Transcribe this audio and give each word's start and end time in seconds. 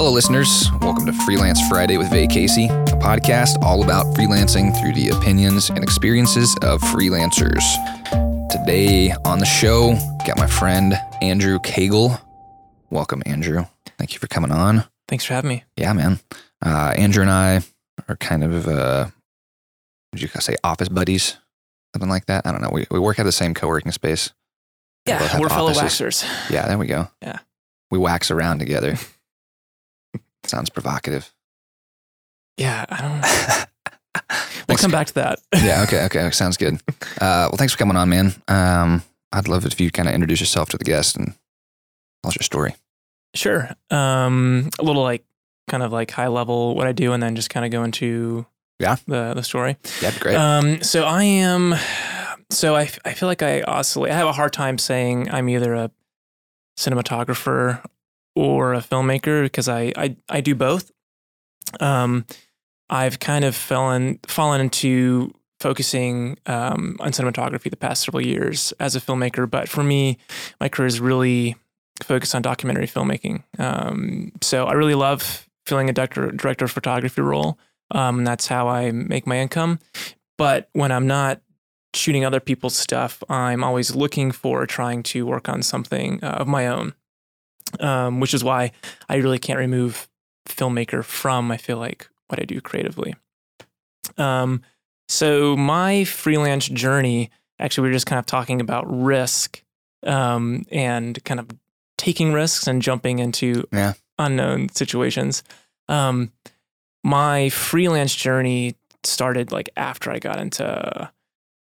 Hello, 0.00 0.12
listeners. 0.12 0.72
Welcome 0.80 1.04
to 1.04 1.12
Freelance 1.12 1.60
Friday 1.68 1.98
with 1.98 2.08
Vay 2.08 2.26
Casey, 2.26 2.68
a 2.68 2.96
podcast 3.02 3.62
all 3.62 3.84
about 3.84 4.06
freelancing 4.16 4.74
through 4.80 4.94
the 4.94 5.10
opinions 5.10 5.68
and 5.68 5.84
experiences 5.84 6.56
of 6.62 6.80
freelancers. 6.80 7.60
Today 8.48 9.12
on 9.26 9.40
the 9.40 9.44
show, 9.44 9.92
got 10.26 10.38
my 10.38 10.46
friend 10.46 10.94
Andrew 11.20 11.58
Cagle. 11.58 12.18
Welcome, 12.88 13.22
Andrew. 13.26 13.66
Thank 13.98 14.14
you 14.14 14.20
for 14.20 14.26
coming 14.26 14.50
on. 14.50 14.84
Thanks 15.06 15.26
for 15.26 15.34
having 15.34 15.50
me. 15.50 15.64
Yeah, 15.76 15.92
man. 15.92 16.18
Uh, 16.64 16.94
Andrew 16.96 17.20
and 17.20 17.30
I 17.30 17.60
are 18.08 18.16
kind 18.16 18.42
of, 18.42 18.66
uh, 18.68 19.08
would 20.14 20.22
you 20.22 20.28
say, 20.28 20.56
office 20.64 20.88
buddies? 20.88 21.36
Something 21.94 22.08
like 22.08 22.24
that. 22.24 22.46
I 22.46 22.52
don't 22.52 22.62
know. 22.62 22.70
We, 22.72 22.86
we 22.90 22.98
work 22.98 23.18
at 23.18 23.24
the 23.24 23.32
same 23.32 23.52
co 23.52 23.68
working 23.68 23.92
space. 23.92 24.32
Yeah, 25.04 25.18
have 25.18 25.38
we're 25.38 25.50
fellow 25.50 25.74
waxers. 25.74 26.24
Yeah, 26.48 26.66
there 26.68 26.78
we 26.78 26.86
go. 26.86 27.08
Yeah. 27.20 27.40
We 27.90 27.98
wax 27.98 28.30
around 28.30 28.60
together. 28.60 28.96
Sounds 30.44 30.70
provocative. 30.70 31.32
Yeah, 32.56 32.84
I 32.88 33.00
don't. 33.00 33.66
We'll 34.68 34.76
come 34.78 34.90
back 34.92 35.08
to 35.08 35.14
that. 35.14 35.40
yeah, 35.54 35.82
okay, 35.82 36.04
okay. 36.04 36.30
Sounds 36.30 36.56
good. 36.56 36.80
Uh, 37.20 37.48
well, 37.50 37.56
thanks 37.58 37.72
for 37.72 37.78
coming 37.78 37.96
on, 37.96 38.08
man. 38.08 38.32
Um, 38.48 39.02
I'd 39.32 39.46
love 39.48 39.66
it 39.66 39.72
if 39.72 39.80
you 39.80 39.90
kind 39.90 40.08
of 40.08 40.14
introduce 40.14 40.40
yourself 40.40 40.68
to 40.70 40.78
the 40.78 40.84
guest 40.84 41.16
and 41.16 41.26
tell 42.22 42.28
us 42.30 42.36
your 42.36 42.42
story. 42.44 42.74
Sure. 43.34 43.68
Um, 43.90 44.70
a 44.78 44.82
little 44.84 45.02
like 45.02 45.24
kind 45.68 45.82
of 45.82 45.92
like 45.92 46.10
high 46.12 46.28
level 46.28 46.74
what 46.76 46.86
I 46.86 46.92
do, 46.92 47.12
and 47.12 47.22
then 47.22 47.36
just 47.36 47.50
kind 47.50 47.66
of 47.66 47.72
go 47.72 47.82
into 47.84 48.46
Yeah. 48.78 48.96
the 49.06 49.34
the 49.34 49.42
story. 49.42 49.76
Yeah, 50.00 50.12
great. 50.18 50.36
Um, 50.36 50.82
so 50.82 51.04
I 51.04 51.24
am. 51.24 51.74
So 52.50 52.74
I 52.74 52.88
I 53.04 53.12
feel 53.12 53.28
like 53.28 53.42
I 53.42 53.62
oscillate. 53.62 54.12
I 54.12 54.16
have 54.16 54.28
a 54.28 54.32
hard 54.32 54.52
time 54.52 54.78
saying 54.78 55.30
I'm 55.30 55.48
either 55.48 55.74
a 55.74 55.90
cinematographer 56.78 57.84
or 58.34 58.74
a 58.74 58.78
filmmaker 58.78 59.44
because 59.44 59.68
I 59.68 59.92
I 59.96 60.16
I 60.28 60.40
do 60.40 60.54
both. 60.54 60.90
Um, 61.80 62.26
I've 62.88 63.20
kind 63.20 63.44
of 63.44 63.54
fallen 63.54 64.18
fallen 64.26 64.60
into 64.60 65.32
focusing 65.60 66.38
um, 66.46 66.96
on 67.00 67.12
cinematography 67.12 67.70
the 67.70 67.76
past 67.76 68.04
several 68.04 68.24
years 68.24 68.72
as 68.80 68.96
a 68.96 69.00
filmmaker, 69.00 69.48
but 69.48 69.68
for 69.68 69.84
me, 69.84 70.18
my 70.58 70.68
career 70.68 70.86
is 70.86 71.00
really 71.00 71.54
focused 72.02 72.34
on 72.34 72.40
documentary 72.40 72.86
filmmaking. 72.86 73.42
Um, 73.58 74.32
so 74.40 74.64
I 74.64 74.72
really 74.72 74.94
love 74.94 75.48
filling 75.66 75.90
a 75.90 75.92
director 75.92 76.30
director 76.32 76.64
of 76.64 76.70
photography 76.70 77.20
role. 77.20 77.58
Um, 77.92 78.24
that's 78.24 78.46
how 78.46 78.68
I 78.68 78.90
make 78.90 79.26
my 79.26 79.38
income. 79.38 79.78
But 80.38 80.68
when 80.72 80.90
I'm 80.90 81.06
not 81.06 81.42
shooting 81.94 82.24
other 82.24 82.40
people's 82.40 82.76
stuff, 82.76 83.22
I'm 83.28 83.62
always 83.62 83.94
looking 83.94 84.32
for 84.32 84.66
trying 84.66 85.02
to 85.04 85.26
work 85.26 85.48
on 85.48 85.62
something 85.62 86.22
uh, 86.22 86.28
of 86.28 86.48
my 86.48 86.66
own, 86.66 86.94
um, 87.78 88.20
which 88.20 88.34
is 88.34 88.42
why 88.42 88.72
I 89.08 89.16
really 89.16 89.38
can't 89.38 89.58
remove 89.58 90.08
filmmaker 90.48 91.04
from, 91.04 91.50
I 91.50 91.56
feel 91.56 91.78
like, 91.78 92.08
what 92.28 92.40
I 92.40 92.44
do 92.44 92.60
creatively. 92.60 93.14
Um, 94.18 94.62
so 95.08 95.56
my 95.56 96.04
freelance 96.04 96.66
journey, 96.68 97.30
actually, 97.58 97.82
we 97.82 97.88
were 97.88 97.94
just 97.94 98.06
kind 98.06 98.18
of 98.18 98.26
talking 98.26 98.60
about 98.60 98.84
risk 98.88 99.62
um, 100.04 100.64
and 100.70 101.22
kind 101.24 101.40
of 101.40 101.48
taking 101.98 102.32
risks 102.32 102.66
and 102.66 102.80
jumping 102.80 103.18
into 103.18 103.64
Yeah. 103.72 103.92
unknown 104.18 104.68
situations. 104.70 105.42
Um, 105.88 106.32
my 107.04 107.48
freelance 107.50 108.14
journey 108.14 108.76
started 109.04 109.52
like 109.52 109.70
after 109.76 110.10
I 110.10 110.18
got 110.18 110.38
into 110.38 111.10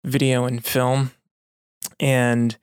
video 0.04 0.44
and 0.44 0.64
film. 0.64 1.12
And 2.00 2.56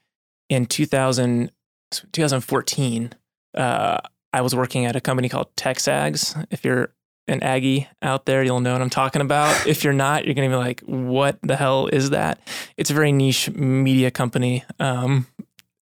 in 0.49 0.65
2000, 0.65 1.51
2014, 1.91 3.13
uh, 3.55 3.99
I 4.33 4.41
was 4.41 4.55
working 4.55 4.85
at 4.85 4.95
a 4.95 5.01
company 5.01 5.29
called 5.29 5.55
TexAgs. 5.55 6.45
If 6.51 6.63
you're 6.63 6.93
an 7.27 7.43
Aggie 7.43 7.87
out 8.01 8.25
there, 8.25 8.43
you'll 8.43 8.59
know 8.59 8.73
what 8.73 8.81
I'm 8.81 8.89
talking 8.89 9.21
about. 9.21 9.67
if 9.67 9.83
you're 9.83 9.93
not, 9.93 10.25
you're 10.25 10.35
going 10.35 10.49
to 10.49 10.55
be 10.55 10.59
like, 10.59 10.81
what 10.81 11.39
the 11.41 11.55
hell 11.55 11.87
is 11.87 12.11
that? 12.11 12.39
It's 12.77 12.89
a 12.89 12.93
very 12.93 13.11
niche 13.11 13.49
media 13.51 14.11
company. 14.11 14.63
Um, 14.79 15.27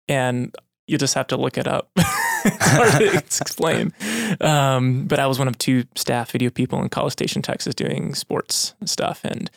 and 0.08 0.54
you 0.86 0.98
just 0.98 1.14
have 1.14 1.28
to 1.28 1.36
look 1.36 1.56
it 1.56 1.68
up. 1.68 1.90
it's 1.96 2.66
hard 2.66 2.92
to 2.92 3.16
explain. 3.40 3.92
Um, 4.40 5.06
but 5.06 5.18
I 5.18 5.26
was 5.26 5.38
one 5.38 5.48
of 5.48 5.56
two 5.56 5.84
staff 5.94 6.32
video 6.32 6.50
people 6.50 6.82
in 6.82 6.88
College 6.88 7.12
Station, 7.12 7.42
Texas, 7.42 7.74
doing 7.74 8.14
sports 8.14 8.74
stuff, 8.84 9.20
and 9.24 9.50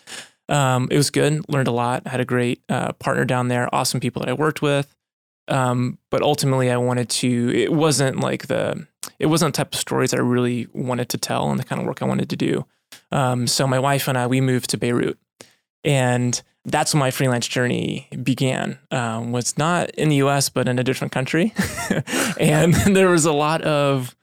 um, 0.48 0.88
it 0.92 0.98
was 0.98 1.10
good. 1.10 1.44
Learned 1.50 1.68
a 1.68 1.72
lot. 1.72 2.08
Had 2.08 2.20
a 2.20 2.26
great 2.26 2.62
uh, 2.70 2.94
partner 2.94 3.26
down 3.26 3.48
there. 3.48 3.74
Awesome 3.74 4.00
people 4.00 4.20
that 4.22 4.30
I 4.30 4.34
worked 4.34 4.62
with. 4.62 4.96
Um, 5.48 5.98
but 6.10 6.22
ultimately, 6.22 6.72
I 6.72 6.78
wanted 6.78 7.10
to. 7.10 7.52
It 7.56 7.74
wasn't 7.74 8.20
like 8.20 8.48
the. 8.48 8.88
It 9.20 9.26
wasn't 9.28 9.54
the 9.54 9.58
type 9.58 9.74
of 9.74 9.80
stories 9.80 10.14
I 10.14 10.18
really 10.18 10.68
wanted 10.74 11.10
to 11.10 11.18
tell, 11.18 11.50
and 11.50 11.60
the 11.60 11.64
kind 11.64 11.82
of 11.82 11.88
work 11.88 12.02
I 12.02 12.06
wanted 12.06 12.30
to 12.30 12.36
do. 12.36 12.66
Um, 13.12 13.48
so 13.48 13.68
my 13.68 13.80
wife 13.80 14.08
and 14.08 14.18
I 14.18 14.28
we 14.28 14.42
moved 14.42 14.70
to 14.72 14.78
Beirut, 14.78 15.18
and 15.84 16.42
that's 16.66 16.94
when 16.94 17.00
my 17.00 17.12
freelance 17.12 17.48
journey 17.48 18.08
began. 18.24 18.80
Um, 18.92 19.32
was 19.32 19.58
not 19.58 19.90
in 19.92 20.10
the 20.10 20.18
U.S. 20.18 20.50
but 20.50 20.68
in 20.68 20.80
a 20.80 20.84
different 20.84 21.12
country, 21.12 21.54
and 22.40 22.74
there 22.96 23.10
was 23.10 23.26
a 23.26 23.34
lot 23.34 23.62
of. 23.62 24.16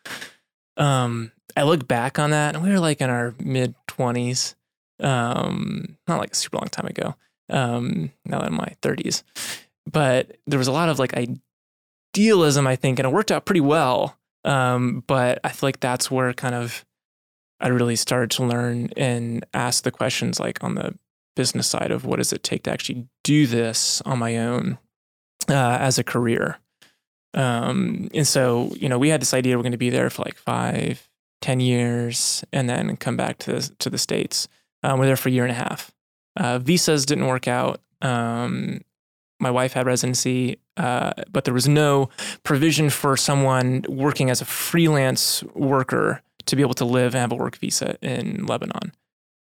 Um, 0.76 1.32
I 1.56 1.64
look 1.64 1.86
back 1.86 2.18
on 2.18 2.30
that, 2.30 2.54
and 2.54 2.64
we 2.64 2.70
were 2.70 2.80
like 2.80 3.00
in 3.00 3.10
our 3.10 3.34
mid 3.38 3.74
twenties. 3.86 4.56
Um, 5.00 5.96
not 6.06 6.20
like 6.20 6.32
a 6.32 6.36
super 6.36 6.58
long 6.58 6.68
time 6.68 6.86
ago. 6.86 7.14
Um, 7.48 8.12
now 8.24 8.42
in 8.42 8.54
my 8.54 8.76
thirties, 8.80 9.24
but 9.90 10.36
there 10.46 10.58
was 10.58 10.68
a 10.68 10.72
lot 10.72 10.88
of 10.88 10.98
like 10.98 11.14
idealism, 12.14 12.66
I 12.66 12.76
think, 12.76 12.98
and 12.98 13.06
it 13.06 13.12
worked 13.12 13.32
out 13.32 13.44
pretty 13.44 13.60
well. 13.60 14.16
Um, 14.44 15.04
but 15.06 15.38
I 15.44 15.50
feel 15.50 15.68
like 15.68 15.80
that's 15.80 16.10
where 16.10 16.32
kind 16.32 16.54
of 16.54 16.84
I 17.60 17.68
really 17.68 17.96
started 17.96 18.30
to 18.32 18.44
learn 18.44 18.90
and 18.96 19.44
ask 19.52 19.84
the 19.84 19.90
questions 19.90 20.40
like 20.40 20.62
on 20.64 20.74
the 20.74 20.98
business 21.36 21.68
side 21.68 21.90
of 21.90 22.04
what 22.04 22.16
does 22.16 22.32
it 22.32 22.42
take 22.42 22.64
to 22.64 22.72
actually 22.72 23.06
do 23.22 23.46
this 23.46 24.00
on 24.02 24.18
my 24.18 24.38
own 24.38 24.78
uh, 25.48 25.78
as 25.80 25.98
a 25.98 26.04
career. 26.04 26.58
Um, 27.34 28.08
and 28.14 28.26
so, 28.26 28.72
you 28.76 28.88
know, 28.88 28.98
we 28.98 29.10
had 29.10 29.20
this 29.20 29.34
idea 29.34 29.56
we're 29.56 29.62
going 29.62 29.72
to 29.72 29.78
be 29.78 29.90
there 29.90 30.10
for 30.10 30.22
like 30.22 30.36
five, 30.36 31.08
ten 31.40 31.60
years 31.60 32.44
and 32.52 32.68
then 32.68 32.96
come 32.96 33.16
back 33.16 33.38
to 33.38 33.52
the, 33.52 33.74
to 33.78 33.90
the 33.90 33.98
States. 33.98 34.48
Um, 34.82 34.98
we're 34.98 35.06
there 35.06 35.16
for 35.16 35.28
a 35.28 35.32
year 35.32 35.44
and 35.44 35.52
a 35.52 35.54
half. 35.54 35.92
Uh, 36.36 36.58
visas 36.58 37.06
didn't 37.06 37.26
work 37.26 37.46
out. 37.46 37.80
Um, 38.00 38.80
my 39.40 39.50
wife 39.50 39.72
had 39.72 39.86
residency, 39.86 40.58
uh, 40.76 41.12
but 41.30 41.44
there 41.44 41.54
was 41.54 41.68
no 41.68 42.10
provision 42.42 42.90
for 42.90 43.16
someone 43.16 43.84
working 43.88 44.30
as 44.30 44.40
a 44.40 44.44
freelance 44.44 45.42
worker 45.54 46.22
to 46.46 46.56
be 46.56 46.62
able 46.62 46.74
to 46.74 46.84
live 46.84 47.14
and 47.14 47.20
have 47.20 47.32
a 47.32 47.36
work 47.36 47.56
visa 47.56 47.96
in 48.02 48.46
Lebanon. 48.46 48.92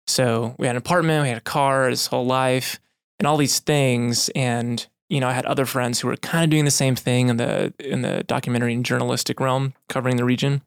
So 0.07 0.55
we 0.57 0.67
had 0.67 0.75
an 0.75 0.81
apartment, 0.81 1.23
we 1.23 1.29
had 1.29 1.37
a 1.37 1.41
car, 1.41 1.89
his 1.89 2.07
whole 2.07 2.25
life, 2.25 2.79
and 3.19 3.27
all 3.27 3.37
these 3.37 3.59
things. 3.59 4.29
And 4.29 4.85
you 5.09 5.19
know, 5.19 5.27
I 5.27 5.33
had 5.33 5.45
other 5.45 5.65
friends 5.65 5.99
who 5.99 6.07
were 6.07 6.17
kind 6.17 6.43
of 6.43 6.49
doing 6.49 6.65
the 6.65 6.71
same 6.71 6.95
thing 6.95 7.29
in 7.29 7.37
the 7.37 7.73
in 7.79 8.01
the 8.01 8.23
documentary 8.23 8.73
and 8.73 8.85
journalistic 8.85 9.39
realm, 9.39 9.73
covering 9.87 10.17
the 10.17 10.25
region. 10.25 10.61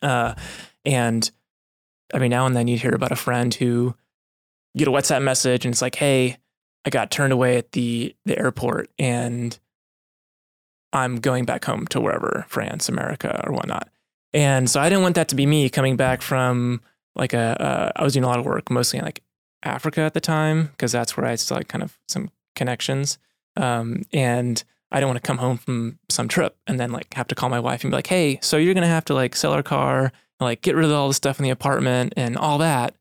Uh, 0.00 0.34
and 0.84 1.30
every 2.12 2.28
now 2.28 2.46
and 2.46 2.54
then 2.54 2.68
you'd 2.68 2.82
hear 2.82 2.94
about 2.94 3.12
a 3.12 3.16
friend 3.16 3.54
who 3.54 3.94
get 4.76 4.88
a 4.88 4.90
WhatsApp 4.90 5.22
message 5.22 5.64
and 5.64 5.72
it's 5.72 5.82
like, 5.82 5.94
"Hey, 5.96 6.36
I 6.84 6.90
got 6.90 7.10
turned 7.10 7.32
away 7.32 7.56
at 7.56 7.72
the 7.72 8.14
the 8.24 8.38
airport 8.38 8.90
and 8.98 9.58
I'm 10.92 11.16
going 11.16 11.44
back 11.44 11.64
home 11.64 11.86
to 11.88 12.00
wherever 12.00 12.44
France, 12.48 12.88
America, 12.88 13.42
or 13.46 13.52
whatnot." 13.52 13.88
And 14.34 14.68
so 14.68 14.80
I 14.80 14.88
didn't 14.88 15.02
want 15.02 15.14
that 15.16 15.28
to 15.28 15.34
be 15.34 15.46
me 15.46 15.68
coming 15.68 15.96
back 15.96 16.22
from 16.22 16.80
like 17.14 17.32
a. 17.32 17.60
Uh, 17.60 17.92
I 17.96 18.04
was 18.04 18.14
doing 18.14 18.24
a 18.24 18.28
lot 18.28 18.38
of 18.38 18.46
work 18.46 18.70
mostly 18.70 18.98
in 18.98 19.04
like 19.04 19.22
Africa 19.62 20.00
at 20.02 20.14
the 20.14 20.20
time 20.20 20.68
because 20.68 20.92
that's 20.92 21.16
where 21.16 21.26
I 21.26 21.34
still 21.36 21.58
like 21.58 21.68
kind 21.68 21.84
of 21.84 21.98
some 22.08 22.30
connections. 22.56 23.18
Um, 23.56 24.04
and 24.12 24.62
I 24.90 24.96
didn't 24.96 25.08
want 25.08 25.22
to 25.22 25.26
come 25.26 25.38
home 25.38 25.58
from 25.58 25.98
some 26.08 26.28
trip 26.28 26.56
and 26.66 26.80
then 26.80 26.90
like 26.90 27.12
have 27.14 27.28
to 27.28 27.34
call 27.34 27.48
my 27.48 27.60
wife 27.60 27.84
and 27.84 27.90
be 27.90 27.96
like, 27.96 28.06
"Hey, 28.06 28.38
so 28.42 28.56
you're 28.56 28.74
gonna 28.74 28.86
have 28.86 29.04
to 29.06 29.14
like 29.14 29.36
sell 29.36 29.52
our 29.52 29.62
car, 29.62 30.04
and, 30.04 30.12
like 30.40 30.62
get 30.62 30.74
rid 30.74 30.84
of 30.84 30.92
all 30.92 31.08
the 31.08 31.14
stuff 31.14 31.38
in 31.38 31.44
the 31.44 31.50
apartment 31.50 32.14
and 32.16 32.36
all 32.36 32.58
that." 32.58 32.94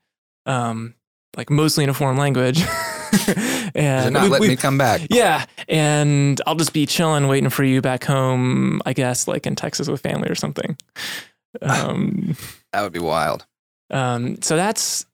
Um, 0.46 0.96
like 1.38 1.50
mostly 1.50 1.84
in 1.84 1.90
a 1.90 1.94
foreign 1.94 2.18
language. 2.18 2.64
And 3.76 4.14
not 4.14 4.24
we- 4.24 4.30
let 4.30 4.42
we- 4.42 4.48
me 4.50 4.56
come 4.56 4.78
back? 4.78 5.02
yeah, 5.10 5.46
and 5.68 6.40
I'll 6.46 6.56
just 6.56 6.74
be 6.74 6.86
chilling, 6.86 7.28
waiting 7.28 7.50
for 7.50 7.64
you 7.64 7.82
back 7.82 8.04
home. 8.04 8.82
I 8.86 8.94
guess 8.94 9.28
like 9.28 9.46
in 9.48 9.56
Texas 9.56 9.88
with 9.88 10.02
family 10.02 10.30
or 10.30 10.36
something. 10.36 10.78
Um, 11.62 12.36
That 12.74 12.84
would 12.84 12.94
be 12.94 13.00
wild. 13.00 13.46
um, 13.90 14.42
so 14.42 14.56
that's 14.56 15.06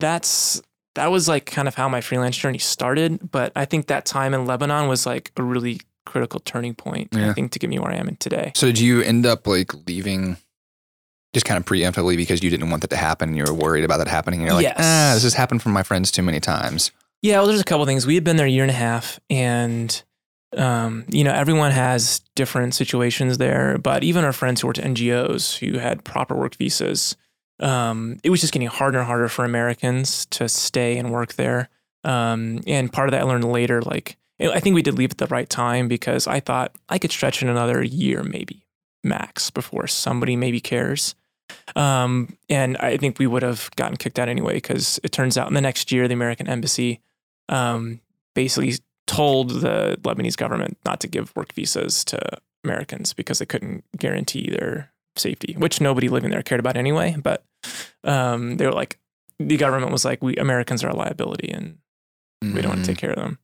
that's 0.00 0.62
that 0.94 1.10
was 1.10 1.28
like 1.28 1.44
kind 1.46 1.68
of 1.68 1.74
how 1.74 1.88
my 1.88 2.00
freelance 2.00 2.36
journey 2.36 2.58
started. 2.58 3.30
But 3.30 3.52
I 3.54 3.64
think 3.66 3.88
that 3.88 4.06
time 4.06 4.32
in 4.32 4.46
Lebanon 4.46 4.88
was 4.88 5.04
like 5.06 5.30
a 5.36 5.42
really 5.42 5.80
critical 6.06 6.40
turning 6.40 6.74
point. 6.74 7.08
Yeah. 7.12 7.30
I 7.30 7.32
think 7.34 7.52
to 7.52 7.58
get 7.58 7.68
me 7.68 7.78
where 7.78 7.90
I 7.90 7.96
am 7.96 8.08
in 8.08 8.16
today. 8.16 8.52
So 8.54 8.66
did 8.68 8.78
you 8.78 9.02
end 9.02 9.26
up 9.26 9.46
like 9.46 9.72
leaving 9.86 10.36
just 11.34 11.44
kind 11.46 11.58
of 11.58 11.64
preemptively 11.66 12.16
because 12.16 12.42
you 12.42 12.48
didn't 12.48 12.70
want 12.70 12.80
that 12.82 12.90
to 12.90 12.96
happen 12.96 13.28
and 13.30 13.36
you 13.36 13.44
were 13.44 13.52
worried 13.52 13.84
about 13.84 13.98
that 13.98 14.08
happening? 14.08 14.40
And 14.40 14.46
you're 14.46 14.54
like, 14.54 14.62
Yes. 14.64 14.76
ah, 14.78 15.10
this 15.14 15.24
has 15.24 15.34
happened 15.34 15.60
from 15.62 15.72
my 15.72 15.82
friends 15.82 16.10
too 16.10 16.22
many 16.22 16.40
times. 16.40 16.90
Yeah, 17.22 17.38
well, 17.38 17.46
there's 17.48 17.60
a 17.60 17.64
couple 17.64 17.86
things. 17.86 18.06
We 18.06 18.14
had 18.14 18.24
been 18.24 18.36
there 18.36 18.46
a 18.46 18.50
year 18.50 18.64
and 18.64 18.70
a 18.70 18.74
half, 18.74 19.18
and 19.30 20.02
Um, 20.56 21.04
you 21.10 21.24
know, 21.24 21.34
everyone 21.34 21.72
has 21.72 22.20
different 22.36 22.74
situations 22.74 23.38
there, 23.38 23.76
but 23.78 24.04
even 24.04 24.24
our 24.24 24.32
friends 24.32 24.62
who 24.62 24.68
worked 24.68 24.78
at 24.78 24.86
NGOs 24.86 25.58
who 25.58 25.78
had 25.78 26.04
proper 26.04 26.34
work 26.36 26.56
visas, 26.56 27.16
um, 27.60 28.18
it 28.24 28.30
was 28.30 28.40
just 28.40 28.54
getting 28.54 28.68
harder 28.68 28.98
and 29.00 29.06
harder 29.06 29.28
for 29.28 29.44
Americans 29.44 30.26
to 30.26 30.48
stay 30.48 30.96
and 30.98 31.12
work 31.12 31.34
there. 31.34 31.68
Um, 32.04 32.62
and 32.68 32.92
part 32.92 33.08
of 33.08 33.12
that 33.12 33.22
I 33.22 33.24
learned 33.24 33.44
later, 33.44 33.82
like, 33.82 34.16
I 34.40 34.60
think 34.60 34.74
we 34.76 34.82
did 34.82 34.96
leave 34.96 35.10
at 35.12 35.18
the 35.18 35.26
right 35.28 35.50
time 35.50 35.88
because 35.88 36.26
I 36.28 36.40
thought 36.40 36.76
I 36.88 36.98
could 36.98 37.12
stretch 37.12 37.42
in 37.42 37.50
another 37.50 37.82
year, 37.84 38.22
maybe 38.22 38.64
max, 39.04 39.50
before 39.50 39.88
somebody 39.88 40.36
maybe 40.36 40.60
cares. 40.60 41.16
Um, 41.76 42.36
and 42.48 42.76
I 42.78 42.96
think 42.96 43.18
we 43.18 43.26
would 43.26 43.42
have 43.42 43.70
gotten 43.76 43.96
kicked 43.96 44.18
out 44.18 44.28
anyway 44.28 44.54
because 44.54 45.00
it 45.02 45.12
turns 45.12 45.36
out 45.36 45.48
in 45.48 45.54
the 45.54 45.60
next 45.60 45.92
year, 45.92 46.08
the 46.08 46.14
American 46.14 46.48
embassy 46.48 47.00
um, 47.48 48.00
basically 48.34 48.74
told 49.06 49.50
the 49.50 49.98
Lebanese 50.02 50.36
government 50.36 50.78
not 50.84 51.00
to 51.00 51.08
give 51.08 51.34
work 51.36 51.52
visas 51.52 52.04
to 52.06 52.38
Americans 52.64 53.12
because 53.12 53.38
they 53.38 53.46
couldn't 53.46 53.84
guarantee 53.96 54.50
their 54.50 54.92
safety, 55.16 55.54
which 55.58 55.80
nobody 55.80 56.08
living 56.08 56.30
there 56.30 56.42
cared 56.42 56.60
about 56.60 56.76
anyway. 56.76 57.16
But 57.22 57.44
um, 58.02 58.56
they 58.56 58.66
were 58.66 58.72
like, 58.72 58.98
the 59.38 59.56
government 59.56 59.92
was 59.92 60.04
like, 60.04 60.22
we 60.22 60.36
Americans 60.36 60.82
are 60.84 60.88
a 60.88 60.96
liability 60.96 61.50
and 61.50 61.78
we 62.42 62.60
don't 62.60 62.68
want 62.72 62.84
to 62.84 62.86
take 62.86 62.98
care 62.98 63.10
of 63.10 63.16
them. 63.16 63.38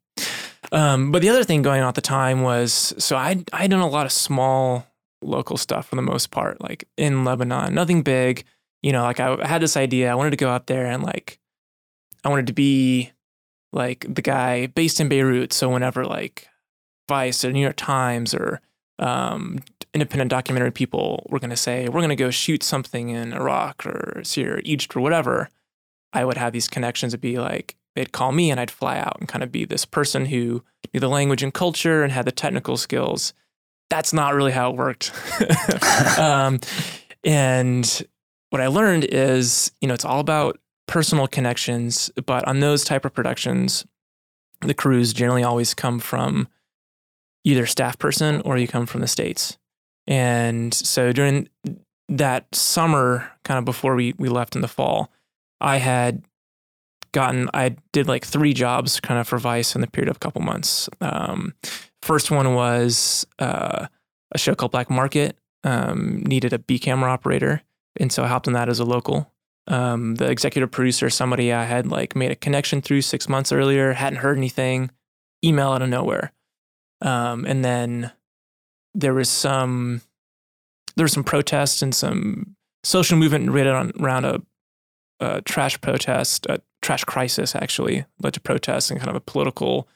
Um, 0.72 1.10
but 1.10 1.22
the 1.22 1.28
other 1.30 1.42
thing 1.42 1.62
going 1.62 1.82
on 1.82 1.88
at 1.88 1.94
the 1.94 2.00
time 2.00 2.42
was 2.42 2.94
so 2.98 3.16
I 3.16 3.44
I 3.52 3.66
done 3.66 3.80
a 3.80 3.88
lot 3.88 4.06
of 4.06 4.12
small 4.12 4.86
local 5.22 5.56
stuff 5.56 5.88
for 5.88 5.96
the 5.96 6.02
most 6.02 6.30
part, 6.30 6.60
like 6.60 6.84
in 6.96 7.24
Lebanon, 7.24 7.74
nothing 7.74 8.02
big. 8.02 8.44
You 8.82 8.92
know, 8.92 9.02
like 9.02 9.20
I 9.20 9.46
had 9.46 9.62
this 9.62 9.76
idea. 9.76 10.10
I 10.10 10.14
wanted 10.14 10.30
to 10.30 10.36
go 10.36 10.48
out 10.48 10.66
there 10.66 10.86
and 10.86 11.02
like 11.02 11.38
I 12.24 12.28
wanted 12.28 12.46
to 12.46 12.52
be 12.52 13.12
like 13.72 14.06
the 14.08 14.22
guy 14.22 14.66
based 14.66 15.00
in 15.00 15.08
Beirut. 15.08 15.52
So 15.52 15.68
whenever 15.68 16.04
like 16.04 16.48
Vice 17.08 17.44
or 17.44 17.52
New 17.52 17.60
York 17.60 17.76
Times 17.76 18.34
or 18.34 18.60
um, 18.98 19.58
independent 19.94 20.30
documentary 20.30 20.70
people 20.70 21.26
were 21.30 21.38
going 21.38 21.50
to 21.50 21.56
say, 21.56 21.88
we're 21.88 22.00
going 22.00 22.10
to 22.10 22.16
go 22.16 22.30
shoot 22.30 22.62
something 22.62 23.10
in 23.10 23.32
Iraq 23.32 23.84
or 23.86 24.22
Syria 24.24 24.56
or 24.56 24.60
Egypt 24.64 24.96
or 24.96 25.00
whatever, 25.00 25.48
I 26.12 26.24
would 26.24 26.36
have 26.36 26.52
these 26.52 26.68
connections 26.68 27.12
to 27.12 27.18
be 27.18 27.38
like, 27.38 27.76
they'd 27.94 28.12
call 28.12 28.32
me 28.32 28.50
and 28.50 28.60
I'd 28.60 28.70
fly 28.70 28.98
out 28.98 29.16
and 29.18 29.28
kind 29.28 29.42
of 29.42 29.50
be 29.50 29.64
this 29.64 29.84
person 29.84 30.26
who 30.26 30.62
knew 30.92 31.00
the 31.00 31.08
language 31.08 31.42
and 31.42 31.52
culture 31.52 32.02
and 32.02 32.12
had 32.12 32.26
the 32.26 32.32
technical 32.32 32.76
skills. 32.76 33.32
That's 33.90 34.12
not 34.12 34.34
really 34.34 34.52
how 34.52 34.70
it 34.70 34.76
worked. 34.76 35.12
um, 36.18 36.60
and 37.24 38.06
what 38.50 38.62
I 38.62 38.68
learned 38.68 39.04
is, 39.04 39.72
you 39.80 39.88
know, 39.88 39.94
it's 39.94 40.04
all 40.04 40.20
about 40.20 40.58
personal 40.86 41.26
connections, 41.26 42.10
but 42.26 42.46
on 42.48 42.60
those 42.60 42.84
type 42.84 43.04
of 43.04 43.12
productions, 43.12 43.84
the 44.60 44.74
crews 44.74 45.12
generally 45.12 45.42
always 45.42 45.74
come 45.74 45.98
from 45.98 46.48
either 47.44 47.66
staff 47.66 47.98
person 47.98 48.40
or 48.42 48.58
you 48.58 48.68
come 48.68 48.86
from 48.86 49.00
the 49.00 49.06
states. 49.06 49.58
And 50.06 50.74
so 50.74 51.12
during 51.12 51.48
that 52.08 52.52
summer, 52.54 53.30
kind 53.44 53.58
of 53.58 53.64
before 53.64 53.94
we 53.94 54.14
we 54.18 54.28
left 54.28 54.56
in 54.56 54.62
the 54.62 54.68
fall, 54.68 55.10
I 55.60 55.76
had 55.76 56.24
gotten 57.12 57.48
I 57.54 57.76
did 57.92 58.08
like 58.08 58.24
three 58.24 58.52
jobs 58.52 59.00
kind 59.00 59.20
of 59.20 59.28
for 59.28 59.38
Vice 59.38 59.74
in 59.74 59.80
the 59.80 59.86
period 59.86 60.08
of 60.08 60.16
a 60.16 60.20
couple 60.20 60.42
months. 60.42 60.88
Um, 61.00 61.54
first 62.02 62.30
one 62.30 62.54
was 62.54 63.26
uh, 63.38 63.86
a 64.32 64.38
show 64.38 64.54
called 64.54 64.72
Black 64.72 64.90
Market. 64.90 65.36
Um, 65.62 66.22
needed 66.24 66.54
a 66.54 66.58
B 66.58 66.78
camera 66.78 67.10
operator, 67.10 67.62
and 67.98 68.10
so 68.10 68.24
I 68.24 68.28
hopped 68.28 68.46
on 68.46 68.54
that 68.54 68.70
as 68.70 68.78
a 68.78 68.84
local. 68.84 69.30
Um, 69.66 70.14
the 70.14 70.30
executive 70.30 70.70
producer, 70.70 71.10
somebody 71.10 71.52
I 71.52 71.64
had 71.64 71.86
like 71.86 72.16
made 72.16 72.30
a 72.30 72.36
connection 72.36 72.80
through 72.80 73.02
six 73.02 73.28
months 73.28 73.52
earlier, 73.52 73.92
hadn't 73.92 74.20
heard 74.20 74.38
anything, 74.38 74.90
email 75.44 75.72
out 75.72 75.82
of 75.82 75.90
nowhere. 75.90 76.32
Um, 77.02 77.44
and 77.44 77.64
then 77.64 78.12
there 78.94 79.14
was 79.14 79.28
some 79.28 80.00
there 80.96 81.04
was 81.04 81.12
some 81.12 81.24
protests 81.24 81.82
and 81.82 81.94
some 81.94 82.56
social 82.82 83.16
movement 83.16 83.48
on, 83.48 83.92
around 84.00 84.24
a, 84.24 84.42
a, 85.20 85.40
trash 85.42 85.80
protest, 85.80 86.46
a 86.46 86.60
trash 86.82 87.04
crisis 87.04 87.54
actually 87.54 88.04
led 88.20 88.34
to 88.34 88.40
protests 88.40 88.90
and 88.90 88.98
kind 88.98 89.10
of 89.10 89.16
a 89.16 89.20
political 89.20 89.88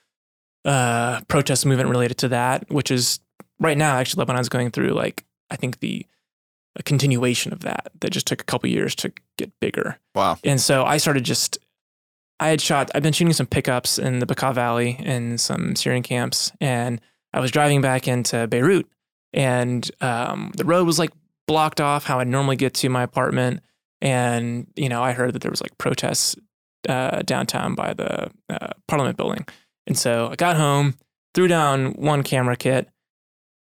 uh, 0.64 1.20
protest 1.28 1.66
movement 1.66 1.90
related 1.90 2.18
to 2.18 2.28
that, 2.28 2.70
which 2.70 2.90
is 2.90 3.20
right 3.60 3.76
now 3.76 3.96
actually 3.96 4.20
Lebanon's 4.20 4.48
going 4.48 4.70
through 4.70 4.90
like 4.90 5.24
I 5.50 5.56
think 5.56 5.80
the 5.80 6.06
a 6.76 6.82
continuation 6.82 7.52
of 7.52 7.60
that 7.60 7.92
that 8.00 8.10
just 8.10 8.26
took 8.26 8.40
a 8.40 8.44
couple 8.44 8.68
years 8.68 8.94
to 8.96 9.12
get 9.36 9.52
bigger. 9.60 9.98
Wow. 10.14 10.38
And 10.42 10.60
so 10.60 10.84
I 10.84 10.96
started 10.96 11.24
just 11.24 11.58
I 12.40 12.48
had 12.48 12.60
shot 12.60 12.90
I've 12.94 13.02
been 13.02 13.12
shooting 13.12 13.32
some 13.32 13.46
pickups 13.46 13.98
in 13.98 14.18
the 14.18 14.26
Bekaa 14.26 14.54
Valley 14.54 14.96
and 15.00 15.40
some 15.40 15.76
Syrian 15.76 16.02
camps 16.02 16.52
and 16.60 17.00
I 17.32 17.40
was 17.40 17.50
driving 17.50 17.80
back 17.80 18.08
into 18.08 18.46
Beirut 18.46 18.86
and 19.32 19.88
um, 20.00 20.52
the 20.56 20.64
road 20.64 20.86
was 20.86 20.98
like 20.98 21.10
blocked 21.46 21.80
off 21.80 22.04
how 22.04 22.18
I 22.18 22.24
normally 22.24 22.56
get 22.56 22.74
to 22.74 22.88
my 22.88 23.02
apartment 23.02 23.60
and 24.00 24.66
you 24.76 24.88
know 24.88 25.02
I 25.02 25.12
heard 25.12 25.32
that 25.34 25.42
there 25.42 25.50
was 25.50 25.62
like 25.62 25.76
protests 25.78 26.36
uh, 26.88 27.22
downtown 27.22 27.74
by 27.74 27.94
the 27.94 28.30
uh, 28.50 28.68
Parliament 28.88 29.16
building. 29.16 29.46
And 29.86 29.98
so 29.98 30.28
I 30.30 30.36
got 30.36 30.56
home, 30.56 30.94
threw 31.34 31.48
down 31.48 31.92
one 31.92 32.22
camera 32.22 32.56
kit 32.56 32.88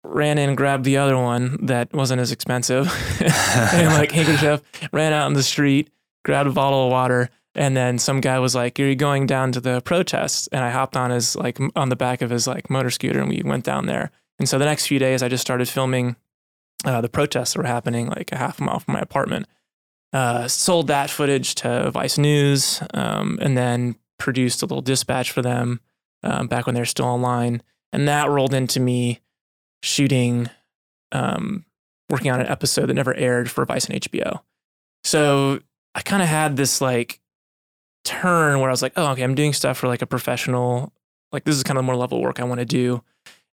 ran 0.02 0.38
in, 0.38 0.55
grabbed 0.55 0.84
the 0.84 0.96
other 0.96 1.17
one 1.17 1.58
that 1.67 1.93
wasn't 1.93 2.20
as 2.20 2.32
expensive, 2.32 2.87
and 3.20 3.88
like 3.88 4.12
handkerchief, 4.12 4.62
ran 4.93 5.12
out 5.12 5.26
in 5.26 5.34
the 5.34 5.43
street, 5.43 5.90
grabbed 6.25 6.49
a 6.49 6.52
bottle 6.52 6.87
of 6.87 6.90
water, 6.90 7.31
and 7.55 7.76
then 7.76 7.99
some 7.99 8.20
guy 8.20 8.38
was 8.38 8.55
like, 8.55 8.78
"You're 8.78 8.88
you 8.88 8.96
going 8.96 9.26
down 9.26 9.52
to 9.52 9.61
the 9.61 9.81
protest?" 9.82 10.49
And 10.52 10.64
I 10.64 10.70
hopped 10.70 10.96
on 10.96 11.11
his 11.11 11.37
like 11.37 11.58
on 11.76 11.88
the 11.88 11.96
back 11.96 12.23
of 12.23 12.31
his 12.31 12.46
like 12.46 12.70
motor 12.70 12.90
scooter, 12.90 13.20
and 13.20 13.28
we 13.28 13.43
went 13.44 13.64
down 13.64 13.87
there. 13.87 14.11
And 14.38 14.49
so 14.49 14.58
the 14.58 14.64
next 14.64 14.87
few 14.87 14.99
days, 14.99 15.23
I 15.23 15.28
just 15.28 15.43
started 15.43 15.69
filming 15.69 16.16
uh, 16.84 17.00
the 17.00 17.08
protests 17.08 17.52
that 17.52 17.58
were 17.58 17.66
happening 17.66 18.08
like 18.08 18.32
a 18.32 18.37
half 18.37 18.61
a 18.61 18.64
mile 18.64 18.81
from 18.81 18.94
my 18.94 19.00
apartment. 19.00 19.46
Uh, 20.12 20.49
sold 20.49 20.88
that 20.88 21.11
footage 21.11 21.55
to 21.56 21.90
Vice 21.90 22.19
News, 22.19 22.82
um, 22.94 23.38
and 23.43 23.56
then 23.56 23.96
produced 24.19 24.62
a 24.62 24.66
little 24.66 24.82
dispatch 24.82 25.31
for 25.31 25.43
them 25.43 25.81
um, 26.22 26.46
back 26.46 26.67
when 26.67 26.75
they're 26.75 26.84
still 26.84 27.06
online, 27.06 27.62
and 27.93 28.08
that 28.08 28.28
rolled 28.28 28.55
into 28.55 28.81
me 28.81 29.20
shooting, 29.82 30.49
um, 31.12 31.64
working 32.08 32.31
on 32.31 32.40
an 32.40 32.46
episode 32.46 32.87
that 32.87 32.94
never 32.94 33.14
aired 33.14 33.50
for 33.50 33.64
Vice 33.64 33.87
and 33.87 34.00
HBO. 34.00 34.40
So 35.05 35.61
I 35.94 36.02
kind 36.02 36.22
of 36.22 36.28
had 36.28 36.56
this 36.56 36.81
like 36.81 37.20
turn 38.05 38.61
where 38.61 38.69
I 38.69 38.72
was 38.72 38.82
like, 38.82 38.93
oh, 38.96 39.12
okay, 39.12 39.22
I'm 39.22 39.34
doing 39.34 39.52
stuff 39.52 39.78
for 39.78 39.88
like 39.88 40.02
a 40.02 40.06
professional, 40.06 40.93
like 41.32 41.44
this 41.44 41.56
is 41.56 41.62
kind 41.62 41.78
of 41.78 41.84
more 41.84 41.96
level 41.96 42.20
work 42.20 42.40
I 42.40 42.44
want 42.44 42.61
to 42.61 42.66
do. 42.66 43.02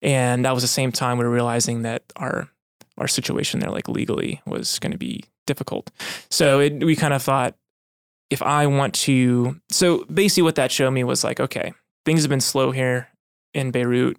And 0.02 0.46
that 0.46 0.54
was 0.54 0.64
the 0.64 0.68
same 0.68 0.92
time 0.92 1.18
we 1.18 1.26
were 1.26 1.32
realizing 1.32 1.82
that 1.84 2.04
our 2.16 2.50
our 2.98 3.08
situation 3.08 3.60
there, 3.60 3.70
like 3.70 3.88
legally, 3.88 4.42
was 4.46 4.80
going 4.80 4.92
to 4.92 4.98
be 4.98 5.24
difficult. 5.46 5.92
So 6.32 6.60
it, 6.60 6.84
we 6.84 6.96
kind 6.96 7.14
of 7.14 7.22
thought, 7.22 7.56
if 8.32 8.42
I 8.42 8.66
want 8.66 8.96
to, 8.96 9.62
so 9.70 10.04
basically 10.06 10.44
what 10.44 10.56
that 10.56 10.72
showed 10.72 10.92
me 10.92 11.04
was 11.04 11.24
like, 11.24 11.40
okay, 11.40 11.74
things 12.08 12.22
have 12.22 12.30
been 12.30 12.40
slow 12.40 12.72
here 12.72 13.10
in 13.54 13.70
Beirut. 13.70 14.16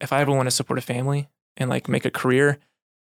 If 0.00 0.12
I 0.12 0.20
ever 0.20 0.32
want 0.32 0.48
to 0.48 0.50
support 0.50 0.76
a 0.78 0.82
family, 0.82 1.28
and 1.58 1.68
like 1.68 1.88
make 1.88 2.04
a 2.04 2.10
career, 2.10 2.58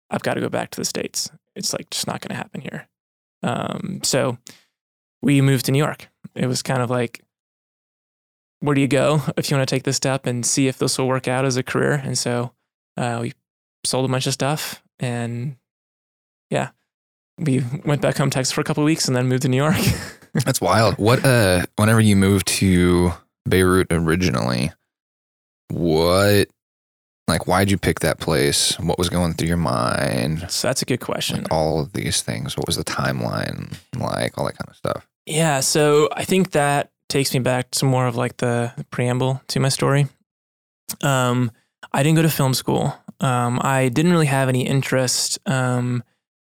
I've 0.09 0.23
got 0.23 0.33
to 0.33 0.41
go 0.41 0.49
back 0.49 0.71
to 0.71 0.81
the 0.81 0.85
States. 0.85 1.31
It's 1.55 1.73
like 1.73 1.89
just 1.89 2.07
not 2.07 2.21
going 2.21 2.29
to 2.29 2.35
happen 2.35 2.61
here. 2.61 2.87
Um, 3.43 4.01
so 4.03 4.37
we 5.21 5.41
moved 5.41 5.65
to 5.65 5.71
New 5.71 5.77
York. 5.77 6.09
It 6.35 6.47
was 6.47 6.61
kind 6.61 6.81
of 6.81 6.89
like, 6.89 7.21
where 8.59 8.75
do 8.75 8.81
you 8.81 8.87
go 8.87 9.21
if 9.37 9.49
you 9.49 9.57
want 9.57 9.67
to 9.67 9.75
take 9.75 9.83
this 9.83 9.95
step 9.95 10.25
and 10.25 10.45
see 10.45 10.67
if 10.67 10.77
this 10.77 10.97
will 10.97 11.07
work 11.07 11.27
out 11.27 11.45
as 11.45 11.57
a 11.57 11.63
career? 11.63 11.93
And 11.93 12.17
so 12.17 12.51
uh, 12.97 13.19
we 13.21 13.33
sold 13.85 14.05
a 14.05 14.11
bunch 14.11 14.27
of 14.27 14.33
stuff 14.33 14.83
and 14.99 15.55
yeah, 16.49 16.69
we 17.37 17.63
went 17.85 18.01
back 18.01 18.17
home 18.17 18.29
to 18.29 18.35
Texas 18.35 18.51
for 18.51 18.61
a 18.61 18.63
couple 18.63 18.83
weeks 18.83 19.07
and 19.07 19.15
then 19.15 19.27
moved 19.27 19.43
to 19.43 19.49
New 19.49 19.57
York. 19.57 19.77
That's 20.33 20.61
wild. 20.61 20.95
What, 20.97 21.23
uh, 21.25 21.65
whenever 21.75 22.01
you 22.01 22.15
moved 22.15 22.47
to 22.47 23.13
Beirut 23.49 23.87
originally, 23.91 24.71
what 25.69 26.47
like, 27.27 27.45
why'd 27.45 27.69
you 27.69 27.77
pick 27.77 27.99
that 27.99 28.19
place? 28.19 28.79
What 28.79 28.97
was 28.97 29.09
going 29.09 29.33
through 29.33 29.49
your 29.49 29.57
mind? 29.57 30.49
So 30.49 30.69
that's 30.69 30.81
a 30.81 30.85
good 30.85 31.01
question. 31.01 31.43
Like 31.43 31.51
all 31.51 31.81
of 31.81 31.91
these 31.91 32.21
things. 32.21 32.55
What 32.55 32.65
was 32.65 32.77
the 32.77 32.85
timeline 32.85 33.77
like? 33.97 34.37
All 34.37 34.45
that 34.45 34.57
kind 34.57 34.69
of 34.69 34.75
stuff. 34.75 35.05
Yeah. 35.25 35.59
So 35.59 36.07
I 36.13 36.23
think 36.23 36.51
that 36.51 36.91
takes 37.09 37.33
me 37.33 37.41
back 37.41 37.69
to 37.71 37.85
more 37.85 38.07
of 38.07 38.15
like 38.15 38.37
the, 38.37 38.71
the 38.77 38.85
preamble 38.85 39.41
to 39.47 39.59
my 39.59 39.67
story. 39.69 40.07
Um, 41.01 41.51
I 41.91 42.01
didn't 42.01 42.15
go 42.15 42.21
to 42.21 42.29
film 42.29 42.53
school. 42.53 42.95
Um, 43.19 43.59
I 43.61 43.89
didn't 43.89 44.11
really 44.11 44.27
have 44.27 44.47
any 44.47 44.65
interest 44.65 45.37
um, 45.45 46.03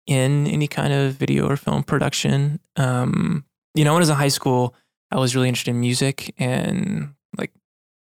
in 0.06 0.48
any 0.48 0.68
kind 0.68 0.92
of 0.92 1.14
video 1.14 1.48
or 1.48 1.56
film 1.56 1.84
production. 1.84 2.60
Um, 2.76 3.46
you 3.74 3.86
know, 3.86 3.94
when 3.94 4.00
I 4.00 4.04
was 4.04 4.10
in 4.10 4.16
high 4.16 4.28
school, 4.28 4.76
I 5.12 5.18
was 5.18 5.36
really 5.36 5.48
interested 5.48 5.72
in 5.72 5.80
music 5.80 6.34
and 6.38 7.14
like 7.38 7.52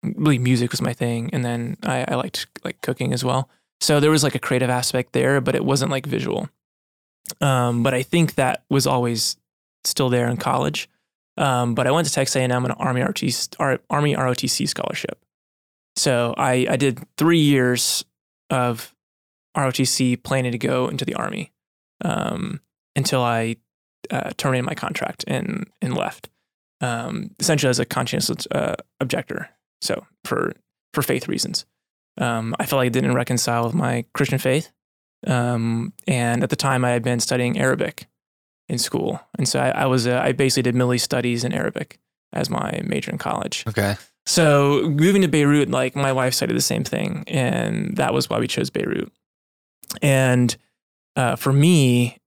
really 0.03 0.39
music 0.39 0.71
was 0.71 0.81
my 0.81 0.93
thing, 0.93 1.29
and 1.33 1.43
then 1.43 1.77
I, 1.83 2.05
I 2.07 2.15
liked 2.15 2.47
like 2.63 2.81
cooking 2.81 3.13
as 3.13 3.23
well. 3.23 3.49
So 3.81 3.99
there 3.99 4.11
was 4.11 4.23
like 4.23 4.35
a 4.35 4.39
creative 4.39 4.69
aspect 4.69 5.13
there, 5.13 5.39
but 5.39 5.55
it 5.55 5.63
wasn't 5.63 5.91
like 5.91 6.05
visual. 6.05 6.49
Um, 7.41 7.83
but 7.83 7.93
I 7.93 8.03
think 8.03 8.35
that 8.35 8.63
was 8.69 8.85
always 8.87 9.37
still 9.85 10.09
there 10.09 10.27
in 10.27 10.37
college. 10.37 10.89
Um, 11.37 11.73
but 11.73 11.87
I 11.87 11.91
went 11.91 12.05
to 12.07 12.13
Texas 12.13 12.35
A&M 12.35 12.51
on 12.51 12.65
an 12.65 12.71
Army 12.71 13.01
ROTC, 13.01 13.79
Army 13.89 14.15
ROTC 14.15 14.67
scholarship. 14.67 15.23
So 15.95 16.33
I, 16.37 16.67
I 16.69 16.75
did 16.75 16.99
three 17.17 17.39
years 17.39 18.03
of 18.49 18.93
ROTC 19.55 20.21
planning 20.23 20.51
to 20.51 20.57
go 20.57 20.87
into 20.87 21.05
the 21.05 21.15
army 21.15 21.51
um, 22.03 22.61
until 22.95 23.21
I 23.21 23.57
uh, 24.11 24.31
terminated 24.37 24.65
my 24.65 24.75
contract 24.75 25.23
and 25.27 25.69
and 25.81 25.95
left. 25.95 26.29
Um, 26.81 27.31
essentially 27.39 27.69
as 27.69 27.79
a 27.79 27.85
conscientious 27.85 28.47
uh, 28.51 28.75
objector. 29.01 29.49
So 29.81 30.05
for 30.23 30.53
for 30.93 31.01
faith 31.01 31.27
reasons, 31.27 31.65
um, 32.17 32.55
I 32.59 32.65
felt 32.65 32.77
like 32.77 32.87
it 32.87 32.93
didn't 32.93 33.15
reconcile 33.15 33.65
with 33.65 33.73
my 33.73 34.05
Christian 34.13 34.39
faith. 34.39 34.71
Um, 35.27 35.93
and 36.07 36.43
at 36.43 36.49
the 36.49 36.55
time, 36.55 36.85
I 36.85 36.91
had 36.91 37.03
been 37.03 37.19
studying 37.19 37.59
Arabic 37.59 38.07
in 38.69 38.77
school, 38.77 39.19
and 39.37 39.47
so 39.47 39.59
I, 39.59 39.69
I 39.69 39.85
was 39.87 40.07
uh, 40.07 40.21
I 40.23 40.31
basically 40.31 40.63
did 40.63 40.75
Middle 40.75 40.93
East 40.93 41.05
studies 41.05 41.43
in 41.43 41.53
Arabic 41.53 41.99
as 42.31 42.49
my 42.49 42.81
major 42.85 43.11
in 43.11 43.17
college. 43.17 43.65
Okay. 43.67 43.97
So 44.25 44.83
moving 44.89 45.23
to 45.23 45.27
Beirut, 45.27 45.69
like 45.69 45.95
my 45.95 46.13
wife 46.13 46.35
studied 46.35 46.55
the 46.55 46.61
same 46.61 46.83
thing, 46.83 47.23
and 47.27 47.97
that 47.97 48.13
was 48.13 48.29
why 48.29 48.39
we 48.39 48.47
chose 48.47 48.69
Beirut. 48.69 49.11
And 50.01 50.55
uh, 51.15 51.35
for 51.35 51.51
me, 51.51 52.19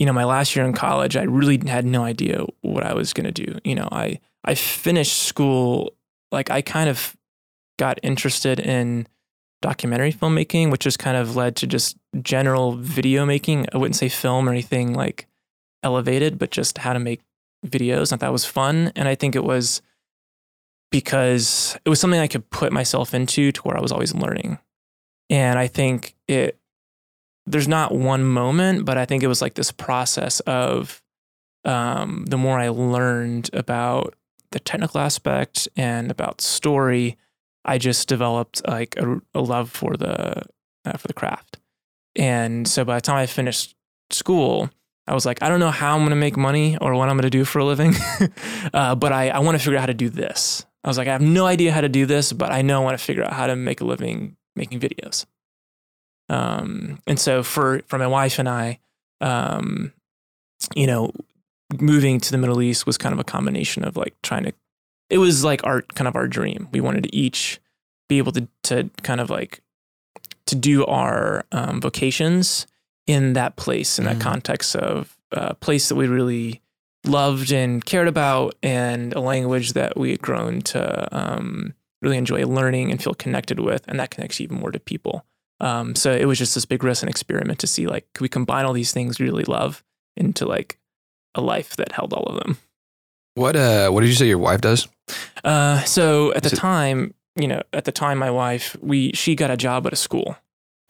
you 0.00 0.06
know, 0.06 0.14
my 0.14 0.24
last 0.24 0.56
year 0.56 0.64
in 0.64 0.72
college, 0.72 1.14
I 1.14 1.24
really 1.24 1.60
had 1.68 1.84
no 1.84 2.02
idea 2.04 2.46
what 2.62 2.84
I 2.84 2.94
was 2.94 3.12
going 3.12 3.30
to 3.30 3.46
do. 3.46 3.58
You 3.64 3.74
know, 3.74 3.88
I 3.92 4.18
I 4.44 4.54
finished 4.54 5.24
school 5.24 5.92
like 6.32 6.50
I 6.50 6.62
kind 6.62 6.88
of 6.88 7.14
got 7.78 8.00
interested 8.02 8.58
in 8.58 9.06
documentary 9.60 10.10
filmmaking, 10.10 10.70
which 10.70 10.80
just 10.80 10.98
kind 10.98 11.18
of 11.18 11.36
led 11.36 11.54
to 11.56 11.66
just 11.66 11.98
general 12.22 12.76
video 12.76 13.26
making. 13.26 13.66
I 13.74 13.76
wouldn't 13.76 13.96
say 13.96 14.08
film 14.08 14.48
or 14.48 14.52
anything 14.52 14.94
like 14.94 15.26
elevated, 15.82 16.38
but 16.38 16.50
just 16.50 16.78
how 16.78 16.94
to 16.94 16.98
make 16.98 17.20
videos. 17.66 18.10
And 18.10 18.22
that 18.22 18.32
was 18.32 18.46
fun. 18.46 18.92
And 18.96 19.06
I 19.06 19.14
think 19.14 19.36
it 19.36 19.44
was 19.44 19.82
because 20.90 21.76
it 21.84 21.90
was 21.90 22.00
something 22.00 22.20
I 22.20 22.26
could 22.26 22.48
put 22.48 22.72
myself 22.72 23.12
into 23.12 23.52
to 23.52 23.60
where 23.62 23.76
I 23.76 23.82
was 23.82 23.92
always 23.92 24.14
learning. 24.14 24.58
And 25.28 25.58
I 25.58 25.66
think 25.66 26.16
it, 26.26 26.59
there's 27.46 27.68
not 27.68 27.92
one 27.92 28.24
moment, 28.24 28.84
but 28.84 28.98
I 28.98 29.04
think 29.04 29.22
it 29.22 29.28
was 29.28 29.42
like 29.42 29.54
this 29.54 29.72
process 29.72 30.40
of 30.40 31.02
um, 31.64 32.24
the 32.26 32.36
more 32.36 32.58
I 32.58 32.68
learned 32.68 33.50
about 33.52 34.14
the 34.50 34.60
technical 34.60 35.00
aspect 35.00 35.68
and 35.76 36.10
about 36.10 36.40
story, 36.40 37.16
I 37.64 37.78
just 37.78 38.08
developed 38.08 38.66
like 38.66 38.96
a, 38.96 39.20
a 39.34 39.40
love 39.40 39.70
for 39.70 39.96
the 39.96 40.42
uh, 40.84 40.96
for 40.96 41.08
the 41.08 41.14
craft. 41.14 41.58
And 42.16 42.66
so 42.66 42.84
by 42.84 42.96
the 42.96 43.00
time 43.00 43.16
I 43.16 43.26
finished 43.26 43.76
school, 44.10 44.70
I 45.06 45.14
was 45.14 45.26
like, 45.26 45.42
I 45.42 45.48
don't 45.48 45.60
know 45.60 45.70
how 45.70 45.94
I'm 45.94 46.00
going 46.00 46.10
to 46.10 46.16
make 46.16 46.36
money 46.36 46.76
or 46.78 46.94
what 46.94 47.08
I'm 47.08 47.16
going 47.16 47.22
to 47.22 47.30
do 47.30 47.44
for 47.44 47.58
a 47.58 47.64
living, 47.64 47.94
uh, 48.74 48.94
but 48.94 49.12
I, 49.12 49.28
I 49.30 49.38
want 49.40 49.58
to 49.58 49.62
figure 49.62 49.76
out 49.76 49.80
how 49.80 49.86
to 49.86 49.94
do 49.94 50.08
this. 50.08 50.64
I 50.82 50.88
was 50.88 50.96
like, 50.96 51.08
I 51.08 51.12
have 51.12 51.20
no 51.20 51.46
idea 51.46 51.72
how 51.72 51.82
to 51.82 51.88
do 51.88 52.06
this, 52.06 52.32
but 52.32 52.50
I 52.50 52.62
know 52.62 52.80
I 52.80 52.84
want 52.84 52.98
to 52.98 53.04
figure 53.04 53.22
out 53.22 53.32
how 53.32 53.46
to 53.46 53.56
make 53.56 53.80
a 53.80 53.84
living 53.84 54.36
making 54.56 54.80
videos. 54.80 55.26
Um, 56.30 56.98
and 57.06 57.18
so 57.18 57.42
for 57.42 57.80
for 57.88 57.98
my 57.98 58.06
wife 58.06 58.38
and 58.38 58.48
I, 58.48 58.78
um, 59.20 59.92
you 60.74 60.86
know, 60.86 61.12
moving 61.80 62.20
to 62.20 62.30
the 62.30 62.38
Middle 62.38 62.62
East 62.62 62.86
was 62.86 62.96
kind 62.96 63.12
of 63.12 63.18
a 63.18 63.24
combination 63.24 63.84
of 63.84 63.96
like 63.96 64.14
trying 64.22 64.44
to. 64.44 64.52
It 65.10 65.18
was 65.18 65.42
like 65.44 65.60
our 65.64 65.82
kind 65.82 66.06
of 66.08 66.14
our 66.16 66.28
dream. 66.28 66.68
We 66.72 66.80
wanted 66.80 67.02
to 67.04 67.14
each 67.14 67.60
be 68.08 68.18
able 68.18 68.32
to 68.32 68.46
to 68.64 68.88
kind 69.02 69.20
of 69.20 69.28
like 69.28 69.60
to 70.46 70.54
do 70.54 70.86
our 70.86 71.44
um, 71.52 71.80
vocations 71.80 72.66
in 73.06 73.32
that 73.34 73.56
place 73.56 73.98
in 73.98 74.04
that 74.04 74.16
Mhm. 74.16 74.20
context 74.20 74.76
of 74.76 75.16
a 75.32 75.54
place 75.54 75.88
that 75.88 75.94
we 75.96 76.06
really 76.06 76.60
loved 77.04 77.50
and 77.52 77.84
cared 77.84 78.06
about 78.08 78.54
and 78.62 79.12
a 79.14 79.20
language 79.20 79.72
that 79.72 79.96
we 79.96 80.10
had 80.10 80.20
grown 80.20 80.60
to 80.60 81.08
um, 81.16 81.72
really 82.02 82.18
enjoy 82.18 82.44
learning 82.46 82.90
and 82.90 83.02
feel 83.02 83.14
connected 83.14 83.58
with 83.58 83.82
and 83.88 83.98
that 83.98 84.10
connects 84.10 84.40
even 84.40 84.58
more 84.60 84.70
to 84.70 84.78
people 84.80 85.24
um, 85.60 85.94
so 85.94 86.10
it 86.12 86.24
was 86.26 86.38
just 86.38 86.54
this 86.54 86.64
big 86.64 86.82
risk 86.82 87.02
and 87.02 87.10
experiment 87.10 87.58
to 87.60 87.66
see 87.66 87.86
like 87.86 88.06
could 88.14 88.22
we 88.22 88.28
combine 88.28 88.64
all 88.64 88.72
these 88.72 88.92
things 88.92 89.18
we 89.18 89.26
really 89.26 89.44
love 89.44 89.82
into 90.16 90.46
like 90.46 90.78
a 91.34 91.40
life 91.40 91.76
that 91.76 91.92
held 91.92 92.12
all 92.12 92.24
of 92.24 92.42
them 92.42 92.58
What 93.34 93.56
uh 93.56 93.90
what 93.90 94.00
did 94.00 94.08
you 94.08 94.16
say 94.16 94.26
your 94.28 94.38
wife 94.38 94.60
does? 94.60 94.88
uh, 95.44 95.82
so 95.84 96.32
at 96.34 96.42
the 96.42 96.50
it- 96.52 96.56
time 96.56 97.14
you 97.36 97.46
know 97.48 97.62
at 97.72 97.84
the 97.84 97.92
time 97.92 98.18
my 98.18 98.30
wife 98.30 98.76
we 98.82 99.12
she 99.12 99.34
got 99.36 99.50
a 99.50 99.56
job 99.56 99.86
at 99.86 99.92
a 99.92 99.96
school 99.96 100.36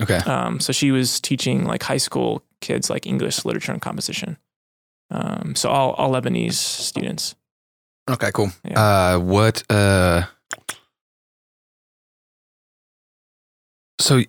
Okay. 0.02 0.16
Um, 0.16 0.60
so 0.60 0.72
she 0.72 0.90
was 0.92 1.20
teaching 1.20 1.64
like 1.64 1.82
high 1.82 1.98
school 2.00 2.42
kids 2.62 2.88
like 2.88 3.04
English 3.06 3.44
literature 3.44 3.70
and 3.72 3.82
composition. 3.82 4.38
Um, 5.10 5.54
so 5.54 5.68
all, 5.68 5.90
all 5.92 6.10
Lebanese 6.12 6.54
students. 6.54 7.34
Okay, 8.10 8.30
cool. 8.32 8.50
Uh 8.74 9.18
what 9.18 9.62
uh 9.70 10.22
So 14.00 14.22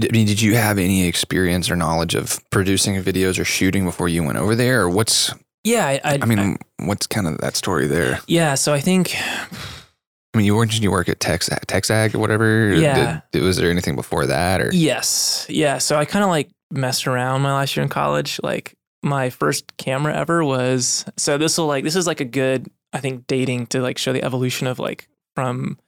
I 0.00 0.08
mean, 0.12 0.26
did 0.26 0.40
you 0.40 0.54
have 0.54 0.78
any 0.78 1.06
experience 1.06 1.70
or 1.70 1.76
knowledge 1.76 2.14
of 2.14 2.40
producing 2.50 3.02
videos 3.02 3.38
or 3.38 3.44
shooting 3.44 3.84
before 3.84 4.08
you 4.08 4.22
went 4.22 4.38
over 4.38 4.54
there, 4.54 4.82
or 4.82 4.90
what's? 4.90 5.32
Yeah, 5.64 5.86
I, 5.86 6.00
I, 6.04 6.18
I 6.22 6.24
mean, 6.24 6.58
what's 6.78 7.06
kind 7.06 7.26
of 7.26 7.38
that 7.38 7.56
story 7.56 7.86
there? 7.86 8.20
yeah. 8.26 8.54
So 8.54 8.72
I 8.72 8.80
think 8.80 9.16
I 10.34 10.38
mean, 10.38 10.46
you 10.46 10.54
weren't 10.54 10.78
you 10.78 10.90
work 10.90 11.08
at 11.08 11.20
Tex 11.20 11.48
Texag 11.48 12.14
or 12.14 12.18
whatever? 12.18 12.72
Yeah. 12.74 13.22
Did, 13.32 13.42
was 13.42 13.56
there 13.56 13.70
anything 13.70 13.96
before 13.96 14.26
that, 14.26 14.60
or 14.60 14.70
yes, 14.72 15.46
yeah. 15.48 15.78
So 15.78 15.96
I 15.96 16.04
kind 16.04 16.24
of 16.24 16.30
like 16.30 16.50
messed 16.70 17.06
around 17.06 17.42
my 17.42 17.52
last 17.52 17.76
year 17.76 17.82
in 17.82 17.88
college. 17.88 18.38
Like 18.42 18.74
my 19.02 19.30
first 19.30 19.76
camera 19.78 20.14
ever 20.14 20.44
was 20.44 21.04
so 21.16 21.38
this 21.38 21.56
will 21.56 21.66
like 21.66 21.84
this 21.84 21.96
is 21.96 22.06
like 22.06 22.20
a 22.20 22.24
good 22.24 22.70
I 22.92 23.00
think 23.00 23.26
dating 23.26 23.68
to 23.68 23.80
like 23.80 23.98
show 23.98 24.12
the 24.12 24.22
evolution 24.22 24.66
of 24.66 24.78
like 24.78 25.08
from 25.34 25.78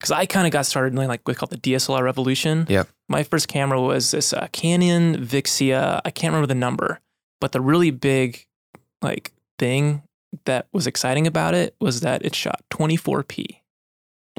because 0.00 0.10
I 0.10 0.26
kind 0.26 0.46
of 0.46 0.52
got 0.52 0.66
started 0.66 0.98
in 0.98 1.08
like 1.08 1.26
what's 1.26 1.38
called 1.38 1.50
the 1.50 1.56
DSLR 1.56 2.02
revolution. 2.02 2.66
Yep. 2.68 2.88
My 3.08 3.22
first 3.22 3.48
camera 3.48 3.80
was 3.80 4.10
this 4.10 4.32
uh, 4.32 4.48
Canon 4.52 5.16
Vixia. 5.24 6.00
I 6.04 6.10
can't 6.10 6.32
remember 6.32 6.46
the 6.48 6.54
number, 6.54 7.00
but 7.40 7.52
the 7.52 7.60
really 7.60 7.90
big 7.90 8.46
like 9.02 9.32
thing 9.58 10.02
that 10.44 10.66
was 10.72 10.86
exciting 10.86 11.26
about 11.26 11.54
it 11.54 11.74
was 11.80 12.00
that 12.00 12.24
it 12.24 12.34
shot 12.34 12.62
24p. 12.70 13.60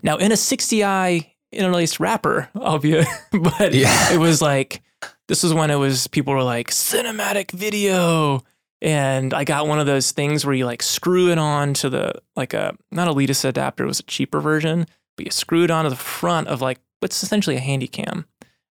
Now 0.03 0.17
in 0.17 0.31
a 0.31 0.35
60i 0.35 1.27
interlaced 1.51 1.99
wrapper, 1.99 2.49
albeit, 2.55 3.07
but 3.31 3.73
Yeah. 3.73 4.13
it 4.13 4.19
was 4.19 4.41
like 4.41 4.81
this 5.27 5.43
was 5.43 5.53
when 5.53 5.71
it 5.71 5.75
was 5.75 6.07
people 6.07 6.33
were 6.33 6.43
like 6.43 6.69
cinematic 6.69 7.51
video 7.51 8.43
and 8.81 9.33
I 9.33 9.43
got 9.43 9.67
one 9.67 9.79
of 9.79 9.85
those 9.87 10.11
things 10.11 10.45
where 10.45 10.53
you 10.55 10.65
like 10.65 10.83
screw 10.83 11.31
it 11.31 11.37
on 11.39 11.73
to 11.75 11.89
the 11.89 12.13
like 12.35 12.53
a 12.53 12.75
not 12.91 13.07
a 13.07 13.13
Letus 13.13 13.43
adapter, 13.45 13.85
it 13.85 13.87
was 13.87 13.99
a 14.01 14.03
cheaper 14.03 14.39
version, 14.39 14.85
but 15.15 15.25
you 15.25 15.31
screw 15.31 15.63
it 15.63 15.71
onto 15.71 15.89
the 15.89 15.95
front 15.95 16.47
of 16.47 16.61
like 16.61 16.79
what's 16.99 17.23
essentially 17.23 17.55
a 17.55 17.59
handy 17.61 17.87
cam. 17.87 18.25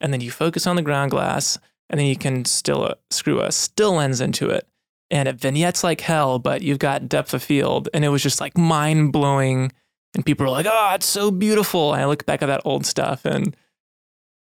And 0.02 0.12
then 0.14 0.22
you 0.22 0.32
focus 0.32 0.68
on 0.68 0.76
the 0.76 0.82
ground 0.82 1.12
glass 1.12 1.58
and 1.90 2.00
then 2.00 2.08
you 2.08 2.16
can 2.16 2.46
still 2.46 2.84
uh, 2.86 2.96
screw 3.10 3.42
a 3.42 3.52
still 3.52 3.94
lens 3.94 4.22
into 4.22 4.50
it. 4.50 4.68
And 5.10 5.28
it 5.28 5.36
vignettes 5.36 5.84
like 5.84 6.02
hell, 6.02 6.40
but 6.40 6.62
you've 6.62 6.80
got 6.80 7.10
depth 7.10 7.34
of 7.34 7.44
field. 7.44 7.90
And 7.94 8.06
it 8.06 8.10
was 8.10 8.24
just 8.24 8.40
like 8.40 8.58
mind 8.58 9.12
blowing. 9.12 9.72
And 10.16 10.26
people 10.26 10.46
were 10.46 10.52
like, 10.52 10.66
oh, 10.70 10.92
it's 10.96 11.06
so 11.06 11.32
beautiful. 11.32 11.94
And 11.94 12.02
I 12.02 12.06
look 12.06 12.26
back 12.26 12.42
at 12.42 12.46
that 12.46 12.62
old 12.64 12.86
stuff 12.86 13.26
and 13.26 13.56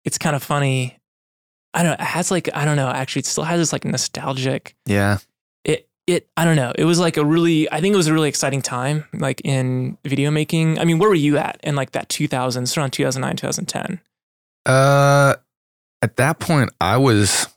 it's 0.04 0.18
kind 0.18 0.34
of 0.34 0.42
funny. 0.42 0.98
I 1.72 1.82
don't 1.82 1.90
know. 1.90 2.04
It 2.04 2.08
has 2.08 2.30
like, 2.30 2.48
I 2.54 2.64
don't 2.64 2.76
know, 2.76 2.88
actually, 2.88 3.20
it 3.20 3.26
still 3.26 3.44
has 3.44 3.60
this 3.60 3.72
like 3.72 3.84
nostalgic 3.84 4.74
yeah? 4.86 5.18
it 5.64 5.88
it 6.06 6.28
I 6.36 6.44
don't 6.44 6.56
know. 6.56 6.72
It 6.76 6.84
was 6.84 6.98
like 6.98 7.16
a 7.16 7.24
really 7.24 7.70
I 7.70 7.80
think 7.80 7.92
it 7.92 7.96
was 7.96 8.06
a 8.06 8.14
really 8.14 8.28
exciting 8.28 8.62
time 8.62 9.04
like 9.12 9.40
in 9.44 9.98
video 10.04 10.30
making. 10.30 10.78
I 10.78 10.84
mean, 10.84 10.98
where 10.98 11.08
were 11.08 11.14
you 11.14 11.38
at 11.38 11.60
in 11.62 11.76
like 11.76 11.92
that 11.92 12.08
2000s 12.08 12.76
around 12.76 12.92
2009 12.92 13.36
2010? 13.36 14.00
Uh, 14.64 15.36
at 16.06 16.16
that 16.18 16.38
point, 16.38 16.70
I 16.80 16.98
was, 16.98 17.48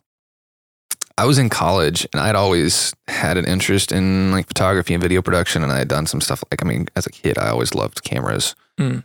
I 1.20 1.26
was 1.26 1.38
in 1.38 1.50
college, 1.50 2.08
and 2.12 2.20
I'd 2.20 2.36
always 2.36 2.96
had 3.08 3.38
an 3.38 3.46
interest 3.46 3.92
in 3.92 4.32
like 4.32 4.48
photography 4.48 4.96
and 4.96 5.04
video 5.04 5.22
production, 5.22 5.62
and 5.62 5.72
I 5.72 5.78
had 5.78 5.88
done 5.88 6.08
some 6.08 6.20
stuff. 6.20 6.44
Like, 6.50 6.66
I 6.66 6.68
mean, 6.68 6.88
as 6.96 7.06
a 7.06 7.12
kid, 7.12 7.38
I 7.38 7.50
always 7.50 7.76
loved 7.76 8.04
cameras. 8.04 8.56
Mm. 8.80 9.04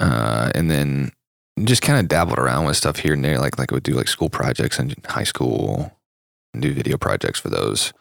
Uh, 0.00 0.50
and 0.54 0.70
then 0.70 1.12
just 1.64 1.82
kind 1.82 2.00
of 2.00 2.08
dabbled 2.08 2.38
around 2.38 2.64
with 2.64 2.78
stuff 2.78 3.00
here 3.00 3.12
and 3.12 3.22
there. 3.22 3.38
Like, 3.38 3.58
like 3.58 3.70
I 3.70 3.74
would 3.76 3.82
do 3.82 3.92
like 3.92 4.08
school 4.08 4.30
projects 4.30 4.78
in 4.78 4.94
high 5.04 5.24
school, 5.24 5.92
and 6.54 6.62
do 6.62 6.72
video 6.72 6.96
projects 6.96 7.38
for 7.38 7.50
those. 7.50 7.92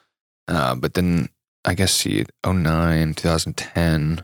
Uh, 0.47 0.75
but 0.75 0.93
then 0.93 1.27
I 1.65 1.73
guess 1.73 1.93
see, 1.93 2.23
09, 2.45 3.15
2010. 3.15 4.23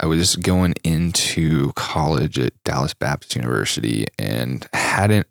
I 0.00 0.06
was 0.06 0.36
going 0.36 0.74
into 0.82 1.72
college 1.74 2.38
at 2.38 2.52
Dallas 2.64 2.94
Baptist 2.94 3.36
University 3.36 4.06
and 4.18 4.66
hadn't 4.72 5.26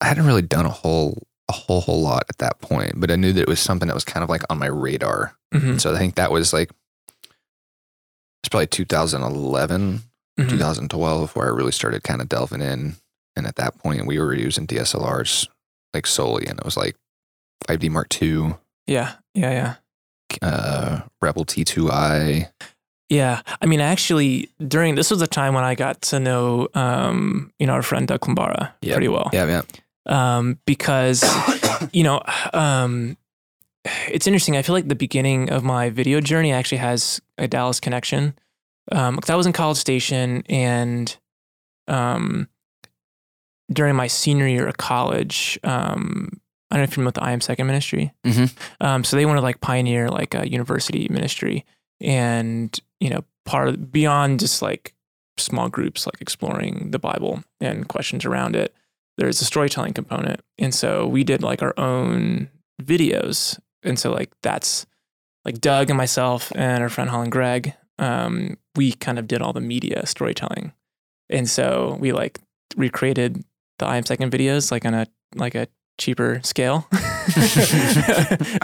I 0.00 0.06
hadn't 0.06 0.26
really 0.26 0.42
done 0.42 0.66
a 0.66 0.70
whole 0.70 1.22
a 1.48 1.52
whole 1.52 1.80
whole 1.80 2.00
lot 2.02 2.24
at 2.28 2.38
that 2.38 2.60
point, 2.60 2.92
but 3.00 3.10
I 3.10 3.16
knew 3.16 3.32
that 3.32 3.42
it 3.42 3.48
was 3.48 3.60
something 3.60 3.88
that 3.88 3.94
was 3.94 4.04
kind 4.04 4.22
of 4.24 4.30
like 4.30 4.42
on 4.50 4.58
my 4.58 4.66
radar. 4.66 5.34
Mhm. 5.54 5.80
So 5.80 5.94
I 5.94 5.98
think 5.98 6.14
that 6.14 6.30
was 6.32 6.52
like 6.52 6.70
it's 8.42 8.48
probably 8.48 8.66
2011, 8.68 10.02
Mhm. 10.38 10.48
2012 10.48 11.36
where 11.36 11.46
I 11.46 11.50
really 11.50 11.72
started 11.72 12.02
kind 12.02 12.20
of 12.20 12.28
delving 12.28 12.60
in. 12.62 12.96
And 13.36 13.46
at 13.46 13.56
that 13.56 13.78
point, 13.78 14.06
we 14.06 14.18
were 14.18 14.34
using 14.34 14.66
DSLRs 14.66 15.48
like 15.94 16.06
solely, 16.06 16.46
and 16.46 16.58
it 16.58 16.64
was 16.64 16.76
like 16.76 16.96
5D 17.68 17.88
Mark 17.90 18.20
II, 18.22 18.56
Yeah. 18.86 19.14
Yeah, 19.34 19.50
yeah. 19.50 19.74
uh, 20.42 21.02
Rebel 21.20 21.44
T2i. 21.44 22.48
Yeah, 23.12 23.42
I 23.60 23.66
mean, 23.66 23.80
actually, 23.80 24.48
during 24.66 24.94
this 24.94 25.10
was 25.10 25.20
a 25.20 25.26
time 25.26 25.52
when 25.52 25.64
I 25.64 25.74
got 25.74 26.00
to 26.02 26.18
know, 26.18 26.68
um, 26.74 27.52
you 27.58 27.66
know, 27.66 27.74
our 27.74 27.82
friend 27.82 28.08
Doug 28.08 28.20
Klambara 28.20 28.72
Yep. 28.80 28.94
pretty 28.94 29.08
well. 29.08 29.28
Yeah, 29.34 29.46
yeah. 29.46 29.62
um, 30.38 30.58
because 30.64 31.22
you 31.92 32.04
know 32.04 32.22
um, 32.54 33.18
it's 34.08 34.26
interesting. 34.26 34.56
I 34.56 34.62
feel 34.62 34.74
like 34.74 34.88
the 34.88 34.94
beginning 34.94 35.50
of 35.50 35.62
my 35.62 35.90
video 35.90 36.20
journey 36.20 36.52
actually 36.52 36.78
has 36.78 37.20
a 37.36 37.46
Dallas 37.46 37.80
connection. 37.80 38.34
Um, 38.90 39.18
'cause 39.18 39.28
I 39.30 39.34
was 39.36 39.46
in 39.46 39.52
College 39.52 39.76
Station, 39.78 40.42
and 40.48 41.14
um, 41.88 42.48
during 43.70 43.94
my 43.96 44.06
senior 44.06 44.48
year 44.48 44.66
of 44.66 44.76
college, 44.78 45.58
um, 45.64 46.40
I 46.70 46.76
don't 46.76 46.80
know 46.80 46.84
if 46.84 46.90
you're 46.90 46.94
familiar 46.94 47.06
with 47.08 47.14
the 47.16 47.24
I 47.24 47.32
Am 47.32 47.40
Second 47.42 47.66
Ministry. 47.66 48.12
Mhm. 48.24 48.52
Um, 48.80 49.04
so 49.04 49.16
they 49.16 49.26
wanted 49.26 49.40
to 49.40 49.44
like 49.44 49.60
pioneer 49.60 50.08
like 50.08 50.34
a 50.34 50.48
university 50.48 51.06
ministry, 51.10 51.64
and 52.02 52.78
you 53.00 53.10
know, 53.10 53.24
part 53.44 53.68
of, 53.68 53.92
beyond 53.92 54.40
just 54.40 54.62
like 54.62 54.94
small 55.38 55.68
groups, 55.68 56.06
like 56.06 56.20
exploring 56.20 56.90
the 56.90 56.98
Bible 56.98 57.42
and 57.60 57.88
questions 57.88 58.24
around 58.24 58.54
it 58.54 58.74
there's 59.18 59.40
a 59.40 59.44
storytelling 59.44 59.92
component. 59.92 60.40
And 60.58 60.74
so 60.74 61.06
we 61.06 61.24
did 61.24 61.42
like 61.42 61.62
our 61.62 61.74
own 61.78 62.48
videos. 62.82 63.58
And 63.82 63.98
so 63.98 64.12
like 64.12 64.30
that's 64.42 64.86
like 65.44 65.60
Doug 65.60 65.90
and 65.90 65.96
myself 65.96 66.52
and 66.54 66.82
our 66.82 66.88
friend 66.88 67.10
Holland 67.10 67.32
Greg, 67.32 67.74
um, 67.98 68.56
we 68.74 68.92
kind 68.92 69.18
of 69.18 69.28
did 69.28 69.42
all 69.42 69.52
the 69.52 69.60
media 69.60 70.06
storytelling. 70.06 70.72
And 71.28 71.48
so 71.48 71.96
we 72.00 72.12
like 72.12 72.40
recreated 72.76 73.44
the 73.78 73.86
I 73.86 73.96
am 73.96 74.04
second 74.04 74.32
videos 74.32 74.70
like 74.70 74.84
on 74.84 74.94
a 74.94 75.06
like 75.34 75.54
a 75.54 75.68
cheaper 75.98 76.40
scale 76.42 76.86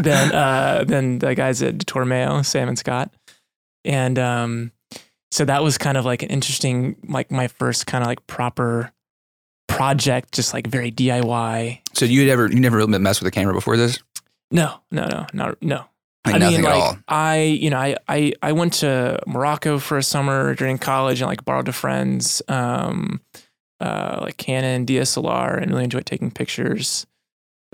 than 0.02 0.34
uh 0.34 0.84
than 0.86 1.18
the 1.18 1.34
guys 1.34 1.62
at 1.62 1.78
Tormeo, 1.78 2.44
Sam 2.44 2.68
and 2.68 2.78
Scott. 2.78 3.12
And 3.84 4.18
um 4.18 4.72
so 5.30 5.44
that 5.44 5.62
was 5.62 5.78
kind 5.78 5.96
of 5.96 6.04
like 6.04 6.22
an 6.22 6.30
interesting 6.30 6.96
like 7.08 7.30
my 7.30 7.48
first 7.48 7.86
kind 7.86 8.02
of 8.02 8.08
like 8.08 8.26
proper 8.26 8.92
project, 9.68 10.32
just 10.32 10.54
like 10.54 10.66
very 10.66 10.90
DIY. 10.90 11.80
So 11.94 12.04
you 12.04 12.20
had 12.20 12.30
ever 12.30 12.50
you 12.50 12.60
never 12.60 12.78
really 12.78 12.98
messed 12.98 13.20
with 13.20 13.28
a 13.28 13.30
camera 13.30 13.54
before 13.54 13.76
this? 13.76 13.98
No, 14.50 14.80
no, 14.90 15.06
no, 15.06 15.26
not 15.32 15.62
no. 15.62 15.84
Like 16.26 16.34
I 16.34 16.38
nothing 16.38 16.62
mean, 16.62 16.66
at 16.66 16.74
like 16.74 16.82
all. 16.82 16.98
I, 17.08 17.42
you 17.42 17.70
know, 17.70 17.78
I, 17.78 17.96
I, 18.08 18.32
I 18.42 18.52
went 18.52 18.74
to 18.74 19.18
Morocco 19.26 19.78
for 19.78 19.96
a 19.96 20.02
summer 20.02 20.54
during 20.54 20.76
college 20.76 21.20
and 21.20 21.28
like 21.28 21.44
borrowed 21.44 21.68
a 21.68 21.72
friend's, 21.72 22.42
um, 22.48 23.20
uh, 23.80 24.18
like 24.22 24.36
Canon 24.36 24.84
DSLR 24.84 25.62
and 25.62 25.70
really 25.70 25.84
enjoyed 25.84 26.06
taking 26.06 26.30
pictures. 26.30 27.06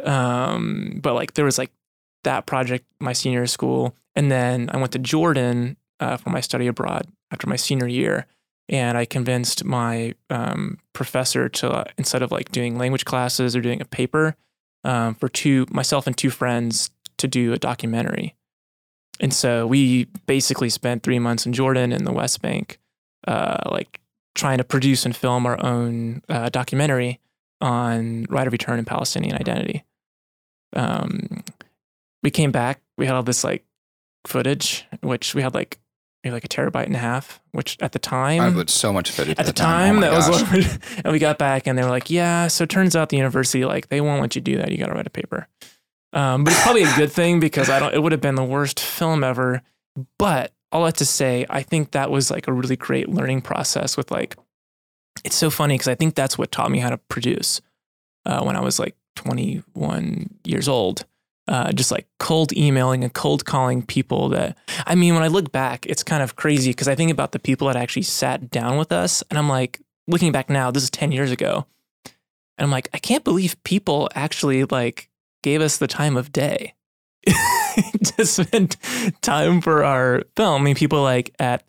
Um, 0.03 1.01
but 1.03 1.15
like 1.15 1.35
there 1.35 1.45
was 1.45 1.59
like 1.59 1.73
that 2.25 2.47
project 2.47 2.85
my 3.01 3.13
senior 3.13 3.47
school, 3.47 3.97
and 4.15 4.31
then 4.31 4.69
I 4.73 4.77
went 4.77 4.93
to 4.93 4.99
Jordan 4.99 5.77
uh, 6.01 6.17
for 6.17 6.31
my 6.31 6.41
study 6.41 6.67
abroad 6.67 7.07
after 7.31 7.47
my 7.47 7.57
senior 7.57 7.87
year, 7.87 8.27
and 8.69 8.97
I 8.97 9.05
convinced 9.05 9.65
my 9.65 10.15
um, 10.31 10.79
professor 10.93 11.49
to 11.49 11.71
uh, 11.71 11.85
instead 11.99 12.23
of 12.23 12.31
like 12.31 12.53
doing 12.53 12.79
language 12.79 13.05
classes 13.05 13.55
or 13.55 13.61
doing 13.61 13.81
a 13.81 13.85
paper 13.85 14.37
um, 14.85 15.15
for 15.15 15.29
two 15.29 15.67
myself 15.71 16.07
and 16.07 16.17
two 16.17 16.31
friends 16.31 16.91
to 17.19 17.29
do 17.29 17.53
a 17.53 17.59
documentary. 17.59 18.35
And 19.21 19.33
so 19.33 19.67
we 19.67 20.07
basically 20.27 20.71
spent 20.71 21.03
three 21.03 21.19
months 21.19 21.47
in 21.47 21.53
Jordan 21.53 21.93
in 21.93 22.05
the 22.05 22.13
West 22.13 22.43
Bank, 22.43 22.79
uh, 23.29 23.59
like 23.71 24.01
trying 24.35 24.59
to 24.59 24.65
produce 24.65 25.07
and 25.07 25.15
film 25.15 25.47
our 25.47 25.65
own 25.65 26.23
uh, 26.29 26.49
documentary 26.49 27.21
on 27.61 28.27
right 28.29 28.47
of 28.47 28.53
return 28.53 28.79
and 28.79 28.87
Palestinian 28.87 29.37
identity. 29.37 29.85
Um, 30.75 31.45
we 32.23 32.31
came 32.31 32.51
back. 32.51 32.83
We 32.99 33.07
had 33.07 33.15
all 33.15 33.23
this 33.23 33.45
like 33.45 33.65
footage, 34.27 34.87
which 35.01 35.35
we 35.35 35.43
had 35.43 35.55
like 35.55 35.79
maybe 36.25 36.33
like 36.33 36.45
a 36.45 36.49
terabyte 36.49 36.87
and 36.87 36.97
a 36.97 36.99
half, 36.99 37.41
which 37.53 37.77
at 37.81 37.93
the 37.93 37.99
time 37.99 38.41
I 38.41 38.51
put 38.51 38.71
so 38.71 38.93
much 38.93 39.11
footage 39.11 39.39
at 39.39 39.45
the 39.47 39.53
Oh 39.53 39.55
time 39.55 39.97
my 39.97 40.01
that 40.09 40.13
was 40.17 40.29
gosh. 40.29 40.53
what, 40.53 40.79
and 41.05 41.13
we 41.13 41.19
got 41.19 41.39
back 41.39 41.67
and 41.67 41.79
they 41.79 41.83
were 41.83 41.91
like 41.91 42.09
yeah 42.11 42.49
so 42.49 42.65
it 42.65 42.71
turns 42.71 42.97
out 42.97 43.11
the 43.11 43.17
university 43.19 43.65
like 43.65 43.89
they 43.89 44.01
won't 44.01 44.21
let 44.23 44.35
you 44.35 44.41
do 44.41 44.57
that. 44.57 44.73
You 44.73 44.79
got 44.79 44.87
to 44.87 44.95
write 44.95 45.07
a 45.07 45.11
paper. 45.11 45.47
Um, 46.13 46.45
but 46.45 46.53
it's 46.53 46.63
probably 46.63 46.85
a 46.85 46.97
good 46.97 47.11
thing 47.13 47.41
because 47.41 47.69
i 47.69 47.79
don't 47.79 47.93
it 47.95 48.03
would 48.03 48.13
have 48.13 48.21
been 48.21 48.37
the 48.37 48.45
worst 48.45 48.81
film 48.81 49.23
ever. 49.25 49.63
But 50.19 50.53
all 50.73 50.85
that 50.85 50.97
to 50.97 51.05
say 51.05 51.47
i 51.51 51.63
think 51.63 51.93
that 51.93 52.11
was 52.11 52.31
like 52.33 52.49
a 52.49 52.53
really 52.53 52.77
great 52.77 53.09
learning 53.09 53.41
process 53.43 53.97
with 53.97 54.11
like 54.11 54.37
it's 55.25 55.37
so 55.37 55.49
funny 55.51 55.75
because 55.75 55.87
i 55.89 55.95
think 55.95 56.15
that's 56.17 56.37
what 56.37 56.51
taught 56.51 56.71
me 56.71 56.81
how 56.81 56.91
to 56.91 56.99
produce 57.09 57.61
uh, 58.27 58.43
when 58.43 58.57
i 58.57 58.61
was 58.61 58.81
like 58.81 58.97
21 59.17 60.31
years 60.45 60.67
old 60.69 61.05
uh, 61.47 61.73
just 61.73 61.91
like 61.91 62.07
cold 62.19 62.53
emailing 62.57 63.05
and 63.05 63.13
cold 63.13 63.45
calling 63.45 63.83
people 63.83 64.31
that 64.31 64.57
I 64.87 64.95
mean, 64.95 65.15
when 65.15 65.23
I 65.23 65.29
look 65.29 65.53
back, 65.53 65.87
it's 65.87 66.03
kind 66.03 66.23
of 66.23 66.37
crazy 66.37 66.71
because 66.71 66.89
I 66.89 66.95
think 66.95 67.11
about 67.11 67.33
the 67.33 67.39
people 67.39 67.69
that 67.69 67.77
actually 67.77 68.03
sat 68.03 68.51
down 68.51 68.79
with 68.79 68.93
us, 68.93 69.23
and 69.31 69.39
I'm 69.39 69.49
like, 69.49 69.81
looking 70.07 70.33
back 70.33 70.49
now, 70.51 70.71
this 70.71 70.83
is 70.83 70.91
10 70.91 71.13
years 71.13 71.31
ago. 71.31 71.67
And 72.57 72.65
I'm 72.65 72.71
like, 72.71 72.89
I 72.95 72.99
can't 72.99 73.25
believe 73.25 73.63
people 73.65 74.09
actually 74.15 74.65
like 74.65 75.09
gave 75.43 75.61
us 75.61 75.79
the 75.79 75.87
time 75.87 76.17
of 76.17 76.33
day 76.33 76.75
to 77.27 78.27
spend 78.27 78.77
time 79.23 79.61
for 79.61 79.85
our 79.85 80.23
film. 80.37 80.63
I 80.63 80.65
mean, 80.65 80.75
people 80.75 81.03
like 81.03 81.35
at 81.39 81.65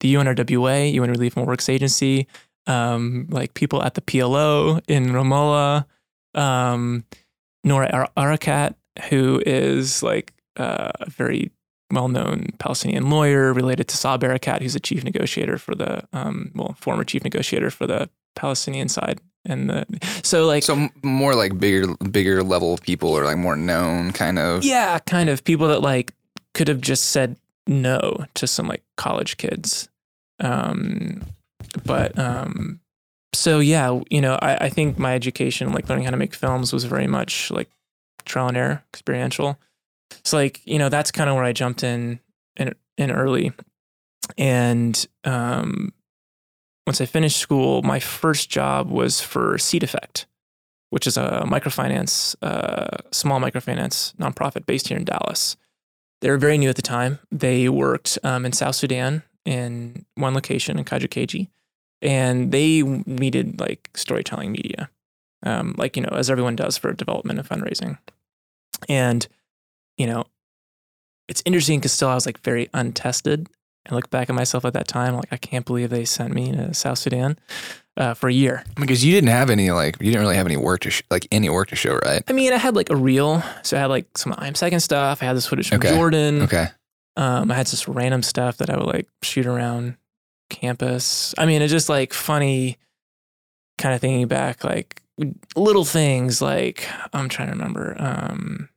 the 0.00 0.14
UNRWA, 0.14 0.92
UN 0.92 1.10
Relief 1.10 1.36
and 1.36 1.46
Works 1.46 1.68
Agency, 1.68 2.28
um, 2.66 3.26
like 3.30 3.54
people 3.54 3.82
at 3.82 3.94
the 3.94 4.00
PLO 4.00 4.80
in 4.86 5.06
Ramallah, 5.06 5.86
um, 6.34 7.04
Nora 7.64 7.90
Ar- 7.92 8.10
Erakat, 8.16 8.74
who 9.08 9.42
is 9.46 10.02
like 10.02 10.32
uh, 10.56 10.90
a 11.00 11.10
very 11.10 11.50
well-known 11.90 12.46
Palestinian 12.58 13.08
lawyer 13.08 13.52
related 13.52 13.88
to 13.88 13.96
Saeb 13.96 14.20
Erakat, 14.20 14.60
who's 14.60 14.74
a 14.74 14.80
chief 14.80 15.04
negotiator 15.04 15.56
for 15.56 15.74
the, 15.74 16.06
um, 16.12 16.50
well, 16.54 16.76
former 16.78 17.04
chief 17.04 17.24
negotiator 17.24 17.70
for 17.70 17.86
the 17.86 18.10
Palestinian 18.36 18.88
side. 18.88 19.20
And 19.46 19.70
the, 19.70 19.86
so 20.22 20.46
like, 20.46 20.62
So 20.62 20.88
more 21.02 21.34
like 21.34 21.58
bigger 21.58 21.94
bigger 22.10 22.42
level 22.42 22.76
people 22.78 23.10
or 23.10 23.24
like 23.24 23.38
more 23.38 23.56
known 23.56 24.12
kind 24.12 24.38
of. 24.38 24.64
yeah, 24.64 24.98
kind 24.98 25.30
of 25.30 25.44
people 25.44 25.68
that 25.68 25.80
like 25.80 26.12
could 26.54 26.68
have 26.68 26.80
just 26.80 27.06
said 27.06 27.36
no 27.66 28.26
to 28.34 28.46
some 28.46 28.68
like 28.68 28.82
college 28.96 29.36
kids. 29.38 29.88
Um, 30.40 31.22
but 31.84 32.18
um, 32.18 32.80
so 33.32 33.60
yeah, 33.60 34.00
you 34.10 34.20
know, 34.20 34.38
I, 34.42 34.66
I 34.66 34.68
think 34.68 34.98
my 34.98 35.14
education, 35.14 35.72
like 35.72 35.88
learning 35.88 36.04
how 36.04 36.10
to 36.10 36.16
make 36.16 36.34
films, 36.34 36.72
was 36.72 36.84
very 36.84 37.06
much 37.06 37.50
like 37.50 37.70
trial 38.28 38.48
and 38.48 38.56
error, 38.56 38.84
experiential. 38.92 39.58
So 40.24 40.36
like 40.36 40.60
you 40.64 40.78
know, 40.78 40.88
that's 40.88 41.10
kind 41.10 41.28
of 41.28 41.36
where 41.36 41.44
I 41.44 41.52
jumped 41.52 41.82
in 41.82 42.20
in 42.56 42.74
in 42.96 43.10
early, 43.10 43.52
and 44.36 45.06
um, 45.24 45.92
once 46.86 47.00
I 47.00 47.06
finished 47.06 47.36
school, 47.36 47.82
my 47.82 48.00
first 48.00 48.48
job 48.48 48.90
was 48.90 49.20
for 49.20 49.58
Seed 49.58 49.82
Effect, 49.82 50.26
which 50.88 51.06
is 51.06 51.18
a 51.18 51.44
microfinance, 51.46 52.34
uh, 52.40 52.96
small 53.10 53.40
microfinance 53.40 54.14
nonprofit 54.16 54.64
based 54.64 54.88
here 54.88 54.96
in 54.96 55.04
Dallas. 55.04 55.56
They 56.20 56.30
were 56.30 56.38
very 56.38 56.56
new 56.56 56.70
at 56.70 56.76
the 56.76 56.82
time. 56.82 57.18
They 57.30 57.68
worked 57.68 58.18
um, 58.24 58.46
in 58.46 58.52
South 58.52 58.74
Sudan 58.74 59.22
in 59.44 60.06
one 60.14 60.32
location 60.32 60.78
in 60.78 60.84
Kajukeji, 60.84 61.48
and 62.00 62.52
they 62.52 62.82
needed 62.82 63.60
like 63.60 63.90
storytelling 63.94 64.50
media, 64.50 64.90
um, 65.42 65.74
like 65.76 65.94
you 65.94 66.02
know, 66.02 66.12
as 66.12 66.30
everyone 66.30 66.56
does 66.56 66.78
for 66.78 66.92
development 66.92 67.38
and 67.38 67.48
fundraising. 67.48 67.98
And 68.88 69.26
you 69.96 70.06
know, 70.06 70.24
it's 71.28 71.42
interesting 71.44 71.78
because 71.80 71.92
still 71.92 72.08
I 72.08 72.14
was 72.14 72.26
like 72.26 72.40
very 72.40 72.68
untested. 72.74 73.48
I 73.90 73.94
look 73.94 74.10
back 74.10 74.28
at 74.28 74.34
myself 74.36 74.64
at 74.64 74.74
that 74.74 74.86
time, 74.88 75.14
like 75.16 75.32
I 75.32 75.36
can't 75.38 75.64
believe 75.64 75.88
they 75.90 76.04
sent 76.04 76.34
me 76.34 76.52
to 76.52 76.74
South 76.74 76.98
Sudan 76.98 77.38
uh, 77.96 78.12
for 78.14 78.28
a 78.28 78.32
year. 78.32 78.62
Because 78.76 79.02
you 79.04 79.12
didn't 79.12 79.30
have 79.30 79.48
any 79.50 79.70
like 79.70 79.96
you 80.00 80.06
didn't 80.10 80.20
really 80.20 80.36
have 80.36 80.46
any 80.46 80.56
work 80.58 80.80
to 80.80 80.90
sh- 80.90 81.02
like 81.10 81.26
any 81.32 81.48
work 81.48 81.68
to 81.68 81.76
show, 81.76 81.98
right? 82.04 82.22
I 82.28 82.32
mean, 82.32 82.52
I 82.52 82.58
had 82.58 82.76
like 82.76 82.90
a 82.90 82.96
reel, 82.96 83.42
so 83.62 83.76
I 83.76 83.80
had 83.80 83.86
like 83.86 84.06
some 84.16 84.34
I'm 84.36 84.54
second 84.54 84.80
stuff. 84.80 85.22
I 85.22 85.26
had 85.26 85.36
this 85.36 85.46
footage 85.46 85.68
from 85.70 85.78
Okay. 85.78 85.94
Jordan. 85.94 86.42
Okay. 86.42 86.66
Um, 87.16 87.50
I 87.50 87.54
had 87.54 87.66
just 87.66 87.88
random 87.88 88.22
stuff 88.22 88.58
that 88.58 88.70
I 88.70 88.76
would 88.76 88.86
like 88.86 89.08
shoot 89.22 89.46
around 89.46 89.96
campus. 90.50 91.34
I 91.36 91.46
mean, 91.46 91.62
it's 91.62 91.72
just 91.72 91.88
like 91.88 92.12
funny, 92.12 92.76
kind 93.78 93.94
of 93.94 94.00
thinking 94.00 94.28
back, 94.28 94.62
like 94.64 95.02
little 95.56 95.84
things. 95.84 96.40
Like 96.40 96.88
I'm 97.12 97.28
trying 97.28 97.48
to 97.48 97.52
remember 97.52 97.96
um, 97.98 98.68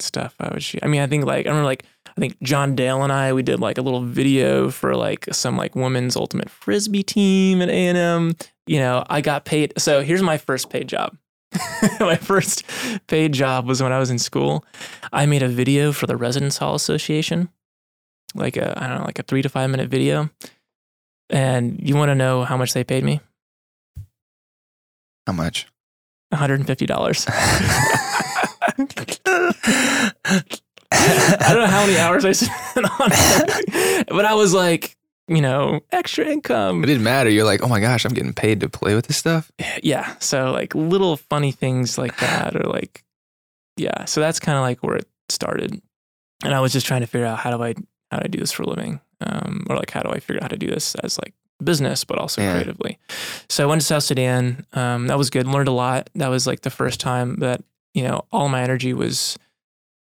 stuff 0.00 0.34
I 0.40 0.52
would. 0.52 0.64
I 0.82 0.86
mean, 0.86 1.00
I 1.00 1.06
think 1.06 1.24
like 1.24 1.46
I 1.46 1.50
remember 1.50 1.66
like 1.66 1.84
I 2.06 2.20
think 2.20 2.40
John 2.42 2.74
Dale 2.74 3.02
and 3.02 3.12
I 3.12 3.32
we 3.32 3.42
did 3.42 3.60
like 3.60 3.78
a 3.78 3.82
little 3.82 4.02
video 4.02 4.70
for 4.70 4.94
like 4.94 5.26
some 5.32 5.56
like 5.56 5.74
women's 5.74 6.16
ultimate 6.16 6.50
frisbee 6.50 7.02
team 7.02 7.62
at 7.62 7.68
A 7.68 7.72
and 7.72 7.98
M. 7.98 8.36
You 8.66 8.78
know, 8.78 9.04
I 9.08 9.20
got 9.20 9.44
paid. 9.44 9.72
So 9.78 10.02
here's 10.02 10.22
my 10.22 10.38
first 10.38 10.70
paid 10.70 10.88
job. 10.88 11.16
my 12.00 12.16
first 12.16 12.64
paid 13.06 13.32
job 13.32 13.66
was 13.66 13.82
when 13.82 13.92
I 13.92 13.98
was 13.98 14.10
in 14.10 14.18
school. 14.18 14.64
I 15.12 15.26
made 15.26 15.42
a 15.42 15.48
video 15.48 15.92
for 15.92 16.06
the 16.06 16.16
Residence 16.16 16.58
Hall 16.58 16.74
Association, 16.74 17.50
like 18.34 18.56
a 18.56 18.78
I 18.82 18.88
don't 18.88 18.98
know, 18.98 19.04
like 19.04 19.18
a 19.18 19.22
three 19.22 19.42
to 19.42 19.48
five 19.48 19.70
minute 19.70 19.88
video. 19.88 20.30
And 21.30 21.80
you 21.80 21.96
want 21.96 22.10
to 22.10 22.14
know 22.14 22.44
how 22.44 22.56
much 22.56 22.74
they 22.74 22.84
paid 22.84 23.04
me? 23.04 23.20
How 25.26 25.32
much? 25.32 25.66
One 26.30 26.38
hundred 26.38 26.60
and 26.60 26.66
fifty 26.66 26.86
dollars. 26.86 27.26
I 30.92 31.48
don't 31.48 31.62
know 31.62 31.66
how 31.66 31.86
many 31.86 31.98
hours 31.98 32.24
I 32.24 32.32
spent 32.32 32.86
on 33.00 33.10
it. 33.12 34.06
but 34.08 34.24
I 34.24 34.34
was 34.34 34.54
like, 34.54 34.96
you 35.28 35.40
know, 35.40 35.80
extra 35.90 36.24
income. 36.26 36.82
It 36.82 36.86
didn't 36.86 37.02
matter. 37.02 37.30
You're 37.30 37.44
like, 37.44 37.62
oh 37.62 37.68
my 37.68 37.80
gosh, 37.80 38.04
I'm 38.04 38.12
getting 38.12 38.32
paid 38.32 38.60
to 38.60 38.68
play 38.68 38.94
with 38.94 39.06
this 39.06 39.16
stuff. 39.16 39.50
Yeah. 39.82 40.14
So 40.18 40.50
like 40.52 40.74
little 40.74 41.16
funny 41.16 41.52
things 41.52 41.98
like 41.98 42.16
that, 42.18 42.56
or 42.56 42.68
like, 42.68 43.04
yeah. 43.76 44.04
So 44.04 44.20
that's 44.20 44.40
kind 44.40 44.56
of 44.58 44.62
like 44.62 44.82
where 44.82 44.96
it 44.96 45.08
started. 45.28 45.80
And 46.44 46.54
I 46.54 46.60
was 46.60 46.72
just 46.72 46.86
trying 46.86 47.02
to 47.02 47.06
figure 47.06 47.26
out 47.26 47.38
how 47.38 47.56
do 47.56 47.62
I 47.62 47.74
how 48.10 48.18
do 48.18 48.24
I 48.24 48.28
do 48.28 48.38
this 48.38 48.52
for 48.52 48.64
a 48.64 48.68
living, 48.68 49.00
um, 49.20 49.66
or 49.70 49.76
like 49.76 49.90
how 49.90 50.02
do 50.02 50.10
I 50.10 50.18
figure 50.18 50.36
out 50.36 50.42
how 50.42 50.48
to 50.48 50.56
do 50.56 50.66
this 50.66 50.94
as 50.96 51.18
like 51.18 51.34
business, 51.62 52.04
but 52.04 52.18
also 52.18 52.42
Yeah. 52.42 52.52
creatively. 52.52 52.98
So 53.48 53.62
I 53.64 53.66
went 53.66 53.80
to 53.80 53.86
South 53.86 54.02
Sudan. 54.04 54.66
Um, 54.72 55.06
that 55.06 55.18
was 55.18 55.30
good. 55.30 55.46
Learned 55.46 55.68
a 55.68 55.72
lot. 55.72 56.10
That 56.14 56.28
was 56.28 56.46
like 56.46 56.62
the 56.62 56.70
first 56.70 57.00
time 57.00 57.36
that 57.36 57.62
you 57.94 58.02
know 58.02 58.24
all 58.32 58.48
my 58.48 58.62
energy 58.62 58.92
was, 58.94 59.38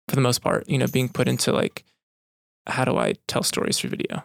for 0.08 0.14
the 0.16 0.20
most 0.22 0.40
part, 0.42 0.68
you 0.68 0.78
know, 0.78 0.86
being 0.86 1.08
put 1.08 1.28
into 1.28 1.52
like 1.52 1.84
how 2.66 2.84
do 2.84 2.96
I 2.96 3.14
tell 3.28 3.42
stories 3.42 3.78
through 3.78 3.90
video. 3.90 4.24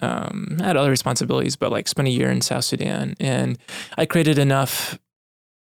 Um, 0.00 0.58
I 0.60 0.64
had 0.64 0.76
other 0.76 0.90
responsibilities, 0.90 1.56
but 1.56 1.70
like 1.70 1.88
spent 1.88 2.08
a 2.08 2.10
year 2.10 2.30
in 2.30 2.40
South 2.40 2.64
Sudan, 2.64 3.14
and 3.20 3.58
I 3.96 4.06
created 4.06 4.38
enough. 4.38 4.98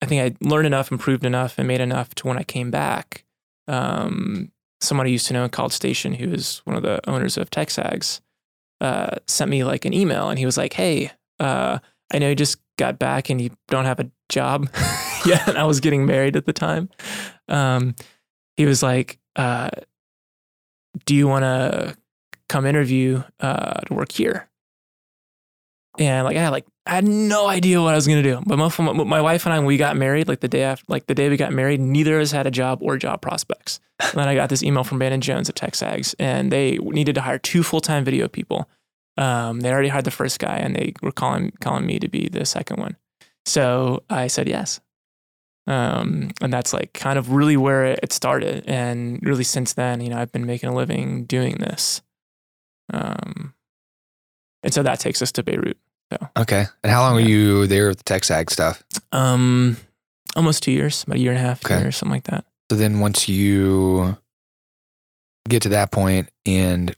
I 0.02 0.06
think 0.06 0.20
I 0.42 0.46
learned 0.46 0.66
enough, 0.66 0.90
improved 0.90 1.24
enough, 1.24 1.58
and 1.58 1.68
made 1.68 1.80
enough 1.80 2.14
to 2.16 2.26
when 2.26 2.38
I 2.38 2.42
came 2.42 2.70
back. 2.70 3.24
Um, 3.68 4.50
someone 4.80 5.06
I 5.06 5.10
used 5.10 5.26
to 5.28 5.32
know 5.34 5.44
in 5.44 5.50
College 5.50 5.72
Station, 5.72 6.14
who 6.14 6.30
was 6.30 6.60
one 6.64 6.76
of 6.76 6.82
the 6.82 7.00
owners 7.08 7.36
of 7.36 7.50
TexAgs, 7.50 8.20
uh, 8.80 9.16
sent 9.26 9.50
me 9.50 9.64
like 9.64 9.84
an 9.84 9.92
email, 9.92 10.28
and 10.28 10.38
he 10.38 10.46
was 10.46 10.56
like, 10.56 10.72
"Hey, 10.72 11.10
uh, 11.40 11.78
I 12.12 12.18
know 12.18 12.28
you 12.28 12.34
just 12.34 12.58
got 12.78 12.98
back 12.98 13.30
and 13.30 13.40
you 13.40 13.50
don't 13.68 13.84
have 13.84 14.00
a 14.00 14.10
job 14.28 14.68
yet." 15.26 15.48
And 15.48 15.58
I 15.58 15.64
was 15.64 15.80
getting 15.80 16.06
married 16.06 16.36
at 16.36 16.46
the 16.46 16.52
time. 16.52 16.88
Um, 17.48 17.94
he 18.56 18.66
was 18.66 18.82
like, 18.82 19.18
uh, 19.36 19.70
"Do 21.04 21.14
you 21.14 21.28
want 21.28 21.44
to 21.44 21.96
come 22.48 22.66
interview 22.66 23.22
uh, 23.40 23.80
to 23.80 23.94
work 23.94 24.12
here?" 24.12 24.48
And 25.98 26.24
like 26.24 26.36
I 26.36 26.40
had 26.40 26.50
like 26.50 26.66
I 26.86 26.94
had 26.94 27.06
no 27.06 27.48
idea 27.48 27.80
what 27.82 27.92
I 27.92 27.96
was 27.96 28.06
gonna 28.06 28.22
do. 28.22 28.42
But 28.46 28.58
my, 28.58 28.92
my 28.92 29.20
wife 29.20 29.46
and 29.46 29.54
I, 29.54 29.60
we 29.60 29.76
got 29.76 29.96
married, 29.96 30.28
like 30.28 30.40
the 30.40 30.48
day 30.48 30.62
after, 30.62 30.84
like 30.88 31.06
the 31.06 31.14
day 31.14 31.28
we 31.28 31.36
got 31.36 31.52
married, 31.52 31.80
neither 31.80 32.16
of 32.16 32.22
us 32.22 32.32
had 32.32 32.46
a 32.46 32.50
job 32.50 32.78
or 32.82 32.96
job 32.96 33.22
prospects. 33.22 33.80
And 34.00 34.12
then 34.14 34.28
I 34.28 34.34
got 34.34 34.50
this 34.50 34.62
email 34.62 34.84
from 34.84 34.98
Bannon 34.98 35.20
Jones 35.20 35.48
at 35.48 35.56
TexAgs, 35.56 36.14
and 36.18 36.52
they 36.52 36.76
needed 36.76 37.14
to 37.14 37.22
hire 37.22 37.38
two 37.38 37.62
full 37.62 37.80
time 37.80 38.04
video 38.04 38.28
people. 38.28 38.68
Um, 39.16 39.60
they 39.60 39.72
already 39.72 39.88
hired 39.88 40.04
the 40.04 40.10
first 40.10 40.38
guy, 40.38 40.56
and 40.56 40.76
they 40.76 40.92
were 41.02 41.12
calling 41.12 41.52
calling 41.60 41.86
me 41.86 41.98
to 41.98 42.08
be 42.08 42.28
the 42.28 42.44
second 42.44 42.78
one. 42.78 42.96
So 43.46 44.02
I 44.10 44.26
said 44.26 44.48
yes. 44.48 44.80
Um, 45.66 46.30
and 46.40 46.52
that's 46.52 46.72
like 46.72 46.92
kind 46.92 47.18
of 47.18 47.32
really 47.32 47.56
where 47.56 47.84
it 47.84 48.12
started. 48.12 48.64
And 48.68 49.18
really 49.22 49.44
since 49.44 49.72
then, 49.72 50.00
you 50.00 50.10
know, 50.10 50.18
I've 50.18 50.32
been 50.32 50.46
making 50.46 50.68
a 50.68 50.74
living 50.74 51.24
doing 51.24 51.56
this. 51.56 52.02
Um, 52.92 53.54
and 54.62 54.72
so 54.72 54.82
that 54.82 55.00
takes 55.00 55.22
us 55.22 55.32
to 55.32 55.42
Beirut. 55.42 55.78
Okay. 56.36 56.66
And 56.82 56.92
how 56.92 57.02
long 57.02 57.14
were 57.14 57.20
you 57.20 57.66
there 57.66 57.88
with 57.88 57.98
the 57.98 58.04
TechSag 58.04 58.50
stuff? 58.50 58.82
Um, 59.12 59.76
almost 60.36 60.62
two 60.62 60.72
years, 60.72 61.02
about 61.04 61.16
a 61.16 61.20
year 61.20 61.32
and 61.32 61.38
a 61.38 61.42
half, 61.42 61.64
Okay. 61.64 61.80
years, 61.80 61.96
something 61.96 62.12
like 62.14 62.24
that. 62.24 62.44
So 62.70 62.76
then 62.76 63.00
once 63.00 63.28
you 63.28 64.16
get 65.48 65.62
to 65.62 65.68
that 65.70 65.90
point 65.92 66.28
and 66.44 66.94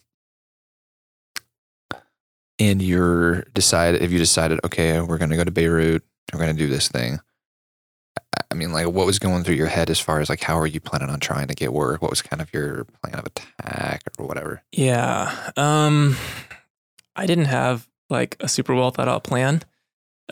and 2.58 2.82
you're 2.82 3.42
decided 3.54 4.02
if 4.02 4.10
you 4.10 4.18
decided, 4.18 4.58
okay, 4.64 5.00
we're 5.00 5.18
gonna 5.18 5.36
go 5.36 5.44
to 5.44 5.50
Beirut, 5.50 6.02
we're 6.32 6.40
gonna 6.40 6.54
do 6.54 6.66
this 6.66 6.88
thing. 6.88 7.20
I- 8.18 8.42
I 8.50 8.54
mean, 8.54 8.72
like 8.72 8.86
what 8.88 9.06
was 9.06 9.18
going 9.18 9.44
through 9.44 9.54
your 9.56 9.66
head 9.68 9.90
as 9.90 10.00
far 10.00 10.20
as 10.20 10.28
like 10.28 10.42
how 10.42 10.58
are 10.58 10.66
you 10.66 10.80
planning 10.80 11.10
on 11.10 11.20
trying 11.20 11.48
to 11.48 11.54
get 11.54 11.72
work? 11.72 12.02
What 12.02 12.10
was 12.10 12.22
kind 12.22 12.42
of 12.42 12.52
your 12.52 12.84
plan 13.02 13.14
of 13.18 13.26
attack 13.26 14.02
or 14.18 14.26
whatever? 14.26 14.62
Yeah. 14.72 15.50
Um, 15.56 16.16
I 17.14 17.26
didn't 17.26 17.44
have 17.46 17.86
like 18.10 18.36
a 18.40 18.48
super 18.48 18.74
well 18.74 18.90
thought 18.90 19.08
out 19.08 19.24
plan. 19.24 19.62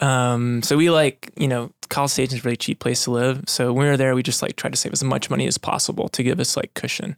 Um, 0.03 0.63
so 0.63 0.77
we 0.77 0.91
like, 0.91 1.33
you 1.37 1.49
know, 1.49 1.73
College 1.89 2.11
Station 2.11 2.37
is 2.37 2.45
a 2.45 2.45
really 2.45 2.57
cheap 2.57 2.81
place 2.81 3.05
to 3.05 3.11
live. 3.11 3.45
So 3.47 3.73
when 3.73 3.85
we 3.87 3.91
were 3.91 3.97
there, 3.97 4.15
we 4.15 4.23
just 4.23 4.43
like 4.43 4.57
tried 4.57 4.73
to 4.73 4.77
save 4.77 4.93
as 4.93 5.03
much 5.03 5.31
money 5.31 5.47
as 5.47 5.59
possible 5.59 6.09
to 6.11 6.23
give 6.23 6.39
us 6.41 6.57
like 6.57 6.75
cushion. 6.75 7.17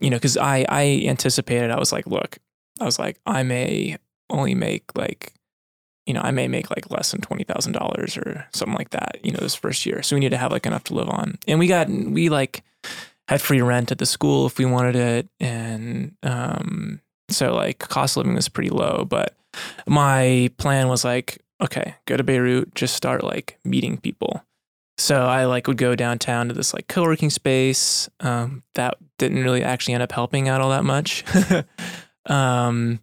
You 0.00 0.10
know, 0.10 0.16
because 0.16 0.36
I 0.36 0.66
I 0.68 1.04
anticipated 1.06 1.70
I 1.70 1.78
was 1.78 1.92
like, 1.92 2.06
look, 2.06 2.38
I 2.80 2.84
was 2.84 2.98
like, 2.98 3.18
I 3.26 3.42
may 3.42 3.96
only 4.30 4.54
make 4.54 4.84
like, 4.96 5.32
you 6.06 6.14
know, 6.14 6.20
I 6.20 6.30
may 6.30 6.46
make 6.46 6.70
like 6.70 6.90
less 6.90 7.10
than 7.10 7.20
twenty 7.20 7.44
thousand 7.44 7.72
dollars 7.72 8.16
or 8.16 8.46
something 8.52 8.76
like 8.76 8.90
that. 8.90 9.18
You 9.22 9.32
know, 9.32 9.40
this 9.40 9.54
first 9.54 9.86
year, 9.86 10.02
so 10.02 10.14
we 10.14 10.20
need 10.20 10.30
to 10.30 10.36
have 10.36 10.52
like 10.52 10.66
enough 10.66 10.84
to 10.84 10.94
live 10.94 11.08
on. 11.08 11.38
And 11.46 11.58
we 11.58 11.66
got 11.66 11.88
we 11.88 12.28
like 12.28 12.62
had 13.28 13.40
free 13.40 13.60
rent 13.60 13.90
at 13.90 13.98
the 13.98 14.06
school 14.06 14.46
if 14.46 14.58
we 14.58 14.64
wanted 14.66 14.96
it, 14.96 15.28
and 15.40 16.14
um, 16.22 17.00
so 17.30 17.54
like 17.54 17.78
cost 17.78 18.16
of 18.16 18.22
living 18.22 18.36
was 18.36 18.48
pretty 18.48 18.70
low. 18.70 19.04
But 19.08 19.34
my 19.86 20.50
plan 20.58 20.88
was 20.88 21.04
like, 21.04 21.42
okay, 21.60 21.94
go 22.06 22.16
to 22.16 22.24
Beirut, 22.24 22.74
just 22.74 22.94
start 22.94 23.24
like 23.24 23.58
meeting 23.64 23.98
people. 23.98 24.44
So 24.96 25.26
I 25.26 25.44
like 25.44 25.68
would 25.68 25.76
go 25.76 25.94
downtown 25.94 26.48
to 26.48 26.54
this 26.54 26.74
like 26.74 26.88
co-working 26.88 27.30
space. 27.30 28.08
Um, 28.20 28.64
that 28.74 28.96
didn't 29.18 29.42
really 29.42 29.62
actually 29.62 29.94
end 29.94 30.02
up 30.02 30.12
helping 30.12 30.48
out 30.48 30.60
all 30.60 30.70
that 30.70 30.84
much. 30.84 31.24
um, 32.26 33.00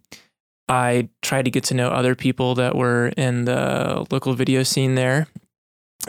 I 0.68 1.08
tried 1.22 1.46
to 1.46 1.50
get 1.50 1.64
to 1.64 1.74
know 1.74 1.88
other 1.88 2.14
people 2.14 2.54
that 2.56 2.74
were 2.74 3.08
in 3.16 3.46
the 3.46 4.06
local 4.10 4.34
video 4.34 4.62
scene 4.62 4.94
there. 4.94 5.26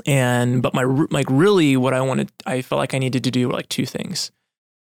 And 0.06 0.62
but 0.62 0.74
my 0.74 0.84
like 0.84 1.28
really 1.30 1.78
what 1.78 1.94
I 1.94 2.02
wanted, 2.02 2.32
I 2.46 2.62
felt 2.62 2.80
like 2.80 2.94
I 2.94 3.00
needed 3.00 3.24
to 3.24 3.32
do 3.32 3.48
were 3.48 3.54
like 3.54 3.70
two 3.70 3.86
things. 3.86 4.32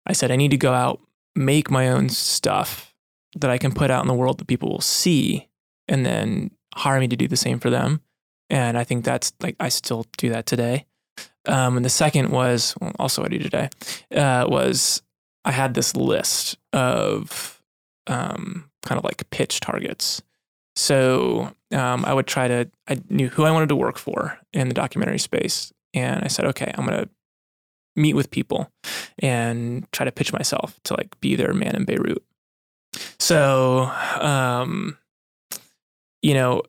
I 0.06 0.12
said 0.12 0.30
I 0.30 0.36
need 0.36 0.50
to 0.50 0.56
go 0.56 0.72
out, 0.72 1.00
make 1.34 1.70
my 1.70 1.88
own 1.88 2.08
stuff 2.08 2.94
that 3.36 3.50
I 3.50 3.58
can 3.58 3.72
put 3.72 3.90
out 3.90 4.02
in 4.02 4.08
the 4.08 4.14
world 4.14 4.38
that 4.38 4.48
people 4.48 4.70
will 4.70 4.80
see, 4.80 5.48
and 5.90 6.06
then 6.06 6.50
hire 6.74 7.00
me 7.00 7.08
to 7.08 7.16
do 7.16 7.28
the 7.28 7.36
same 7.36 7.58
for 7.58 7.68
them. 7.68 8.00
And 8.48 8.78
I 8.78 8.84
think 8.84 9.04
that's 9.04 9.32
like 9.40 9.56
I 9.60 9.68
still 9.68 10.06
do 10.16 10.30
that 10.30 10.46
today. 10.46 10.86
Um, 11.46 11.76
and 11.76 11.84
the 11.84 11.90
second 11.90 12.30
was 12.30 12.74
well, 12.80 12.92
also 12.98 13.24
I 13.24 13.28
do 13.28 13.38
today 13.38 13.68
uh, 14.14 14.46
was 14.48 15.02
I 15.44 15.52
had 15.52 15.74
this 15.74 15.94
list 15.94 16.56
of 16.72 17.62
um, 18.06 18.70
kind 18.84 18.98
of 18.98 19.04
like 19.04 19.28
pitch 19.30 19.60
targets. 19.60 20.22
So 20.76 21.54
um, 21.72 22.04
I 22.04 22.14
would 22.14 22.26
try 22.26 22.48
to 22.48 22.70
I 22.88 23.00
knew 23.10 23.28
who 23.28 23.44
I 23.44 23.50
wanted 23.50 23.68
to 23.70 23.76
work 23.76 23.98
for 23.98 24.38
in 24.52 24.68
the 24.68 24.74
documentary 24.74 25.18
space, 25.18 25.72
and 25.92 26.24
I 26.24 26.28
said, 26.28 26.46
okay, 26.46 26.72
I'm 26.76 26.84
gonna 26.84 27.08
meet 27.96 28.14
with 28.14 28.30
people 28.30 28.70
and 29.18 29.90
try 29.92 30.04
to 30.04 30.12
pitch 30.12 30.32
myself 30.32 30.78
to 30.84 30.94
like 30.94 31.18
be 31.20 31.36
their 31.36 31.52
man 31.52 31.74
in 31.76 31.84
Beirut. 31.84 32.22
So, 33.18 33.84
um, 34.20 34.96
you 36.22 36.34
know, 36.34 36.62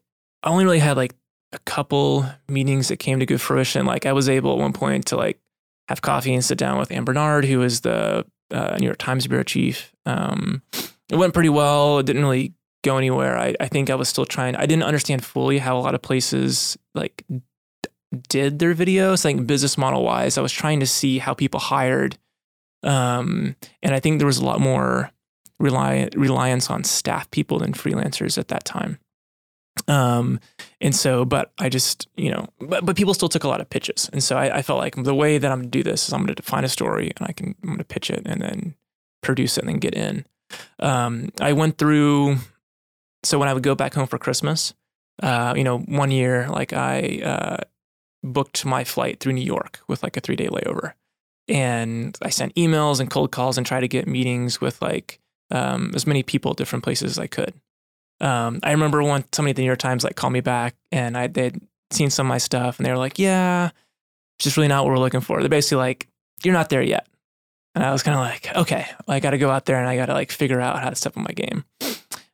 I 0.43 0.49
only 0.49 0.63
really 0.63 0.79
had 0.79 0.97
like 0.97 1.15
a 1.53 1.59
couple 1.59 2.25
meetings 2.47 2.87
that 2.87 2.97
came 2.97 3.19
to 3.19 3.25
good 3.25 3.41
fruition. 3.41 3.85
Like 3.85 4.05
I 4.05 4.13
was 4.13 4.29
able 4.29 4.53
at 4.53 4.57
one 4.57 4.73
point 4.73 5.07
to 5.07 5.17
like 5.17 5.39
have 5.87 6.01
coffee 6.01 6.33
and 6.33 6.43
sit 6.43 6.57
down 6.57 6.79
with 6.79 6.91
Anne 6.91 7.03
Barnard, 7.03 7.45
who 7.45 7.59
was 7.59 7.81
the 7.81 8.25
uh, 8.51 8.77
New 8.79 8.85
York 8.85 8.97
Times 8.97 9.27
bureau 9.27 9.43
chief. 9.43 9.93
Um, 10.05 10.61
it 11.09 11.17
went 11.17 11.33
pretty 11.33 11.49
well. 11.49 11.99
It 11.99 12.05
didn't 12.05 12.23
really 12.23 12.53
go 12.83 12.97
anywhere. 12.97 13.37
I, 13.37 13.55
I 13.59 13.67
think 13.67 13.89
I 13.89 13.95
was 13.95 14.09
still 14.09 14.25
trying. 14.25 14.55
I 14.55 14.65
didn't 14.65 14.83
understand 14.83 15.23
fully 15.23 15.59
how 15.59 15.77
a 15.77 15.81
lot 15.81 15.95
of 15.95 16.01
places 16.01 16.77
like 16.95 17.23
d- 17.29 17.89
did 18.29 18.59
their 18.59 18.73
videos, 18.73 19.25
like 19.25 19.45
business 19.45 19.77
model 19.77 20.03
wise. 20.03 20.37
I 20.37 20.41
was 20.41 20.53
trying 20.53 20.79
to 20.79 20.87
see 20.87 21.19
how 21.19 21.33
people 21.33 21.59
hired, 21.59 22.17
um, 22.83 23.55
and 23.83 23.93
I 23.93 23.99
think 23.99 24.19
there 24.19 24.27
was 24.27 24.39
a 24.39 24.45
lot 24.45 24.59
more 24.59 25.11
reliance 25.59 26.69
on 26.69 26.83
staff 26.83 27.29
people 27.29 27.59
than 27.59 27.73
freelancers 27.73 28.37
at 28.37 28.47
that 28.47 28.65
time. 28.65 28.97
Um, 29.87 30.39
and 30.79 30.95
so, 30.95 31.25
but 31.25 31.51
I 31.57 31.69
just, 31.69 32.07
you 32.15 32.29
know, 32.29 32.47
but, 32.59 32.85
but 32.85 32.95
people 32.95 33.13
still 33.13 33.29
took 33.29 33.43
a 33.43 33.47
lot 33.47 33.61
of 33.61 33.69
pitches. 33.69 34.09
And 34.11 34.23
so 34.23 34.37
I, 34.37 34.57
I 34.57 34.61
felt 34.61 34.79
like 34.79 34.95
the 34.95 35.15
way 35.15 35.37
that 35.37 35.51
I'm 35.51 35.59
gonna 35.59 35.69
do 35.69 35.83
this 35.83 36.07
is 36.07 36.13
I'm 36.13 36.21
gonna 36.21 36.35
define 36.35 36.63
a 36.63 36.69
story 36.69 37.11
and 37.17 37.27
I 37.27 37.31
can, 37.31 37.55
I'm 37.63 37.69
gonna 37.69 37.83
pitch 37.83 38.09
it 38.09 38.21
and 38.25 38.41
then 38.41 38.75
produce 39.21 39.57
it 39.57 39.61
and 39.61 39.69
then 39.69 39.79
get 39.79 39.95
in. 39.95 40.25
Um, 40.79 41.31
I 41.39 41.53
went 41.53 41.77
through, 41.77 42.37
so 43.23 43.39
when 43.39 43.47
I 43.47 43.53
would 43.53 43.63
go 43.63 43.75
back 43.75 43.93
home 43.93 44.07
for 44.07 44.17
Christmas, 44.17 44.73
uh, 45.23 45.53
you 45.55 45.63
know, 45.63 45.79
one 45.79 46.11
year, 46.11 46.49
like 46.49 46.73
I, 46.73 47.21
uh, 47.23 47.57
booked 48.23 48.65
my 48.65 48.83
flight 48.83 49.19
through 49.19 49.33
New 49.33 49.45
York 49.45 49.79
with 49.87 50.03
like 50.03 50.17
a 50.17 50.21
three 50.21 50.35
day 50.35 50.47
layover. 50.47 50.93
And 51.47 52.17
I 52.21 52.29
sent 52.29 52.55
emails 52.55 52.99
and 52.99 53.09
cold 53.09 53.31
calls 53.31 53.57
and 53.57 53.65
tried 53.65 53.81
to 53.81 53.87
get 53.87 54.07
meetings 54.07 54.61
with 54.61 54.81
like 54.81 55.19
um, 55.49 55.91
as 55.95 56.07
many 56.07 56.23
people 56.23 56.53
different 56.53 56.83
places 56.83 57.11
as 57.11 57.19
I 57.19 57.27
could. 57.27 57.53
Um, 58.21 58.59
I 58.63 58.71
remember 58.71 59.01
one 59.03 59.25
somebody 59.33 59.51
at 59.51 59.55
the 59.55 59.63
New 59.63 59.67
York 59.67 59.79
Times 59.79 60.03
like 60.03 60.15
called 60.15 60.33
me 60.33 60.41
back 60.41 60.75
and 60.91 61.17
I 61.17 61.27
they'd 61.27 61.59
seen 61.89 62.09
some 62.09 62.27
of 62.27 62.29
my 62.29 62.37
stuff 62.37 62.77
and 62.77 62.85
they 62.85 62.91
were 62.91 62.97
like, 62.97 63.19
"Yeah, 63.19 63.71
it's 64.37 64.43
just 64.43 64.57
really 64.57 64.67
not 64.67 64.85
what 64.85 64.91
we're 64.91 64.99
looking 64.99 65.21
for." 65.21 65.39
They're 65.39 65.49
basically 65.49 65.77
like, 65.77 66.07
"You're 66.43 66.53
not 66.53 66.69
there 66.69 66.83
yet," 66.83 67.07
and 67.75 67.83
I 67.83 67.91
was 67.91 68.03
kind 68.03 68.15
of 68.15 68.21
like, 68.21 68.55
"Okay, 68.55 68.85
well, 69.07 69.15
I 69.15 69.19
got 69.19 69.31
to 69.31 69.37
go 69.37 69.49
out 69.49 69.65
there 69.65 69.79
and 69.79 69.89
I 69.89 69.95
got 69.95 70.05
to 70.05 70.13
like 70.13 70.31
figure 70.31 70.61
out 70.61 70.81
how 70.81 70.89
to 70.89 70.95
step 70.95 71.17
on 71.17 71.23
my 71.23 71.33
game." 71.33 71.65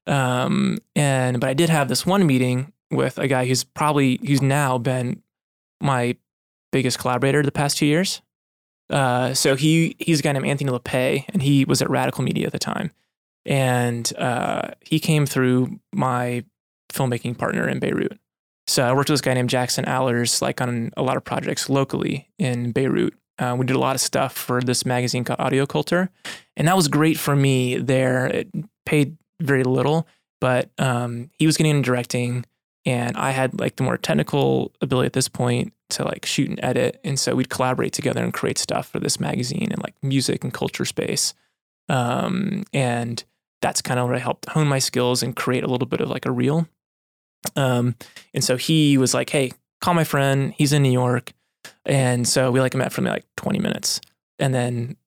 Um, 0.05 0.77
and 0.95 1.39
but 1.39 1.49
I 1.49 1.53
did 1.53 1.69
have 1.69 1.87
this 1.89 2.05
one 2.05 2.25
meeting 2.27 2.73
with 2.91 3.17
a 3.17 3.27
guy 3.27 3.45
who's 3.45 3.63
probably 3.63 4.19
who's 4.25 4.41
now 4.41 4.77
been 4.77 5.21
my 5.81 6.15
biggest 6.71 6.99
collaborator 6.99 7.43
the 7.43 7.51
past 7.51 7.77
two 7.77 7.85
years. 7.85 8.21
Uh, 8.89 9.33
so 9.33 9.55
he 9.55 9.95
he's 9.99 10.19
a 10.19 10.23
guy 10.23 10.31
named 10.31 10.45
Anthony 10.45 10.71
Lappé, 10.71 11.25
and 11.29 11.41
he 11.41 11.65
was 11.65 11.81
at 11.81 11.89
Radical 11.89 12.23
Media 12.23 12.45
at 12.47 12.53
the 12.53 12.59
time, 12.59 12.91
and 13.47 14.11
uh, 14.17 14.71
he 14.81 14.99
came 14.99 15.25
through 15.25 15.79
my 15.93 16.43
filmmaking 16.91 17.37
partner 17.37 17.67
in 17.67 17.79
Beirut. 17.79 18.19
So 18.67 18.83
I 18.83 18.91
worked 18.91 19.09
with 19.09 19.13
this 19.13 19.21
guy 19.21 19.33
named 19.33 19.49
Jackson 19.49 19.85
Allers, 19.85 20.41
like 20.41 20.59
on 20.61 20.91
a 20.97 21.01
lot 21.01 21.15
of 21.15 21.23
projects 21.23 21.69
locally 21.69 22.29
in 22.37 22.73
Beirut. 22.73 23.13
Uh, 23.39 23.55
we 23.57 23.65
did 23.65 23.75
a 23.75 23.79
lot 23.79 23.95
of 23.95 24.01
stuff 24.01 24.33
for 24.33 24.61
this 24.61 24.85
magazine 24.85 25.23
called 25.23 25.39
Audio 25.39 25.65
Culture, 25.65 26.09
and 26.57 26.67
that 26.67 26.75
was 26.75 26.87
great 26.87 27.17
for 27.17 27.35
me. 27.35 27.77
There, 27.77 28.25
it 28.27 28.49
paid 28.85 29.15
very 29.41 29.63
little, 29.63 30.07
but 30.41 30.69
um, 30.79 31.29
he 31.37 31.45
was 31.45 31.55
getting 31.55 31.77
into 31.77 31.85
directing, 31.85 32.45
and 32.85 33.15
I 33.15 33.31
had 33.31 33.59
like 33.59 33.75
the 33.77 33.83
more 33.83 33.97
technical 33.97 34.73
ability 34.81 35.05
at 35.05 35.13
this 35.13 35.29
point 35.29 35.71
to 35.91 36.03
like 36.03 36.25
shoot 36.25 36.49
and 36.49 36.59
edit, 36.63 36.99
and 37.03 37.17
so 37.19 37.35
we'd 37.35 37.49
collaborate 37.49 37.93
together 37.93 38.23
and 38.23 38.33
create 38.33 38.57
stuff 38.57 38.89
for 38.89 38.99
this 38.99 39.19
magazine 39.19 39.69
and 39.71 39.81
like 39.83 39.95
music 40.01 40.43
and 40.43 40.51
culture 40.51 40.85
space. 40.85 41.33
Um, 41.89 42.63
and 42.73 43.23
that's 43.61 43.81
kind 43.81 43.99
of 43.99 44.07
where 44.07 44.15
I 44.15 44.19
helped 44.19 44.49
hone 44.49 44.67
my 44.67 44.79
skills 44.79 45.23
and 45.23 45.35
create 45.35 45.63
a 45.63 45.67
little 45.67 45.87
bit 45.87 46.01
of 46.01 46.09
like 46.09 46.25
a 46.25 46.31
reel. 46.31 46.67
Um, 47.55 47.95
and 48.33 48.43
so 48.43 48.57
he 48.57 48.97
was 48.97 49.13
like, 49.13 49.29
"Hey, 49.29 49.51
call 49.81 49.93
my 49.93 50.03
friend. 50.03 50.53
He's 50.57 50.73
in 50.73 50.83
New 50.83 50.91
York." 50.91 51.33
And 51.85 52.27
so 52.27 52.51
we 52.51 52.59
like 52.59 52.75
met 52.75 52.93
for 52.93 53.01
like 53.01 53.25
20 53.37 53.59
minutes, 53.59 54.01
and 54.39 54.53
then 54.53 54.97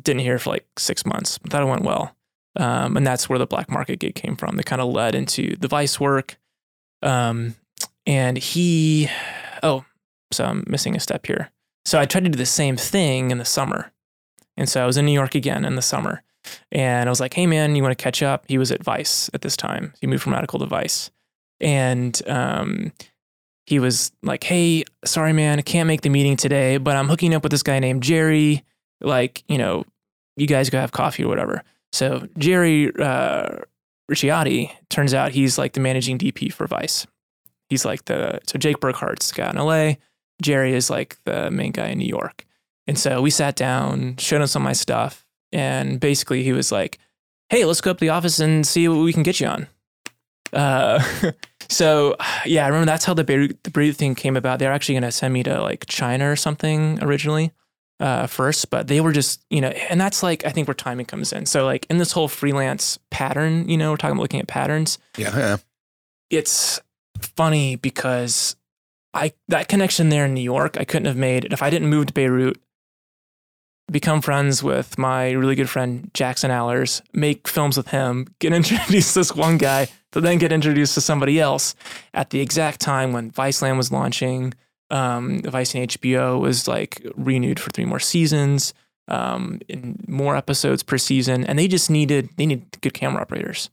didn't 0.00 0.20
hear 0.20 0.38
for 0.38 0.50
like 0.50 0.66
six 0.78 1.04
months. 1.06 1.38
But 1.38 1.50
that 1.52 1.66
went 1.66 1.82
well. 1.82 2.14
Um, 2.56 2.96
and 2.96 3.06
that's 3.06 3.28
where 3.28 3.38
the 3.38 3.46
black 3.46 3.70
market 3.70 4.00
gig 4.00 4.14
came 4.14 4.36
from. 4.36 4.56
That 4.56 4.66
kind 4.66 4.82
of 4.82 4.88
led 4.88 5.14
into 5.14 5.56
the 5.56 5.68
Vice 5.68 6.00
work. 6.00 6.36
Um, 7.02 7.54
and 8.06 8.36
he, 8.36 9.08
oh, 9.62 9.84
so 10.32 10.44
I'm 10.44 10.64
missing 10.66 10.96
a 10.96 11.00
step 11.00 11.26
here. 11.26 11.50
So 11.84 11.98
I 11.98 12.04
tried 12.04 12.24
to 12.24 12.30
do 12.30 12.36
the 12.36 12.46
same 12.46 12.76
thing 12.76 13.30
in 13.30 13.38
the 13.38 13.44
summer. 13.44 13.92
And 14.56 14.68
so 14.68 14.82
I 14.82 14.86
was 14.86 14.96
in 14.96 15.06
New 15.06 15.12
York 15.12 15.34
again 15.34 15.64
in 15.64 15.76
the 15.76 15.82
summer. 15.82 16.22
And 16.72 17.08
I 17.08 17.10
was 17.10 17.20
like, 17.20 17.34
hey, 17.34 17.46
man, 17.46 17.76
you 17.76 17.82
want 17.82 17.96
to 17.96 18.02
catch 18.02 18.22
up? 18.22 18.44
He 18.48 18.58
was 18.58 18.70
at 18.70 18.82
Vice 18.82 19.30
at 19.34 19.42
this 19.42 19.56
time. 19.56 19.94
He 20.00 20.06
moved 20.06 20.22
from 20.22 20.32
Radical 20.32 20.58
to 20.60 20.66
Vice. 20.66 21.10
And 21.60 22.20
um, 22.28 22.92
he 23.66 23.78
was 23.78 24.12
like, 24.22 24.44
hey, 24.44 24.84
sorry, 25.04 25.32
man, 25.32 25.58
I 25.58 25.62
can't 25.62 25.86
make 25.86 26.02
the 26.02 26.08
meeting 26.08 26.36
today, 26.36 26.78
but 26.78 26.96
I'm 26.96 27.08
hooking 27.08 27.34
up 27.34 27.42
with 27.42 27.52
this 27.52 27.62
guy 27.62 27.78
named 27.78 28.02
Jerry. 28.02 28.64
Like, 29.00 29.44
you 29.48 29.58
know, 29.58 29.84
you 30.36 30.46
guys 30.46 30.70
go 30.70 30.78
have 30.78 30.92
coffee 30.92 31.24
or 31.24 31.28
whatever. 31.28 31.62
So 31.92 32.28
Jerry 32.38 32.92
uh, 32.98 33.58
Ricciati, 34.10 34.70
turns 34.88 35.14
out 35.14 35.32
he's 35.32 35.58
like 35.58 35.74
the 35.74 35.80
managing 35.80 36.18
DP 36.18 36.52
for 36.52 36.66
Vice. 36.66 37.06
He's 37.68 37.84
like 37.84 38.06
the, 38.06 38.40
so 38.46 38.58
Jake 38.58 38.80
Burghart's 38.80 39.32
guy 39.32 39.50
in 39.50 39.56
LA. 39.56 39.94
Jerry 40.40 40.74
is 40.74 40.88
like 40.88 41.18
the 41.24 41.50
main 41.50 41.72
guy 41.72 41.88
in 41.88 41.98
New 41.98 42.06
York. 42.06 42.46
And 42.86 42.98
so 42.98 43.20
we 43.20 43.30
sat 43.30 43.54
down, 43.54 44.16
showed 44.16 44.40
him 44.40 44.46
some 44.46 44.62
of 44.62 44.64
my 44.64 44.72
stuff. 44.72 45.26
And 45.52 45.98
basically 46.00 46.42
he 46.42 46.52
was 46.52 46.70
like, 46.70 46.98
hey, 47.48 47.64
let's 47.64 47.80
go 47.80 47.90
up 47.92 47.98
to 47.98 48.04
the 48.04 48.10
office 48.10 48.40
and 48.40 48.66
see 48.66 48.88
what 48.88 48.98
we 48.98 49.12
can 49.12 49.22
get 49.22 49.40
you 49.40 49.46
on. 49.46 49.66
Uh, 50.52 51.02
so 51.68 52.16
yeah, 52.46 52.64
I 52.64 52.68
remember 52.68 52.86
that's 52.86 53.04
how 53.04 53.14
the 53.14 53.24
Beirut, 53.24 53.62
the 53.64 53.70
Beirut 53.70 53.96
thing 53.96 54.14
came 54.14 54.36
about. 54.36 54.58
They're 54.58 54.72
actually 54.72 54.94
going 54.94 55.02
to 55.02 55.12
send 55.12 55.32
me 55.34 55.42
to 55.44 55.60
like 55.62 55.86
China 55.86 56.30
or 56.30 56.36
something 56.36 57.02
originally 57.02 57.52
uh, 58.00 58.26
first, 58.26 58.70
but 58.70 58.88
they 58.88 59.00
were 59.00 59.12
just, 59.12 59.42
you 59.50 59.60
know, 59.60 59.68
and 59.68 60.00
that's 60.00 60.22
like, 60.22 60.44
I 60.46 60.50
think 60.50 60.68
where 60.68 60.74
timing 60.74 61.06
comes 61.06 61.32
in. 61.32 61.46
So 61.46 61.64
like 61.64 61.86
in 61.90 61.98
this 61.98 62.12
whole 62.12 62.28
freelance 62.28 62.98
pattern, 63.10 63.68
you 63.68 63.76
know, 63.76 63.90
we're 63.90 63.96
talking 63.96 64.12
about 64.12 64.22
looking 64.22 64.40
at 64.40 64.46
patterns. 64.46 64.98
Yeah. 65.16 65.36
yeah. 65.36 65.56
It's 66.30 66.80
funny 67.20 67.76
because 67.76 68.56
I, 69.14 69.32
that 69.48 69.68
connection 69.68 70.10
there 70.10 70.26
in 70.26 70.34
New 70.34 70.42
York, 70.42 70.76
I 70.78 70.84
couldn't 70.84 71.06
have 71.06 71.16
made 71.16 71.44
it 71.44 71.52
if 71.52 71.62
I 71.62 71.70
didn't 71.70 71.88
move 71.88 72.06
to 72.06 72.12
Beirut, 72.12 72.60
become 73.90 74.20
friends 74.20 74.62
with 74.62 74.98
my 74.98 75.30
really 75.32 75.54
good 75.54 75.70
friend 75.70 76.10
Jackson 76.14 76.50
Allers, 76.50 77.02
make 77.12 77.48
films 77.48 77.76
with 77.76 77.88
him, 77.88 78.26
get 78.38 78.52
introduced 78.54 79.14
to 79.14 79.20
this 79.20 79.34
one 79.34 79.58
guy, 79.58 79.88
to 80.12 80.20
then 80.20 80.38
get 80.38 80.52
introduced 80.52 80.94
to 80.94 81.00
somebody 81.00 81.40
else 81.40 81.74
at 82.14 82.30
the 82.30 82.40
exact 82.40 82.80
time 82.80 83.12
when 83.12 83.30
Viceland 83.30 83.76
was 83.76 83.92
launching. 83.92 84.54
Um, 84.90 85.42
Vice 85.42 85.74
and 85.74 85.88
HBO 85.88 86.40
was 86.40 86.66
like 86.66 87.06
renewed 87.14 87.60
for 87.60 87.70
three 87.70 87.84
more 87.84 88.00
seasons, 88.00 88.72
um, 89.06 89.60
more 90.06 90.36
episodes 90.36 90.82
per 90.82 90.96
season, 90.98 91.44
and 91.44 91.58
they 91.58 91.68
just 91.68 91.90
needed 91.90 92.30
they 92.36 92.46
needed 92.46 92.80
good 92.80 92.94
camera 92.94 93.20
operators, 93.20 93.68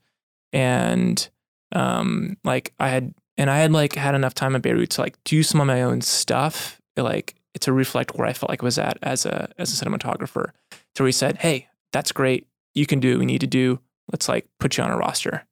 and 0.52 1.30
um, 1.72 2.38
like 2.44 2.74
I 2.80 2.90
had 2.90 3.14
and 3.38 3.50
I 3.50 3.60
had 3.60 3.72
like 3.72 3.96
had 3.96 4.16
enough 4.16 4.34
time 4.34 4.56
at 4.56 4.62
Beirut 4.62 4.90
to 4.92 5.02
like 5.02 5.22
do 5.24 5.42
some 5.42 5.62
of 5.62 5.68
my 5.68 5.82
own 5.82 6.02
stuff, 6.02 6.82
like 6.98 7.36
to 7.62 7.72
reflect 7.74 8.16
where 8.16 8.28
I 8.28 8.34
felt 8.34 8.50
like 8.50 8.64
I 8.64 8.66
was 8.66 8.78
at 8.78 8.98
as 9.02 9.26
a 9.26 9.50
as 9.58 9.72
a 9.72 9.86
cinematographer. 9.86 10.52
So 10.96 11.04
we 11.04 11.12
said, 11.12 11.38
hey, 11.38 11.68
that's 11.92 12.12
great, 12.12 12.48
you 12.74 12.86
can 12.86 13.00
do 13.00 13.12
what 13.12 13.20
we 13.20 13.26
need 13.26 13.42
to 13.42 13.48
do. 13.48 13.80
Let's 14.12 14.30
like 14.30 14.48
put 14.60 14.78
you 14.78 14.84
on 14.84 14.92
a 14.92 14.98
roster. 14.98 15.46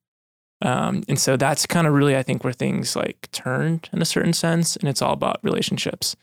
Um, 0.62 1.02
and 1.08 1.18
so 1.18 1.36
that's 1.36 1.66
kind 1.66 1.86
of 1.86 1.92
really, 1.92 2.16
I 2.16 2.22
think, 2.22 2.44
where 2.44 2.52
things 2.52 2.96
like 2.96 3.28
turned 3.32 3.88
in 3.92 4.00
a 4.00 4.06
certain 4.06 4.32
sense, 4.32 4.76
and 4.76 4.88
it's 4.88 5.02
all 5.02 5.12
about 5.12 5.40
relationships. 5.42 6.16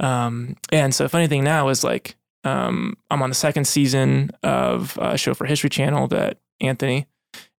Um, 0.00 0.56
and 0.70 0.94
so, 0.94 1.08
funny 1.08 1.28
thing 1.28 1.44
now 1.44 1.68
is 1.68 1.82
like 1.82 2.16
um, 2.44 2.96
I'm 3.10 3.22
on 3.22 3.30
the 3.30 3.34
second 3.34 3.66
season 3.66 4.30
of 4.42 4.98
a 5.00 5.16
show 5.16 5.34
for 5.34 5.46
History 5.46 5.70
Channel 5.70 6.08
that 6.08 6.38
Anthony 6.60 7.06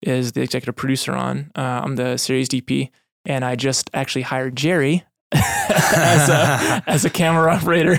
is 0.01 0.33
the 0.33 0.41
executive 0.41 0.75
producer 0.75 1.13
on. 1.13 1.51
Uh, 1.55 1.81
I'm 1.83 1.95
the 1.95 2.17
series 2.17 2.49
DP, 2.49 2.89
and 3.25 3.43
I 3.43 3.55
just 3.55 3.89
actually 3.93 4.21
hired 4.23 4.55
Jerry 4.55 5.03
as 5.33 6.29
a 6.29 6.83
as 6.87 7.05
a 7.05 7.09
camera 7.09 7.53
operator 7.53 7.91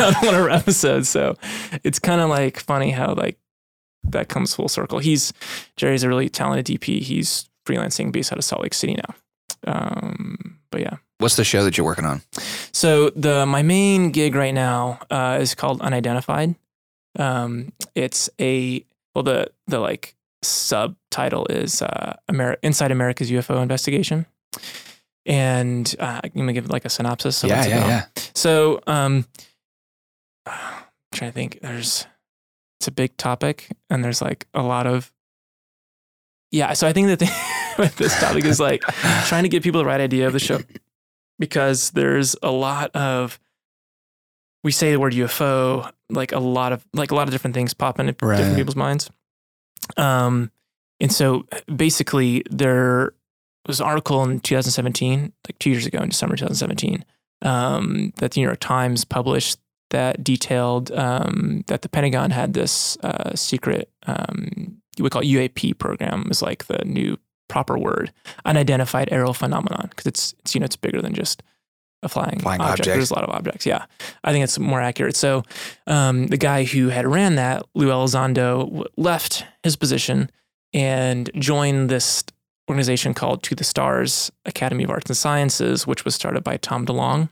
on 0.00 0.14
one 0.14 0.34
of 0.34 0.40
our 0.40 0.50
episodes. 0.50 1.08
So 1.08 1.36
it's 1.84 1.98
kind 1.98 2.20
of 2.20 2.28
like 2.28 2.58
funny 2.60 2.90
how 2.90 3.14
like 3.14 3.38
that 4.04 4.28
comes 4.28 4.54
full 4.54 4.68
circle. 4.68 4.98
He's 4.98 5.32
Jerry's 5.76 6.02
a 6.02 6.08
really 6.08 6.28
talented 6.28 6.66
DP. 6.80 7.00
He's 7.00 7.48
freelancing 7.66 8.12
based 8.12 8.32
out 8.32 8.38
of 8.38 8.44
Salt 8.44 8.62
Lake 8.62 8.74
City 8.74 8.94
now. 8.94 9.14
Um, 9.66 10.58
but 10.70 10.80
yeah. 10.80 10.96
What's 11.18 11.36
the 11.36 11.44
show 11.44 11.64
that 11.64 11.76
you're 11.76 11.84
working 11.86 12.04
on? 12.04 12.22
So 12.72 13.10
the 13.10 13.44
my 13.46 13.62
main 13.62 14.10
gig 14.10 14.34
right 14.34 14.54
now 14.54 15.00
uh, 15.10 15.38
is 15.40 15.54
called 15.54 15.80
Unidentified. 15.80 16.54
Um, 17.18 17.72
it's 17.94 18.30
a 18.40 18.84
well 19.14 19.24
the 19.24 19.50
the 19.66 19.80
like 19.80 20.14
subtitle 20.42 21.46
is 21.46 21.82
uh, 21.82 22.14
Ameri- 22.30 22.58
Inside 22.62 22.92
America's 22.92 23.30
UFO 23.30 23.60
Investigation, 23.60 24.26
and 25.28 25.94
uh, 26.00 26.20
I'm 26.24 26.30
gonna 26.34 26.52
give 26.52 26.68
like 26.70 26.84
a 26.84 26.88
synopsis. 26.88 27.44
yeah, 27.44 27.64
yeah, 27.66 27.86
yeah. 27.86 28.04
So 28.34 28.80
um, 28.88 29.26
I'm 30.46 30.54
trying 31.12 31.30
to 31.30 31.34
think. 31.34 31.60
There's 31.62 32.06
it's 32.80 32.86
a 32.88 32.92
big 32.92 33.16
topic 33.16 33.68
and 33.90 34.04
there's 34.04 34.22
like 34.22 34.46
a 34.54 34.62
lot 34.62 34.86
of 34.86 35.10
yeah 36.52 36.72
so 36.74 36.86
i 36.86 36.92
think 36.92 37.08
that 37.08 37.18
the, 37.18 37.28
with 37.82 37.96
this 37.96 38.16
topic 38.20 38.44
is 38.44 38.60
like 38.60 38.82
trying 39.26 39.42
to 39.42 39.48
get 39.48 39.64
people 39.64 39.80
the 39.80 39.84
right 39.84 40.00
idea 40.00 40.28
of 40.28 40.32
the 40.32 40.38
show 40.38 40.60
because 41.40 41.90
there's 41.90 42.36
a 42.40 42.52
lot 42.52 42.94
of 42.94 43.40
we 44.62 44.70
say 44.70 44.92
the 44.92 45.00
word 45.00 45.12
ufo 45.14 45.90
like 46.08 46.30
a 46.30 46.38
lot 46.38 46.72
of 46.72 46.86
like 46.94 47.10
a 47.10 47.16
lot 47.16 47.26
of 47.26 47.32
different 47.32 47.52
things 47.52 47.74
pop 47.74 47.98
into 47.98 48.14
Right. 48.24 48.36
different 48.36 48.56
people's 48.56 48.76
minds 48.76 49.10
um 49.96 50.52
and 51.00 51.12
so 51.12 51.48
basically 51.74 52.44
there 52.48 53.12
was 53.68 53.80
an 53.80 53.86
article 53.86 54.22
in 54.24 54.40
2017 54.40 55.32
like 55.48 55.58
two 55.58 55.70
years 55.70 55.86
ago 55.86 55.98
in 55.98 56.08
december 56.08 56.34
2017 56.36 57.04
um, 57.42 58.12
that 58.16 58.32
the 58.32 58.40
new 58.40 58.46
york 58.46 58.58
times 58.60 59.04
published 59.04 59.58
that 59.90 60.22
detailed 60.22 60.90
um, 60.92 61.64
that 61.66 61.82
the 61.82 61.88
Pentagon 61.88 62.30
had 62.30 62.52
this 62.54 62.96
uh, 62.98 63.34
secret, 63.34 63.90
um, 64.06 64.82
we 64.98 65.08
call 65.08 65.22
it 65.22 65.26
UAP 65.26 65.78
program, 65.78 66.28
is 66.30 66.42
like 66.42 66.66
the 66.66 66.84
new 66.84 67.18
proper 67.48 67.78
word, 67.78 68.12
unidentified 68.44 69.08
aerial 69.10 69.32
phenomenon, 69.32 69.86
because 69.90 70.06
it's, 70.06 70.34
it's 70.40 70.54
you 70.54 70.60
know 70.60 70.66
it's 70.66 70.76
bigger 70.76 71.00
than 71.00 71.14
just 71.14 71.42
a 72.02 72.08
flying, 72.08 72.38
Flying 72.38 72.60
object. 72.60 72.80
object. 72.80 72.96
There's 72.96 73.10
a 73.10 73.14
lot 73.14 73.24
of 73.24 73.30
objects. 73.30 73.66
Yeah, 73.66 73.86
I 74.22 74.32
think 74.32 74.44
it's 74.44 74.58
more 74.58 74.80
accurate. 74.80 75.16
So 75.16 75.42
um, 75.86 76.26
the 76.26 76.36
guy 76.36 76.64
who 76.64 76.88
had 76.90 77.06
ran 77.06 77.36
that, 77.36 77.64
Lou 77.74 77.88
Elizondo, 77.88 78.64
w- 78.66 78.84
left 78.96 79.44
his 79.62 79.74
position 79.74 80.30
and 80.74 81.30
joined 81.34 81.88
this 81.88 82.24
organization 82.68 83.14
called 83.14 83.42
To 83.44 83.54
the 83.54 83.64
Stars 83.64 84.30
Academy 84.44 84.84
of 84.84 84.90
Arts 84.90 85.08
and 85.10 85.16
Sciences, 85.16 85.86
which 85.86 86.04
was 86.04 86.14
started 86.14 86.44
by 86.44 86.56
Tom 86.56 86.84
DeLonge. 86.86 87.28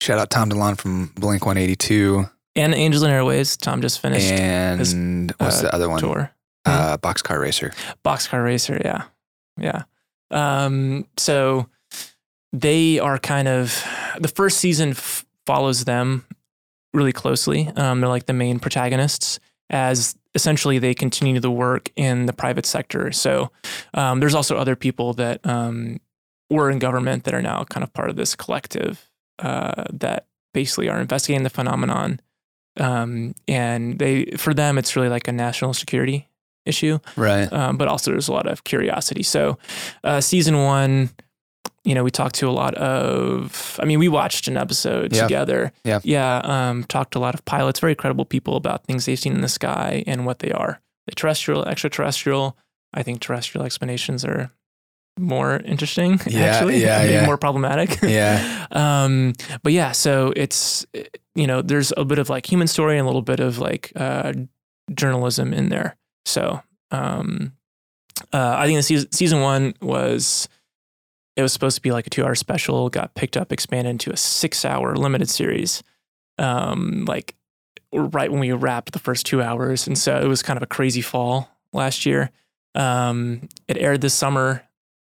Shout 0.00 0.18
out 0.18 0.30
Tom 0.30 0.50
DeLonge 0.50 0.78
from 0.78 1.06
Blink 1.16 1.44
182. 1.44 2.26
and 2.56 2.74
Angels 2.74 3.02
and 3.02 3.12
Airwaves. 3.12 3.58
Tom 3.58 3.80
just 3.82 4.00
finished 4.00 4.30
And 4.30 5.32
what's 5.38 5.58
uh, 5.58 5.62
the 5.62 5.74
other 5.74 5.88
one? 5.88 6.00
tour. 6.00 6.30
Uh, 6.64 6.96
Boxcar 6.98 7.40
Racer. 7.40 7.72
Boxcar 8.04 8.44
Racer, 8.44 8.80
yeah, 8.84 9.04
yeah. 9.58 9.82
Um, 10.30 11.06
so 11.16 11.68
they 12.52 12.98
are 12.98 13.18
kind 13.18 13.48
of 13.48 13.84
the 14.18 14.28
first 14.28 14.58
season 14.58 14.90
f- 14.90 15.24
follows 15.46 15.84
them 15.84 16.24
really 16.92 17.12
closely. 17.12 17.68
Um, 17.76 18.00
they're 18.00 18.08
like 18.08 18.26
the 18.26 18.32
main 18.32 18.58
protagonists 18.58 19.40
as 19.70 20.14
essentially 20.34 20.78
they 20.78 20.94
continue 20.94 21.40
the 21.40 21.50
work 21.50 21.90
in 21.96 22.26
the 22.26 22.32
private 22.32 22.66
sector. 22.66 23.10
So 23.12 23.50
um, 23.94 24.20
there's 24.20 24.34
also 24.34 24.56
other 24.56 24.76
people 24.76 25.12
that 25.14 25.44
um, 25.46 26.00
were 26.48 26.70
in 26.70 26.78
government 26.78 27.24
that 27.24 27.34
are 27.34 27.42
now 27.42 27.64
kind 27.64 27.82
of 27.84 27.92
part 27.92 28.10
of 28.10 28.16
this 28.16 28.34
collective 28.36 29.10
uh, 29.38 29.84
that 29.92 30.26
basically 30.54 30.88
are 30.88 31.00
investigating 31.00 31.44
the 31.44 31.50
phenomenon 31.50 32.20
um, 32.78 33.34
and 33.48 33.98
they 33.98 34.26
for 34.36 34.54
them 34.54 34.78
it's 34.78 34.94
really 34.94 35.08
like 35.08 35.26
a 35.28 35.32
national 35.32 35.74
security 35.74 36.28
issue, 36.66 36.98
Right. 37.16 37.50
um, 37.52 37.76
but 37.76 37.88
also 37.88 38.10
there's 38.12 38.28
a 38.28 38.32
lot 38.32 38.46
of 38.46 38.62
curiosity. 38.64 39.22
So, 39.22 39.58
uh, 40.04 40.20
season 40.20 40.58
one, 40.62 41.10
you 41.84 41.94
know, 41.94 42.04
we 42.04 42.10
talked 42.10 42.34
to 42.36 42.48
a 42.48 42.50
lot 42.52 42.74
of. 42.74 43.78
I 43.82 43.86
mean, 43.86 43.98
we 43.98 44.08
watched 44.08 44.48
an 44.48 44.56
episode 44.56 45.14
Yeah. 45.14 45.22
together. 45.22 45.72
Yeah. 45.84 46.00
yeah. 46.04 46.40
Um, 46.44 46.84
talked 46.84 47.12
to 47.12 47.18
a 47.18 47.20
lot 47.20 47.34
of 47.34 47.44
pilots, 47.44 47.80
very 47.80 47.94
credible 47.94 48.24
people 48.24 48.56
about 48.56 48.84
things 48.84 49.06
they've 49.06 49.18
seen 49.18 49.32
in 49.34 49.40
the 49.40 49.48
sky 49.48 50.04
and 50.06 50.26
what 50.26 50.40
they 50.40 50.52
are. 50.52 50.80
The 51.06 51.14
terrestrial, 51.14 51.64
extraterrestrial. 51.64 52.56
I 52.92 53.02
think 53.02 53.20
terrestrial 53.20 53.64
explanations 53.64 54.24
are 54.24 54.50
more 55.18 55.56
interesting. 55.64 56.20
Yeah, 56.26 56.40
actually, 56.40 56.80
yeah, 56.82 57.02
yeah. 57.04 57.26
more 57.26 57.38
problematic. 57.38 58.00
Yeah. 58.02 58.66
um, 58.72 59.32
but 59.62 59.72
yeah, 59.72 59.92
so 59.92 60.32
it's 60.36 60.84
you 61.34 61.46
know, 61.46 61.62
there's 61.62 61.92
a 61.96 62.04
bit 62.04 62.18
of 62.18 62.28
like 62.28 62.50
human 62.50 62.66
story 62.66 62.98
and 62.98 63.04
a 63.04 63.06
little 63.06 63.22
bit 63.22 63.40
of 63.40 63.58
like 63.58 63.92
uh, 63.96 64.32
journalism 64.92 65.52
in 65.54 65.68
there. 65.68 65.96
So 66.26 66.62
um, 66.90 67.52
uh, 68.32 68.56
I 68.58 68.66
think 68.66 68.78
the 68.78 68.82
season 68.82 69.12
season 69.12 69.40
one 69.40 69.74
was 69.80 70.48
it 71.36 71.42
was 71.42 71.52
supposed 71.52 71.76
to 71.76 71.82
be 71.82 71.92
like 71.92 72.06
a 72.06 72.10
two 72.10 72.24
hour 72.24 72.34
special, 72.34 72.88
got 72.90 73.14
picked 73.14 73.36
up, 73.36 73.52
expanded 73.52 73.90
into 73.90 74.10
a 74.12 74.16
six 74.16 74.64
hour 74.64 74.96
limited 74.96 75.28
series. 75.28 75.82
Um, 76.38 77.04
like 77.06 77.34
right 77.92 78.30
when 78.30 78.40
we 78.40 78.52
wrapped 78.52 78.92
the 78.92 78.98
first 78.98 79.26
two 79.26 79.42
hours, 79.42 79.86
and 79.86 79.96
so 79.96 80.18
it 80.20 80.26
was 80.26 80.42
kind 80.42 80.56
of 80.56 80.62
a 80.62 80.66
crazy 80.66 81.02
fall 81.02 81.50
last 81.72 82.06
year. 82.06 82.30
Um, 82.74 83.48
it 83.68 83.76
aired 83.78 84.00
this 84.00 84.14
summer. 84.14 84.62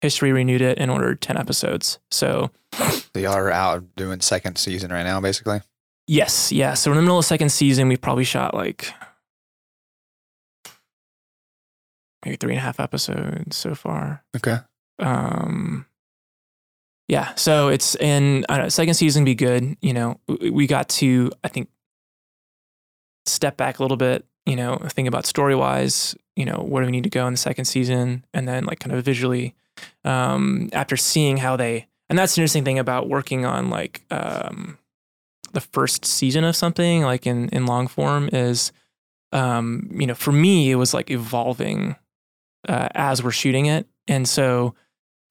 History 0.00 0.32
renewed 0.32 0.62
it 0.62 0.78
and 0.78 0.90
ordered 0.90 1.20
ten 1.20 1.36
episodes. 1.36 1.98
So 2.10 2.50
So 2.72 3.20
y'all 3.20 3.34
are 3.34 3.52
out 3.52 3.84
doing 3.94 4.20
second 4.20 4.56
season 4.58 4.90
right 4.90 5.04
now, 5.04 5.20
basically. 5.20 5.60
Yes, 6.08 6.50
yeah. 6.50 6.74
So 6.74 6.90
we're 6.90 6.94
in 6.94 6.98
the 6.98 7.02
middle 7.02 7.18
of 7.18 7.24
second 7.24 7.50
season. 7.50 7.86
We 7.86 7.96
probably 7.96 8.24
shot 8.24 8.54
like 8.54 8.92
maybe 12.24 12.36
three 12.36 12.52
and 12.52 12.58
a 12.58 12.62
half 12.62 12.80
episodes 12.80 13.56
so 13.56 13.74
far. 13.74 14.24
Okay. 14.36 14.56
Um, 14.98 15.86
yeah. 17.12 17.34
So 17.34 17.68
it's 17.68 17.94
in 17.96 18.46
I 18.48 18.56
don't 18.56 18.64
know, 18.64 18.68
second 18.70 18.94
season 18.94 19.22
be 19.22 19.34
good. 19.34 19.76
You 19.82 19.92
know, 19.92 20.18
we- 20.26 20.66
got 20.66 20.88
to 21.00 21.30
I 21.44 21.48
think 21.48 21.68
step 23.26 23.58
back 23.58 23.78
a 23.78 23.82
little 23.82 23.98
bit. 23.98 24.24
You 24.46 24.56
know, 24.56 24.78
think 24.88 25.08
about 25.08 25.26
story 25.26 25.54
wise. 25.54 26.16
You 26.36 26.46
know, 26.46 26.64
where 26.66 26.82
do 26.82 26.86
we 26.86 26.92
need 26.92 27.04
to 27.04 27.10
go 27.10 27.26
in 27.26 27.34
the 27.34 27.36
second 27.38 27.66
season, 27.66 28.24
and 28.32 28.48
then 28.48 28.64
like 28.64 28.80
kind 28.80 28.96
of 28.96 29.04
visually. 29.04 29.54
Um, 30.06 30.70
after 30.72 30.96
seeing 30.96 31.36
how 31.36 31.54
they, 31.54 31.86
and 32.08 32.18
that's 32.18 32.34
the 32.34 32.40
interesting 32.40 32.64
thing 32.64 32.78
about 32.78 33.10
working 33.10 33.44
on 33.44 33.68
like 33.68 34.00
um, 34.10 34.78
the 35.52 35.60
first 35.60 36.06
season 36.06 36.44
of 36.44 36.56
something 36.56 37.02
like 37.02 37.26
in 37.26 37.50
in 37.50 37.66
long 37.66 37.88
form 37.88 38.30
is 38.32 38.72
um 39.32 39.88
you 39.92 40.06
know 40.06 40.14
for 40.14 40.32
me 40.32 40.70
it 40.70 40.74
was 40.76 40.92
like 40.92 41.10
evolving 41.10 41.96
uh, 42.68 42.88
as 42.94 43.22
we're 43.22 43.30
shooting 43.30 43.64
it 43.64 43.86
and 44.06 44.28
so 44.28 44.74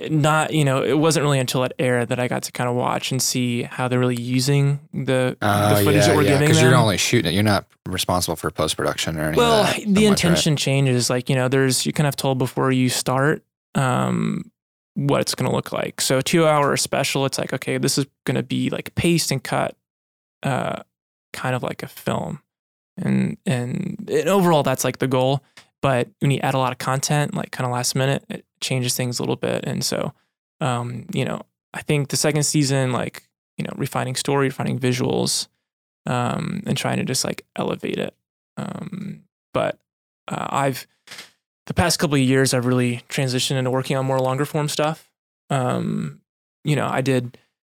not 0.10 0.54
you 0.54 0.64
know 0.66 0.84
it 0.84 0.98
wasn't 0.98 1.24
really 1.24 1.40
until 1.40 1.64
it 1.64 1.74
aired 1.78 2.10
that 2.10 2.20
I 2.20 2.28
got 2.28 2.44
to 2.44 2.52
kind 2.52 2.70
of 2.70 2.76
watch 2.76 3.12
and 3.12 3.22
see 3.22 3.64
how 3.64 3.88
they're 3.88 4.00
really 4.00 4.22
using 4.22 4.80
the, 4.94 5.38
Oh, 5.42 5.70
the 5.76 5.84
footage 5.84 6.02
yeah, 6.02 6.08
that 6.08 6.16
we're 6.16 6.22
yeah. 6.24 6.30
giving 6.30 6.48
Because 6.48 6.62
you're 6.62 6.76
only 6.76 6.98
shooting 6.98 7.32
it. 7.32 7.36
You're 7.36 7.44
not 7.44 7.66
responsible 7.88 8.36
for 8.36 8.50
post 8.52 8.78
production 8.78 9.18
or 9.18 9.22
anything. 9.24 9.38
well 9.38 9.64
that, 9.64 9.76
the 9.80 9.86
much, 9.88 9.96
right? 9.98 10.04
intention 10.06 10.56
changes 10.56 11.10
like 11.10 11.30
you 11.30 11.36
know 11.36 11.48
there's 11.48 11.86
you 11.86 11.92
kind 11.94 12.08
of 12.08 12.16
told 12.16 12.38
before 12.38 12.72
you 12.72 12.90
start 12.90 13.44
um 13.76 14.50
what 14.96 15.22
it's 15.22 15.36
going 15.36 15.50
to 15.50 15.56
look 15.56 15.72
like 15.72 16.02
so 16.02 16.20
two 16.22 16.46
hour 16.46 16.76
special 16.78 17.26
it's 17.26 17.38
like 17.38 17.54
okay 17.54 17.78
this 17.78 17.98
is 17.98 18.06
going 18.26 18.36
to 18.36 18.44
be 18.44 18.70
like 18.70 18.94
paced 18.96 19.32
and 19.32 19.44
cut 19.44 19.76
uh 20.44 20.82
kind 21.34 21.56
of 21.56 21.64
like 21.64 21.82
a 21.82 21.88
film 21.88 22.42
and 22.98 23.38
and, 23.46 24.06
and 24.10 24.28
overall 24.30 24.64
that's 24.64 24.84
like 24.84 25.00
the 25.00 25.08
goal 25.08 25.42
but 25.82 26.10
when 26.20 26.30
you 26.30 26.40
add 26.42 26.54
a 26.54 26.58
lot 26.58 26.72
of 26.74 26.78
content 26.78 27.34
like 27.34 27.52
kind 27.52 27.66
of 27.66 27.72
last 27.72 27.96
minute 27.96 28.24
it 28.30 28.46
changes 28.62 28.96
things 28.96 29.20
a 29.20 29.22
little 29.22 29.36
bit. 29.36 29.64
And 29.66 29.84
so 29.84 30.14
um 30.60 31.08
you 31.12 31.26
know 31.26 31.42
i 31.74 31.82
think 31.82 32.10
the 32.10 32.18
second 32.18 32.44
season 32.44 32.92
like 32.92 33.28
you 33.58 33.64
know 33.64 33.74
refining 33.76 34.16
story 34.16 34.48
refining 34.48 34.78
visuals 34.78 35.48
um 36.06 36.62
and 36.68 36.78
trying 36.78 36.98
to 36.98 37.04
just 37.04 37.26
like 37.26 37.46
elevate 37.56 37.98
it. 37.98 38.16
Um 38.58 39.24
but 39.54 39.80
uh, 40.28 40.48
i've 40.50 40.88
the 41.66 41.74
past 41.74 42.00
couple 42.00 42.16
of 42.16 42.22
years 42.22 42.54
i've 42.54 42.66
really 42.66 43.02
transitioned 43.10 43.58
into 43.58 43.72
working 43.72 43.98
on 43.98 44.06
more 44.06 44.20
longer 44.20 44.46
form 44.46 44.70
stuff. 44.70 45.10
Um 45.50 46.22
you 46.64 46.76
know 46.76 46.88
i 46.88 47.02
did 47.02 47.38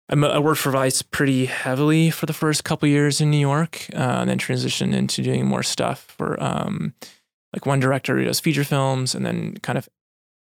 I 0.09 0.39
worked 0.39 0.59
for 0.59 0.71
Vice 0.71 1.01
pretty 1.01 1.45
heavily 1.45 2.11
for 2.11 2.25
the 2.25 2.33
first 2.33 2.63
couple 2.63 2.87
years 2.87 3.21
in 3.21 3.31
New 3.31 3.39
York, 3.39 3.87
uh, 3.93 4.19
and 4.19 4.29
then 4.29 4.37
transitioned 4.37 4.93
into 4.93 5.23
doing 5.23 5.45
more 5.45 5.63
stuff 5.63 6.01
for 6.17 6.41
um, 6.43 6.93
like 7.53 7.65
one 7.65 7.79
director 7.79 8.17
who 8.17 8.25
does 8.25 8.39
feature 8.39 8.63
films, 8.63 9.15
and 9.15 9.25
then 9.25 9.57
kind 9.63 9.77
of 9.77 9.87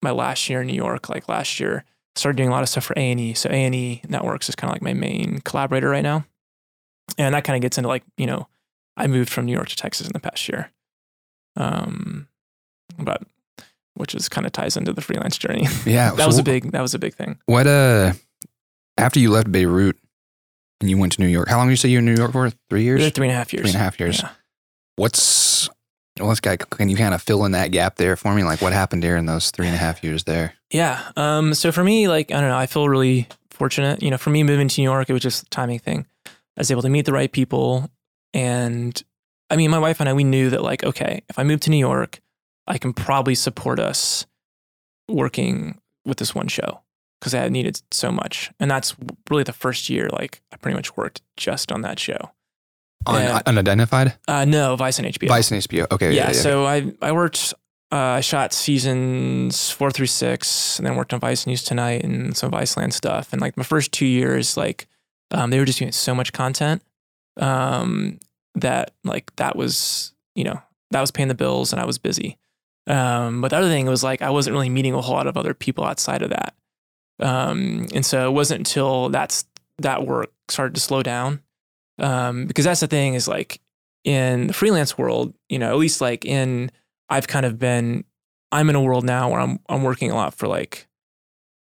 my 0.06 0.12
last 0.12 0.50
year 0.50 0.62
in 0.62 0.68
New 0.68 0.74
York, 0.74 1.10
like 1.10 1.28
last 1.28 1.60
year, 1.60 1.84
started 2.15 2.38
doing 2.38 2.48
a 2.48 2.52
lot 2.52 2.63
of 2.63 2.70
stuff 2.70 2.86
for 2.86 2.94
A 2.94 3.12
and 3.12 3.20
E. 3.20 3.34
So 3.34 3.50
A 3.50 3.54
and 3.54 3.76
E 3.76 4.02
Networks 4.08 4.48
is 4.48 4.56
kind 4.56 4.70
of 4.70 4.76
like 4.76 4.82
my 4.82 4.94
main 4.94 5.41
collaborator 5.44 5.89
right 5.89 6.04
now, 6.04 6.26
and 7.18 7.36
that 7.36 7.44
kind 7.44 7.58
of 7.58 7.62
gets 7.62 7.78
into 7.78 7.89
like 7.89 8.04
you 8.18 8.26
know, 8.26 8.48
I 8.96 9.08
moved 9.08 9.30
from 9.30 9.46
New 9.46 9.52
York 9.54 9.68
to 9.70 9.76
Texas 9.76 10.08
in 10.08 10.13
the 10.13 10.20
past 10.20 10.48
year, 10.48 10.72
um, 11.58 12.28
but 12.98 13.24
which 13.96 14.13
is 14.13 14.30
kind 14.30 14.46
of 14.46 14.54
ties 14.54 14.78
into 14.78 14.94
the 14.94 15.02
freelance 15.02 15.38
journey. 15.38 15.68
Yeah. 15.86 16.12
that 16.12 16.18
so 16.18 16.28
was 16.28 16.38
a 16.38 16.44
big 16.44 16.72
that 16.72 16.82
was 16.82 16.94
a 16.94 17.00
big 17.00 17.13
thing. 17.15 17.39
What 17.46 17.68
uh, 17.68 18.13
after 18.98 19.20
you 19.20 19.32
left 19.32 19.52
Beirut 19.52 19.98
and 20.82 20.89
you 20.89 20.98
went 20.98 21.13
to 21.13 21.22
New 21.22 21.28
York, 21.28 21.48
how 21.50 21.58
long 21.58 21.68
did 21.68 21.72
you 21.72 21.78
say 21.78 21.89
you 21.89 21.98
were 21.98 22.00
in 22.00 22.06
New 22.06 22.15
York 22.15 22.32
for? 22.32 22.50
Three 22.70 22.84
years. 22.84 23.10
Three 23.12 23.28
and 23.28 23.34
a 23.34 23.38
half 23.38 23.54
years. 23.54 23.63
Three 23.63 23.72
and 23.72 23.78
a 23.78 23.84
half 23.84 24.00
years. 24.00 24.22
Yeah. 24.22 24.30
What's 24.98 25.70
what's 26.19 26.39
guy? 26.39 26.58
Can 26.58 26.89
you 26.89 26.95
kind 26.95 27.13
of 27.13 27.21
fill 27.21 27.45
in 27.45 27.51
that 27.51 27.71
gap 27.71 27.95
there 27.95 28.15
for 28.15 28.34
me? 28.34 28.43
Like 28.43 28.62
what 28.62 28.73
happened 28.73 29.01
during 29.01 29.25
those 29.25 29.51
three 29.51 29.67
and 29.67 29.75
a 29.75 29.80
half 29.80 30.04
years 30.04 30.23
there? 30.23 30.54
Yeah. 30.71 31.01
Um, 31.15 31.54
so 31.54 31.71
for 31.71 31.84
me, 31.84 32.08
like, 32.08 32.32
I 32.32 32.39
don't 32.39 32.49
know, 32.49 32.58
I 32.58 32.67
feel 32.67 32.88
really 32.88 33.28
fortunate. 33.49 34.01
You 34.01 34.12
know, 34.12 34.17
for 34.17 34.30
me 34.30 34.43
moving 34.43 34.67
to 34.67 34.82
New 34.82 34.86
York, 34.86 35.10
it 35.10 35.13
was 35.13 35.21
just 35.21 35.43
a 35.43 35.49
timing 35.49 35.80
thing. 35.80 36.06
I 36.25 36.32
was 36.62 36.71
able 36.71 36.82
to 36.84 36.89
meet 36.89 37.06
the 37.06 37.13
right 37.13 37.32
people. 37.32 37.89
And 38.34 39.01
I 39.49 39.56
mean, 39.56 39.71
my 39.71 39.80
wife 39.80 39.99
and 39.99 40.10
I, 40.10 40.13
we 40.13 40.23
knew 40.23 40.49
that, 40.49 40.63
like, 40.63 40.84
okay, 40.84 41.21
if 41.30 41.38
I 41.38 41.43
move 41.43 41.60
to 41.62 41.69
New 41.69 41.78
York, 41.78 42.19
I 42.67 42.78
can 42.78 42.93
probably 42.93 43.36
support 43.36 43.80
us 43.80 44.25
working 45.08 45.80
with 46.06 46.17
this 46.17 46.34
one 46.34 46.47
show 46.47 46.82
because 47.19 47.34
I 47.34 47.47
needed 47.49 47.82
so 47.91 48.12
much. 48.12 48.51
And 48.60 48.71
that's 48.71 48.95
really 49.30 49.43
the 49.43 49.54
first 49.54 49.89
year, 49.89 50.10
like, 50.12 50.41
I 50.51 50.58
pretty 50.58 50.75
much 50.75 50.97
worked 50.97 51.21
just 51.38 51.71
on 51.71 51.82
that 51.82 51.99
show. 51.99 52.32
Yeah. 53.08 53.41
unidentified. 53.46 54.13
Uh, 54.28 54.46
no, 54.46 54.76
Vice 54.76 55.00
and 55.00 55.08
HBO. 55.08 55.28
Vice 55.28 55.52
and 55.52 55.62
HBO. 55.62 55.88
Okay. 55.91 56.13
yeah, 56.13 56.28
Yeah. 56.28 56.32
so 56.34 56.65
I 56.65 56.91
I 57.02 57.12
worked 57.12 57.54
uh, 57.91 57.96
I 58.18 58.22
shot 58.22 58.52
seasons 58.52 59.70
four 59.70 59.91
through 59.91 60.08
six, 60.08 60.78
and 60.80 60.86
then 60.86 60.96
worked 60.96 61.13
on 61.13 61.20
Vice 61.20 61.46
News 61.48 61.63
Tonight 61.63 62.04
and 62.04 62.36
some 62.36 62.52
Viceland 62.52 62.94
stuff. 62.94 63.32
And 63.32 63.41
like 63.41 63.56
my 63.58 63.63
first 63.63 63.91
two 63.91 64.06
years, 64.08 64.58
like 64.58 64.88
um, 65.32 65.50
they 65.50 65.60
were 65.60 65.65
just 65.65 65.80
doing 65.80 65.91
so 65.91 66.15
much 66.15 66.34
content 66.34 66.82
um, 67.38 68.20
that 68.56 68.91
like 69.04 69.36
that 69.36 69.56
was 69.56 70.13
you 70.36 70.44
know 70.44 70.62
that 70.91 71.02
was 71.02 71.12
paying 71.12 71.28
the 71.30 71.36
bills, 71.36 71.72
and 71.74 71.82
I 71.82 71.86
was 71.86 71.98
busy. 71.98 72.38
Um, 72.88 73.41
but 73.41 73.50
the 73.50 73.58
other 73.58 73.70
thing 73.70 73.86
was 73.88 74.04
like 74.04 74.22
I 74.22 74.30
wasn't 74.30 74.54
really 74.54 74.70
meeting 74.70 74.94
a 74.94 75.02
whole 75.02 75.15
lot 75.15 75.28
of 75.28 75.38
other 75.38 75.54
people 75.54 75.84
outside 75.84 76.22
of 76.22 76.32
that, 76.32 76.56
um, 77.20 77.88
and 77.94 78.06
so 78.06 78.28
it 78.28 78.34
wasn't 78.34 78.60
until 78.60 79.10
that's 79.10 79.46
that 79.80 80.06
work 80.06 80.32
started 80.50 80.76
to 80.76 80.82
slow 80.82 81.04
down 81.04 81.41
um, 81.99 82.45
because 82.45 82.65
that's 82.65 82.81
the 82.81 82.88
thing 82.88 83.13
is 83.13 83.27
like 83.27 83.62
in 84.03 84.47
the 84.47 84.53
freelance 84.53 84.97
world, 84.97 85.34
you 85.49 85.60
know, 85.60 85.69
at 85.69 85.77
least 85.77 86.01
like 86.01 86.25
in 86.25 86.71
I've 87.10 87.27
kind 87.27 87.45
of 87.45 87.60
been 87.60 88.03
I'm 88.51 88.69
in 88.69 88.75
a 88.75 88.81
world 88.81 89.03
now 89.03 89.31
where 89.31 89.39
I'm 89.39 89.60
I'm 89.69 89.84
working 89.84 90.12
a 90.12 90.15
lot 90.15 90.34
for 90.34 90.47
like 90.47 90.88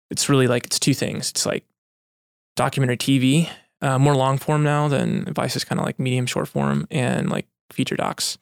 it's 0.09 0.29
really 0.29 0.47
like 0.47 0.65
it's 0.65 0.79
two 0.79 0.93
things. 0.93 1.29
It's 1.29 1.45
like 1.45 1.65
documentary 2.55 2.97
TV, 2.97 3.49
uh, 3.81 3.97
more 3.97 4.15
long 4.15 4.37
form 4.37 4.63
now 4.63 4.87
than 4.87 5.25
Vice 5.33 5.55
is 5.55 5.63
kind 5.63 5.79
of 5.79 5.85
like 5.85 5.99
medium 5.99 6.25
short 6.25 6.47
form 6.47 6.87
and 6.91 7.29
like 7.29 7.47
feature 7.71 7.95
docs. 7.95 8.37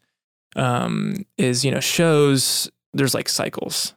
Um, 0.56 1.26
is 1.38 1.64
you 1.64 1.72
know 1.72 1.80
shows 1.80 2.70
there's 2.94 3.14
like 3.14 3.30
cycles, 3.30 3.94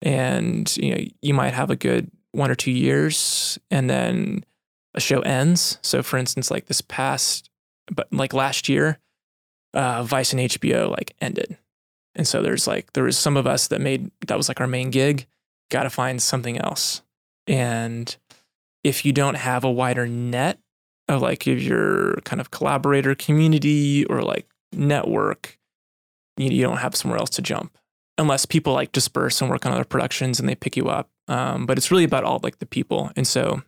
and 0.00 0.74
you 0.76 0.94
know 0.94 1.04
you 1.20 1.34
might 1.34 1.52
have 1.52 1.70
a 1.70 1.76
good 1.76 2.10
one 2.32 2.50
or 2.50 2.54
two 2.54 2.70
years, 2.70 3.58
and 3.70 3.90
then 3.90 4.44
a 4.94 5.00
show 5.00 5.20
ends. 5.20 5.78
So 5.82 6.02
for 6.02 6.16
instance, 6.16 6.50
like 6.50 6.66
this 6.66 6.80
past, 6.80 7.50
but 7.90 8.12
like 8.12 8.32
last 8.32 8.68
year, 8.68 8.98
uh, 9.74 10.02
Vice 10.02 10.32
and 10.32 10.40
HBO 10.40 10.90
like 10.90 11.14
ended. 11.20 11.56
And 12.14 12.28
so 12.28 12.42
there's 12.42 12.66
like, 12.66 12.92
there 12.92 13.04
was 13.04 13.16
some 13.16 13.36
of 13.36 13.46
us 13.46 13.68
that 13.68 13.80
made, 13.80 14.10
that 14.26 14.36
was 14.36 14.48
like 14.48 14.60
our 14.60 14.66
main 14.66 14.90
gig, 14.90 15.26
got 15.70 15.84
to 15.84 15.90
find 15.90 16.20
something 16.20 16.58
else. 16.58 17.02
And 17.46 18.14
if 18.84 19.04
you 19.04 19.12
don't 19.12 19.36
have 19.36 19.64
a 19.64 19.70
wider 19.70 20.06
net 20.06 20.58
of 21.08 21.22
like 21.22 21.46
of 21.46 21.62
your 21.62 22.16
kind 22.24 22.40
of 22.40 22.50
collaborator 22.50 23.14
community 23.14 24.04
or 24.06 24.22
like 24.22 24.46
network, 24.72 25.58
you, 26.36 26.50
you 26.50 26.62
don't 26.62 26.78
have 26.78 26.94
somewhere 26.94 27.18
else 27.18 27.30
to 27.30 27.42
jump 27.42 27.76
unless 28.18 28.44
people 28.44 28.74
like 28.74 28.92
disperse 28.92 29.40
and 29.40 29.50
work 29.50 29.64
on 29.64 29.72
other 29.72 29.84
productions 29.84 30.38
and 30.38 30.48
they 30.48 30.54
pick 30.54 30.76
you 30.76 30.88
up. 30.88 31.08
Um, 31.28 31.66
but 31.66 31.78
it's 31.78 31.90
really 31.90 32.04
about 32.04 32.24
all 32.24 32.40
like 32.42 32.58
the 32.58 32.66
people. 32.66 33.10
And 33.16 33.26
so 33.26 33.62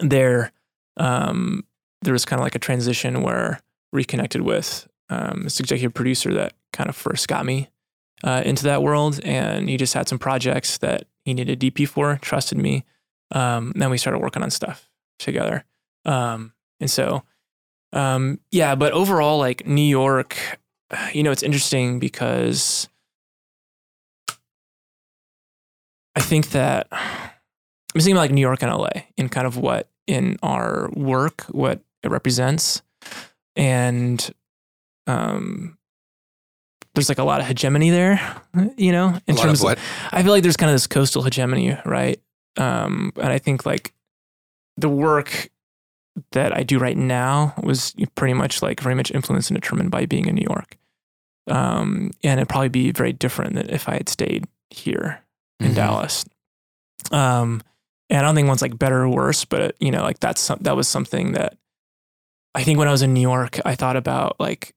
there, 0.00 0.52
um, 0.96 1.64
there 2.02 2.12
was 2.12 2.24
kind 2.24 2.40
of 2.40 2.44
like 2.44 2.54
a 2.54 2.60
transition 2.60 3.22
where 3.22 3.60
reconnected 3.92 4.42
with 4.42 4.88
um, 5.08 5.42
this 5.44 5.60
executive 5.60 5.94
producer 5.94 6.32
that 6.34 6.54
kind 6.72 6.88
of 6.88 6.96
first 6.96 7.28
got 7.28 7.44
me 7.44 7.68
uh, 8.22 8.42
into 8.44 8.64
that 8.64 8.82
world, 8.82 9.20
and 9.24 9.68
he 9.68 9.76
just 9.76 9.94
had 9.94 10.08
some 10.08 10.18
projects 10.18 10.78
that 10.78 11.04
he 11.24 11.34
needed 11.34 11.60
DP 11.60 11.88
for, 11.88 12.18
trusted 12.22 12.58
me. 12.58 12.84
Um, 13.32 13.72
then 13.76 13.90
we 13.90 13.98
started 13.98 14.18
working 14.18 14.42
on 14.42 14.50
stuff 14.50 14.88
together, 15.18 15.64
um, 16.04 16.52
and 16.80 16.90
so 16.90 17.22
um, 17.92 18.40
yeah. 18.50 18.74
But 18.74 18.92
overall, 18.92 19.38
like 19.38 19.66
New 19.66 19.82
York, 19.82 20.36
you 21.12 21.22
know, 21.22 21.30
it's 21.30 21.42
interesting 21.42 21.98
because 21.98 22.88
I 26.14 26.20
think 26.20 26.50
that 26.50 26.88
I'm 26.92 27.30
thinking 27.94 28.12
about 28.12 28.22
like 28.22 28.32
New 28.32 28.40
York 28.40 28.62
and 28.62 28.72
LA 28.72 28.90
and 29.18 29.30
kind 29.30 29.46
of 29.46 29.56
what 29.56 29.89
in 30.10 30.36
our 30.42 30.90
work, 30.94 31.42
what 31.50 31.80
it 32.02 32.10
represents. 32.10 32.82
And 33.56 34.30
um, 35.06 35.76
there's 36.94 37.08
like 37.08 37.18
a 37.18 37.24
lot 37.24 37.40
of 37.40 37.46
hegemony 37.46 37.90
there, 37.90 38.20
you 38.76 38.92
know, 38.92 39.18
in 39.26 39.34
A 39.34 39.38
lot 39.38 39.44
terms 39.44 39.60
of 39.60 39.64
what? 39.64 39.78
I 40.12 40.22
feel 40.22 40.32
like 40.32 40.42
there's 40.42 40.56
kind 40.56 40.70
of 40.70 40.74
this 40.74 40.86
coastal 40.86 41.22
hegemony, 41.22 41.76
right? 41.84 42.20
Um, 42.56 43.12
and 43.16 43.32
I 43.32 43.38
think 43.38 43.64
like 43.64 43.92
the 44.76 44.88
work 44.88 45.50
that 46.32 46.56
I 46.56 46.62
do 46.64 46.78
right 46.78 46.96
now 46.96 47.54
was 47.62 47.94
pretty 48.16 48.34
much 48.34 48.62
like 48.62 48.80
very 48.80 48.94
much 48.94 49.10
influenced 49.12 49.50
and 49.50 49.60
determined 49.60 49.90
by 49.90 50.06
being 50.06 50.26
in 50.26 50.34
New 50.34 50.46
York. 50.48 50.76
Um, 51.48 52.10
and 52.22 52.38
it'd 52.40 52.48
probably 52.48 52.68
be 52.68 52.90
very 52.92 53.12
different 53.12 53.54
than 53.54 53.70
if 53.70 53.88
I 53.88 53.94
had 53.94 54.08
stayed 54.08 54.44
here 54.70 55.20
in 55.60 55.72
Mhm. 55.72 55.74
Dallas. 55.76 56.24
Um, 57.10 57.62
and 58.10 58.18
I 58.18 58.22
don't 58.22 58.34
think 58.34 58.48
one's 58.48 58.62
like 58.62 58.78
better 58.78 59.02
or 59.02 59.08
worse, 59.08 59.44
but 59.44 59.76
you 59.80 59.90
know, 59.90 60.02
like 60.02 60.20
that's 60.20 60.40
some, 60.40 60.58
that 60.62 60.76
was 60.76 60.88
something 60.88 61.32
that 61.32 61.56
I 62.54 62.64
think 62.64 62.78
when 62.78 62.88
I 62.88 62.92
was 62.92 63.02
in 63.02 63.14
New 63.14 63.20
York, 63.20 63.58
I 63.64 63.74
thought 63.76 63.96
about 63.96 64.36
like 64.38 64.74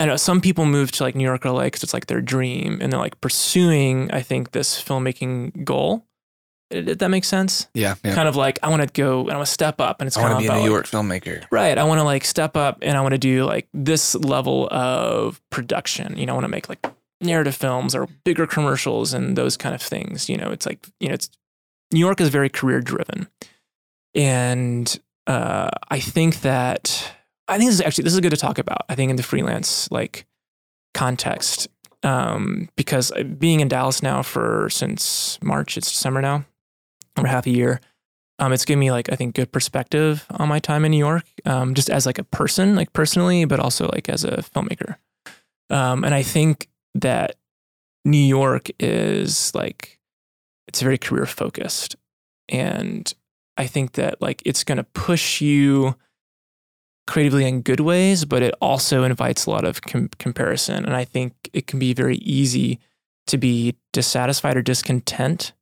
I 0.00 0.06
know 0.06 0.16
some 0.16 0.40
people 0.40 0.64
move 0.64 0.92
to 0.92 1.02
like 1.02 1.14
New 1.14 1.24
York 1.24 1.44
or 1.44 1.50
LA 1.50 1.64
because 1.64 1.82
it's 1.82 1.94
like 1.94 2.06
their 2.06 2.20
dream, 2.20 2.78
and 2.80 2.92
they're 2.92 3.00
like 3.00 3.20
pursuing, 3.20 4.10
I 4.12 4.22
think, 4.22 4.52
this 4.52 4.80
filmmaking 4.82 5.64
goal. 5.64 6.04
Did 6.70 6.98
that 6.98 7.08
make 7.08 7.24
sense? 7.24 7.66
Yeah, 7.74 7.94
yeah. 8.04 8.14
Kind 8.14 8.28
of 8.28 8.36
like 8.36 8.58
I 8.62 8.68
want 8.68 8.82
to 8.82 8.88
go 8.88 9.22
and 9.22 9.32
I 9.32 9.36
want 9.36 9.46
to 9.46 9.52
step 9.52 9.80
up, 9.80 10.00
and 10.00 10.06
it's 10.06 10.16
I 10.16 10.20
kind 10.20 10.34
want 10.34 10.44
of 10.44 10.48
to 10.48 10.52
be 10.52 10.58
a 10.58 10.62
New 10.62 10.70
like, 10.70 10.70
York 10.70 10.86
filmmaker. 10.86 11.46
Right. 11.50 11.76
I 11.76 11.84
want 11.84 11.98
to 11.98 12.04
like 12.04 12.24
step 12.24 12.56
up 12.56 12.78
and 12.82 12.96
I 12.96 13.00
want 13.00 13.12
to 13.12 13.18
do 13.18 13.44
like 13.44 13.68
this 13.72 14.14
level 14.14 14.68
of 14.70 15.40
production. 15.50 16.16
You 16.18 16.26
know, 16.26 16.32
I 16.32 16.36
want 16.36 16.44
to 16.44 16.50
make 16.50 16.68
like 16.68 16.86
narrative 17.20 17.56
films 17.56 17.94
or 17.94 18.06
bigger 18.24 18.46
commercials 18.46 19.14
and 19.14 19.34
those 19.34 19.56
kind 19.56 19.74
of 19.74 19.82
things. 19.82 20.28
You 20.28 20.36
know, 20.36 20.50
it's 20.50 20.66
like, 20.66 20.86
you 21.00 21.08
know, 21.08 21.14
it's 21.14 21.30
New 21.92 22.00
York 22.00 22.20
is 22.20 22.28
very 22.28 22.48
career 22.48 22.80
driven. 22.80 23.28
And 24.14 24.98
uh, 25.26 25.70
I 25.88 26.00
think 26.00 26.40
that, 26.40 27.12
I 27.46 27.58
think 27.58 27.68
this 27.68 27.76
is 27.76 27.80
actually, 27.80 28.04
this 28.04 28.14
is 28.14 28.20
good 28.20 28.30
to 28.30 28.36
talk 28.36 28.58
about. 28.58 28.82
I 28.88 28.94
think 28.94 29.10
in 29.10 29.16
the 29.16 29.22
freelance 29.22 29.90
like 29.90 30.26
context, 30.94 31.68
um, 32.02 32.68
because 32.76 33.12
being 33.38 33.60
in 33.60 33.68
Dallas 33.68 34.02
now 34.02 34.22
for 34.22 34.68
since 34.70 35.38
March, 35.42 35.76
it's 35.76 35.90
December 35.90 36.22
now, 36.22 36.44
over 37.16 37.26
half 37.28 37.46
a 37.46 37.50
year 37.50 37.80
um, 38.38 38.52
it's 38.52 38.64
given 38.64 38.80
me 38.80 38.90
like 38.90 39.10
I 39.10 39.16
think 39.16 39.34
good 39.34 39.52
perspective 39.52 40.24
on 40.30 40.48
my 40.48 40.58
time 40.58 40.84
in 40.84 40.92
New 40.92 40.98
York, 40.98 41.24
um, 41.44 41.74
just 41.74 41.90
as 41.90 42.06
like 42.06 42.18
a 42.18 42.24
person, 42.24 42.76
like 42.76 42.92
personally, 42.92 43.44
but 43.44 43.60
also 43.60 43.88
like 43.88 44.08
as 44.08 44.24
a 44.24 44.38
filmmaker. 44.38 44.96
Um, 45.70 46.04
and 46.04 46.14
I 46.14 46.22
think 46.22 46.68
that 46.94 47.36
New 48.04 48.16
York 48.16 48.70
is 48.78 49.54
like 49.54 49.97
it's 50.68 50.80
very 50.80 50.98
career 50.98 51.26
focused, 51.26 51.96
and 52.48 53.12
I 53.56 53.66
think 53.66 53.92
that 53.92 54.22
like 54.22 54.42
it's 54.44 54.64
going 54.64 54.78
to 54.78 54.84
push 54.84 55.40
you 55.40 55.96
creatively 57.06 57.48
in 57.48 57.62
good 57.62 57.80
ways, 57.80 58.24
but 58.24 58.42
it 58.42 58.54
also 58.60 59.02
invites 59.02 59.46
a 59.46 59.50
lot 59.50 59.64
of 59.64 59.80
com- 59.82 60.10
comparison, 60.18 60.84
and 60.84 60.94
I 60.94 61.04
think 61.04 61.50
it 61.52 61.66
can 61.66 61.78
be 61.78 61.92
very 61.94 62.16
easy 62.18 62.78
to 63.26 63.38
be 63.38 63.76
dissatisfied 63.92 64.56
or 64.56 64.62
discontent 64.62 65.52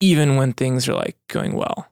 even 0.00 0.36
when 0.36 0.52
things 0.52 0.88
are 0.88 0.94
like 0.94 1.16
going 1.28 1.54
well 1.54 1.88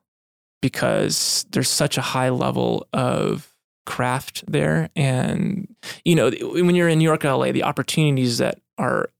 because 0.61 1.47
there's 1.51 1.69
such 1.69 1.97
a 1.97 2.03
high 2.03 2.29
level 2.29 2.87
of 2.93 3.53
craft 3.87 4.45
there. 4.47 4.91
And 4.95 5.75
you 6.05 6.15
know 6.15 6.31
when 6.41 6.75
you're 6.75 6.89
in 6.89 6.99
New 6.99 7.05
York 7.05 7.25
or 7.25 7.35
LA 7.35 7.53
the 7.53 7.65
opportunities 7.65 8.39
that 8.39 8.61
are 8.79 9.11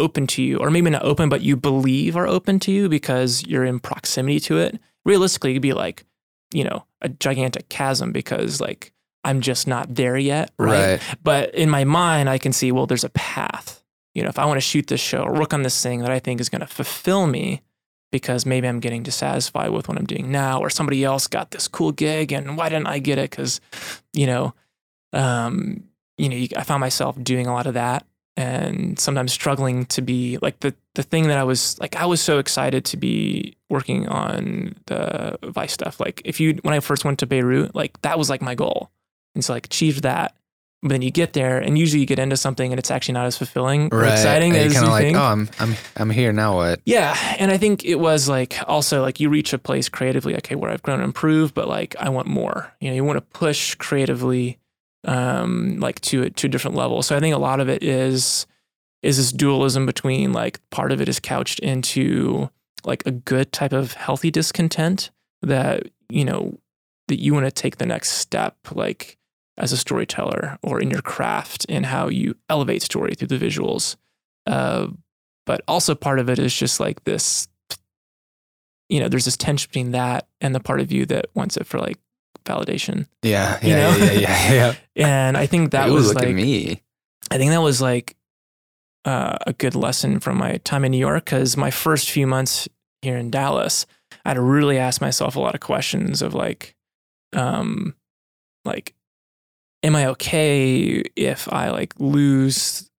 open 0.00 0.26
to 0.26 0.42
you 0.42 0.58
or 0.58 0.70
maybe 0.70 0.90
not 0.90 1.04
open 1.04 1.28
but 1.28 1.42
you 1.42 1.56
believe 1.56 2.16
are 2.16 2.26
open 2.26 2.58
to 2.58 2.72
you 2.72 2.88
because 2.88 3.46
you're 3.46 3.64
in 3.64 3.78
proximity 3.78 4.40
to 4.40 4.58
it 4.58 4.80
realistically 5.04 5.52
it'd 5.52 5.62
be 5.62 5.72
like 5.72 6.04
you 6.52 6.64
know 6.64 6.84
a 7.02 7.08
gigantic 7.08 7.68
chasm 7.68 8.12
because 8.12 8.60
like 8.60 8.92
I'm 9.22 9.42
just 9.42 9.66
not 9.66 9.94
there 9.94 10.16
yet 10.16 10.50
right? 10.58 10.92
Right. 10.92 11.16
but 11.22 11.54
in 11.54 11.68
my 11.70 11.84
mind 11.84 12.28
i 12.28 12.38
can 12.38 12.52
see 12.52 12.72
well 12.72 12.86
there's 12.86 13.04
a 13.04 13.10
path 13.10 13.82
you 14.14 14.22
know 14.22 14.28
if 14.28 14.38
i 14.38 14.46
want 14.46 14.56
to 14.56 14.62
shoot 14.62 14.86
this 14.86 15.00
show 15.00 15.22
or 15.22 15.34
work 15.34 15.54
on 15.54 15.62
this 15.62 15.82
thing 15.82 16.00
that 16.00 16.10
i 16.10 16.18
think 16.18 16.40
is 16.40 16.48
going 16.48 16.60
to 16.60 16.66
fulfill 16.66 17.26
me 17.26 17.60
because 18.10 18.46
maybe 18.46 18.66
i'm 18.66 18.80
getting 18.80 19.02
dissatisfied 19.02 19.70
with 19.70 19.88
what 19.88 19.98
i'm 19.98 20.06
doing 20.06 20.32
now 20.32 20.58
or 20.60 20.70
somebody 20.70 21.04
else 21.04 21.26
got 21.26 21.50
this 21.50 21.68
cool 21.68 21.92
gig 21.92 22.32
and 22.32 22.56
why 22.56 22.68
didn't 22.68 22.86
i 22.88 22.98
get 22.98 23.18
it 23.18 23.30
because 23.30 23.60
you 24.12 24.26
know 24.26 24.54
um 25.12 25.84
you 26.16 26.28
know 26.28 26.46
i 26.56 26.62
found 26.62 26.80
myself 26.80 27.22
doing 27.22 27.46
a 27.46 27.52
lot 27.52 27.66
of 27.66 27.74
that 27.74 28.06
and 28.36 28.98
sometimes 28.98 29.32
struggling 29.32 29.86
to 29.86 30.02
be 30.02 30.38
like 30.40 30.60
the 30.60 30.74
the 30.94 31.02
thing 31.02 31.28
that 31.28 31.36
i 31.38 31.44
was 31.44 31.78
like 31.80 31.96
i 31.96 32.06
was 32.06 32.20
so 32.20 32.38
excited 32.38 32.84
to 32.84 32.96
be 32.96 33.56
working 33.70 34.08
on 34.08 34.74
the 34.86 35.38
vice 35.44 35.72
stuff. 35.72 36.00
Like 36.00 36.20
if 36.24 36.40
you 36.40 36.58
when 36.62 36.74
i 36.74 36.80
first 36.80 37.04
went 37.04 37.20
to 37.20 37.26
beirut 37.26 37.74
like 37.74 38.00
that 38.02 38.18
was 38.18 38.28
like 38.28 38.42
my 38.42 38.54
goal. 38.54 38.90
And 39.34 39.44
so 39.44 39.54
like 39.54 39.66
achieved 39.66 40.02
that. 40.02 40.34
But 40.82 40.88
then 40.88 41.02
you 41.02 41.10
get 41.10 41.34
there 41.34 41.58
and 41.58 41.78
usually 41.78 42.00
you 42.00 42.06
get 42.06 42.18
into 42.18 42.38
something 42.38 42.72
and 42.72 42.78
it's 42.78 42.90
actually 42.90 43.12
not 43.12 43.26
as 43.26 43.36
fulfilling 43.36 43.90
or 43.92 44.02
exciting 44.04 44.52
And 44.52 44.60
as 44.60 44.72
you're 44.72 44.72
you 44.72 44.74
kind 44.74 44.86
of 44.86 44.92
like, 44.92 45.04
think. 45.04 45.18
Oh, 45.18 45.22
I'm, 45.22 45.48
I'm, 45.60 45.76
I'm 45.96 46.10
here 46.10 46.32
now. 46.32 46.56
What? 46.56 46.80
yeah. 46.84 47.16
And 47.38 47.50
i 47.50 47.58
think 47.58 47.84
it 47.84 47.96
was 47.96 48.28
like 48.28 48.56
also 48.66 49.02
like 49.02 49.20
you 49.20 49.28
reach 49.30 49.52
a 49.52 49.58
place 49.58 49.88
creatively 49.88 50.36
okay 50.36 50.54
where 50.56 50.70
i've 50.70 50.82
grown 50.82 51.00
and 51.00 51.04
improved 51.04 51.54
but 51.54 51.68
like 51.68 51.94
i 52.00 52.08
want 52.08 52.26
more. 52.26 52.72
You 52.80 52.90
know 52.90 52.96
you 52.96 53.04
want 53.04 53.18
to 53.18 53.38
push 53.38 53.74
creatively 53.76 54.58
um 55.04 55.78
like 55.78 56.00
to 56.00 56.24
a, 56.24 56.30
to 56.30 56.46
a 56.46 56.50
different 56.50 56.76
level 56.76 57.02
so 57.02 57.16
i 57.16 57.20
think 57.20 57.34
a 57.34 57.38
lot 57.38 57.60
of 57.60 57.68
it 57.68 57.82
is 57.82 58.46
is 59.02 59.16
this 59.16 59.32
dualism 59.32 59.86
between 59.86 60.32
like 60.32 60.60
part 60.70 60.92
of 60.92 61.00
it 61.00 61.08
is 61.08 61.18
couched 61.18 61.58
into 61.60 62.50
like 62.84 63.02
a 63.06 63.10
good 63.10 63.52
type 63.52 63.72
of 63.72 63.94
healthy 63.94 64.30
discontent 64.30 65.10
that 65.42 65.88
you 66.08 66.24
know 66.24 66.58
that 67.08 67.20
you 67.20 67.34
want 67.34 67.46
to 67.46 67.50
take 67.50 67.78
the 67.78 67.86
next 67.86 68.10
step 68.10 68.56
like 68.72 69.18
as 69.58 69.72
a 69.72 69.76
storyteller 69.76 70.58
or 70.62 70.80
in 70.80 70.90
your 70.90 71.02
craft 71.02 71.66
and 71.68 71.86
how 71.86 72.08
you 72.08 72.34
elevate 72.48 72.82
story 72.82 73.14
through 73.14 73.28
the 73.28 73.38
visuals. 73.38 73.96
Uh, 74.46 74.88
but 75.44 75.60
also 75.68 75.94
part 75.94 76.18
of 76.18 76.30
it 76.30 76.38
is 76.38 76.54
just 76.54 76.80
like 76.80 77.04
this 77.04 77.46
you 78.88 78.98
know 78.98 79.08
there's 79.08 79.24
this 79.24 79.36
tension 79.36 79.68
between 79.68 79.92
that 79.92 80.26
and 80.40 80.54
the 80.54 80.60
part 80.60 80.80
of 80.80 80.90
you 80.90 81.06
that 81.06 81.26
wants 81.34 81.56
it 81.56 81.66
for 81.66 81.78
like 81.78 81.98
validation 82.50 83.06
Yeah. 83.22 83.58
You 83.62 83.70
Yeah. 83.70 83.76
know? 83.76 83.96
Yeah. 83.96 84.12
Yeah. 84.52 84.52
Yeah. 84.52 84.74
and 85.28 85.36
i 85.36 85.46
think 85.46 85.70
that 85.70 85.88
Ooh, 85.88 85.94
was 85.94 86.06
look 86.08 86.16
like 86.16 86.28
at 86.28 86.34
me. 86.34 86.82
I 87.30 87.38
think 87.38 87.50
that 87.52 87.62
was 87.62 87.80
like 87.80 88.16
uh, 89.04 89.36
a 89.46 89.52
good 89.52 89.74
lesson 89.74 90.20
from 90.20 90.36
my 90.38 90.58
time 90.58 90.84
in 90.84 90.90
New 90.92 90.98
York 91.08 91.24
because 91.24 91.56
my 91.56 91.70
first 91.70 92.10
few 92.10 92.26
months 92.26 92.68
here 93.02 93.16
in 93.16 93.30
Dallas, 93.30 93.86
I 94.24 94.30
had 94.30 94.34
to 94.34 94.42
really 94.42 94.78
ask 94.78 95.00
myself 95.00 95.36
a 95.36 95.40
lot 95.40 95.54
of 95.54 95.60
questions 95.60 96.20
of 96.22 96.34
like, 96.34 96.74
um, 97.32 97.94
like, 98.64 98.94
am 99.82 99.96
I 99.96 100.06
okay 100.08 101.02
if 101.16 101.50
I 101.52 101.70
like 101.70 101.94
lose? 101.98 102.90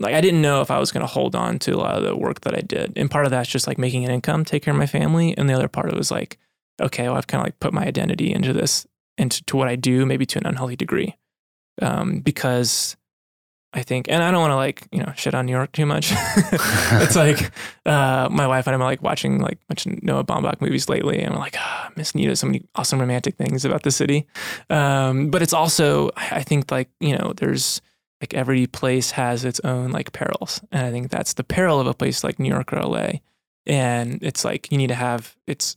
Like, 0.00 0.14
I 0.14 0.20
didn't 0.20 0.42
know 0.42 0.60
if 0.60 0.70
I 0.72 0.80
was 0.80 0.90
going 0.90 1.02
to 1.06 1.12
hold 1.12 1.36
on 1.36 1.58
to 1.60 1.74
a 1.76 1.78
lot 1.78 1.96
of 1.96 2.02
the 2.02 2.16
work 2.16 2.40
that 2.40 2.54
I 2.56 2.60
did, 2.60 2.92
and 2.96 3.08
part 3.10 3.24
of 3.26 3.30
that's 3.30 3.48
just 3.48 3.68
like 3.68 3.78
making 3.78 4.04
an 4.04 4.10
income, 4.10 4.44
take 4.44 4.64
care 4.64 4.74
of 4.74 4.78
my 4.78 4.86
family, 4.86 5.36
and 5.38 5.48
the 5.48 5.54
other 5.54 5.68
part 5.68 5.86
of 5.86 5.92
it 5.94 5.98
was 5.98 6.10
like, 6.10 6.36
okay, 6.80 7.04
well, 7.04 7.16
I've 7.16 7.28
kind 7.28 7.40
of 7.42 7.46
like 7.46 7.60
put 7.60 7.72
my 7.72 7.84
identity 7.86 8.32
into 8.34 8.52
this, 8.52 8.86
into 9.18 9.42
to 9.44 9.56
what 9.56 9.68
I 9.68 9.76
do, 9.76 10.06
maybe 10.06 10.26
to 10.26 10.38
an 10.38 10.46
unhealthy 10.46 10.76
degree, 10.76 11.16
um, 11.80 12.20
because 12.20 12.96
I 13.74 13.82
think, 13.82 14.06
and 14.08 14.22
I 14.22 14.30
don't 14.30 14.40
want 14.40 14.52
to 14.52 14.56
like, 14.56 14.86
you 14.92 15.00
know, 15.00 15.12
shit 15.16 15.34
on 15.34 15.46
New 15.46 15.52
York 15.52 15.72
too 15.72 15.84
much. 15.84 16.12
it's 16.12 17.16
like, 17.16 17.50
uh, 17.84 18.28
my 18.30 18.46
wife 18.46 18.68
and 18.68 18.76
I 18.76 18.78
are 18.78 18.88
like 18.88 19.02
watching 19.02 19.40
like 19.40 19.58
a 19.68 19.74
Noah 20.00 20.22
Baumbach 20.22 20.60
movies 20.60 20.88
lately. 20.88 21.20
And 21.20 21.34
I'm 21.34 21.40
like, 21.40 21.56
ah, 21.58 21.90
Miss 21.96 22.14
Nita, 22.14 22.36
so 22.36 22.46
many 22.46 22.62
awesome 22.76 23.00
romantic 23.00 23.34
things 23.34 23.64
about 23.64 23.82
the 23.82 23.90
city. 23.90 24.28
Um, 24.70 25.28
but 25.28 25.42
it's 25.42 25.52
also, 25.52 26.10
I 26.16 26.44
think 26.44 26.70
like, 26.70 26.88
you 27.00 27.18
know, 27.18 27.32
there's 27.36 27.82
like 28.20 28.32
every 28.32 28.68
place 28.68 29.10
has 29.10 29.44
its 29.44 29.58
own 29.64 29.90
like 29.90 30.12
perils. 30.12 30.60
And 30.70 30.86
I 30.86 30.92
think 30.92 31.10
that's 31.10 31.34
the 31.34 31.44
peril 31.44 31.80
of 31.80 31.88
a 31.88 31.94
place 31.94 32.22
like 32.22 32.38
New 32.38 32.48
York 32.48 32.72
or 32.72 32.80
LA. 32.80 33.08
And 33.66 34.22
it's 34.22 34.44
like, 34.44 34.70
you 34.70 34.78
need 34.78 34.88
to 34.88 34.94
have, 34.94 35.34
it's, 35.48 35.76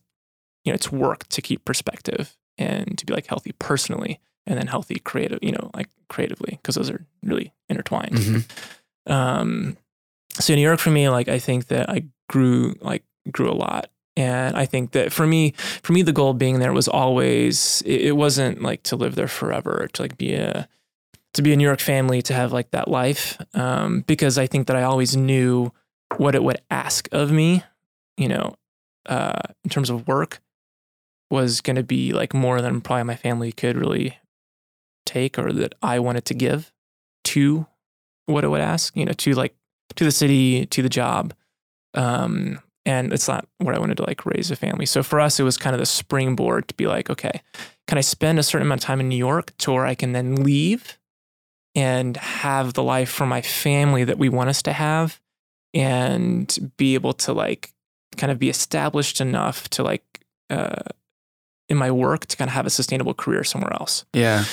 you 0.63 0.71
know, 0.71 0.75
it's 0.75 0.91
work 0.91 1.27
to 1.29 1.41
keep 1.41 1.65
perspective 1.65 2.37
and 2.57 2.97
to 2.97 3.05
be 3.05 3.13
like 3.13 3.27
healthy 3.27 3.53
personally 3.59 4.19
and 4.45 4.57
then 4.57 4.67
healthy 4.67 4.99
creative, 4.99 5.39
you 5.41 5.51
know, 5.51 5.71
like 5.75 5.89
creatively, 6.09 6.57
because 6.61 6.75
those 6.75 6.89
are 6.89 7.05
really 7.23 7.53
intertwined. 7.69 8.13
Mhm. 8.13 9.11
Um, 9.11 9.77
so 10.39 10.53
New 10.55 10.61
York 10.61 10.79
for 10.79 10.91
me, 10.91 11.09
like 11.09 11.27
I 11.27 11.39
think 11.39 11.67
that 11.67 11.89
I 11.89 12.03
grew 12.29 12.75
like 12.81 13.03
grew 13.31 13.49
a 13.49 13.53
lot 13.53 13.89
And 14.17 14.57
I 14.57 14.65
think 14.65 14.91
that 14.93 15.13
for 15.13 15.27
me, 15.27 15.53
for 15.83 15.93
me, 15.93 16.01
the 16.01 16.11
goal 16.11 16.33
being 16.33 16.57
there 16.59 16.73
was 16.73 16.87
always 16.87 17.83
it, 17.85 18.01
it 18.01 18.11
wasn't 18.13 18.63
like 18.63 18.81
to 18.83 18.95
live 18.95 19.13
there 19.15 19.27
forever, 19.27 19.87
to 19.93 20.01
like 20.01 20.17
be 20.17 20.33
a 20.33 20.67
to 21.35 21.41
be 21.43 21.53
a 21.53 21.55
New 21.55 21.63
York 21.63 21.79
family, 21.79 22.23
to 22.23 22.33
have 22.33 22.51
like 22.51 22.71
that 22.71 22.87
life. 22.87 23.37
Um, 23.53 24.01
because 24.07 24.39
I 24.39 24.47
think 24.47 24.67
that 24.67 24.75
I 24.75 24.81
always 24.81 25.15
knew 25.15 25.71
what 26.17 26.33
it 26.33 26.43
would 26.43 26.59
ask 26.71 27.07
of 27.11 27.31
me, 27.31 27.63
you 28.17 28.27
know, 28.27 28.55
uh, 29.05 29.39
in 29.63 29.69
terms 29.69 29.91
of 29.91 30.07
work, 30.07 30.41
was 31.29 31.61
going 31.61 31.75
to 31.75 31.83
be 31.83 32.13
like 32.13 32.33
more 32.33 32.61
than 32.61 32.81
probably 32.81 33.03
my 33.03 33.15
family 33.15 33.51
could 33.51 33.77
really 33.77 34.17
take 35.05 35.37
or 35.37 35.51
that 35.53 35.75
I 35.81 35.99
wanted 35.99 36.25
to 36.25 36.33
give 36.33 36.71
to 37.25 37.65
what 38.25 38.43
it 38.43 38.49
would 38.49 38.61
ask, 38.61 38.95
you 38.95 39.05
know, 39.05 39.13
to 39.13 39.33
like 39.33 39.55
to 39.95 40.03
the 40.03 40.11
city, 40.11 40.65
to 40.67 40.81
the 40.81 40.89
job. 40.89 41.33
Um, 41.93 42.59
and 42.85 43.11
it's 43.11 43.27
not 43.27 43.47
what 43.57 43.75
I 43.75 43.79
wanted 43.79 43.97
to 43.97 44.05
like 44.05 44.25
raise 44.25 44.49
a 44.51 44.55
family. 44.55 44.85
So 44.85 45.03
for 45.03 45.19
us, 45.19 45.39
it 45.39 45.43
was 45.43 45.57
kind 45.57 45.73
of 45.73 45.79
the 45.79 45.85
springboard 45.85 46.67
to 46.69 46.73
be 46.75 46.87
like, 46.87 47.09
okay, 47.09 47.41
can 47.87 47.97
I 47.97 48.01
spend 48.01 48.39
a 48.39 48.43
certain 48.43 48.67
amount 48.67 48.81
of 48.81 48.85
time 48.85 48.99
in 48.99 49.09
New 49.09 49.17
York 49.17 49.55
to 49.59 49.73
where 49.73 49.85
I 49.85 49.95
can 49.95 50.13
then 50.13 50.35
leave 50.35 50.97
and 51.75 52.15
have 52.17 52.73
the 52.73 52.83
life 52.83 53.09
for 53.09 53.25
my 53.25 53.41
family 53.41 54.03
that 54.03 54.17
we 54.17 54.29
want 54.29 54.49
us 54.49 54.61
to 54.63 54.73
have 54.73 55.19
and 55.73 56.73
be 56.77 56.95
able 56.95 57.13
to 57.13 57.33
like 57.33 57.73
kind 58.15 58.31
of 58.31 58.39
be 58.39 58.49
established 58.49 59.21
enough 59.21 59.69
to 59.69 59.83
like 59.83 60.25
uh, 60.49 60.81
in 61.69 61.77
my 61.77 61.91
work 61.91 62.25
to 62.27 62.37
kind 62.37 62.49
of 62.49 62.53
have 62.53 62.65
a 62.65 62.69
sustainable 62.69 63.13
career 63.13 63.43
somewhere 63.43 63.73
else. 63.73 64.05
Yeah. 64.13 64.45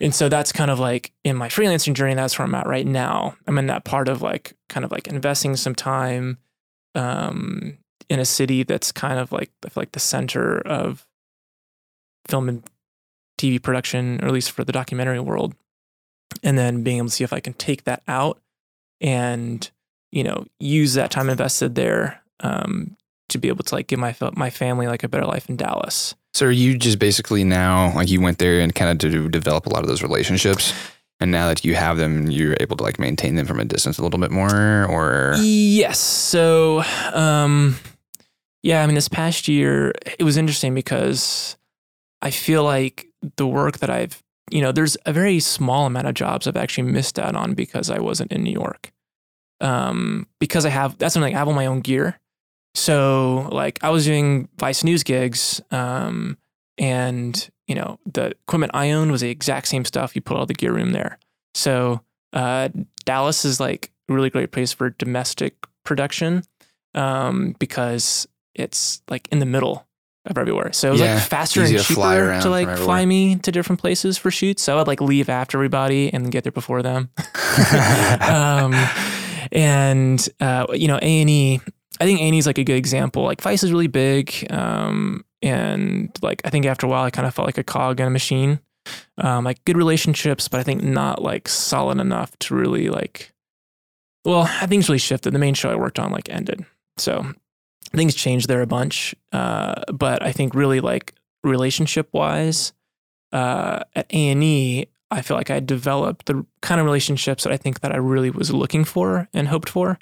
And 0.00 0.14
so 0.14 0.28
that's 0.28 0.52
kind 0.52 0.70
of 0.70 0.78
like 0.78 1.12
in 1.24 1.36
my 1.36 1.48
freelancing 1.48 1.94
journey, 1.94 2.14
that's 2.14 2.38
where 2.38 2.46
I'm 2.46 2.54
at 2.54 2.66
right 2.66 2.86
now. 2.86 3.36
I'm 3.46 3.58
in 3.58 3.66
that 3.66 3.84
part 3.84 4.08
of 4.08 4.22
like 4.22 4.54
kind 4.68 4.84
of 4.84 4.90
like 4.90 5.06
investing 5.06 5.56
some 5.56 5.74
time 5.74 6.38
um, 6.94 7.76
in 8.08 8.18
a 8.18 8.24
city 8.24 8.62
that's 8.62 8.92
kind 8.92 9.18
of 9.18 9.30
like 9.30 9.50
like 9.76 9.92
the 9.92 10.00
center 10.00 10.60
of 10.60 11.06
film 12.28 12.48
and 12.48 12.62
TV 13.38 13.62
production, 13.62 14.20
or 14.22 14.28
at 14.28 14.32
least 14.32 14.52
for 14.52 14.64
the 14.64 14.72
documentary 14.72 15.20
world. 15.20 15.54
And 16.42 16.56
then 16.56 16.82
being 16.82 16.98
able 16.98 17.08
to 17.08 17.14
see 17.14 17.24
if 17.24 17.32
I 17.32 17.40
can 17.40 17.54
take 17.54 17.84
that 17.84 18.02
out 18.08 18.40
and 19.00 19.68
you 20.12 20.24
know 20.24 20.46
use 20.58 20.94
that 20.94 21.10
time 21.10 21.28
invested 21.28 21.74
there 21.74 22.22
um, 22.40 22.96
to 23.30 23.38
be 23.38 23.48
able 23.48 23.64
to 23.64 23.74
like 23.74 23.86
give 23.86 23.98
my 23.98 24.14
my 24.34 24.50
family 24.50 24.86
like 24.86 25.02
a 25.02 25.08
better 25.08 25.26
life 25.26 25.48
in 25.48 25.56
Dallas. 25.56 26.14
So 26.32 26.46
are 26.46 26.52
you 26.52 26.78
just 26.78 26.98
basically 26.98 27.44
now 27.44 27.92
like 27.94 28.08
you 28.08 28.20
went 28.20 28.38
there 28.38 28.60
and 28.60 28.74
kind 28.74 28.90
of 28.90 29.10
to 29.10 29.28
develop 29.28 29.66
a 29.66 29.70
lot 29.70 29.82
of 29.82 29.88
those 29.88 30.02
relationships? 30.02 30.72
And 31.20 31.30
now 31.30 31.48
that 31.48 31.64
you 31.64 31.74
have 31.74 31.98
them, 31.98 32.30
you're 32.30 32.56
able 32.60 32.76
to 32.78 32.82
like 32.82 32.98
maintain 32.98 33.34
them 33.34 33.46
from 33.46 33.60
a 33.60 33.64
distance 33.64 33.98
a 33.98 34.02
little 34.02 34.18
bit 34.18 34.30
more, 34.30 34.86
or 34.86 35.34
yes. 35.38 35.98
So, 35.98 36.82
um, 37.12 37.76
yeah, 38.62 38.82
I 38.82 38.86
mean, 38.86 38.94
this 38.94 39.08
past 39.08 39.46
year 39.46 39.92
it 40.18 40.22
was 40.22 40.38
interesting 40.38 40.74
because 40.74 41.56
I 42.22 42.30
feel 42.30 42.64
like 42.64 43.06
the 43.36 43.46
work 43.46 43.78
that 43.78 43.90
I've, 43.90 44.22
you 44.50 44.62
know, 44.62 44.72
there's 44.72 44.96
a 45.04 45.12
very 45.12 45.40
small 45.40 45.84
amount 45.86 46.06
of 46.06 46.14
jobs 46.14 46.46
I've 46.46 46.56
actually 46.56 46.90
missed 46.90 47.18
out 47.18 47.36
on 47.36 47.52
because 47.52 47.90
I 47.90 47.98
wasn't 47.98 48.32
in 48.32 48.42
New 48.42 48.52
York. 48.52 48.90
Um, 49.60 50.26
because 50.38 50.64
I 50.64 50.70
have 50.70 50.96
that's 50.96 51.12
something 51.12 51.32
like 51.32 51.34
I 51.34 51.38
have 51.38 51.48
all 51.48 51.54
my 51.54 51.66
own 51.66 51.80
gear. 51.80 52.18
So 52.74 53.48
like 53.50 53.78
I 53.82 53.90
was 53.90 54.04
doing 54.04 54.48
Vice 54.58 54.84
News 54.84 55.02
gigs, 55.02 55.60
um, 55.70 56.38
and 56.78 57.50
you 57.66 57.74
know 57.74 57.98
the 58.06 58.26
equipment 58.30 58.72
I 58.74 58.92
owned 58.92 59.10
was 59.12 59.20
the 59.20 59.30
exact 59.30 59.68
same 59.68 59.84
stuff. 59.84 60.14
You 60.14 60.22
put 60.22 60.36
all 60.36 60.46
the 60.46 60.54
gear 60.54 60.72
room 60.72 60.92
there. 60.92 61.18
So 61.54 62.02
uh, 62.32 62.68
Dallas 63.04 63.44
is 63.44 63.60
like 63.60 63.90
a 64.08 64.14
really 64.14 64.30
great 64.30 64.52
place 64.52 64.72
for 64.72 64.90
domestic 64.90 65.66
production 65.84 66.44
um, 66.94 67.54
because 67.58 68.28
it's 68.54 69.02
like 69.08 69.28
in 69.32 69.40
the 69.40 69.46
middle 69.46 69.86
of 70.26 70.38
everywhere. 70.38 70.72
So 70.72 70.88
it 70.88 70.92
was 70.92 71.00
Yeah, 71.00 71.14
like 71.14 71.24
faster 71.24 71.62
and 71.62 71.78
cheaper 71.78 72.00
around 72.00 72.42
to 72.42 72.50
like 72.50 72.68
fly 72.76 73.04
me 73.04 73.36
to 73.36 73.52
different 73.52 73.80
places 73.80 74.18
for 74.18 74.30
shoots. 74.30 74.62
So 74.62 74.74
I 74.74 74.76
would 74.76 74.86
like 74.86 75.00
leave 75.00 75.28
after 75.28 75.58
everybody 75.58 76.12
and 76.12 76.30
get 76.30 76.44
there 76.44 76.52
before 76.52 76.82
them. 76.82 77.10
um, 78.20 78.74
and 79.52 80.28
uh, 80.40 80.66
you 80.72 80.88
know, 80.88 80.98
A 81.02 81.20
and 81.20 81.30
E. 81.30 81.60
I 82.00 82.04
think 82.04 82.20
A 82.20 82.22
and 82.22 82.34
is 82.34 82.46
like 82.46 82.58
a 82.58 82.64
good 82.64 82.76
example. 82.76 83.24
Like 83.24 83.42
Vice 83.42 83.62
is 83.62 83.70
really 83.70 83.86
big, 83.86 84.46
um, 84.50 85.24
and 85.42 86.10
like 86.22 86.40
I 86.44 86.50
think 86.50 86.66
after 86.66 86.86
a 86.86 86.90
while, 86.90 87.04
I 87.04 87.10
kind 87.10 87.28
of 87.28 87.34
felt 87.34 87.46
like 87.46 87.58
a 87.58 87.64
cog 87.64 88.00
in 88.00 88.06
a 88.06 88.10
machine. 88.10 88.60
Um, 89.18 89.44
like 89.44 89.62
good 89.64 89.76
relationships, 89.76 90.48
but 90.48 90.58
I 90.58 90.62
think 90.62 90.82
not 90.82 91.22
like 91.22 91.46
solid 91.48 92.00
enough 92.00 92.36
to 92.40 92.54
really 92.54 92.88
like. 92.88 93.32
Well, 94.24 94.48
it's 94.62 94.88
really 94.88 94.98
shifted. 94.98 95.32
The 95.32 95.38
main 95.38 95.54
show 95.54 95.70
I 95.70 95.76
worked 95.76 95.98
on 95.98 96.10
like 96.10 96.30
ended, 96.30 96.64
so 96.96 97.34
things 97.94 98.14
changed 98.14 98.48
there 98.48 98.62
a 98.62 98.66
bunch. 98.66 99.14
Uh, 99.32 99.82
but 99.92 100.22
I 100.22 100.32
think 100.32 100.54
really 100.54 100.80
like 100.80 101.14
relationship 101.44 102.08
wise, 102.12 102.72
uh, 103.32 103.80
at 103.94 104.06
A 104.10 104.28
and 104.28 104.42
E, 104.42 104.86
I 105.10 105.22
feel 105.22 105.36
like 105.36 105.50
I 105.50 105.60
developed 105.60 106.26
the 106.26 106.46
kind 106.62 106.80
of 106.80 106.86
relationships 106.86 107.44
that 107.44 107.52
I 107.52 107.56
think 107.56 107.80
that 107.80 107.92
I 107.92 107.96
really 107.96 108.30
was 108.30 108.52
looking 108.52 108.84
for 108.84 109.28
and 109.34 109.48
hoped 109.48 109.68
for. 109.68 109.98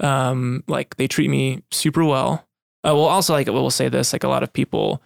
Um, 0.00 0.64
like 0.66 0.96
they 0.96 1.06
treat 1.06 1.30
me 1.30 1.62
super 1.70 2.04
well. 2.04 2.46
Uh, 2.82 2.94
well, 2.94 3.04
also 3.04 3.34
like 3.34 3.46
we'll 3.46 3.70
say 3.70 3.88
this, 3.88 4.12
like 4.12 4.24
a 4.24 4.28
lot 4.28 4.42
of 4.42 4.52
people 4.52 5.02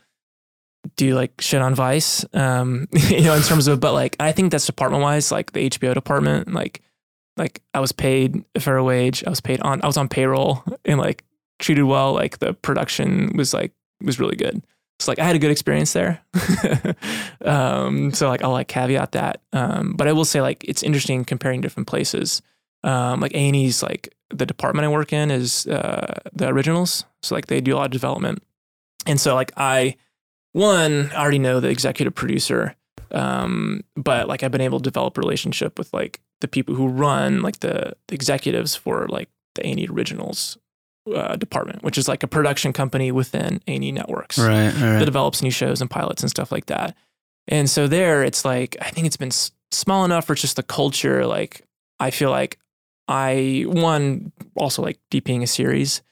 do 0.97 1.15
like 1.15 1.41
shit 1.41 1.61
on 1.61 1.75
Vice, 1.75 2.25
um, 2.35 2.89
you 2.93 3.23
know, 3.23 3.35
in 3.35 3.43
terms 3.43 3.67
of, 3.67 3.81
but 3.81 3.93
like 3.93 4.17
I 4.21 4.33
think 4.33 4.53
that's 4.53 4.67
department 4.67 5.03
wise, 5.03 5.33
like 5.33 5.53
the 5.53 5.69
HBO 5.71 5.95
department, 5.95 6.53
like 6.53 6.83
like 7.37 7.63
I 7.73 7.81
was 7.81 7.93
paid 7.93 8.45
a 8.55 8.61
fair 8.61 8.83
wage, 8.83 9.25
I 9.27 9.31
was 9.31 9.41
paid 9.41 9.61
on, 9.61 9.83
I 9.83 9.87
was 9.87 9.97
on 9.97 10.09
payroll 10.09 10.63
and 10.85 11.01
like 11.01 11.25
treated 11.59 11.85
well. 11.85 12.13
Like 12.13 12.39
the 12.39 12.55
production 12.55 13.37
was 13.37 13.53
like 13.53 13.73
was 14.03 14.21
really 14.21 14.37
good. 14.37 14.63
So 15.01 15.11
like 15.11 15.19
I 15.19 15.25
had 15.25 15.35
a 15.35 15.41
good 15.41 15.51
experience 15.51 15.93
there. 15.93 16.21
um, 17.45 18.13
so 18.13 18.29
like 18.29 18.43
I'll 18.45 18.53
like 18.53 18.69
caveat 18.69 19.13
that. 19.13 19.41
Um, 19.53 19.95
but 19.97 20.07
I 20.07 20.13
will 20.13 20.25
say 20.25 20.41
like 20.41 20.65
it's 20.65 20.83
interesting 20.83 21.25
comparing 21.25 21.61
different 21.61 21.89
places. 21.89 22.43
Um, 22.85 23.21
like 23.21 23.33
A 23.33 23.39
and 23.39 23.57
E's 23.57 23.83
like 23.83 24.15
the 24.39 24.47
department 24.47 24.85
I 24.85 24.89
work 24.89 25.13
in 25.13 25.31
is 25.31 25.67
uh, 25.67 26.21
the 26.33 26.49
originals. 26.49 27.05
So 27.23 27.35
like 27.35 27.47
they 27.47 27.61
do 27.61 27.75
a 27.75 27.77
lot 27.77 27.87
of 27.87 27.91
development. 27.93 28.43
And 29.07 29.21
so 29.21 29.35
like 29.35 29.53
I 29.57 29.97
one 30.53 31.11
I 31.13 31.17
already 31.17 31.39
know 31.39 31.61
the 31.61 31.69
executive 31.69 32.15
producer. 32.15 32.77
Um, 33.11 33.85
but 33.97 34.29
like 34.29 34.43
I've 34.43 34.51
been 34.51 34.61
able 34.61 34.79
to 34.81 34.83
develop 34.85 35.17
a 35.17 35.21
relationship 35.21 35.79
with 35.79 35.93
like 35.93 36.21
the 36.41 36.49
people 36.49 36.75
who 36.75 36.89
run 36.89 37.43
like 37.43 37.61
the, 37.61 37.95
the 38.09 38.15
executives 38.15 38.75
for 38.75 39.07
like 39.09 39.29
the 39.55 39.67
A 39.67 39.71
and 39.71 39.81
E 39.81 39.87
originals 39.89 40.59
uh, 41.15 41.37
department, 41.37 41.83
which 41.83 41.97
is 41.99 42.09
like 42.09 42.23
a 42.23 42.27
production 42.27 42.73
company 42.73 43.13
within 43.13 43.61
A 43.69 43.75
and 43.75 43.85
E 43.85 43.93
Networks 43.93 44.39
right, 44.39 44.71
that 44.99 45.05
develops 45.05 45.43
new 45.43 45.51
shows 45.51 45.81
and 45.81 45.91
pilots 45.91 46.23
and 46.23 46.31
stuff 46.31 46.51
like 46.51 46.67
that. 46.67 46.97
And 47.47 47.69
so 47.69 47.87
there, 47.87 48.25
it's 48.25 48.45
like 48.45 48.77
I 48.81 48.91
think 48.91 49.07
it's 49.07 49.17
been 49.19 49.29
s- 49.29 49.53
small 49.71 50.05
enough 50.05 50.27
for 50.27 50.35
just 50.35 50.57
the 50.57 50.63
culture. 50.63 51.27
Like 51.27 51.63
I 52.01 52.11
feel 52.11 52.31
like 52.31 52.59
I 53.09 53.65
one 53.67 54.33
also 54.57 54.83
like 54.83 54.99
DPing 55.11 55.43
a 55.43 55.47
series. 55.47 56.03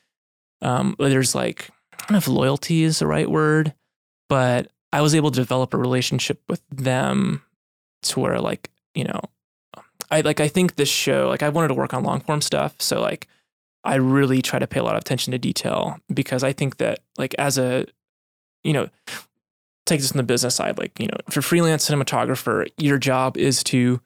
Um, 0.61 0.95
there's 0.99 1.35
like 1.35 1.71
I 1.93 1.97
don't 1.99 2.11
know 2.13 2.19
if 2.19 2.29
loyalty 2.29 2.83
is 2.83 2.99
the 2.99 3.07
right 3.07 3.31
word, 3.31 3.75
but 4.29 4.71
I 4.93 5.01
was 5.01 5.15
able 5.15 5.31
to 5.31 5.41
develop 5.41 5.75
a 5.75 5.79
relationship 5.79 6.41
with 6.49 6.63
them 6.71 7.43
to 8.03 8.21
where 8.21 8.39
like 8.41 8.71
you 8.95 9.05
know, 9.05 9.21
I 10.11 10.21
like 10.21 10.41
I 10.41 10.49
think 10.49 10.77
this 10.77 10.89
show 10.89 11.29
like 11.29 11.43
I 11.43 11.49
wanted 11.49 11.69
to 11.69 11.75
work 11.75 11.95
on 11.95 12.03
long 12.03 12.21
form 12.21 12.41
stuff, 12.41 12.75
so 12.79 13.01
like 13.01 13.27
I 13.85 13.97
really 13.97 14.43
try 14.43 14.59
to 14.59 14.67
pay 14.67 14.81
a 14.81 14.85
lot 14.85 14.97
of 14.97 15.01
attention 15.01 15.33
to 15.33 15.39
detail 15.39 15.99
because 16.13 16.45
I 16.45 16.53
think 16.53 16.77
that 16.77 17.01
like 17.17 17.35
as 17.39 17.59
a 17.59 17.87
you 18.63 18.73
know 18.73 18.89
take 19.87 20.01
this 20.01 20.13
from 20.13 20.19
the 20.19 20.25
business 20.25 20.55
side 20.55 20.79
like 20.79 20.99
you 21.01 21.07
know 21.07 21.17
if 21.27 21.35
you're 21.35 21.43
freelance 21.43 21.89
cinematographer 21.89 22.69
your 22.79 22.99
job 22.99 23.37
is 23.37 23.65
to 23.65 24.01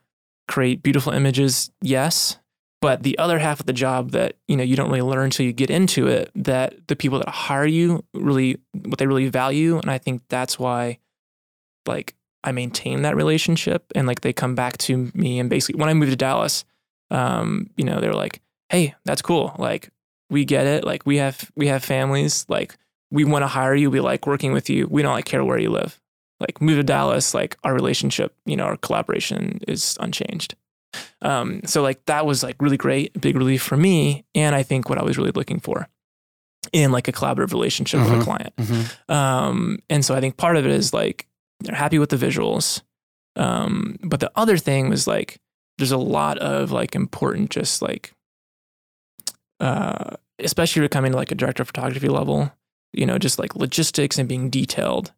create 0.48 0.82
beautiful 0.82 1.12
images 1.12 1.70
yes 1.82 2.38
but 2.80 3.02
the 3.02 3.18
other 3.18 3.38
half 3.38 3.60
of 3.60 3.66
the 3.66 3.72
job 3.72 4.10
that 4.10 4.36
you 4.48 4.56
know 4.56 4.62
you 4.62 4.76
don't 4.76 4.88
really 4.88 5.02
learn 5.02 5.24
until 5.24 5.46
you 5.46 5.52
get 5.52 5.70
into 5.70 6.06
it 6.06 6.30
that 6.34 6.74
the 6.88 6.96
people 6.96 7.18
that 7.18 7.28
hire 7.28 7.66
you 7.66 8.04
really 8.14 8.58
what 8.84 8.98
they 8.98 9.06
really 9.06 9.28
value 9.28 9.78
and 9.78 9.90
i 9.90 9.98
think 9.98 10.22
that's 10.28 10.58
why 10.58 10.98
like 11.86 12.14
i 12.44 12.52
maintain 12.52 13.02
that 13.02 13.16
relationship 13.16 13.84
and 13.94 14.06
like 14.06 14.20
they 14.20 14.32
come 14.32 14.54
back 14.54 14.76
to 14.78 15.10
me 15.14 15.38
and 15.38 15.50
basically 15.50 15.78
when 15.78 15.88
i 15.88 15.94
moved 15.94 16.12
to 16.12 16.16
dallas 16.16 16.64
um 17.10 17.70
you 17.76 17.84
know 17.84 18.00
they 18.00 18.08
were 18.08 18.14
like 18.14 18.40
hey 18.68 18.94
that's 19.04 19.22
cool. 19.22 19.54
Like 19.58 19.90
we 20.30 20.44
get 20.44 20.66
it. 20.66 20.84
Like 20.84 21.06
we 21.06 21.16
have 21.18 21.50
we 21.56 21.68
have 21.68 21.84
families. 21.84 22.46
Like 22.48 22.76
we 23.10 23.24
want 23.24 23.42
to 23.42 23.48
hire 23.48 23.74
you. 23.74 23.90
We 23.90 24.00
like 24.00 24.26
working 24.26 24.52
with 24.52 24.68
you. 24.68 24.86
We 24.90 25.02
don't 25.02 25.12
like 25.12 25.24
care 25.24 25.44
where 25.44 25.58
you 25.58 25.70
live. 25.70 26.00
Like 26.40 26.60
move 26.60 26.76
to 26.76 26.82
dallas 26.82 27.32
like 27.32 27.56
our 27.64 27.72
relationship 27.72 28.34
you 28.44 28.56
know 28.56 28.64
our 28.64 28.76
collaboration 28.76 29.58
is 29.66 29.96
unchanged 30.00 30.54
um, 31.22 31.60
so 31.64 31.82
like 31.82 32.04
that 32.06 32.26
was 32.26 32.42
like 32.42 32.56
really 32.60 32.76
great, 32.76 33.18
big 33.20 33.36
relief 33.36 33.62
for 33.62 33.76
me, 33.76 34.24
and 34.34 34.54
I 34.54 34.62
think 34.62 34.88
what 34.88 34.98
I 34.98 35.02
was 35.04 35.16
really 35.18 35.32
looking 35.32 35.60
for 35.60 35.88
in 36.72 36.90
like 36.92 37.06
a 37.08 37.12
collaborative 37.12 37.52
relationship 37.52 38.00
with 38.00 38.08
Mhm. 38.10 38.20
a 38.20 38.24
client. 38.24 38.56
Mhm. 38.56 39.14
Um, 39.14 39.78
and 39.88 40.04
so 40.04 40.14
I 40.14 40.20
think 40.20 40.36
part 40.36 40.56
of 40.56 40.64
it 40.66 40.72
is 40.72 40.92
like 40.92 41.26
they're 41.60 41.74
happy 41.76 41.98
with 41.98 42.10
the 42.10 42.16
visuals, 42.16 42.82
um, 43.36 43.96
but 44.02 44.20
the 44.20 44.30
other 44.36 44.58
thing 44.58 44.88
was 44.88 45.06
like 45.06 45.38
there's 45.78 45.92
a 45.92 45.96
lot 45.98 46.38
of 46.38 46.72
like 46.72 46.94
important 46.94 47.50
just 47.50 47.82
like 47.82 48.12
uh, 49.60 50.16
especially 50.38 50.80
if 50.80 50.82
you're 50.82 50.88
coming 50.88 51.12
to 51.12 51.16
like 51.16 51.30
a 51.32 51.34
director 51.34 51.62
of 51.62 51.68
photography 51.68 52.08
level 52.08 52.52
you 52.92 53.04
know, 53.04 53.18
just 53.18 53.38
like 53.38 53.54
logistics 53.54 54.16
and 54.18 54.26
being 54.26 54.48
detailed. 54.48 55.12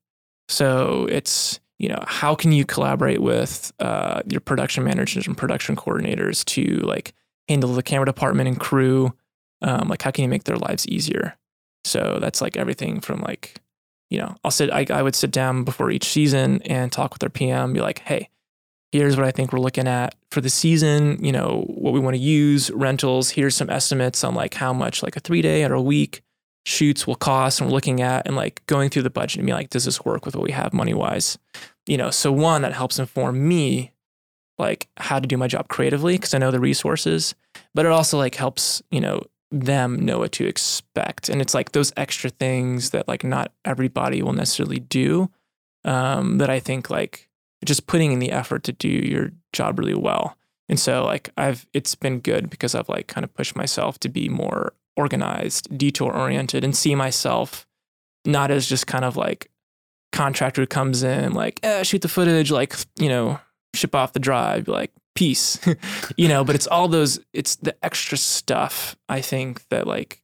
So 0.49 1.07
it's, 1.09 1.61
you 1.79 1.89
know, 1.89 2.03
how 2.07 2.35
can 2.35 2.53
you 2.53 2.65
collaborate 2.65 3.21
with 3.21 3.73
uh, 3.79 4.23
your 4.27 4.41
production 4.41 4.85
managers 4.85 5.27
and 5.27 5.37
production 5.37 5.77
coordinators 5.77 6.45
to 6.47 6.85
like 6.87 7.15
handle 7.49 7.73
the 7.73 7.83
camera 7.83 8.07
department 8.07 8.49
and 8.49 8.59
crew? 8.59 9.15
Um, 9.63 9.89
like, 9.89 10.03
how 10.03 10.11
can 10.11 10.23
you 10.23 10.29
make 10.29 10.45
their 10.45 10.57
lives 10.57 10.87
easier? 10.89 11.37
So 11.85 12.19
that's 12.21 12.41
like 12.41 12.57
everything 12.57 13.01
from 13.01 13.21
like, 13.21 13.61
you 14.11 14.19
know, 14.19 14.35
I'll 14.45 14.51
sit, 14.51 14.71
I, 14.71 14.87
I 14.91 15.03
would 15.03 15.15
sit 15.15 15.31
down 15.31 15.65
before 15.65 15.91
each 15.91 16.05
season 16.05 16.63
and 16.63 16.91
talk 16.91 17.13
with 17.13 17.21
their 17.21 17.31
PM, 17.31 17.73
be 17.73 17.81
like, 17.81 18.01
hey, 18.01 18.29
here's 18.91 19.17
what 19.17 19.27
I 19.27 19.31
think 19.31 19.53
we're 19.53 19.61
looking 19.61 19.87
at 19.87 20.15
for 20.31 20.41
the 20.41 20.51
season, 20.51 21.23
you 21.25 21.31
know, 21.31 21.65
what 21.69 21.93
we 21.93 22.01
want 22.01 22.15
to 22.15 22.23
use, 22.23 22.71
rentals, 22.71 23.31
here's 23.31 23.55
some 23.55 23.71
estimates 23.71 24.25
on 24.25 24.35
like 24.35 24.55
how 24.55 24.73
much 24.73 25.03
like 25.03 25.17
a 25.17 25.21
three 25.21 25.43
day 25.43 25.65
or 25.65 25.75
a 25.75 25.83
week 25.83 26.23
shoots 26.65 27.07
will 27.07 27.15
cost 27.15 27.61
and 27.61 27.69
we're 27.69 27.75
looking 27.75 28.01
at 28.01 28.27
and 28.27 28.37
like 28.37 28.63
going 28.67 28.91
through 28.91 29.03
the 29.03 29.11
budget 29.11 29.39
and 29.39 29.47
be 29.47 29.53
like, 29.53 29.71
does 29.71 29.85
this 29.85 30.05
work 30.05 30.27
with 30.27 30.37
what 30.37 30.45
we 30.45 30.53
have 30.53 30.73
money 30.73 30.95
wise? 30.95 31.39
You 31.87 31.97
know, 31.97 32.11
so 32.11 32.31
one 32.31 32.63
that 32.63 32.75
helps 32.75 32.99
inform 32.99 33.47
me 33.49 33.93
like 34.59 34.89
how 34.97 35.19
to 35.19 35.27
do 35.27 35.37
my 35.37 35.47
job 35.47 35.69
creatively 35.69 36.15
because 36.15 36.35
I 36.35 36.39
know 36.39 36.51
the 36.51 36.61
resources, 36.61 37.35
but 37.75 37.87
it 37.87 37.93
also 37.93 38.19
like 38.19 38.35
helps, 38.35 38.83
you 38.91 39.01
know, 39.01 39.23
them 39.51 40.05
know 40.05 40.19
what 40.19 40.33
to 40.33 40.47
expect. 40.47 41.29
And 41.29 41.41
it's 41.41 41.55
like 41.55 41.73
those 41.73 41.93
extra 41.97 42.29
things 42.29 42.91
that 42.91 43.09
like 43.09 43.25
not 43.25 43.53
everybody 43.65 44.23
will 44.23 44.33
necessarily 44.33 44.81
do. 44.81 45.31
Um, 45.85 46.39
that 46.39 46.51
I 46.51 46.59
think 46.61 46.91
like 46.91 47.29
just 47.65 47.87
putting 47.87 48.13
in 48.13 48.19
the 48.19 48.33
effort 48.33 48.65
to 48.65 48.73
do 48.73 48.89
your 48.89 49.31
job 49.53 49.79
really 49.79 49.95
well. 49.95 50.37
And 50.69 50.79
so 50.79 51.05
like 51.05 51.31
I've 51.37 51.67
it's 51.73 51.95
been 51.95 52.21
good 52.21 52.51
because 52.51 52.75
I've 52.75 52.89
like 52.89 53.07
kind 53.07 53.25
of 53.25 53.33
pushed 53.33 53.57
myself 53.57 53.99
to 54.01 54.09
be 54.09 54.29
more 54.29 54.75
organized, 54.99 55.79
detour 55.79 56.13
oriented, 56.13 56.65
and 56.65 56.77
see 56.77 56.95
myself 56.95 57.67
not 58.25 58.51
as 58.51 58.67
just 58.67 58.87
kind 58.87 59.05
of 59.05 59.17
like 59.17 59.51
contractor 60.13 60.63
who 60.63 60.67
comes 60.67 61.03
in 61.03 61.33
like 61.33 61.61
eh, 61.63 61.83
shoot 61.83 62.03
the 62.03 62.09
footage, 62.09 62.51
like 62.51 62.75
you 62.99 63.09
know 63.09 63.39
ship 63.75 63.95
off 63.95 64.13
the 64.13 64.19
drive, 64.19 64.69
like 64.69 64.93
peace, 65.15 65.59
you 66.17 66.29
know. 66.29 66.45
But 66.45 66.57
it's 66.57 66.67
all 66.67 66.89
those, 66.89 67.21
it's 67.33 67.57
the 67.57 67.75
extra 67.85 68.19
stuff. 68.19 68.97
I 69.09 69.21
think 69.21 69.67
that 69.69 69.87
like 69.87 70.21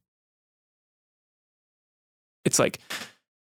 it's 2.45 2.59
like 2.59 2.81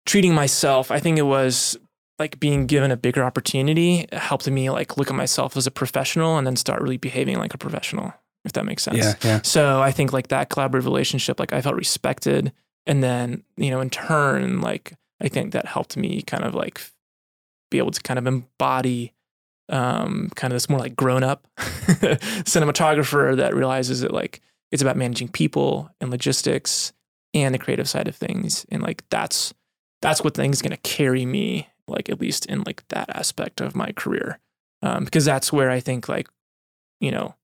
treating 0.06 0.34
myself. 0.34 0.90
I 0.90 1.00
think 1.00 1.18
it 1.18 1.24
was 1.24 1.78
like 2.18 2.40
being 2.40 2.66
given 2.66 2.92
a 2.92 2.98
bigger 2.98 3.24
opportunity 3.24 4.08
helped 4.12 4.50
me 4.50 4.70
like 4.70 4.98
look 4.98 5.10
at 5.10 5.16
myself 5.16 5.56
as 5.56 5.68
a 5.68 5.72
professional 5.72 6.38
and 6.38 6.46
then 6.46 6.56
start 6.56 6.82
really 6.82 6.98
behaving 6.98 7.38
like 7.38 7.54
a 7.54 7.58
professional 7.58 8.14
if 8.46 8.54
that 8.54 8.66
makes 8.66 8.84
sense. 8.84 8.98
Yeah, 8.98 9.14
yeah. 9.24 9.42
So 9.44 9.82
I 9.82 9.92
think 9.92 10.14
like 10.14 10.30
that 10.30 10.50
collaborative 10.50 10.86
relationship, 10.86 11.40
like 11.40 11.54
I 11.54 11.62
felt 11.62 11.76
respected. 11.76 12.52
And 12.86 13.04
then, 13.04 13.44
you 13.58 13.70
know, 13.70 13.82
in 13.82 13.90
turn, 13.90 14.62
like 14.62 14.94
I 15.22 15.28
think 15.28 15.54
that 15.54 15.66
helped 15.66 15.98
me 15.98 16.22
kind 16.22 16.44
of 16.44 16.56
like 16.56 16.82
be 17.70 17.78
able 17.78 17.92
to 17.92 18.02
kind 18.02 18.18
of 18.18 18.26
embody 18.26 19.14
um, 19.70 20.32
kind 20.36 20.52
of 20.52 20.56
this 20.56 20.70
more 20.70 20.80
like 20.80 20.96
grown 20.96 21.24
up 21.24 21.48
cinematographer 21.58 23.38
that 23.38 23.56
realizes 23.56 24.02
that 24.02 24.12
like 24.12 24.42
it's 24.72 24.82
about 24.82 24.98
managing 24.98 25.28
people 25.28 25.90
and 26.02 26.10
logistics 26.10 26.92
and 27.34 27.54
the 27.54 27.60
creative 27.60 27.88
side 27.88 28.08
of 28.08 28.16
things. 28.16 28.66
And 28.70 28.82
like 28.82 29.08
that's 29.10 29.54
that's 30.02 30.24
what 30.24 30.34
things 30.34 30.62
gonna 30.62 30.78
carry 30.78 31.26
me, 31.26 31.70
like 31.88 32.10
at 32.10 32.20
least 32.20 32.46
in 32.48 32.64
like 32.64 32.88
that 32.90 33.10
aspect 33.16 33.62
of 33.62 33.76
my 33.76 33.92
career. 33.92 34.40
Um, 34.82 35.06
because 35.06 35.26
that's 35.26 35.52
where 35.52 35.70
I 35.70 35.80
think 35.80 36.08
like, 36.08 36.30
you 37.00 37.12
know, 37.12 37.36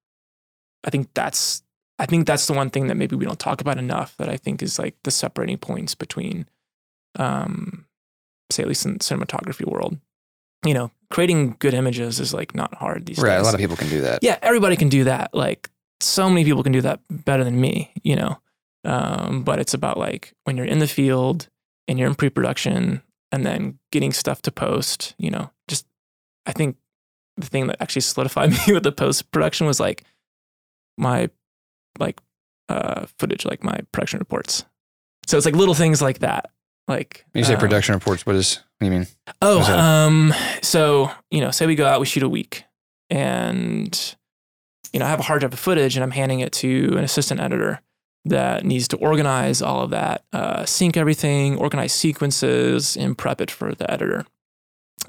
I 0.86 0.90
think 0.90 1.10
that's 1.14 1.64
I 2.00 2.06
think 2.06 2.28
that's 2.28 2.46
the 2.48 2.54
one 2.54 2.70
thing 2.70 2.88
that 2.88 2.96
maybe 2.96 3.16
we 3.16 3.26
don't 3.26 3.40
talk 3.40 3.60
about 3.62 3.78
enough 3.78 4.16
that 4.18 4.30
I 4.30 4.38
think 4.38 4.62
is 4.62 4.78
like 4.80 4.96
the 5.04 5.12
separating 5.12 5.58
points 5.58 5.96
between 5.96 6.46
um 7.18 7.86
say 8.52 8.64
at 8.64 8.70
least 8.70 8.86
in 8.86 8.94
the 8.94 9.00
cinematography 9.00 9.66
world. 9.66 9.98
You 10.66 10.74
know, 10.74 10.92
creating 11.12 11.56
good 11.60 11.74
images 11.74 12.20
is 12.20 12.34
like 12.34 12.56
not 12.56 12.74
hard 12.76 13.06
these 13.06 13.18
Right. 13.20 13.32
days. 13.38 13.42
A 13.42 13.44
lot 13.46 13.54
of 13.54 13.60
people 13.60 13.76
can 13.76 13.90
do 13.90 14.02
that. 14.02 14.20
yeah, 14.24 14.38
everybody 14.42 14.76
can 14.76 14.90
do 14.90 15.04
that. 15.06 15.34
Like 15.34 15.70
so 16.02 16.30
many 16.30 16.44
people 16.44 16.64
can 16.64 16.72
do 16.72 16.82
that 16.82 17.00
better 17.10 17.44
than 17.44 17.60
me, 17.60 17.92
you 18.04 18.16
know. 18.16 18.40
Um, 18.84 19.44
but 19.44 19.60
it's 19.60 19.74
about 19.74 19.98
like 19.98 20.34
when 20.44 20.58
you're 20.58 20.66
in 20.66 20.80
the 20.80 20.88
field 20.88 21.50
and 21.88 21.98
you're 21.98 22.08
in 22.08 22.16
pre-production 22.16 23.02
and 23.32 23.46
then 23.46 23.80
getting 23.92 24.12
stuff 24.14 24.42
to 24.44 24.52
post, 24.52 25.16
you 25.18 25.30
know, 25.32 25.50
just 25.68 25.86
I 26.46 26.52
think 26.52 26.78
the 27.38 27.48
thing 27.48 27.68
that 27.68 27.78
actually 27.82 28.02
solidified 28.02 28.52
me 28.68 28.74
with 28.74 28.84
the 28.84 28.92
post 28.92 29.32
production 29.32 29.66
was 29.68 29.80
like 29.80 30.04
my 30.98 31.30
like 32.00 32.20
uh 32.70 33.06
footage, 33.18 33.46
like 33.46 33.64
my 33.64 33.80
production 33.92 34.20
reports. 34.20 34.66
So 35.28 35.38
it's 35.38 35.46
like 35.46 35.56
little 35.56 35.74
things 35.74 36.02
like 36.02 36.20
that. 36.20 36.52
Like 36.88 37.26
When 37.32 37.40
you 37.40 37.46
say 37.46 37.56
uh, 37.56 37.60
production 37.60 37.96
reports, 37.96 38.26
what 38.26 38.36
is 38.36 38.58
what 38.78 38.88
do 38.88 38.94
you 38.94 39.00
mean? 39.00 39.08
Oh, 39.42 39.62
um, 39.74 40.34
so 40.62 41.12
you 41.32 41.42
know, 41.42 41.52
say 41.52 41.66
we 41.66 41.76
go 41.76 41.86
out, 41.86 42.00
we 42.00 42.06
shoot 42.06 42.24
a 42.24 42.30
week, 42.30 42.64
and 43.10 44.16
you 44.94 45.00
know, 45.00 45.06
I 45.06 45.10
have 45.10 45.20
a 45.20 45.24
hard 45.24 45.40
drive 45.40 45.54
of 45.54 45.60
footage, 45.60 45.96
and 45.96 46.04
I'm 46.04 46.12
handing 46.12 46.42
it 46.42 46.52
to 46.54 46.96
an 46.98 47.04
assistant 47.04 47.40
editor 47.40 47.82
that 48.26 48.66
needs 48.66 48.88
to 48.90 48.98
organize 48.98 49.62
all 49.62 49.82
of 49.82 49.92
that, 49.92 50.24
uh, 50.34 50.66
sync 50.66 50.98
everything, 50.98 51.58
organize 51.58 51.94
sequences, 51.94 52.98
and 52.98 53.18
prep 53.18 53.40
it 53.42 53.52
for 53.52 53.74
the 53.74 53.90
editor. 53.90 54.26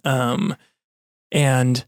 Um, 0.05 0.57
and 1.32 1.84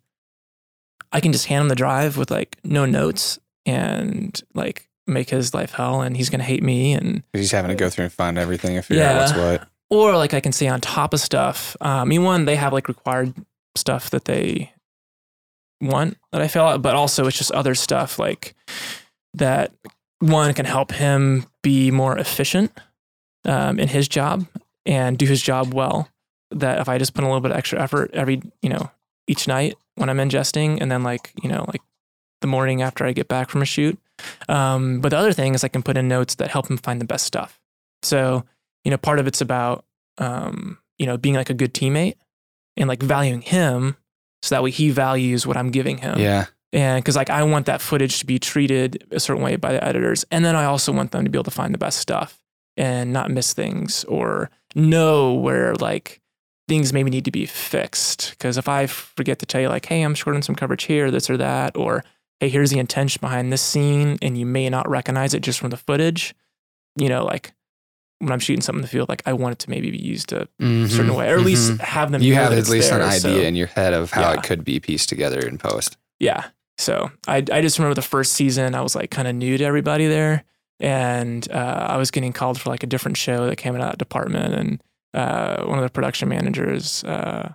I 1.13 1.21
can 1.21 1.33
just 1.33 1.47
hand 1.47 1.63
him 1.63 1.69
the 1.69 1.75
drive 1.75 2.17
with 2.17 2.31
like 2.31 2.57
no 2.65 2.85
notes 2.87 3.39
and 3.69 4.41
like 4.55 4.89
make 5.07 5.31
his 5.31 5.55
life 5.55 5.73
hell, 5.73 6.01
and 6.01 6.16
he's 6.16 6.31
gonna 6.31 6.45
hate 6.45 6.62
me 6.62 6.93
and 6.93 7.23
he's 7.33 7.53
having 7.53 7.69
to 7.71 7.75
go 7.75 7.89
through 7.91 8.05
and 8.05 8.12
find 8.12 8.39
everything 8.39 8.77
and 8.77 8.85
figure 8.85 9.03
out 9.05 9.16
what's 9.21 9.61
what. 9.61 9.69
or 9.91 10.16
like 10.16 10.35
I 10.35 10.41
can 10.41 10.53
stay 10.53 10.69
on 10.69 10.81
top 10.81 11.14
of 11.14 11.21
stuff. 11.21 11.77
Um, 11.81 11.91
I 11.91 12.05
mean, 12.05 12.23
one, 12.25 12.45
they 12.45 12.57
have 12.57 12.73
like 12.73 12.89
required 12.89 13.35
stuff 13.77 14.11
that 14.11 14.25
they 14.25 14.73
want 15.81 16.16
that 16.33 16.41
I 16.41 16.49
fill 16.49 16.64
out, 16.64 16.83
but 16.83 16.95
also 16.95 17.27
it's 17.27 17.39
just 17.39 17.53
other 17.53 17.75
stuff 17.75 18.19
like 18.19 18.55
that. 19.35 19.73
One 20.21 20.53
can 20.55 20.66
help 20.66 20.91
him 20.93 21.47
be 21.62 21.91
more 21.93 22.19
efficient 22.19 22.73
um, 23.45 23.79
in 23.79 23.87
his 23.89 24.09
job 24.09 24.47
and 24.85 25.16
do 25.16 25.27
his 25.27 25.41
job 25.41 25.73
well. 25.73 26.09
That 26.51 26.81
if 26.81 26.89
I 26.89 26.99
just 26.99 27.14
put 27.14 27.23
a 27.23 27.27
little 27.27 27.41
bit 27.41 27.53
of 27.53 27.57
extra 27.57 27.81
effort 27.81 28.11
every, 28.14 28.43
you 28.62 28.69
know, 28.71 28.91
each 29.29 29.47
night 29.47 29.77
when 29.95 30.09
I'm 30.09 30.16
ingesting, 30.16 30.81
and 30.81 30.91
then 30.91 31.03
like 31.03 31.33
you 31.43 31.49
know, 31.49 31.64
like 31.69 31.83
the 32.41 32.47
morning 32.47 32.82
after 32.82 33.05
I 33.05 33.12
get 33.12 33.28
back 33.28 33.51
from 33.51 33.62
a 33.62 33.66
shoot. 33.66 33.99
Um, 34.49 35.01
but 35.01 35.11
the 35.11 35.18
other 35.18 35.32
thing 35.32 35.55
is 35.55 35.64
I 35.64 35.68
can 35.68 35.82
put 35.82 35.97
in 35.97 36.09
notes 36.09 36.36
that 36.36 36.51
help 36.51 36.68
him 36.70 36.76
find 36.76 37.01
the 37.01 37.07
best 37.07 37.24
stuff. 37.24 37.61
So 38.03 38.45
you 38.84 38.91
know, 38.91 38.97
part 38.97 39.18
of 39.18 39.26
it's 39.26 39.41
about, 39.41 39.84
um, 40.18 40.78
you 40.99 41.07
know, 41.07 41.16
being 41.16 41.34
like 41.34 41.51
a 41.51 41.55
good 41.55 41.74
teammate 41.74 42.16
and 42.76 42.89
like 42.89 43.03
valuing 43.03 43.43
him 43.43 43.97
so 44.43 44.55
that 44.55 44.62
way 44.62 44.70
he 44.70 44.91
values 44.91 45.47
what 45.47 45.57
I'm 45.57 45.70
giving 45.70 45.99
him. 45.99 46.18
Yeah. 46.18 46.47
And 46.72 47.03
because 47.03 47.16
like 47.16 47.30
I 47.30 47.43
want 47.43 47.66
that 47.66 47.80
footage 47.80 48.18
to 48.20 48.26
be 48.26 48.39
treated 48.39 49.05
a 49.11 49.20
certain 49.20 49.43
way 49.43 49.57
by 49.57 49.72
the 49.72 49.84
editors. 49.84 50.24
And 50.30 50.45
then 50.45 50.57
I 50.57 50.64
also 50.64 50.93
want 50.93 51.12
them 51.12 51.24
to 51.24 51.30
be 51.30 51.36
able 51.36 51.45
to 51.45 51.51
find 51.51 51.74
the 51.74 51.78
best 51.78 51.99
stuff 51.99 52.41
and 52.76 53.12
not 53.12 53.30
miss 53.30 53.53
things 53.53 54.05
or 54.05 54.51
know 54.74 55.34
where 55.34 55.74
like 55.74 56.20
things 56.68 56.93
maybe 56.93 57.11
need 57.11 57.24
to 57.24 57.30
be 57.30 57.47
fixed. 57.47 58.30
Because 58.30 58.57
if 58.57 58.68
I 58.68 58.86
forget 58.86 59.39
to 59.41 59.47
tell 59.47 59.61
you, 59.61 59.68
like, 59.68 59.86
hey, 59.86 60.03
I'm 60.03 60.14
short 60.14 60.36
on 60.36 60.43
some 60.43 60.55
coverage 60.55 60.84
here, 60.84 61.11
this 61.11 61.28
or 61.28 61.36
that, 61.39 61.76
or 61.76 62.05
hey, 62.41 62.49
here's 62.49 62.70
the 62.70 62.78
intention 62.78 63.20
behind 63.20 63.53
this 63.53 63.62
scene, 63.62 64.18
and 64.22 64.39
you 64.39 64.47
may 64.47 64.68
not 64.68 64.89
recognize 64.89 65.34
it 65.34 65.41
just 65.41 65.59
from 65.59 65.70
the 65.70 65.76
footage, 65.76 66.34
you 66.97 67.09
know, 67.09 67.24
like 67.24 67.53
when 68.20 68.32
I'm 68.32 68.39
shooting 68.41 68.61
something 68.62 68.80
in 68.80 68.82
the 68.82 68.89
field, 68.89 69.09
like 69.09 69.22
I 69.26 69.32
want 69.32 69.53
it 69.53 69.59
to 69.61 69.70
maybe 69.70 69.91
be 69.91 69.99
used 69.99 70.32
a 70.32 70.49
Mhm, 70.61 70.89
certain 70.89 71.14
way, 71.14 71.30
or 71.30 71.39
at 71.39 71.45
least 71.45 71.72
mhm. 71.72 71.80
have 71.80 72.11
them. 72.11 72.22
you 72.22 72.34
have 72.34 72.53
at 72.53 72.68
least 72.68 72.91
an 72.93 73.01
idea 73.03 73.20
so- 73.20 73.41
in 73.41 73.55
your 73.55 73.68
head 73.68 73.93
of 73.95 74.11
how 74.11 74.22
Yeah. 74.32 74.34
it 74.34 74.43
could 74.43 74.64
be 74.64 74.80
pieced 74.80 75.09
together 75.09 75.39
in 75.41 75.59
post. 75.59 75.97
yeah. 76.20 76.47
So 76.80 77.11
I 77.26 77.39
I 77.53 77.61
just 77.61 77.76
remember 77.78 77.95
the 77.97 78.03
first 78.03 78.32
season 78.34 78.76
I 78.76 78.82
was 78.82 78.95
like 78.95 79.11
kind 79.11 79.26
of 79.26 79.34
new 79.34 79.59
to 79.59 79.64
everybody 79.64 80.07
there, 80.07 80.45
and 80.78 81.49
uh, 81.51 81.86
I 81.91 81.97
was 81.97 82.12
getting 82.12 82.32
called 82.32 82.61
for 82.61 82.70
like 82.70 82.84
a 82.84 82.86
different 82.86 83.16
show 83.16 83.47
that 83.49 83.57
came 83.57 83.74
out 83.74 83.80
of 83.80 83.89
that 83.91 83.99
department, 83.99 84.55
and 84.55 84.82
uh, 85.12 85.64
one 85.64 85.78
of 85.78 85.82
the 85.82 85.91
production 85.91 86.28
managers, 86.28 87.03
uh, 87.03 87.53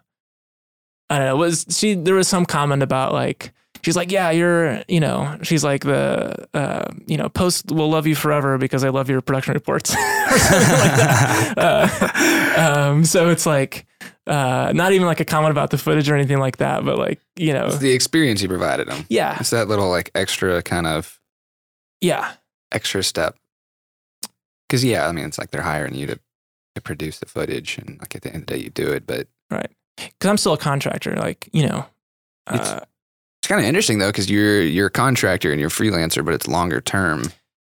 I 1.09 1.17
don't 1.19 1.27
know, 1.27 1.35
was 1.37 1.65
she? 1.69 1.93
There 1.93 2.15
was 2.15 2.27
some 2.27 2.45
comment 2.45 2.83
about 2.83 3.13
like 3.13 3.53
she's 3.83 3.95
like, 3.95 4.11
yeah, 4.11 4.31
you're, 4.31 4.81
you 4.87 4.99
know, 4.99 5.37
she's 5.43 5.63
like 5.63 5.83
the, 5.83 6.47
uh, 6.53 6.91
you 7.05 7.17
know, 7.17 7.29
post 7.29 7.71
will 7.71 7.89
love 7.89 8.07
you 8.07 8.15
forever 8.15 8.57
because 8.57 8.83
I 8.83 8.89
love 8.89 9.09
your 9.09 9.21
production 9.21 9.53
reports 9.53 9.93
like. 9.95 11.57
Uh, 11.57 12.53
um, 12.57 13.05
so 13.05 13.29
it's 13.29 13.45
like. 13.45 13.85
Uh, 14.25 14.71
not 14.73 14.93
even 14.93 15.05
like 15.05 15.19
a 15.19 15.25
comment 15.25 15.51
about 15.51 15.69
the 15.69 15.77
footage 15.77 16.09
or 16.09 16.15
anything 16.15 16.37
like 16.39 16.55
that, 16.55 16.85
but 16.85 16.97
like 16.97 17.19
you 17.35 17.51
know, 17.51 17.65
It's 17.65 17.79
the 17.79 17.91
experience 17.91 18.41
you 18.41 18.47
provided 18.47 18.87
them. 18.87 19.05
yeah, 19.09 19.37
It's 19.37 19.49
that 19.49 19.67
little 19.67 19.89
like 19.89 20.11
extra 20.15 20.61
kind 20.63 20.87
of 20.87 21.19
yeah, 21.99 22.31
extra 22.71 23.03
step. 23.03 23.35
Because 24.65 24.85
yeah, 24.85 25.07
I 25.09 25.11
mean, 25.11 25.25
it's 25.25 25.37
like 25.37 25.51
they're 25.51 25.61
hiring 25.61 25.93
you 25.93 26.07
to 26.07 26.19
to 26.75 26.81
produce 26.81 27.19
the 27.19 27.25
footage, 27.25 27.77
and 27.77 27.99
like 27.99 28.15
at 28.15 28.21
the 28.21 28.29
end 28.29 28.43
of 28.43 28.45
the 28.47 28.53
day, 28.55 28.63
you 28.63 28.69
do 28.69 28.93
it. 28.93 29.05
But 29.05 29.27
right. 29.51 29.69
because 29.97 30.29
I'm 30.29 30.37
still 30.37 30.53
a 30.53 30.57
contractor. 30.57 31.17
Like 31.17 31.49
you 31.51 31.67
know, 31.67 31.85
uh, 32.47 32.79
it's 33.43 33.49
kind 33.49 33.59
of 33.59 33.67
interesting 33.67 33.99
though, 33.99 34.07
because 34.07 34.31
you're 34.31 34.61
you're 34.61 34.87
a 34.87 34.89
contractor 34.89 35.51
and 35.51 35.59
you're 35.59 35.67
a 35.67 35.69
freelancer, 35.69 36.23
but 36.23 36.33
it's 36.33 36.47
longer 36.47 36.79
term, 36.79 37.23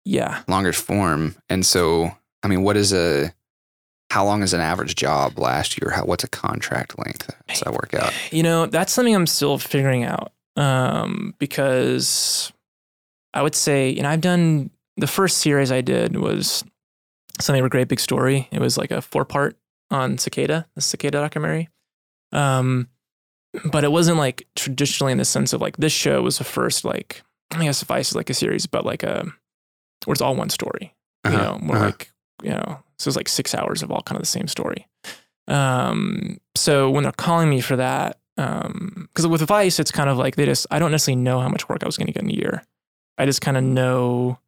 yeah. 0.04 0.42
longer 0.46 0.74
form. 0.74 1.36
And 1.48 1.64
so, 1.64 2.14
I 2.42 2.48
mean, 2.48 2.62
what 2.64 2.76
is 2.76 2.92
a 2.92 3.32
how 4.10 4.26
long 4.26 4.42
is 4.42 4.52
an 4.52 4.60
average 4.60 4.94
job 4.94 5.38
last 5.38 5.80
year? 5.80 5.90
How, 5.90 6.04
what's 6.04 6.22
a 6.22 6.28
contract 6.28 6.98
length? 6.98 7.32
How 7.32 7.54
does 7.54 7.60
that 7.60 7.72
work 7.72 7.94
out? 7.94 8.12
You 8.30 8.42
know, 8.42 8.66
that's 8.66 8.92
something 8.92 9.14
I'm 9.14 9.26
still 9.26 9.56
figuring 9.56 10.04
out 10.04 10.32
um, 10.56 11.34
because 11.38 12.52
I 13.32 13.40
would 13.40 13.54
say, 13.54 13.88
you 13.88 14.02
know, 14.02 14.10
I've 14.10 14.20
done 14.20 14.68
the 14.98 15.06
first 15.06 15.38
series 15.38 15.72
I 15.72 15.80
did 15.80 16.18
was 16.18 16.62
something 17.40 17.60
of 17.60 17.66
a 17.66 17.70
great 17.70 17.88
big 17.88 18.00
story. 18.00 18.48
It 18.52 18.60
was 18.60 18.76
like 18.76 18.90
a 18.90 19.00
four 19.00 19.24
part 19.24 19.56
on 19.90 20.18
cicada, 20.18 20.66
the 20.74 20.82
cicada 20.82 21.20
documentary. 21.20 21.70
Um, 22.32 22.90
but 23.64 23.84
it 23.84 23.92
wasn't 23.92 24.18
like 24.18 24.46
traditionally 24.56 25.12
in 25.12 25.18
the 25.18 25.24
sense 25.24 25.52
of 25.52 25.60
like 25.60 25.76
this 25.76 25.92
show 25.92 26.22
was 26.22 26.38
the 26.38 26.44
first 26.44 26.84
like 26.84 27.22
I 27.52 27.62
guess 27.64 27.82
Vice 27.82 28.10
is 28.10 28.16
like 28.16 28.30
a 28.30 28.34
series, 28.34 28.66
but 28.66 28.84
like 28.84 29.02
a 29.02 29.24
where 30.04 30.12
it's 30.12 30.20
all 30.22 30.34
one 30.36 30.50
story. 30.50 30.94
You 31.26 31.32
Uh-huh, 31.32 31.42
know, 31.42 31.58
more 31.60 31.76
uh-huh. 31.76 31.84
like 31.86 32.12
you 32.42 32.50
know, 32.50 32.82
so 32.98 33.08
it's 33.08 33.16
like 33.16 33.28
six 33.28 33.54
hours 33.54 33.82
of 33.82 33.90
all 33.90 34.02
kind 34.02 34.16
of 34.16 34.22
the 34.22 34.26
same 34.26 34.48
story. 34.48 34.86
Um, 35.48 36.38
so 36.56 36.90
when 36.90 37.02
they're 37.04 37.12
calling 37.12 37.48
me 37.50 37.60
for 37.60 37.76
that, 37.76 38.18
um, 38.38 39.08
because 39.12 39.26
with 39.26 39.42
Vice, 39.42 39.78
it's 39.78 39.92
kind 39.92 40.08
of 40.10 40.16
like 40.18 40.36
they 40.36 40.46
just 40.46 40.66
I 40.70 40.78
don't 40.78 40.90
necessarily 40.90 41.22
know 41.22 41.40
how 41.40 41.48
much 41.48 41.68
work 41.68 41.82
I 41.82 41.86
was 41.86 41.96
going 41.96 42.06
to 42.08 42.12
get 42.12 42.22
in 42.22 42.30
a 42.30 42.34
year. 42.34 42.64
I 43.18 43.26
just 43.26 43.40
kind 43.40 43.56
of 43.56 43.62
know 43.62 44.38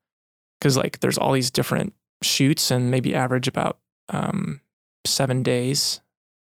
because 0.59 0.77
like 0.77 1.01
there's 1.01 1.19
all 1.19 1.33
these 1.33 1.51
different 1.51 1.95
shoots 2.23 2.71
and 2.71 2.91
maybe 2.91 3.15
average 3.15 3.47
about 3.47 3.79
um, 4.09 4.61
seven 5.05 5.43
days 5.43 6.01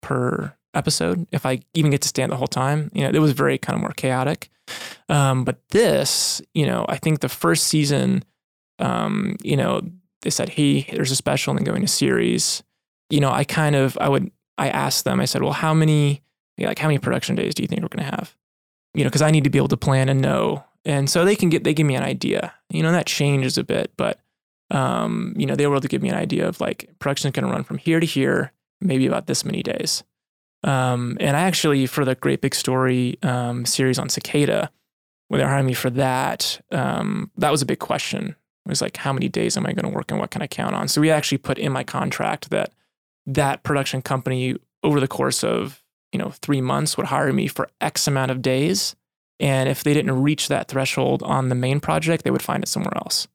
per 0.03 0.55
episode 0.75 1.27
if 1.33 1.47
I 1.47 1.61
even 1.75 1.91
get 1.91 2.03
to 2.03 2.09
stand 2.09 2.33
the 2.33 2.37
whole 2.37 2.47
time. 2.47 2.91
You 2.93 3.03
know, 3.03 3.11
it 3.11 3.21
was 3.21 3.33
very 3.33 3.59
kind 3.59 3.77
of 3.77 3.81
more 3.81 3.93
chaotic. 3.93 4.51
Um, 5.09 5.45
but 5.45 5.67
this, 5.69 6.41
you 6.55 6.67
know, 6.67 6.87
I 6.89 6.97
think 6.97 7.21
the 7.21 7.29
first 7.29 7.65
season, 7.65 8.25
um, 8.79 9.37
you 9.43 9.57
know, 9.57 9.83
they 10.23 10.31
said, 10.31 10.51
"Hey, 10.51 10.83
there's 10.83 11.11
a 11.11 11.17
special 11.17 11.51
and 11.51 11.59
then 11.59 11.65
going 11.65 11.83
to 11.83 11.89
series." 11.89 12.63
You 13.11 13.21
know, 13.21 13.31
I 13.31 13.45
kind 13.45 13.77
of 13.77 13.97
I 14.01 14.09
would 14.09 14.31
I 14.59 14.69
asked 14.71 15.05
them. 15.05 15.21
I 15.21 15.27
said, 15.27 15.43
"Well, 15.43 15.53
how 15.53 15.75
many 15.75 16.23
like 16.59 16.79
how 16.79 16.89
many 16.89 16.99
production 16.99 17.37
days 17.37 17.55
do 17.55 17.63
you 17.63 17.69
think 17.69 17.83
we're 17.83 17.89
going 17.89 18.11
to 18.11 18.17
have?" 18.17 18.37
You 18.95 19.05
know, 19.05 19.11
because 19.11 19.23
I 19.23 19.31
need 19.31 19.45
to 19.45 19.51
be 19.51 19.59
able 19.59 19.69
to 19.69 19.77
plan 19.77 20.09
and 20.09 20.21
know. 20.21 20.65
And 20.87 21.09
so 21.09 21.25
they 21.25 21.37
can 21.37 21.49
get 21.51 21.65
they 21.65 21.75
give 21.75 21.87
me 21.87 21.97
an 21.97 22.03
idea. 22.03 22.55
You 22.71 22.83
know, 22.83 22.93
that 22.93 23.07
changes 23.07 23.59
a 23.59 23.65
bit, 23.65 23.93
but 23.97 24.21
um, 24.71 25.35
you 25.37 25.47
know, 25.47 25.55
they 25.55 25.67
were 25.67 25.75
able 25.75 25.83
to 25.83 25.89
give 25.89 26.03
me 26.03 26.09
an 26.09 26.17
idea 26.17 26.49
of 26.49 26.61
like 26.61 26.91
production 26.99 27.29
is 27.29 27.33
going 27.33 27.47
to 27.47 27.53
run 27.53 27.65
from 27.65 27.79
here 27.79 28.01
to 28.01 28.07
here, 28.07 28.53
maybe 28.81 29.07
about 29.07 29.27
this 29.27 29.45
many 29.45 29.63
days. 29.63 30.03
Um, 30.65 31.19
and 31.21 31.37
I 31.37 31.43
actually, 31.43 31.87
for 31.87 32.05
the 32.05 32.15
Great 32.15 32.41
Big 32.41 32.55
Story 32.55 33.19
um, 33.23 33.67
series 33.67 33.99
on 33.99 34.09
Cicada, 34.09 34.71
when 35.29 35.39
they 35.39 35.45
were 35.45 35.51
hiring 35.51 35.67
me 35.67 35.75
for 35.75 35.91
that, 35.91 36.61
um, 36.73 37.31
that 37.37 37.51
was 37.51 37.63
a 37.63 37.67
big 37.67 37.79
question. 37.79 38.29
It 38.29 38.69
was 38.69 38.81
like, 38.81 38.97
how 38.97 39.13
many 39.13 39.29
days 39.29 39.57
am 39.59 39.67
I 39.67 39.73
going 39.73 39.85
to 39.85 39.95
work 39.95 40.11
and 40.11 40.19
what 40.19 40.31
can 40.31 40.41
I 40.41 40.47
count 40.47 40.75
on? 40.75 40.89
So 40.89 41.01
we 41.01 41.11
actually 41.11 41.39
put 41.39 41.59
in 41.59 41.71
my 41.71 41.85
contract 41.85 42.51
that 42.51 42.73
that 43.27 43.63
production 43.63 44.01
company, 44.01 44.57
over 44.83 45.01
the 45.01 45.09
course 45.09 45.45
of 45.45 45.83
you 46.13 46.19
know 46.19 46.31
three 46.31 46.61
months, 46.61 46.97
would 46.97 47.07
hire 47.07 47.33
me 47.33 47.47
for 47.47 47.69
X 47.81 48.07
amount 48.07 48.31
of 48.31 48.43
days, 48.43 48.97
and 49.41 49.69
if 49.69 49.83
they 49.83 49.95
didn't 49.95 50.23
reach 50.23 50.49
that 50.49 50.69
threshold 50.69 51.23
on 51.23 51.49
the 51.49 51.55
main 51.55 51.81
project, 51.81 52.25
they 52.25 52.31
would 52.31 52.43
find 52.43 52.63
it 52.63 52.69
somewhere 52.69 52.97
else. 52.97 53.29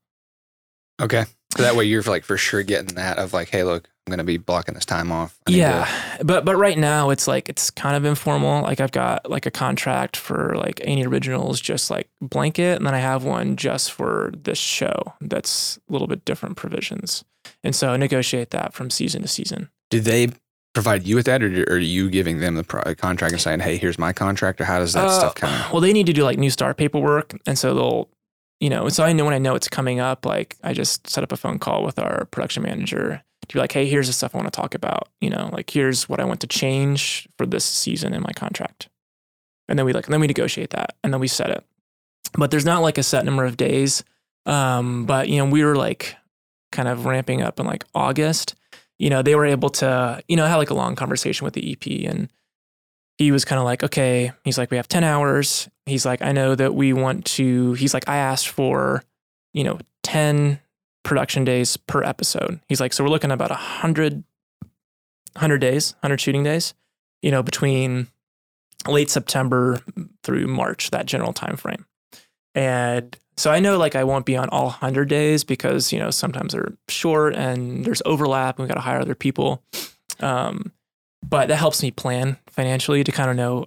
Okay. 1.01 1.25
So 1.57 1.63
that 1.63 1.75
way 1.75 1.85
you're 1.85 2.03
like 2.03 2.23
for 2.23 2.37
sure 2.37 2.61
getting 2.63 2.95
that 2.95 3.17
of 3.17 3.33
like, 3.33 3.49
hey, 3.49 3.63
look, 3.63 3.89
I'm 4.05 4.11
gonna 4.11 4.23
be 4.23 4.37
blocking 4.37 4.75
this 4.75 4.85
time 4.85 5.11
off. 5.11 5.39
Need 5.47 5.55
to- 5.55 5.59
Yeah, 5.59 6.17
but 6.23 6.45
but 6.45 6.55
right 6.57 6.77
now 6.77 7.09
it's 7.09 7.27
like 7.27 7.49
it's 7.49 7.69
kind 7.71 7.95
of 7.95 8.05
informal. 8.05 8.61
Like 8.63 8.79
I've 8.79 8.91
got 8.91 9.29
like 9.29 9.45
a 9.45 9.51
contract 9.51 10.15
for 10.15 10.55
like 10.55 10.79
any 10.83 11.05
originals, 11.05 11.59
just 11.59 11.89
like 11.89 12.07
blanket, 12.21 12.77
and 12.77 12.85
then 12.85 12.93
I 12.93 12.99
have 12.99 13.23
one 13.23 13.55
just 13.55 13.91
for 13.91 14.31
this 14.43 14.57
show. 14.59 15.13
That's 15.21 15.79
a 15.89 15.91
little 15.93 16.07
bit 16.07 16.23
different 16.25 16.55
provisions, 16.55 17.23
and 17.63 17.75
so 17.75 17.89
I 17.89 17.97
negotiate 17.97 18.51
that 18.51 18.73
from 18.73 18.89
season 18.91 19.21
to 19.23 19.27
season. 19.27 19.69
Do 19.89 19.99
they 19.99 20.29
provide 20.75 21.05
you 21.07 21.15
with 21.15 21.25
that, 21.25 21.41
or, 21.41 21.63
or 21.63 21.73
are 21.75 21.77
you 21.79 22.11
giving 22.11 22.39
them 22.39 22.55
the 22.55 22.63
pro- 22.63 22.93
contract 22.95 23.33
and 23.33 23.41
saying, 23.41 23.59
hey, 23.61 23.77
here's 23.77 23.97
my 23.97 24.13
contract, 24.13 24.61
or 24.61 24.65
how 24.65 24.77
does 24.77 24.93
that 24.93 25.07
Uh, 25.07 25.09
stuff 25.19 25.35
kind 25.35 25.53
of? 25.65 25.71
Well, 25.71 25.81
they 25.81 25.93
need 25.93 26.05
to 26.05 26.13
do 26.13 26.23
like 26.23 26.37
new 26.37 26.51
star 26.51 26.75
paperwork, 26.75 27.33
and 27.47 27.57
so 27.57 27.73
they'll, 27.73 28.09
you 28.59 28.69
know, 28.69 28.89
so 28.89 29.03
I 29.03 29.13
know 29.13 29.25
when 29.25 29.33
I 29.33 29.39
know 29.39 29.55
it's 29.55 29.67
coming 29.67 29.99
up, 29.99 30.25
like 30.25 30.57
I 30.63 30.73
just 30.73 31.09
set 31.09 31.23
up 31.23 31.31
a 31.31 31.37
phone 31.37 31.59
call 31.59 31.83
with 31.83 31.99
our 31.99 32.25
production 32.25 32.63
manager 32.63 33.21
to 33.47 33.53
be 33.53 33.59
like, 33.59 33.71
hey, 33.71 33.87
here's 33.87 34.07
the 34.07 34.13
stuff 34.13 34.35
I 34.35 34.37
want 34.37 34.51
to 34.51 34.59
talk 34.59 34.75
about. 34.75 35.09
You 35.21 35.29
know, 35.29 35.49
like 35.51 35.69
here's 35.69 36.09
what 36.09 36.19
I 36.19 36.25
want 36.25 36.41
to 36.41 36.47
change 36.47 37.27
for 37.37 37.45
this 37.45 37.65
season 37.65 38.13
in 38.13 38.21
my 38.21 38.31
contract, 38.33 38.89
and 39.67 39.77
then 39.77 39.85
we 39.85 39.93
like, 39.93 40.07
then 40.07 40.19
we 40.19 40.27
negotiate 40.27 40.71
that, 40.71 40.95
and 41.03 41.13
then 41.13 41.19
we 41.19 41.27
set 41.27 41.49
it. 41.49 41.63
But 42.37 42.51
there's 42.51 42.65
not 42.65 42.81
like 42.81 42.97
a 42.97 43.03
set 43.03 43.25
number 43.25 43.45
of 43.45 43.57
days. 43.57 44.03
Um, 44.45 45.05
but 45.05 45.29
you 45.29 45.37
know, 45.37 45.45
we 45.45 45.63
were 45.63 45.75
like 45.75 46.15
kind 46.71 46.87
of 46.87 47.05
ramping 47.05 47.41
up 47.41 47.59
in 47.59 47.65
like 47.65 47.85
August. 47.93 48.55
You 48.97 49.09
know, 49.09 49.21
they 49.21 49.35
were 49.35 49.45
able 49.45 49.69
to, 49.69 50.21
you 50.27 50.35
know, 50.35 50.45
have 50.45 50.57
like 50.57 50.69
a 50.69 50.75
long 50.75 50.95
conversation 50.95 51.45
with 51.45 51.53
the 51.53 51.71
EP 51.71 52.09
and 52.09 52.29
he 53.19 53.33
was 53.33 53.43
kind 53.43 53.59
of 53.59 53.65
like, 53.65 53.83
okay, 53.83 54.31
he's 54.45 54.57
like, 54.57 54.71
we 54.71 54.77
have 54.77 54.87
10 54.87 55.03
hours. 55.03 55.69
He's 55.85 56.05
like, 56.05 56.21
I 56.21 56.31
know 56.31 56.55
that 56.55 56.73
we 56.73 56.93
want 56.93 57.25
to, 57.25 57.73
he's 57.73 57.93
like, 57.93 58.07
I 58.07 58.15
asked 58.15 58.47
for, 58.47 59.03
you 59.53 59.65
know, 59.65 59.77
10 60.03 60.59
production 61.03 61.43
days 61.43 61.75
per 61.75 62.01
episode. 62.01 62.61
He's 62.69 62.79
like, 62.79 62.93
so 62.93 63.03
we're 63.03 63.09
looking 63.09 63.29
at 63.29 63.35
about 63.35 63.49
100, 63.49 64.23
100 65.33 65.57
days, 65.59 65.91
100 65.99 66.21
shooting 66.21 66.43
days, 66.43 66.73
you 67.21 67.29
know, 67.29 67.43
between 67.43 68.07
late 68.87 69.09
September 69.09 69.81
through 70.23 70.47
March, 70.47 70.89
that 70.91 71.05
general 71.05 71.33
time 71.33 71.57
frame. 71.57 71.85
And 72.55 73.17
so 73.35 73.51
I 73.51 73.59
know 73.59 73.77
like 73.77 73.95
I 73.95 74.05
won't 74.05 74.25
be 74.25 74.37
on 74.37 74.47
all 74.47 74.67
100 74.67 75.09
days 75.09 75.43
because, 75.43 75.91
you 75.91 75.99
know, 75.99 76.09
sometimes 76.09 76.53
they're 76.53 76.71
short 76.87 77.35
and 77.35 77.83
there's 77.83 78.01
overlap 78.05 78.57
and 78.57 78.63
we 78.63 78.69
got 78.69 78.75
to 78.75 78.81
hire 78.81 79.01
other 79.01 79.15
people. 79.15 79.61
Um, 80.21 80.71
but 81.27 81.47
that 81.47 81.57
helps 81.57 81.83
me 81.83 81.91
plan 81.91 82.37
financially 82.47 83.03
to 83.03 83.11
kind 83.11 83.29
of 83.29 83.35
know 83.35 83.65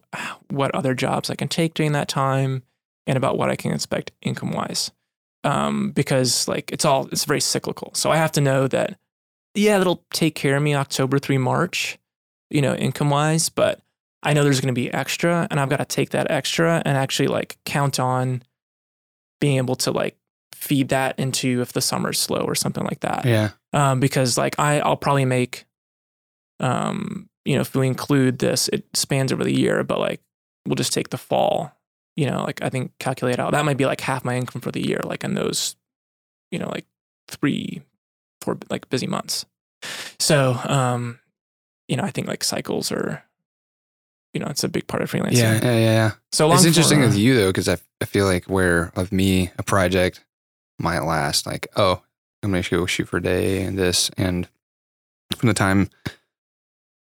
what 0.48 0.74
other 0.74 0.94
jobs 0.94 1.30
I 1.30 1.34
can 1.34 1.48
take 1.48 1.74
during 1.74 1.92
that 1.92 2.08
time 2.08 2.62
and 3.06 3.16
about 3.16 3.36
what 3.36 3.50
I 3.50 3.56
can 3.56 3.72
expect 3.72 4.12
income 4.22 4.52
wise. 4.52 4.90
Um, 5.44 5.90
because 5.90 6.46
like 6.46 6.70
it's 6.72 6.84
all 6.84 7.08
it's 7.08 7.24
very 7.24 7.40
cyclical. 7.40 7.90
So 7.94 8.10
I 8.10 8.16
have 8.16 8.32
to 8.32 8.40
know 8.40 8.68
that 8.68 8.96
yeah, 9.54 9.78
that'll 9.78 10.04
take 10.12 10.34
care 10.34 10.56
of 10.56 10.62
me 10.62 10.74
October 10.74 11.18
through 11.18 11.40
March, 11.40 11.98
you 12.48 12.62
know, 12.62 12.74
income 12.74 13.10
wise, 13.10 13.48
but 13.48 13.80
I 14.22 14.32
know 14.34 14.44
there's 14.44 14.60
going 14.60 14.72
to 14.72 14.80
be 14.80 14.92
extra 14.94 15.48
and 15.50 15.58
I've 15.58 15.68
got 15.68 15.78
to 15.78 15.84
take 15.84 16.10
that 16.10 16.30
extra 16.30 16.80
and 16.84 16.96
actually 16.96 17.26
like 17.28 17.58
count 17.64 17.98
on 17.98 18.42
being 19.40 19.56
able 19.56 19.74
to 19.76 19.90
like 19.90 20.16
feed 20.54 20.90
that 20.90 21.18
into 21.18 21.60
if 21.60 21.72
the 21.72 21.80
summer's 21.80 22.20
slow 22.20 22.42
or 22.42 22.54
something 22.54 22.84
like 22.84 23.00
that 23.00 23.24
Yeah. 23.24 23.50
um, 23.72 23.98
because 23.98 24.38
like 24.38 24.56
I 24.60 24.78
I'll 24.78 24.96
probably 24.96 25.24
make 25.24 25.64
um 26.60 27.28
you 27.44 27.54
know 27.54 27.60
if 27.60 27.74
we 27.74 27.86
include 27.86 28.38
this 28.38 28.68
it 28.68 28.84
spans 28.94 29.32
over 29.32 29.44
the 29.44 29.56
year 29.56 29.82
but 29.84 29.98
like 29.98 30.20
we'll 30.66 30.76
just 30.76 30.92
take 30.92 31.10
the 31.10 31.18
fall 31.18 31.72
you 32.16 32.26
know 32.26 32.42
like 32.44 32.62
I 32.62 32.68
think 32.68 32.92
calculate 32.98 33.38
out 33.38 33.52
that 33.52 33.64
might 33.64 33.76
be 33.76 33.86
like 33.86 34.00
half 34.00 34.24
my 34.24 34.36
income 34.36 34.60
for 34.60 34.70
the 34.70 34.86
year 34.86 35.00
like 35.04 35.24
in 35.24 35.34
those 35.34 35.76
you 36.50 36.58
know 36.58 36.68
like 36.68 36.86
three 37.28 37.82
four 38.40 38.58
like 38.70 38.88
busy 38.90 39.06
months 39.06 39.46
so 40.18 40.58
um 40.64 41.18
you 41.88 41.96
know 41.96 42.04
I 42.04 42.10
think 42.10 42.28
like 42.28 42.44
cycles 42.44 42.92
are 42.92 43.24
you 44.32 44.40
know 44.40 44.46
it's 44.46 44.64
a 44.64 44.68
big 44.68 44.86
part 44.86 45.02
of 45.02 45.10
freelancing 45.10 45.38
Yeah. 45.38 45.54
Yeah. 45.54 45.72
Yeah. 45.72 45.78
yeah. 45.78 46.10
so 46.32 46.52
It's 46.52 46.64
interesting 46.64 47.00
for, 47.00 47.06
with 47.06 47.16
you 47.16 47.34
though, 47.36 47.48
because 47.48 47.68
I, 47.68 47.78
I 48.00 48.04
feel 48.04 48.26
like 48.26 48.44
where 48.46 48.92
of 48.96 49.12
me 49.12 49.50
a 49.58 49.62
project 49.62 50.24
might 50.78 51.00
last 51.00 51.46
like, 51.46 51.68
oh, 51.76 52.02
I'm 52.42 52.50
gonna 52.50 52.62
go 52.62 52.86
shoot 52.86 53.08
for 53.08 53.18
a 53.18 53.22
day 53.22 53.62
and 53.62 53.78
this, 53.78 54.10
and 54.16 54.48
from 55.36 55.48
the 55.48 55.54
time 55.54 55.90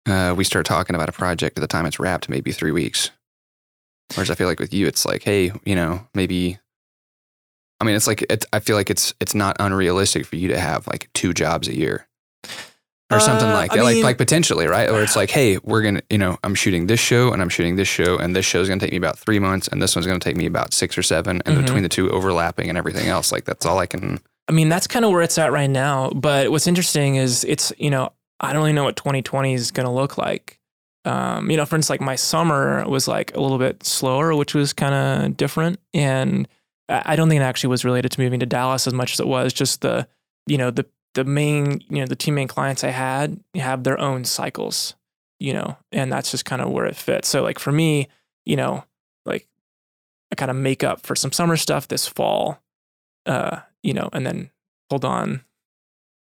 uh, 0.07 0.33
we 0.37 0.43
start 0.43 0.65
talking 0.65 0.95
about 0.95 1.09
a 1.09 1.13
project 1.13 1.57
at 1.57 1.61
the 1.61 1.67
time 1.67 1.85
it's 1.85 1.99
wrapped, 1.99 2.29
maybe 2.29 2.51
three 2.51 2.71
weeks. 2.71 3.11
Whereas 4.15 4.31
I 4.31 4.35
feel 4.35 4.47
like 4.47 4.59
with 4.59 4.73
you, 4.73 4.87
it's 4.87 5.05
like, 5.05 5.23
hey, 5.23 5.51
you 5.65 5.75
know, 5.75 6.07
maybe. 6.15 6.57
I 7.81 7.85
mean, 7.85 7.95
it's 7.95 8.07
like 8.07 8.25
it's. 8.29 8.45
I 8.51 8.59
feel 8.59 8.75
like 8.75 8.89
it's 8.89 9.13
it's 9.19 9.35
not 9.35 9.55
unrealistic 9.59 10.25
for 10.25 10.35
you 10.35 10.47
to 10.49 10.59
have 10.59 10.87
like 10.87 11.09
two 11.13 11.33
jobs 11.33 11.67
a 11.67 11.75
year. 11.75 12.07
Or 13.11 13.19
something 13.19 13.47
Uh, 13.49 13.53
like 13.53 13.71
that, 13.71 13.83
like 13.83 13.95
mean- 13.95 14.03
like 14.03 14.17
potentially, 14.19 14.67
right? 14.67 14.87
Or 14.87 15.01
it's 15.01 15.15
like, 15.15 15.31
hey, 15.31 15.57
we're 15.63 15.81
gonna, 15.81 16.03
you 16.11 16.19
know, 16.19 16.37
I'm 16.43 16.53
shooting 16.53 16.85
this 16.85 16.99
show 16.99 17.33
and 17.33 17.41
I'm 17.41 17.49
shooting 17.49 17.75
this 17.75 17.87
show, 17.87 18.17
and 18.19 18.35
this 18.35 18.45
show's 18.45 18.67
gonna 18.67 18.79
take 18.79 18.91
me 18.91 18.97
about 18.97 19.17
three 19.17 19.39
months, 19.39 19.67
and 19.67 19.81
this 19.81 19.95
one's 19.95 20.05
gonna 20.05 20.19
take 20.19 20.35
me 20.37 20.45
about 20.45 20.75
six 20.75 20.95
or 20.95 21.01
seven, 21.01 21.41
and 21.47 21.57
Mhm. 21.57 21.61
between 21.65 21.81
the 21.81 21.89
two 21.89 22.11
overlapping 22.11 22.69
and 22.69 22.77
everything 22.77 23.07
else, 23.07 23.31
like 23.31 23.45
that's 23.45 23.65
all 23.65 23.79
I 23.79 23.87
can. 23.87 24.19
I 24.47 24.51
mean, 24.51 24.69
that's 24.69 24.85
kind 24.85 25.05
of 25.05 25.11
where 25.11 25.23
it's 25.23 25.39
at 25.39 25.51
right 25.51 25.69
now. 25.69 26.11
But 26.11 26.51
what's 26.51 26.67
interesting 26.67 27.15
is 27.15 27.43
it's, 27.45 27.73
you 27.79 27.89
know, 27.89 28.11
I 28.39 28.53
don't 28.53 28.61
really 28.61 28.73
know 28.73 28.83
what 28.83 28.95
2020 28.95 29.53
is 29.53 29.71
going 29.71 29.85
to 29.85 29.91
look 29.91 30.17
like. 30.17 30.59
Um, 31.05 31.49
you 31.49 31.57
know, 31.57 31.65
for 31.65 31.75
instance, 31.75 31.89
like 31.89 32.01
my 32.01 32.15
summer 32.15 32.87
was 32.87 33.07
like 33.07 33.35
a 33.35 33.39
little 33.39 33.57
bit 33.57 33.83
slower, 33.83 34.35
which 34.35 34.53
was 34.53 34.73
kind 34.73 34.93
of 34.93 35.37
different. 35.37 35.79
And 35.93 36.47
I 36.87 37.15
don't 37.15 37.29
think 37.29 37.41
it 37.41 37.45
actually 37.45 37.69
was 37.69 37.85
related 37.85 38.11
to 38.11 38.21
moving 38.21 38.39
to 38.39 38.45
Dallas 38.45 38.87
as 38.87 38.93
much 38.93 39.13
as 39.13 39.19
it 39.19 39.27
was 39.27 39.53
just 39.53 39.81
the, 39.81 40.07
you 40.47 40.57
know, 40.57 40.71
the, 40.71 40.85
the 41.13 41.23
main, 41.23 41.81
you 41.89 41.99
know, 41.99 42.05
the 42.05 42.15
two 42.15 42.31
main 42.31 42.47
clients 42.47 42.83
I 42.83 42.89
had 42.89 43.39
have 43.55 43.83
their 43.83 43.99
own 43.99 44.25
cycles, 44.25 44.95
you 45.39 45.53
know, 45.53 45.77
and 45.91 46.11
that's 46.11 46.31
just 46.31 46.45
kind 46.45 46.61
of 46.61 46.69
where 46.69 46.85
it 46.85 46.95
fits. 46.95 47.27
So 47.27 47.43
like 47.43 47.59
for 47.59 47.71
me, 47.71 48.07
you 48.45 48.55
know, 48.55 48.83
like 49.25 49.47
I 50.31 50.35
kind 50.35 50.51
of 50.51 50.57
make 50.57 50.83
up 50.83 51.01
for 51.01 51.15
some 51.15 51.31
summer 51.31 51.57
stuff 51.57 51.87
this 51.87 52.07
fall, 52.07 52.61
uh, 53.25 53.59
you 53.83 53.93
know, 53.93 54.09
and 54.11 54.25
then 54.25 54.49
hold 54.89 55.05
on 55.05 55.43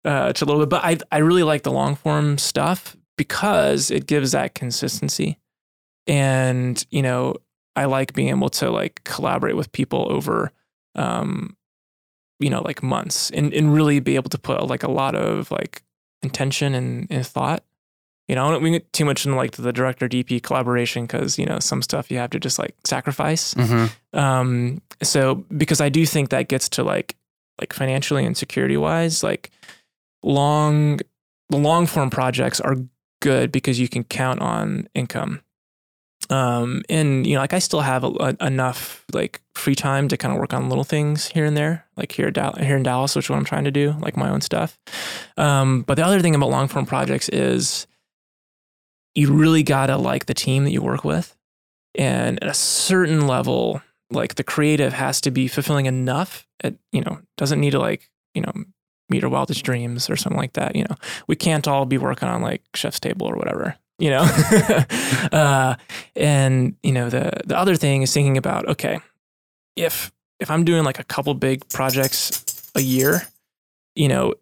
uh, 0.06 0.34
to 0.34 0.46
a 0.46 0.48
little 0.48 0.62
bit, 0.62 0.70
but 0.70 0.84
I 0.84 0.98
I 1.12 1.20
really 1.20 1.44
like 1.44 1.64
the 1.64 1.72
long 1.72 1.96
form 1.96 2.38
stuff 2.38 2.96
because 3.18 3.92
it 3.92 4.08
gives 4.08 4.32
that 4.32 4.56
consistency, 4.56 5.38
and 6.06 6.84
you 6.90 7.02
know 7.02 7.36
I 7.78 7.86
like 7.86 8.14
being 8.14 8.30
able 8.30 8.50
to 8.50 8.72
like 8.72 9.04
collaborate 9.04 9.56
with 9.56 9.72
people 9.72 10.08
over, 10.10 10.52
um, 10.96 11.56
you 12.40 12.50
know, 12.50 12.62
like 12.62 12.82
months 12.82 13.30
and 13.30 13.54
and 13.54 13.74
really 13.74 14.00
be 14.00 14.16
able 14.16 14.30
to 14.30 14.40
put 14.40 14.66
like 14.68 14.84
a 14.84 14.92
lot 14.92 15.16
of 15.16 15.52
like 15.52 15.84
intention 16.24 16.74
and, 16.74 17.08
and 17.10 17.26
thought. 17.26 17.64
You 18.28 18.36
know, 18.36 18.46
I 18.46 18.52
don't 18.52 18.72
get 18.72 18.92
too 18.92 19.06
much 19.06 19.26
into 19.26 19.38
like 19.38 19.52
the 19.52 19.72
director 19.72 20.10
DP 20.10 20.44
collaboration 20.44 21.06
because 21.06 21.38
you 21.38 21.46
know 21.46 21.60
some 21.60 21.82
stuff 21.84 22.10
you 22.10 22.18
have 22.18 22.32
to 22.32 22.40
just 22.40 22.58
like 22.58 22.76
sacrifice. 22.84 23.54
Mm-hmm. 23.54 24.20
Um, 24.20 24.82
so 25.04 25.36
because 25.56 25.80
I 25.80 25.90
do 25.90 26.06
think 26.06 26.30
that 26.30 26.48
gets 26.48 26.68
to 26.70 26.84
like 26.84 27.16
like 27.62 27.74
financially 27.74 28.26
and 28.26 28.36
security 28.36 28.76
wise, 28.76 29.24
like 29.24 29.52
long 30.28 31.00
the 31.50 31.58
long 31.58 31.88
form 31.88 32.10
projects 32.10 32.60
are 32.60 32.76
good 33.22 33.52
because 33.52 33.80
you 33.80 33.88
can 33.88 34.04
count 34.04 34.42
on 34.42 34.88
income. 34.94 35.42
Um, 36.30 36.84
and 36.90 37.26
you 37.26 37.36
know, 37.36 37.42
like 37.42 37.54
I 37.54 37.60
still 37.60 37.80
have 37.80 38.04
a, 38.04 38.36
a, 38.42 38.48
enough 38.48 39.06
like 39.14 39.42
free 39.56 39.76
time 39.76 40.10
to 40.10 40.18
kind 40.18 40.34
of 40.34 40.40
work 40.40 40.54
on 40.54 40.68
little 40.68 40.84
things 40.84 41.28
here 41.28 41.46
and 41.46 41.56
there, 41.56 41.86
like 41.96 42.12
here, 42.12 42.32
here 42.60 42.76
in 42.76 42.84
Dallas, 42.84 43.16
which 43.16 43.26
is 43.26 43.30
what 43.30 43.38
I'm 43.38 43.46
trying 43.46 43.64
to 43.64 43.72
do, 43.72 43.96
like 44.00 44.18
my 44.18 44.30
own 44.30 44.42
stuff. 44.42 44.78
Um, 45.38 45.84
but 45.84 45.96
the 45.96 46.06
other 46.06 46.20
thing 46.20 46.36
about 46.36 46.50
long 46.50 46.68
form 46.68 46.86
projects 46.86 47.30
is 47.30 47.88
you 49.16 49.34
really 49.34 49.64
gotta 49.64 49.96
like 49.96 50.26
the 50.26 50.34
team 50.34 50.66
that 50.66 50.72
you 50.72 50.82
work 50.82 51.06
with, 51.06 51.36
and 51.96 52.44
at 52.44 52.50
a 52.50 52.54
certain 52.54 53.26
level, 53.26 53.82
like 54.12 54.36
the 54.36 54.44
creative 54.44 54.94
has 54.94 55.22
to 55.22 55.32
be 55.32 55.48
fulfilling 55.48 55.86
enough. 55.86 56.46
It 56.62 56.78
you 56.92 57.02
know 57.02 57.22
doesn't 57.38 57.62
need 57.62 57.72
to 57.72 57.80
like 57.80 58.10
you 58.34 58.42
know 58.42 58.52
meet 59.10 59.24
our 59.24 59.30
wildest 59.30 59.64
dreams 59.64 60.10
or 60.10 60.16
something 60.16 60.40
like 60.40 60.54
that. 60.54 60.76
You 60.76 60.84
know, 60.84 60.96
we 61.28 61.36
can't 61.36 61.68
all 61.68 61.86
be 61.86 61.98
working 61.98 62.28
on 62.28 62.42
like 62.42 62.62
chef's 62.74 63.00
table 63.00 63.28
or 63.28 63.36
whatever 63.36 63.78
you 64.00 64.10
know 64.10 64.20
uh, 65.32 65.76
and 66.16 66.76
you 66.84 66.92
know 66.92 67.10
the 67.10 67.32
the 67.46 67.58
other 67.58 67.76
thing 67.76 68.02
is 68.02 68.14
thinking 68.14 68.38
about 68.38 68.68
okay 68.68 69.00
if 69.76 70.12
if 70.40 70.52
i'm 70.52 70.64
doing 70.64 70.84
like 70.84 71.00
a 71.00 71.04
couple 71.04 71.34
big 71.34 71.68
projects 71.70 72.72
a 72.76 72.82
year 72.82 73.24
you 73.96 74.08
know 74.08 74.34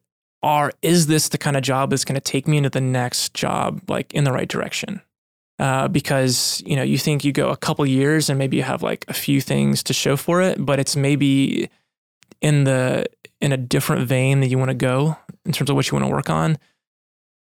are 0.43 0.71
is 0.81 1.07
this 1.07 1.29
the 1.29 1.37
kind 1.37 1.57
of 1.57 1.63
job 1.63 1.89
that's 1.89 2.05
going 2.05 2.15
to 2.15 2.21
take 2.21 2.47
me 2.47 2.57
into 2.57 2.69
the 2.69 2.81
next 2.81 3.33
job 3.33 3.81
like 3.89 4.13
in 4.13 4.23
the 4.23 4.31
right 4.31 4.49
direction 4.49 5.01
uh, 5.57 5.87
because 5.87 6.61
you 6.65 6.75
know 6.75 6.83
you 6.83 6.97
think 6.97 7.23
you 7.23 7.31
go 7.31 7.49
a 7.49 7.57
couple 7.57 7.85
years 7.85 8.29
and 8.29 8.37
maybe 8.37 8.57
you 8.57 8.63
have 8.63 8.83
like 8.83 9.05
a 9.07 9.13
few 9.13 9.39
things 9.39 9.81
to 9.81 9.93
show 9.93 10.17
for 10.17 10.41
it 10.41 10.63
but 10.63 10.79
it's 10.79 10.95
maybe 10.95 11.69
in 12.41 12.65
the 12.65 13.05
in 13.41 13.51
a 13.51 13.57
different 13.57 14.07
vein 14.07 14.39
that 14.39 14.47
you 14.47 14.57
want 14.57 14.69
to 14.69 14.75
go 14.75 15.17
in 15.45 15.51
terms 15.51 15.69
of 15.69 15.75
what 15.75 15.89
you 15.89 15.95
want 15.95 16.05
to 16.05 16.11
work 16.11 16.29
on 16.29 16.57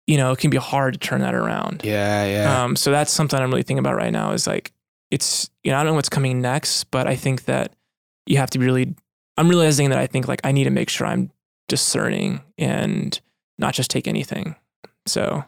you 0.08 0.18
know, 0.18 0.32
it 0.32 0.40
can 0.40 0.50
be 0.50 0.58
hard 0.58 0.94
to 0.94 1.00
turn 1.00 1.22
that 1.22 1.34
around. 1.34 1.82
Yeah, 1.84 2.26
yeah. 2.26 2.64
Um, 2.64 2.76
so 2.76 2.92
that's 2.92 3.12
something 3.12 3.40
I'm 3.40 3.50
really 3.50 3.64
thinking 3.64 3.80
about 3.80 3.96
right 3.96 4.12
now 4.12 4.32
is 4.32 4.48
like, 4.48 4.72
it's, 5.10 5.50
you 5.64 5.72
know, 5.72 5.78
I 5.78 5.84
don't 5.84 5.92
know 5.92 5.96
what's 5.96 6.10
coming 6.10 6.42
next, 6.42 6.86
but 6.86 7.08
I 7.08 7.16
think 7.16 7.46
that 7.46 7.74
you 8.26 8.38
have 8.38 8.50
to 8.52 8.60
be 8.60 8.66
really, 8.66 8.96
I'm 9.38 9.50
realizing 9.50 9.90
that 9.90 10.00
I 10.00 10.08
think 10.08 10.28
like 10.28 10.42
I 10.44 10.52
need 10.52 10.66
to 10.66 10.70
make 10.70 10.90
sure 10.90 11.08
I'm 11.08 11.32
discerning 11.68 12.42
and 12.58 13.20
not 13.58 13.74
just 13.74 13.90
take 13.92 14.08
anything. 14.08 14.56
So 15.06 15.44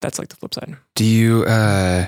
that's 0.00 0.18
like 0.18 0.28
the 0.28 0.36
flip 0.36 0.54
side. 0.54 0.76
Do 0.94 1.04
you, 1.04 1.44
uh, 1.44 2.06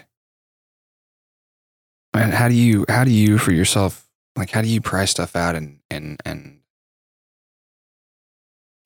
and 2.14 2.32
how 2.32 2.48
do 2.48 2.54
you, 2.54 2.86
how 2.88 3.04
do 3.04 3.12
you 3.12 3.38
for 3.38 3.52
yourself, 3.52 4.08
like, 4.36 4.50
how 4.50 4.62
do 4.62 4.68
you 4.68 4.80
price 4.80 5.10
stuff 5.10 5.36
out 5.36 5.54
and, 5.54 5.78
and, 5.90 6.20
and 6.24 6.58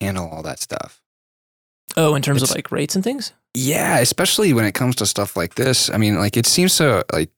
handle 0.01 0.28
all 0.28 0.42
that 0.42 0.61
stuff? 0.61 1.01
Oh, 1.96 2.14
in 2.14 2.22
terms 2.22 2.38
It's- 2.42 2.51
of 2.51 2.57
like 2.57 2.70
rates 2.72 2.94
and 2.94 3.03
things? 3.05 3.32
Yeah, 3.55 3.98
especially 3.98 4.53
when 4.53 4.64
it 4.64 4.72
comes 4.74 4.94
to 4.96 5.07
stuff 5.07 5.36
like 5.36 5.57
this. 5.57 5.90
I 5.90 5.96
mean, 5.96 6.18
like 6.18 6.36
it 6.36 6.46
seems 6.46 6.72
so 6.72 7.03
like 7.12 7.30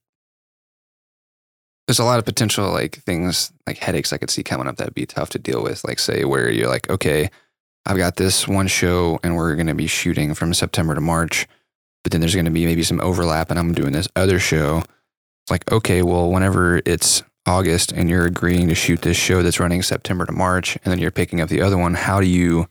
there's 1.87 1.99
a 1.99 2.05
lot 2.05 2.19
of 2.19 2.25
potential 2.25 2.71
like 2.71 2.97
things 3.03 3.53
like 3.67 3.79
headaches 3.79 4.13
I 4.13 4.19
could 4.19 4.31
see 4.31 4.43
coming 4.43 4.67
up 4.69 4.77
that'd 4.77 4.95
be 4.95 5.07
tough 5.07 5.31
to 5.31 5.39
deal 5.39 5.63
with. 5.63 5.85
Like 5.85 5.99
say 5.99 6.25
where 6.25 6.51
you're 6.51 6.69
like, 6.69 6.89
okay, 6.91 7.31
I've 7.87 7.97
got 7.97 8.17
this 8.17 8.47
one 8.47 8.67
show 8.69 9.19
and 9.23 9.37
we're 9.37 9.57
gonna 9.57 9.75
be 9.75 9.87
shooting 9.87 10.35
from 10.35 10.55
September 10.55 10.95
to 10.95 11.01
March, 11.01 11.47
but 12.05 12.13
then 12.13 12.21
there's 12.21 12.37
gonna 12.37 12.51
be 12.51 12.67
maybe 12.67 12.83
some 12.83 13.01
overlap 13.01 13.51
and 13.51 13.59
I'm 13.59 13.73
doing 13.73 13.93
this 13.93 14.09
other 14.15 14.39
show. 14.39 14.79
It's 15.45 15.51
like, 15.51 15.71
okay, 15.73 16.03
well, 16.03 16.31
whenever 16.31 16.81
it's 16.87 17.23
August 17.47 17.93
and 17.93 18.09
you're 18.09 18.27
agreeing 18.27 18.69
to 18.69 18.75
shoot 18.75 19.03
this 19.03 19.17
show 19.17 19.43
that's 19.43 19.59
running 19.59 19.83
September 19.83 20.25
to 20.27 20.33
March 20.33 20.77
and 20.85 20.93
then 20.93 20.99
you're 20.99 21.11
picking 21.11 21.41
up 21.41 21.49
the 21.49 21.61
other 21.63 21.77
one, 21.77 21.95
how 21.95 22.21
do 22.21 22.27
you 22.27 22.69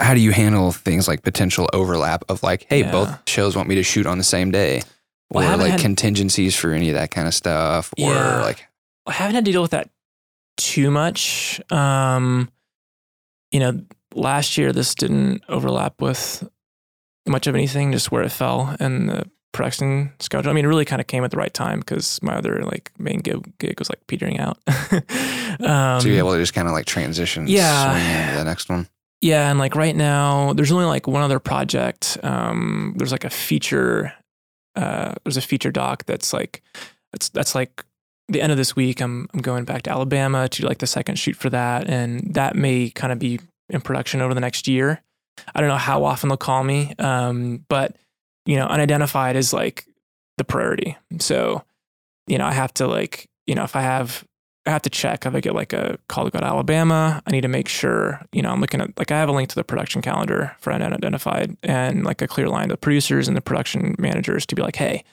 how 0.00 0.14
do 0.14 0.20
you 0.20 0.30
handle 0.30 0.70
things 0.70 1.08
like 1.08 1.22
potential 1.22 1.68
overlap 1.72 2.22
of 2.28 2.42
like, 2.44 2.66
hey, 2.68 2.80
Yeah. 2.80 2.92
both 2.92 3.18
shows 3.28 3.56
want 3.56 3.68
me 3.68 3.74
to 3.76 3.82
shoot 3.82 4.06
on 4.06 4.16
the 4.18 4.22
same 4.24 4.52
day, 4.52 4.82
Well, 5.30 5.52
or 5.52 5.56
like 5.56 5.72
had- 5.72 5.80
contingencies 5.80 6.54
for 6.54 6.70
any 6.72 6.88
of 6.88 6.94
that 6.94 7.10
kind 7.10 7.26
of 7.26 7.34
stuff, 7.34 7.92
or 7.98 8.12
Yeah. 8.14 8.40
like, 8.42 8.64
I 9.06 9.12
haven't 9.12 9.34
had 9.34 9.44
to 9.46 9.50
deal 9.52 9.62
with 9.62 9.72
that 9.72 9.90
too 10.56 10.90
much. 10.92 11.60
Um, 11.72 12.48
you 13.50 13.58
know, 13.58 13.82
last 14.14 14.56
year 14.56 14.72
this 14.72 14.94
didn't 14.94 15.42
overlap 15.48 16.00
with 16.00 16.48
much 17.26 17.46
of 17.48 17.54
anything, 17.56 17.90
just 17.90 18.12
where 18.12 18.22
it 18.22 18.30
fell 18.30 18.76
and 18.78 19.08
the 19.08 19.30
production 19.52 20.12
schedule. 20.20 20.50
I 20.50 20.54
mean, 20.54 20.64
it 20.64 20.68
really 20.68 20.84
kind 20.84 21.00
of 21.00 21.06
came 21.06 21.24
at 21.24 21.30
the 21.30 21.36
right 21.36 21.52
time 21.52 21.80
because 21.80 22.22
my 22.22 22.36
other 22.36 22.62
like 22.64 22.92
main 22.98 23.20
gig, 23.20 23.58
gig 23.58 23.78
was 23.78 23.88
like 23.88 24.06
petering 24.06 24.38
out. 24.38 24.58
um, 25.60 26.00
so 26.00 26.08
you're 26.08 26.18
able 26.18 26.32
to 26.32 26.38
just 26.38 26.54
kind 26.54 26.68
of 26.68 26.74
like 26.74 26.86
transition, 26.86 27.46
yeah. 27.46 27.92
swing 27.92 28.22
into 28.22 28.38
the 28.38 28.44
next 28.44 28.68
one. 28.68 28.88
yeah, 29.20 29.50
and 29.50 29.58
like 29.58 29.74
right 29.74 29.96
now, 29.96 30.52
there's 30.52 30.72
only 30.72 30.84
like 30.84 31.06
one 31.06 31.22
other 31.22 31.38
project. 31.38 32.18
Um, 32.22 32.94
there's 32.96 33.12
like 33.12 33.24
a 33.24 33.30
feature. 33.30 34.12
Uh, 34.76 35.14
there's 35.24 35.36
a 35.36 35.42
feature 35.42 35.72
doc 35.72 36.04
that's 36.04 36.32
like, 36.32 36.62
that's 37.12 37.28
that's 37.30 37.54
like 37.54 37.84
the 38.28 38.40
end 38.40 38.52
of 38.52 38.58
this 38.58 38.76
week. 38.76 39.00
I'm 39.00 39.28
I'm 39.34 39.40
going 39.40 39.64
back 39.64 39.82
to 39.82 39.90
Alabama 39.90 40.48
to 40.48 40.62
do 40.62 40.68
like 40.68 40.78
the 40.78 40.86
second 40.86 41.18
shoot 41.18 41.36
for 41.36 41.50
that, 41.50 41.88
and 41.88 42.34
that 42.34 42.54
may 42.54 42.90
kind 42.90 43.12
of 43.12 43.18
be 43.18 43.40
in 43.70 43.80
production 43.80 44.20
over 44.20 44.34
the 44.34 44.40
next 44.40 44.68
year. 44.68 45.02
I 45.54 45.60
don't 45.60 45.68
know 45.68 45.76
how 45.76 46.04
often 46.04 46.28
they'll 46.28 46.36
call 46.36 46.64
me, 46.64 46.94
um, 46.98 47.64
but 47.68 47.96
you 48.48 48.56
know, 48.56 48.66
unidentified 48.66 49.36
is 49.36 49.52
like 49.52 49.86
the 50.38 50.44
priority. 50.44 50.96
So, 51.18 51.62
you 52.26 52.38
know, 52.38 52.46
I 52.46 52.52
have 52.52 52.72
to 52.74 52.86
like, 52.86 53.28
you 53.46 53.54
know, 53.54 53.62
if 53.62 53.76
I 53.76 53.82
have 53.82 54.24
I 54.64 54.70
have 54.70 54.82
to 54.82 54.90
check 54.90 55.26
if 55.26 55.34
I 55.34 55.40
get 55.40 55.54
like 55.54 55.74
a 55.74 55.98
call 56.08 56.24
to 56.24 56.30
go 56.30 56.38
to 56.38 56.46
Alabama. 56.46 57.22
I 57.26 57.30
need 57.30 57.42
to 57.42 57.48
make 57.48 57.68
sure, 57.68 58.22
you 58.32 58.40
know, 58.40 58.50
I'm 58.50 58.60
looking 58.62 58.80
at 58.80 58.98
like 58.98 59.10
I 59.10 59.18
have 59.18 59.28
a 59.28 59.32
link 59.32 59.50
to 59.50 59.54
the 59.54 59.64
production 59.64 60.00
calendar 60.00 60.56
for 60.60 60.72
unidentified 60.72 61.58
and 61.62 62.04
like 62.04 62.22
a 62.22 62.26
clear 62.26 62.48
line 62.48 62.68
to 62.68 62.74
the 62.74 62.78
producers 62.78 63.28
and 63.28 63.36
the 63.36 63.42
production 63.42 63.94
managers 63.98 64.46
to 64.46 64.54
be 64.54 64.62
like, 64.62 64.76
hey, 64.76 65.04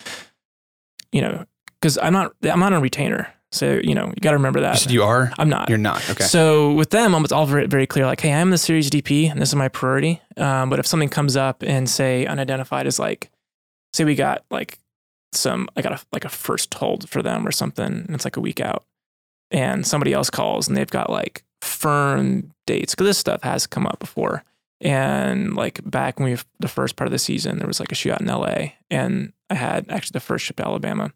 you 1.12 1.22
know, 1.22 1.46
because 1.82 1.98
I'm 1.98 2.14
not 2.14 2.34
I'm 2.44 2.62
not 2.62 2.72
a 2.72 2.80
retainer, 2.80 3.34
so 3.56 3.80
you 3.84 3.95
know 3.95 4.08
you 4.08 4.20
got 4.22 4.32
to 4.32 4.38
remember 4.38 4.60
You 4.60 4.66
that 4.66 4.78
said 4.80 4.91
you 4.91 5.03
are, 5.03 5.32
I'm 5.38 5.49
not. 5.49 5.70
you're 5.70 5.78
not. 5.78 6.08
Okay. 6.10 6.24
So 6.26 6.74
with 6.74 6.89
them, 6.91 7.14
it's 7.24 7.32
all 7.32 7.45
very, 7.45 7.68
very 7.68 7.88
clear. 7.88 8.06
Like, 8.06 8.20
hey, 8.22 8.34
I'm 8.34 8.49
the 8.51 8.58
series 8.58 8.89
DP, 8.89 9.32
and 9.32 9.41
this 9.41 9.49
is 9.49 9.56
my 9.56 9.68
priority. 9.70 10.22
Um, 10.38 10.70
but 10.70 10.80
if 10.80 10.86
something 10.86 11.10
comes 11.10 11.36
up 11.38 11.64
and 11.64 11.89
say 11.89 12.26
unidentified 12.26 12.86
is 12.88 12.99
like, 12.99 13.30
say 13.93 14.03
we 14.03 14.16
got 14.16 14.43
like 14.51 14.80
some, 15.32 15.68
I 15.76 15.82
got 15.82 15.93
a 15.93 16.06
like 16.12 16.26
a 16.26 16.30
first 16.30 16.74
hold 16.74 17.10
for 17.10 17.22
them 17.22 17.47
or 17.47 17.51
something, 17.51 17.86
and 17.86 18.10
it's 18.14 18.26
like 18.26 18.38
a 18.38 18.41
week 18.41 18.60
out, 18.60 18.84
and 19.51 19.86
somebody 19.88 20.14
else 20.14 20.30
calls 20.30 20.68
and 20.68 20.76
they've 20.76 20.89
got 20.89 21.10
like 21.10 21.43
firm 21.62 22.51
dates 22.68 22.93
because 22.93 23.08
this 23.08 23.18
stuff 23.18 23.41
has 23.43 23.66
come 23.68 23.88
up 23.88 23.99
before. 23.99 24.43
And 24.82 25.56
like 25.56 25.80
back 25.89 26.20
when 26.20 26.32
we 26.32 26.38
the 26.60 26.68
first 26.68 26.95
part 26.97 27.08
of 27.08 27.12
the 27.12 27.18
season, 27.20 27.58
there 27.60 27.68
was 27.68 27.80
like 27.80 27.91
a 27.91 27.95
shootout 27.95 28.20
in 28.22 28.28
LA, 28.28 28.74
and 28.91 29.32
I 29.49 29.56
had 29.56 29.89
actually 29.89 30.14
the 30.16 30.20
first 30.20 30.43
ship 30.45 30.58
to 30.58 30.66
Alabama, 30.66 31.12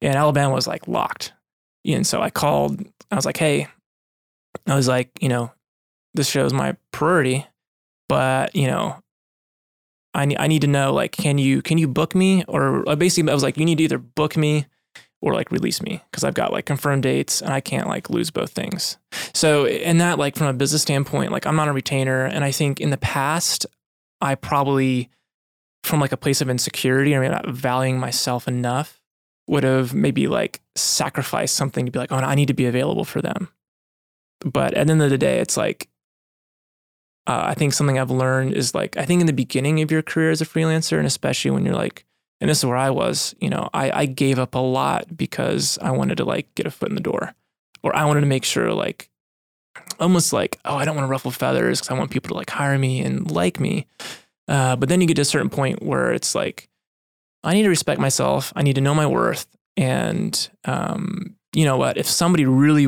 and 0.00 0.14
Alabama 0.14 0.54
was 0.54 0.66
like 0.68 0.86
locked. 0.86 1.32
And 1.86 2.06
so 2.06 2.20
I 2.20 2.30
called. 2.30 2.82
I 3.10 3.16
was 3.16 3.26
like, 3.26 3.38
"Hey, 3.38 3.68
I 4.66 4.74
was 4.74 4.88
like, 4.88 5.10
you 5.20 5.28
know, 5.28 5.52
this 6.14 6.28
show's 6.28 6.52
my 6.52 6.76
priority, 6.92 7.46
but 8.08 8.54
you 8.54 8.66
know, 8.66 9.00
I 10.14 10.24
need 10.24 10.38
I 10.38 10.46
need 10.46 10.62
to 10.62 10.66
know 10.66 10.92
like, 10.92 11.12
can 11.12 11.38
you 11.38 11.62
can 11.62 11.78
you 11.78 11.88
book 11.88 12.14
me 12.14 12.44
or 12.48 12.88
uh, 12.88 12.96
basically 12.96 13.30
I 13.30 13.34
was 13.34 13.42
like, 13.42 13.56
you 13.56 13.64
need 13.64 13.78
to 13.78 13.84
either 13.84 13.98
book 13.98 14.36
me 14.36 14.66
or 15.22 15.34
like 15.34 15.50
release 15.52 15.82
me 15.82 16.02
because 16.10 16.24
I've 16.24 16.34
got 16.34 16.52
like 16.52 16.64
confirmed 16.66 17.02
dates 17.02 17.42
and 17.42 17.52
I 17.52 17.60
can't 17.60 17.86
like 17.86 18.10
lose 18.10 18.30
both 18.30 18.52
things. 18.52 18.96
So 19.34 19.66
in 19.66 19.98
that 19.98 20.18
like 20.18 20.36
from 20.36 20.48
a 20.48 20.52
business 20.52 20.82
standpoint, 20.82 21.32
like 21.32 21.46
I'm 21.46 21.56
not 21.56 21.68
a 21.68 21.72
retainer, 21.72 22.24
and 22.24 22.44
I 22.44 22.52
think 22.52 22.80
in 22.80 22.90
the 22.90 22.96
past 22.96 23.66
I 24.20 24.34
probably 24.34 25.10
from 25.84 26.00
like 26.00 26.12
a 26.12 26.16
place 26.16 26.40
of 26.40 26.50
insecurity 26.50 27.14
or 27.14 27.20
maybe 27.20 27.32
not 27.32 27.48
valuing 27.48 27.98
myself 27.98 28.46
enough 28.46 28.99
would 29.50 29.64
have 29.64 29.92
maybe 29.92 30.28
like 30.28 30.60
sacrificed 30.76 31.56
something 31.56 31.84
to 31.84 31.90
be 31.90 31.98
like, 31.98 32.12
oh, 32.12 32.16
I 32.16 32.36
need 32.36 32.46
to 32.46 32.54
be 32.54 32.66
available 32.66 33.04
for 33.04 33.20
them. 33.20 33.48
But 34.44 34.74
at 34.74 34.86
the 34.86 34.92
end 34.92 35.02
of 35.02 35.10
the 35.10 35.18
day, 35.18 35.40
it's 35.40 35.56
like, 35.56 35.88
uh, 37.26 37.42
I 37.46 37.54
think 37.54 37.72
something 37.72 37.98
I've 37.98 38.12
learned 38.12 38.54
is 38.54 38.76
like, 38.76 38.96
I 38.96 39.04
think 39.04 39.20
in 39.20 39.26
the 39.26 39.32
beginning 39.32 39.82
of 39.82 39.90
your 39.90 40.02
career 40.02 40.30
as 40.30 40.40
a 40.40 40.46
freelancer, 40.46 40.98
and 40.98 41.06
especially 41.06 41.50
when 41.50 41.66
you're 41.66 41.74
like, 41.74 42.06
and 42.40 42.48
this 42.48 42.58
is 42.58 42.64
where 42.64 42.76
I 42.76 42.90
was, 42.90 43.34
you 43.40 43.50
know, 43.50 43.68
I, 43.74 43.90
I 43.90 44.06
gave 44.06 44.38
up 44.38 44.54
a 44.54 44.60
lot 44.60 45.16
because 45.16 45.78
I 45.82 45.90
wanted 45.90 46.18
to 46.18 46.24
like 46.24 46.54
get 46.54 46.66
a 46.66 46.70
foot 46.70 46.88
in 46.88 46.94
the 46.94 47.02
door 47.02 47.34
or 47.82 47.94
I 47.94 48.04
wanted 48.04 48.20
to 48.20 48.28
make 48.28 48.44
sure 48.44 48.72
like, 48.72 49.10
almost 49.98 50.32
like, 50.32 50.60
oh, 50.64 50.76
I 50.76 50.84
don't 50.84 50.94
want 50.94 51.06
to 51.08 51.10
ruffle 51.10 51.32
feathers 51.32 51.80
because 51.80 51.90
I 51.90 51.98
want 51.98 52.12
people 52.12 52.28
to 52.28 52.34
like 52.34 52.50
hire 52.50 52.78
me 52.78 53.00
and 53.00 53.28
like 53.28 53.58
me. 53.58 53.86
Uh, 54.46 54.76
but 54.76 54.88
then 54.88 55.00
you 55.00 55.08
get 55.08 55.16
to 55.16 55.22
a 55.22 55.24
certain 55.24 55.50
point 55.50 55.82
where 55.82 56.12
it's 56.12 56.36
like, 56.36 56.69
I 57.42 57.54
need 57.54 57.62
to 57.62 57.68
respect 57.68 58.00
myself. 58.00 58.52
I 58.54 58.62
need 58.62 58.74
to 58.74 58.80
know 58.80 58.94
my 58.94 59.06
worth. 59.06 59.46
And 59.76 60.48
um, 60.64 61.36
you 61.54 61.64
know 61.64 61.76
what? 61.76 61.96
If 61.96 62.06
somebody 62.06 62.44
really 62.44 62.86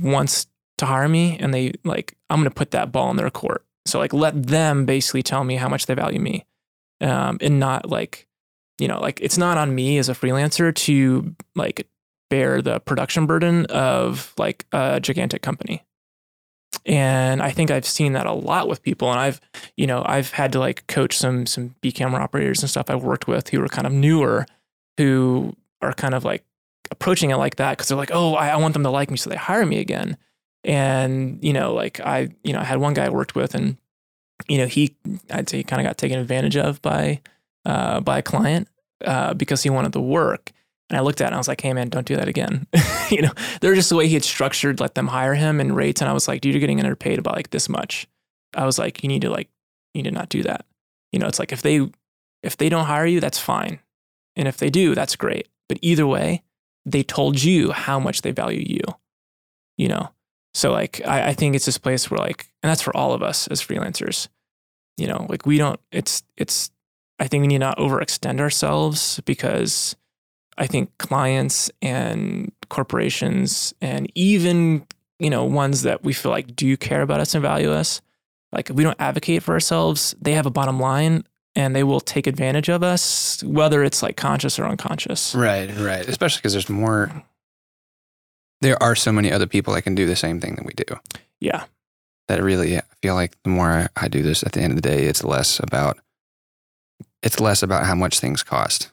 wants 0.00 0.46
to 0.78 0.86
hire 0.86 1.08
me 1.08 1.38
and 1.38 1.54
they 1.54 1.72
like, 1.84 2.14
I'm 2.28 2.38
going 2.38 2.50
to 2.50 2.54
put 2.54 2.72
that 2.72 2.92
ball 2.92 3.10
in 3.10 3.16
their 3.16 3.30
court. 3.30 3.64
So 3.86 3.98
like, 3.98 4.12
let 4.12 4.46
them 4.46 4.86
basically 4.86 5.22
tell 5.22 5.44
me 5.44 5.56
how 5.56 5.68
much 5.68 5.86
they 5.86 5.94
value 5.94 6.20
me, 6.20 6.44
um, 7.00 7.38
and 7.40 7.60
not 7.60 7.88
like, 7.88 8.26
you 8.78 8.88
know, 8.88 8.98
like 9.00 9.20
it's 9.20 9.38
not 9.38 9.58
on 9.58 9.74
me 9.74 9.98
as 9.98 10.08
a 10.08 10.14
freelancer 10.14 10.74
to 10.74 11.34
like 11.54 11.86
bear 12.30 12.62
the 12.62 12.80
production 12.80 13.26
burden 13.26 13.66
of 13.66 14.34
like 14.38 14.66
a 14.72 15.00
gigantic 15.00 15.42
company. 15.42 15.84
And 16.86 17.42
I 17.42 17.50
think 17.50 17.70
I've 17.70 17.86
seen 17.86 18.12
that 18.12 18.26
a 18.26 18.32
lot 18.32 18.68
with 18.68 18.82
people. 18.82 19.10
And 19.10 19.18
I've, 19.18 19.40
you 19.76 19.86
know, 19.86 20.02
I've 20.06 20.32
had 20.32 20.52
to 20.52 20.58
like 20.58 20.86
coach 20.86 21.16
some 21.16 21.46
some 21.46 21.74
B 21.80 21.90
camera 21.90 22.22
operators 22.22 22.62
and 22.62 22.70
stuff 22.70 22.90
I've 22.90 23.02
worked 23.02 23.26
with 23.26 23.48
who 23.48 23.62
are 23.62 23.68
kind 23.68 23.86
of 23.86 23.92
newer, 23.92 24.46
who 24.98 25.56
are 25.80 25.94
kind 25.94 26.14
of 26.14 26.24
like 26.24 26.44
approaching 26.90 27.30
it 27.30 27.36
like 27.36 27.56
that 27.56 27.72
because 27.72 27.88
they're 27.88 27.96
like, 27.96 28.10
oh, 28.12 28.34
I, 28.34 28.48
I 28.48 28.56
want 28.56 28.74
them 28.74 28.82
to 28.82 28.90
like 28.90 29.10
me, 29.10 29.16
so 29.16 29.30
they 29.30 29.36
hire 29.36 29.64
me 29.64 29.80
again. 29.80 30.16
And 30.62 31.42
you 31.42 31.52
know, 31.52 31.72
like 31.74 32.00
I, 32.00 32.28
you 32.42 32.52
know, 32.52 32.60
I 32.60 32.64
had 32.64 32.78
one 32.78 32.94
guy 32.94 33.06
I 33.06 33.10
worked 33.10 33.34
with, 33.34 33.54
and 33.54 33.78
you 34.48 34.58
know, 34.58 34.66
he, 34.66 34.96
I'd 35.30 35.48
say, 35.48 35.58
he 35.58 35.64
kind 35.64 35.80
of 35.80 35.86
got 35.86 35.98
taken 35.98 36.18
advantage 36.18 36.56
of 36.56 36.82
by, 36.82 37.20
uh, 37.64 38.00
by 38.00 38.18
a 38.18 38.22
client 38.22 38.68
uh, 39.04 39.34
because 39.34 39.62
he 39.62 39.70
wanted 39.70 39.92
the 39.92 40.00
work. 40.00 40.52
And 40.90 40.98
I 40.98 41.02
looked 41.02 41.20
at 41.20 41.24
it 41.24 41.28
and 41.28 41.34
I 41.34 41.38
was 41.38 41.48
like, 41.48 41.60
hey 41.60 41.72
man, 41.72 41.88
don't 41.88 42.06
do 42.06 42.16
that 42.16 42.28
again. 42.28 42.66
you 43.10 43.22
know, 43.22 43.32
they're 43.60 43.74
just 43.74 43.88
the 43.88 43.96
way 43.96 44.06
he 44.06 44.14
had 44.14 44.24
structured, 44.24 44.80
let 44.80 44.94
them 44.94 45.08
hire 45.08 45.34
him 45.34 45.60
and 45.60 45.74
rates. 45.74 46.00
And 46.00 46.10
I 46.10 46.12
was 46.12 46.28
like, 46.28 46.40
dude, 46.40 46.52
you're 46.52 46.60
getting 46.60 46.80
underpaid 46.80 47.18
about 47.18 47.36
like 47.36 47.50
this 47.50 47.68
much. 47.68 48.06
I 48.54 48.66
was 48.66 48.78
like, 48.78 49.02
you 49.02 49.08
need 49.08 49.22
to 49.22 49.30
like, 49.30 49.48
you 49.94 50.02
need 50.02 50.10
to 50.10 50.14
not 50.14 50.28
do 50.28 50.42
that. 50.42 50.66
You 51.12 51.18
know, 51.18 51.26
it's 51.26 51.38
like 51.38 51.52
if 51.52 51.62
they, 51.62 51.88
if 52.42 52.56
they 52.56 52.68
don't 52.68 52.86
hire 52.86 53.06
you, 53.06 53.20
that's 53.20 53.38
fine. 53.38 53.80
And 54.36 54.46
if 54.46 54.58
they 54.58 54.68
do, 54.68 54.94
that's 54.94 55.16
great. 55.16 55.48
But 55.68 55.78
either 55.80 56.06
way, 56.06 56.42
they 56.84 57.02
told 57.02 57.42
you 57.42 57.72
how 57.72 57.98
much 57.98 58.22
they 58.22 58.32
value 58.32 58.64
you, 58.66 58.82
you 59.78 59.88
know? 59.88 60.10
So 60.52 60.70
like, 60.70 61.00
I, 61.06 61.28
I 61.28 61.32
think 61.32 61.56
it's 61.56 61.66
this 61.66 61.78
place 61.78 62.10
where 62.10 62.18
like, 62.18 62.48
and 62.62 62.70
that's 62.70 62.82
for 62.82 62.94
all 62.96 63.12
of 63.12 63.22
us 63.22 63.48
as 63.48 63.62
freelancers, 63.62 64.28
you 64.96 65.06
know, 65.06 65.26
like 65.28 65.46
we 65.46 65.56
don't, 65.56 65.80
it's, 65.90 66.22
it's, 66.36 66.70
I 67.18 67.26
think 67.26 67.40
we 67.42 67.46
need 67.46 67.58
not 67.58 67.78
overextend 67.78 68.40
ourselves 68.40 69.20
because 69.24 69.96
I 70.56 70.66
think 70.66 70.96
clients 70.98 71.70
and 71.82 72.52
corporations 72.68 73.74
and 73.80 74.10
even, 74.14 74.86
you 75.18 75.30
know, 75.30 75.44
ones 75.44 75.82
that 75.82 76.04
we 76.04 76.12
feel 76.12 76.30
like 76.30 76.54
do 76.54 76.76
care 76.76 77.02
about 77.02 77.20
us 77.20 77.34
and 77.34 77.42
value 77.42 77.70
us, 77.70 78.00
like 78.52 78.70
if 78.70 78.76
we 78.76 78.84
don't 78.84 79.00
advocate 79.00 79.42
for 79.42 79.52
ourselves, 79.52 80.14
they 80.20 80.32
have 80.32 80.46
a 80.46 80.50
bottom 80.50 80.78
line 80.78 81.24
and 81.56 81.74
they 81.74 81.84
will 81.84 82.00
take 82.00 82.26
advantage 82.26 82.68
of 82.68 82.82
us, 82.82 83.42
whether 83.44 83.82
it's 83.82 84.02
like 84.02 84.16
conscious 84.16 84.58
or 84.58 84.64
unconscious. 84.64 85.34
Right, 85.34 85.70
right. 85.76 86.08
Especially 86.08 86.38
because 86.38 86.52
there's 86.52 86.68
more, 86.68 87.10
there 88.60 88.80
are 88.82 88.94
so 88.94 89.12
many 89.12 89.32
other 89.32 89.46
people 89.46 89.74
that 89.74 89.82
can 89.82 89.94
do 89.94 90.06
the 90.06 90.16
same 90.16 90.40
thing 90.40 90.54
that 90.56 90.64
we 90.64 90.72
do. 90.72 90.98
Yeah. 91.40 91.64
That 92.28 92.42
really, 92.42 92.78
I 92.78 92.82
feel 93.02 93.14
like 93.14 93.36
the 93.42 93.50
more 93.50 93.70
I, 93.70 93.88
I 93.96 94.08
do 94.08 94.22
this 94.22 94.42
at 94.42 94.52
the 94.52 94.60
end 94.60 94.72
of 94.72 94.76
the 94.80 94.88
day, 94.88 95.04
it's 95.04 95.22
less 95.22 95.60
about, 95.60 95.98
it's 97.22 97.40
less 97.40 97.62
about 97.62 97.86
how 97.86 97.94
much 97.94 98.20
things 98.20 98.42
cost 98.42 98.90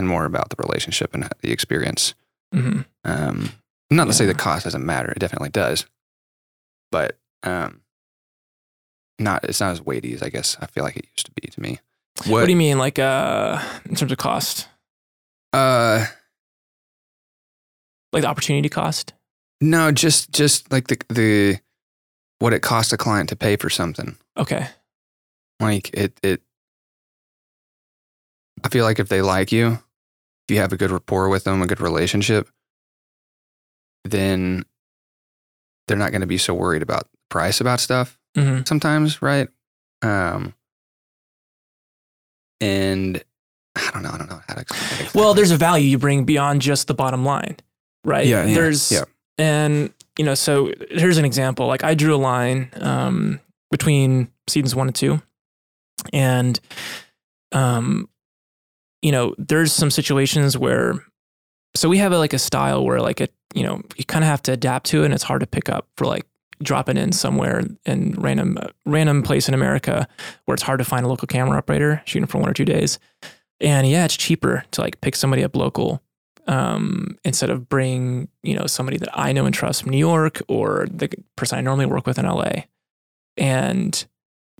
and 0.00 0.08
more 0.08 0.24
about 0.24 0.48
the 0.50 0.56
relationship 0.58 1.14
and 1.14 1.28
the 1.42 1.52
experience. 1.52 2.14
hmm 2.52 2.80
Um, 3.04 3.50
not 3.90 4.06
to 4.06 4.12
say 4.12 4.26
the 4.26 4.34
cost 4.34 4.64
doesn't 4.64 4.84
matter; 4.84 5.10
it 5.12 5.18
definitely 5.20 5.50
does, 5.50 5.86
but 6.90 7.18
um, 7.44 7.82
not 9.18 9.44
it's 9.44 9.60
not 9.60 9.70
as 9.72 9.80
weighty 9.82 10.12
as 10.14 10.22
I 10.22 10.28
guess 10.30 10.56
I 10.60 10.66
feel 10.66 10.82
like 10.84 10.96
it 10.96 11.06
used 11.14 11.26
to 11.26 11.32
be 11.40 11.46
to 11.48 11.60
me. 11.60 11.78
What, 12.26 12.44
do 12.44 12.50
you 12.50 12.56
mean, 12.56 12.78
like 12.78 12.98
uh, 12.98 13.60
in 13.84 13.94
terms 13.94 14.12
of 14.12 14.18
cost, 14.18 14.68
Uh, 15.52 16.06
like 18.12 18.22
the 18.22 18.28
opportunity 18.28 18.68
cost? 18.68 19.12
no, 19.60 19.92
just 19.92 20.32
just 20.32 20.70
like 20.72 20.88
the 20.88 20.98
the 21.08 21.58
what 22.38 22.52
it 22.54 22.62
costs 22.62 22.92
a 22.92 22.96
client 22.96 23.28
to 23.28 23.36
pay 23.36 23.56
for 23.56 23.70
something. 23.70 24.16
Okay. 24.36 24.66
Like 25.60 25.90
it 25.94 26.18
it. 26.22 26.42
I 28.64 28.68
feel 28.68 28.84
like 28.84 28.98
if 28.98 29.08
they 29.08 29.22
like 29.22 29.52
you, 29.52 29.78
if 30.50 30.54
you 30.54 30.60
have 30.60 30.72
a 30.72 30.76
good 30.76 30.90
rapport 30.90 31.28
with 31.28 31.44
them, 31.44 31.62
a 31.62 31.66
good 31.66 31.80
relationship, 31.80 32.48
then 34.04 34.64
they're 35.86 35.96
not 35.96 36.10
going 36.10 36.22
to 36.22 36.26
be 36.26 36.38
so 36.38 36.52
worried 36.54 36.82
about 36.82 37.08
price 37.28 37.60
about 37.60 37.78
stuff. 37.78 38.18
hmm 38.36 38.62
sometimes, 38.64 39.22
right? 39.22 39.48
Um, 40.02 40.54
and 42.60 43.22
I 43.76 43.90
don't 43.92 44.02
know. 44.02 44.10
I 44.10 44.18
don't 44.18 44.28
know 44.28 44.40
how 44.48 44.54
to 44.54 44.60
explain 44.62 45.06
it. 45.06 45.14
Well, 45.14 45.34
there's 45.34 45.52
a 45.52 45.56
value 45.56 45.86
you 45.86 45.98
bring 45.98 46.24
beyond 46.24 46.62
just 46.62 46.88
the 46.88 46.94
bottom 46.94 47.24
line, 47.24 47.56
right? 48.04 48.26
Yeah, 48.26 48.44
yeah, 48.44 48.54
There's, 48.54 48.90
yeah. 48.90 49.04
and 49.38 49.94
you 50.18 50.24
know, 50.24 50.34
so 50.34 50.72
here's 50.90 51.16
an 51.18 51.24
example. 51.24 51.68
Like 51.68 51.84
I 51.84 51.94
drew 51.94 52.12
a 52.14 52.18
line 52.18 52.70
um, 52.74 53.38
between 53.70 54.32
seasons 54.48 54.74
one 54.74 54.88
and 54.88 54.96
two, 54.96 55.22
and 56.12 56.58
um, 57.52 58.08
you 59.02 59.12
know, 59.12 59.34
there's 59.38 59.72
some 59.72 59.90
situations 59.90 60.56
where, 60.56 60.94
so 61.74 61.88
we 61.88 61.98
have 61.98 62.12
a, 62.12 62.18
like 62.18 62.32
a 62.32 62.38
style 62.38 62.84
where 62.84 63.00
like 63.00 63.20
it, 63.20 63.32
you 63.54 63.62
know, 63.62 63.82
you 63.96 64.04
kind 64.04 64.24
of 64.24 64.28
have 64.28 64.42
to 64.42 64.52
adapt 64.52 64.86
to 64.86 65.02
it, 65.02 65.06
and 65.06 65.14
it's 65.14 65.24
hard 65.24 65.40
to 65.40 65.46
pick 65.46 65.68
up 65.68 65.88
for 65.96 66.06
like 66.06 66.26
dropping 66.62 66.96
in 66.96 67.12
somewhere 67.12 67.62
in 67.86 68.12
random 68.18 68.58
random 68.84 69.22
place 69.22 69.48
in 69.48 69.54
America 69.54 70.06
where 70.44 70.54
it's 70.54 70.62
hard 70.62 70.78
to 70.78 70.84
find 70.84 71.06
a 71.06 71.08
local 71.08 71.26
camera 71.26 71.56
operator 71.56 72.02
shooting 72.04 72.26
for 72.26 72.38
one 72.38 72.50
or 72.50 72.52
two 72.52 72.64
days. 72.64 72.98
And 73.60 73.88
yeah, 73.88 74.04
it's 74.04 74.16
cheaper 74.16 74.64
to 74.72 74.80
like 74.80 75.00
pick 75.00 75.16
somebody 75.16 75.42
up 75.42 75.56
local 75.56 76.02
um, 76.46 77.18
instead 77.24 77.50
of 77.50 77.68
bring 77.68 78.28
you 78.42 78.54
know 78.54 78.66
somebody 78.66 78.98
that 78.98 79.10
I 79.18 79.32
know 79.32 79.46
and 79.46 79.54
trust 79.54 79.82
from 79.82 79.90
New 79.90 79.98
York 79.98 80.42
or 80.48 80.86
the 80.90 81.10
person 81.36 81.58
I 81.58 81.62
normally 81.62 81.86
work 81.86 82.06
with 82.06 82.18
in 82.18 82.26
LA. 82.26 82.64
And 83.36 84.04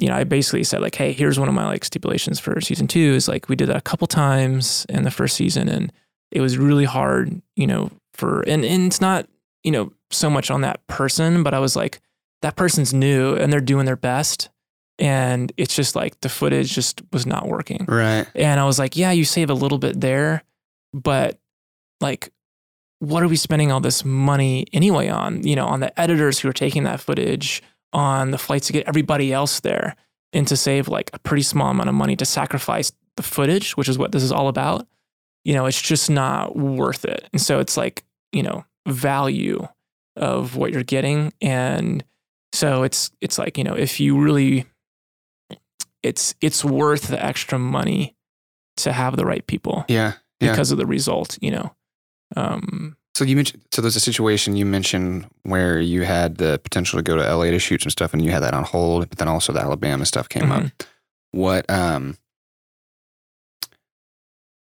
you 0.01 0.09
know, 0.09 0.15
I 0.15 0.25
basically 0.25 0.65
said 0.65 0.81
like, 0.81 0.95
hey, 0.95 1.13
here's 1.13 1.39
one 1.39 1.49
of 1.49 1.55
my 1.55 1.67
like 1.67 1.85
stipulations 1.85 2.41
for 2.41 2.61
season 2.61 2.87
two 2.87 3.15
is 3.15 3.29
like 3.29 3.49
we 3.49 3.57
did 3.57 3.69
that 3.69 3.77
a 3.77 3.83
couple 3.83 4.07
times 4.07 4.87
in 4.89 5.05
the 5.05 5.11
first 5.11 5.37
season, 5.37 5.69
and 5.69 5.93
it 6.31 6.41
was 6.41 6.59
really 6.59 6.85
hard, 6.85 7.41
you 7.57 7.67
know, 7.67 7.91
for 8.15 8.41
and 8.43 8.65
and 8.65 8.87
it's 8.87 9.01
not 9.01 9.29
you 9.63 9.71
know 9.71 9.93
so 10.11 10.31
much 10.31 10.51
on 10.51 10.63
that 10.63 10.87
person, 10.87 11.43
but 11.43 11.55
I 11.55 11.59
was 11.59 11.77
like, 11.77 12.01
that 12.43 12.57
person's 12.57 12.93
new 12.95 13.35
and 13.35 13.53
they're 13.53 13.61
doing 13.61 13.87
their 13.87 13.97
best. 13.97 14.49
And 14.99 15.53
it's 15.57 15.75
just 15.75 15.97
like 15.97 16.21
the 16.21 16.29
footage 16.29 16.73
just 16.73 17.03
was 17.13 17.27
not 17.27 17.49
working. 17.49 17.87
right. 17.89 18.27
And 18.35 18.61
I 18.61 18.65
was 18.65 18.79
like, 18.79 18.97
yeah, 18.97 19.13
you 19.13 19.25
save 19.25 19.49
a 19.49 19.55
little 19.55 19.79
bit 19.79 20.01
there, 20.01 20.43
but 20.93 21.39
like, 22.01 22.31
what 22.99 23.23
are 23.23 23.29
we 23.29 23.37
spending 23.37 23.73
all 23.73 23.81
this 23.81 24.05
money 24.05 24.67
anyway 24.75 25.09
on? 25.09 25.47
You 25.47 25.57
know, 25.57 25.67
on 25.67 25.81
the 25.81 25.99
editors 25.99 26.39
who 26.39 26.49
are 26.49 26.55
taking 26.55 26.85
that 26.85 27.01
footage, 27.01 27.63
on 27.93 28.31
the 28.31 28.39
flights 28.39 28.67
to 28.69 28.73
get 28.73 28.87
everybody 28.87 29.33
else 29.33 29.61
there, 29.61 29.97
and 30.33 30.47
to 30.49 30.57
save 30.57 30.89
like 30.89 31.11
a 31.13 31.19
pretty 31.19 31.43
small 31.43 31.71
amount 31.71 31.89
of 31.89 31.95
money 31.95 32.17
to 32.17 32.25
sacrifice 32.25 32.93
the 33.17 33.23
footage, 33.23 33.77
which 33.77 33.89
is 33.89 33.99
what 33.99 34.13
this 34.13 34.23
is 34.23 34.33
all 34.33 34.49
about. 34.49 34.87
You 35.45 35.55
know, 35.55 35.67
it's 35.67 35.81
just 35.81 36.11
not 36.11 36.57
worth 36.57 37.05
it. 37.05 37.29
And 37.33 37.41
so 37.41 37.59
it's 37.61 37.77
like, 37.77 38.05
you 38.33 38.43
know, 38.43 38.65
value 38.87 39.67
of 40.17 40.55
what 40.57 40.71
you're 40.73 40.83
getting. 40.83 41.33
And 41.41 42.05
so 42.53 42.83
it's 42.83 43.11
it's 43.21 43.39
like, 43.39 43.57
you 43.59 43.65
know, 43.65 43.75
if 43.75 43.99
you 44.01 44.19
really 44.21 44.67
it's 46.03 46.35
it's 46.41 46.65
worth 46.65 47.09
the 47.09 47.23
extra 47.25 47.59
money 47.59 48.17
to 48.79 48.93
have 48.93 49.17
the 49.17 49.25
right 49.27 49.47
people 49.47 49.85
Yeah. 49.89 50.15
Yeah. 50.41 50.53
because 50.53 50.71
of 50.71 50.79
the 50.79 50.87
result, 50.87 51.39
you 51.41 51.51
know. 51.51 51.75
Um, 52.37 52.97
So 53.15 53.25
you 53.25 53.37
mentioned. 53.37 53.63
So 53.73 53.83
there's 53.83 53.97
a 53.97 54.01
situation 54.01 54.57
you 54.57 54.65
mentioned 54.65 55.27
where 55.43 55.81
you 55.81 56.03
had 56.03 56.37
the 56.37 56.61
potential 56.63 56.99
to 56.99 57.03
go 57.03 57.17
to 57.17 57.23
LA 57.37 57.47
to 57.47 57.59
shoot 57.59 57.83
some 57.83 57.91
stuff, 57.91 58.13
and 58.13 58.25
you 58.25 58.31
had 58.31 58.43
that 58.43 58.55
on 58.55 58.65
hold. 58.65 59.09
But 59.09 59.19
then 59.19 59.29
also 59.29 59.53
the 59.53 59.61
Alabama 59.61 60.07
stuff 60.07 60.29
came 60.29 60.51
up. 60.53 60.65
What 61.33 61.69
um. 61.71 62.17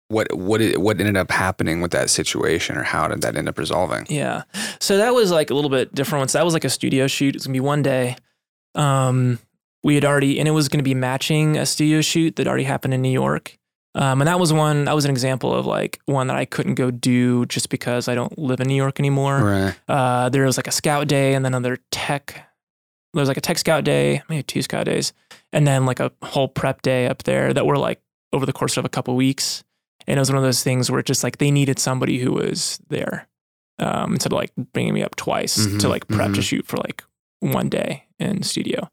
What 0.09 0.35
what 0.35 0.61
it, 0.61 0.81
what 0.81 0.99
ended 0.99 1.17
up 1.17 1.31
happening 1.31 1.81
with 1.81 1.93
that 1.93 2.11
situation, 2.11 2.77
or 2.77 2.83
how 2.83 3.07
did 3.07 3.21
that 3.21 3.37
end 3.37 3.49
up 3.49 3.59
resolving? 3.59 4.07
Yeah. 4.09 4.43
So 4.81 4.97
that 4.97 5.15
was 5.15 5.31
like 5.31 5.51
a 5.51 5.55
little 5.55 5.71
bit 5.71 5.95
different. 5.95 6.21
Once 6.21 6.33
that 6.33 6.45
was 6.45 6.55
like 6.55 6.65
a 6.65 6.71
studio 6.71 7.07
shoot. 7.07 7.37
It's 7.37 7.47
gonna 7.47 7.53
be 7.53 7.61
one 7.61 7.83
day. 7.83 8.17
Um, 8.75 9.39
we 9.85 9.95
had 9.95 10.05
already, 10.05 10.41
and 10.41 10.49
it 10.49 10.53
was 10.53 10.69
gonna 10.69 10.83
be 10.83 10.95
matching 10.95 11.57
a 11.57 11.65
studio 11.65 12.01
shoot 12.01 12.37
that 12.37 12.49
already 12.49 12.65
happened 12.65 12.95
in 12.95 13.03
New 13.03 13.13
York. 13.13 13.57
Um, 13.95 14.21
and 14.21 14.29
that 14.29 14.39
was 14.39 14.53
one. 14.53 14.85
That 14.85 14.95
was 14.95 15.05
an 15.05 15.11
example 15.11 15.53
of 15.53 15.67
like 15.67 16.01
one 16.07 16.29
that 16.29 16.37
I 16.37 16.45
couldn't 16.45 16.75
go 16.77 16.91
do 16.91 17.45
just 17.47 17.71
because 17.71 18.07
I 18.09 18.15
don't 18.15 18.39
live 18.39 18.61
in 18.61 18.69
New 18.69 18.77
York 18.77 19.01
anymore. 19.01 19.39
Right. 19.43 19.75
Uh, 19.89 20.29
there 20.29 20.45
was 20.45 20.57
like 20.57 20.69
a 20.69 20.73
scout 20.73 21.09
day 21.09 21.35
and 21.35 21.45
then 21.45 21.55
another 21.55 21.79
tech. 21.91 22.35
There 23.13 23.21
was 23.21 23.29
like 23.29 23.37
a 23.37 23.41
tech 23.41 23.59
scout 23.59 23.83
day, 23.83 24.23
maybe 24.29 24.45
two 24.45 24.63
scout 24.63 24.87
days, 24.87 25.13
and 25.53 25.67
then 25.67 25.87
like 25.87 25.99
a 25.99 26.13
whole 26.23 26.47
prep 26.47 26.83
day 26.83 27.07
up 27.09 27.25
there 27.25 27.53
that 27.53 27.67
were 27.67 27.79
like 27.79 28.01
over 28.33 28.47
the 28.47 28.53
course 28.53 28.77
of 28.77 28.85
a 28.85 28.89
couple 28.89 29.17
weeks. 29.17 29.65
And 30.07 30.17
it 30.19 30.21
was 30.21 30.31
one 30.31 30.39
of 30.39 30.45
those 30.45 30.63
things 30.63 30.89
where 30.91 31.01
it 31.01 31.07
just 31.07 31.25
like 31.25 31.39
they 31.39 31.51
needed 31.51 31.79
somebody 31.81 32.19
who 32.19 32.33
was 32.33 32.79
there 32.89 33.27
um, 33.81 34.13
instead 34.13 34.33
of 34.33 34.37
like 34.39 34.53
bringing 34.73 34.95
me 34.95 35.03
up 35.03 35.17
twice 35.17 35.57
to 35.57 35.61
Mhm, 35.63 35.89
like 35.89 36.07
prep 36.07 36.33
to 36.35 36.41
mhm. 36.41 36.43
shoot 36.45 36.67
for 36.67 36.77
like 36.77 37.03
one 37.41 37.69
day 37.69 38.05
in 38.21 38.45
studio. 38.45 38.89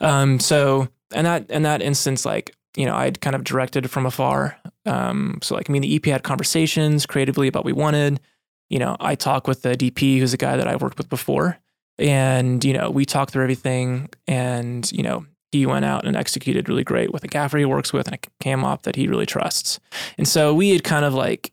Um, 0.00 0.40
so 0.40 0.88
and 1.12 1.26
that 1.26 1.50
in 1.50 1.62
that 1.64 1.82
instance, 1.82 2.24
like 2.24 2.54
you 2.78 2.86
know, 2.86 2.94
I'd 2.94 3.20
kind 3.20 3.34
of 3.34 3.42
directed 3.42 3.90
from 3.90 4.06
afar. 4.06 4.56
Um, 4.86 5.40
so 5.42 5.56
like 5.56 5.68
me 5.68 5.78
and 5.78 5.84
the 5.84 5.96
EP 5.96 6.04
had 6.04 6.22
conversations 6.22 7.06
creatively 7.06 7.48
about 7.48 7.64
what 7.64 7.66
we 7.66 7.72
wanted. 7.72 8.20
You 8.70 8.78
know, 8.78 8.96
I 9.00 9.16
talk 9.16 9.48
with 9.48 9.62
the 9.62 9.70
DP, 9.70 10.20
who's 10.20 10.32
a 10.32 10.36
guy 10.36 10.56
that 10.56 10.68
I 10.68 10.76
worked 10.76 10.96
with 10.96 11.08
before, 11.08 11.58
and 11.98 12.64
you 12.64 12.72
know, 12.72 12.88
we 12.88 13.04
talked 13.04 13.32
through 13.32 13.42
everything. 13.42 14.10
And 14.28 14.90
you 14.92 15.02
know, 15.02 15.26
he 15.50 15.66
went 15.66 15.86
out 15.86 16.06
and 16.06 16.16
executed 16.16 16.68
really 16.68 16.84
great 16.84 17.12
with 17.12 17.24
a 17.24 17.28
gaffer 17.28 17.58
he 17.58 17.64
works 17.64 17.92
with 17.92 18.06
and 18.06 18.14
a 18.14 18.18
cam 18.40 18.64
op 18.64 18.82
that 18.82 18.94
he 18.94 19.08
really 19.08 19.26
trusts. 19.26 19.80
And 20.16 20.28
so 20.28 20.54
we 20.54 20.70
had 20.70 20.84
kind 20.84 21.04
of 21.04 21.14
like, 21.14 21.52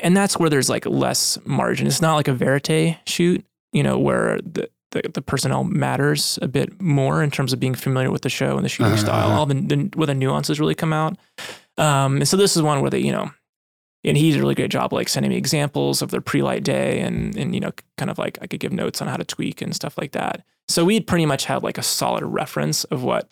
and 0.00 0.16
that's 0.16 0.38
where 0.38 0.48
there's 0.48 0.70
like 0.70 0.86
less 0.86 1.38
margin. 1.44 1.88
It's 1.88 2.02
not 2.02 2.14
like 2.14 2.28
a 2.28 2.34
verite 2.34 2.98
shoot, 3.04 3.44
you 3.72 3.82
know, 3.82 3.98
where 3.98 4.38
the 4.42 4.70
the, 4.92 5.02
the 5.12 5.20
personnel 5.22 5.64
matters 5.64 6.38
a 6.40 6.48
bit 6.48 6.80
more 6.80 7.22
in 7.22 7.30
terms 7.30 7.52
of 7.52 7.60
being 7.60 7.74
familiar 7.74 8.10
with 8.10 8.22
the 8.22 8.30
show 8.30 8.56
and 8.56 8.64
the 8.64 8.68
shooting 8.70 8.92
Uh-huh, 8.92 9.02
style. 9.02 9.28
uh-huh. 9.28 9.38
All 9.40 9.46
the, 9.46 9.54
the 9.54 9.90
where 9.96 10.06
the 10.06 10.14
nuances 10.14 10.58
really 10.60 10.74
come 10.74 10.92
out. 10.92 11.16
Um, 11.78 12.16
and 12.16 12.28
so 12.28 12.36
this 12.36 12.56
is 12.56 12.62
one 12.62 12.80
where 12.80 12.90
they, 12.90 13.00
you 13.00 13.12
know, 13.12 13.30
and 14.04 14.16
he 14.16 14.30
did 14.30 14.38
a 14.38 14.40
really 14.40 14.54
great 14.54 14.70
job 14.70 14.92
like 14.92 15.08
sending 15.08 15.30
me 15.30 15.36
examples 15.36 16.02
of 16.02 16.10
their 16.10 16.20
pre-light 16.20 16.64
day 16.64 17.00
and 17.00 17.36
and 17.36 17.54
you 17.54 17.60
know 17.60 17.70
kind 17.98 18.10
of 18.10 18.18
like 18.18 18.38
I 18.42 18.46
could 18.46 18.60
give 18.60 18.72
notes 18.72 19.00
on 19.00 19.08
how 19.08 19.16
to 19.16 19.24
tweak 19.24 19.62
and 19.62 19.74
stuff 19.74 19.96
like 19.98 20.12
that. 20.12 20.44
So 20.68 20.84
we 20.84 21.00
pretty 21.00 21.26
much 21.26 21.44
had 21.44 21.62
like 21.62 21.78
a 21.78 21.82
solid 21.82 22.24
reference 22.24 22.84
of 22.84 23.02
what 23.04 23.30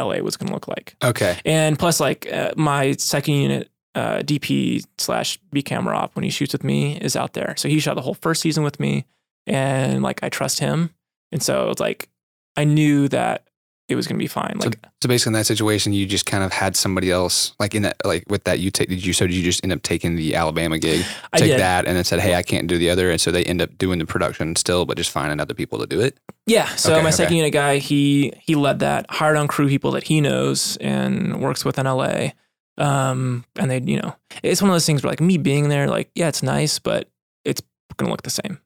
LA 0.00 0.18
was 0.18 0.36
going 0.36 0.48
to 0.48 0.54
look 0.54 0.68
like. 0.68 0.94
Okay. 1.02 1.36
And 1.44 1.78
plus, 1.78 1.98
like 2.00 2.30
uh, 2.32 2.52
my 2.56 2.92
second 2.92 3.34
unit 3.34 3.70
uh, 3.94 4.18
DP 4.18 4.84
slash 4.96 5.38
B 5.52 5.60
camera 5.62 5.96
op 5.96 6.14
when 6.14 6.22
he 6.22 6.30
shoots 6.30 6.52
with 6.52 6.62
me 6.64 6.96
is 6.98 7.16
out 7.16 7.32
there. 7.32 7.54
So 7.56 7.68
he 7.68 7.80
shot 7.80 7.94
the 7.94 8.02
whole 8.02 8.14
first 8.14 8.40
season 8.42 8.62
with 8.62 8.78
me, 8.78 9.06
and 9.48 10.02
like 10.02 10.22
I 10.22 10.28
trust 10.28 10.58
him, 10.60 10.90
and 11.32 11.42
so 11.42 11.70
it's 11.70 11.80
like 11.80 12.08
I 12.56 12.64
knew 12.64 13.08
that 13.08 13.44
it 13.88 13.94
was 13.96 14.06
gonna 14.06 14.18
be 14.18 14.26
fine. 14.26 14.60
So, 14.60 14.68
Like 14.68 14.78
so 15.02 15.08
basically, 15.08 15.30
in 15.30 15.34
that 15.34 15.46
situation, 15.46 15.94
you 15.94 16.04
just 16.04 16.26
kind 16.26 16.44
of 16.44 16.52
had 16.52 16.76
somebody 16.76 17.10
else, 17.10 17.54
like 17.58 17.74
in 17.74 17.82
that, 17.82 17.96
like 18.04 18.24
with 18.28 18.44
that, 18.44 18.58
you 18.58 18.70
take, 18.70 18.90
did 18.90 19.02
you, 19.04 19.14
so 19.14 19.26
did 19.26 19.34
you 19.34 19.42
just 19.42 19.64
end 19.64 19.72
up 19.72 19.80
taking 19.80 20.14
the 20.16 20.34
Alabama 20.34 20.78
gig, 20.78 21.06
I 21.32 21.38
take 21.38 21.56
that, 21.56 21.86
and 21.86 21.96
then 21.96 22.04
said, 22.04 22.20
hey, 22.20 22.34
I 22.34 22.42
can't 22.42 22.66
do 22.66 22.76
the 22.76 22.90
other, 22.90 23.10
and 23.10 23.18
so 23.18 23.30
they 23.30 23.44
end 23.44 23.62
up 23.62 23.78
doing 23.78 23.98
the 23.98 24.04
production 24.04 24.56
still, 24.56 24.84
but 24.84 24.98
just 24.98 25.10
finding 25.10 25.40
other 25.40 25.54
people 25.54 25.78
to 25.78 25.86
do 25.86 26.00
it. 26.02 26.18
Yeah. 26.44 26.66
So 26.74 26.92
Okay, 26.92 27.00
my 27.02 27.08
okay. 27.08 27.16
second 27.16 27.36
unit 27.38 27.52
guy, 27.54 27.78
he 27.78 28.34
he 28.40 28.54
led 28.56 28.80
that, 28.80 29.06
hired 29.08 29.38
on 29.38 29.48
crew 29.48 29.68
people 29.68 29.92
that 29.92 30.02
he 30.04 30.20
knows 30.20 30.76
and 30.82 31.40
works 31.40 31.64
with 31.64 31.78
in 31.78 31.86
LA. 31.86 32.32
Um, 32.76 33.44
and 33.56 33.70
they, 33.70 33.80
you 33.80 34.00
know, 34.00 34.14
it's 34.42 34.60
one 34.60 34.70
of 34.70 34.74
those 34.74 34.86
things 34.86 35.02
where 35.02 35.10
like 35.10 35.20
me 35.20 35.38
being 35.38 35.70
there, 35.70 35.88
like, 35.88 36.10
yeah, 36.14 36.28
it's 36.28 36.42
nice, 36.42 36.78
but 36.78 37.08
it's 37.46 37.62
gonna 37.96 38.10
look 38.10 38.22
the 38.22 38.30
same. 38.30 38.60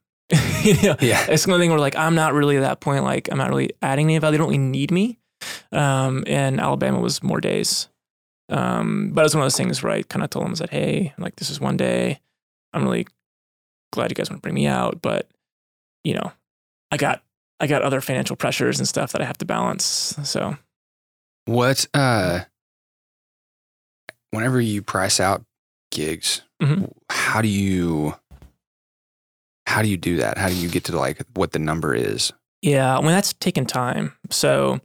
you 0.81 0.89
know? 0.89 0.95
Yeah. 1.01 1.25
It's 1.29 1.45
one 1.47 1.59
thing 1.59 1.69
where 1.69 1.79
like 1.79 1.95
I'm 1.95 2.15
not 2.15 2.33
really 2.33 2.57
at 2.57 2.61
that 2.61 2.79
point, 2.79 3.03
like 3.03 3.29
I'm 3.31 3.37
not 3.37 3.49
really 3.49 3.71
adding 3.81 4.07
any 4.07 4.17
value. 4.19 4.31
They 4.33 4.37
don't 4.37 4.47
really 4.47 4.57
need 4.57 4.91
me. 4.91 5.19
Um, 5.71 6.23
and 6.27 6.59
Alabama 6.59 6.99
was 6.99 7.21
more 7.23 7.41
days. 7.41 7.89
Um, 8.49 9.11
but 9.13 9.21
it 9.21 9.23
was 9.23 9.35
one 9.35 9.41
of 9.43 9.45
those 9.45 9.57
things 9.57 9.81
where 9.81 9.93
I 9.93 10.03
kind 10.03 10.23
of 10.23 10.29
told 10.29 10.45
them, 10.45 10.51
I 10.51 10.55
said, 10.55 10.69
hey, 10.69 11.13
like 11.17 11.35
this 11.37 11.49
is 11.49 11.59
one 11.59 11.77
day. 11.77 12.19
I'm 12.73 12.83
really 12.83 13.07
glad 13.91 14.09
you 14.11 14.15
guys 14.15 14.29
want 14.29 14.41
to 14.41 14.45
bring 14.45 14.55
me 14.55 14.67
out, 14.67 15.01
but 15.01 15.29
you 16.03 16.13
know, 16.13 16.31
I 16.91 16.97
got 16.97 17.23
I 17.59 17.67
got 17.67 17.81
other 17.81 18.01
financial 18.01 18.35
pressures 18.35 18.79
and 18.79 18.87
stuff 18.87 19.11
that 19.13 19.21
I 19.21 19.25
have 19.25 19.37
to 19.39 19.45
balance. 19.45 20.17
So 20.23 20.57
What, 21.45 21.87
uh, 21.93 22.41
whenever 24.31 24.59
you 24.59 24.81
price 24.81 25.19
out 25.19 25.43
gigs, 25.91 26.41
Mhm. 26.61 26.91
how 27.09 27.41
do 27.41 27.47
you, 27.47 28.15
how 29.65 29.81
do 29.81 29.89
you 29.89 29.97
do 29.97 30.17
that? 30.17 30.37
How 30.37 30.49
do 30.49 30.55
you 30.55 30.69
get 30.69 30.83
to 30.85 30.97
like 30.97 31.21
what 31.35 31.51
the 31.51 31.59
number 31.59 31.93
is? 31.93 32.31
yeah, 32.63 32.97
I 32.97 33.01
mean 33.01 33.11
that's 33.11 33.33
taken 33.33 33.65
time. 33.65 34.13
So 34.31 34.79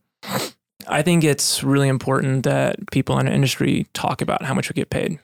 I 0.89 1.01
think 1.03 1.23
it's 1.23 1.63
really 1.63 1.89
important 1.89 2.43
that 2.43 2.77
people 2.91 3.19
in 3.21 3.29
our 3.29 3.33
industry 3.33 3.87
talk 3.95 4.21
about 4.21 4.43
how 4.43 4.53
much 4.53 4.69
we 4.69 4.75
get 4.75 4.91
paid. 4.91 5.21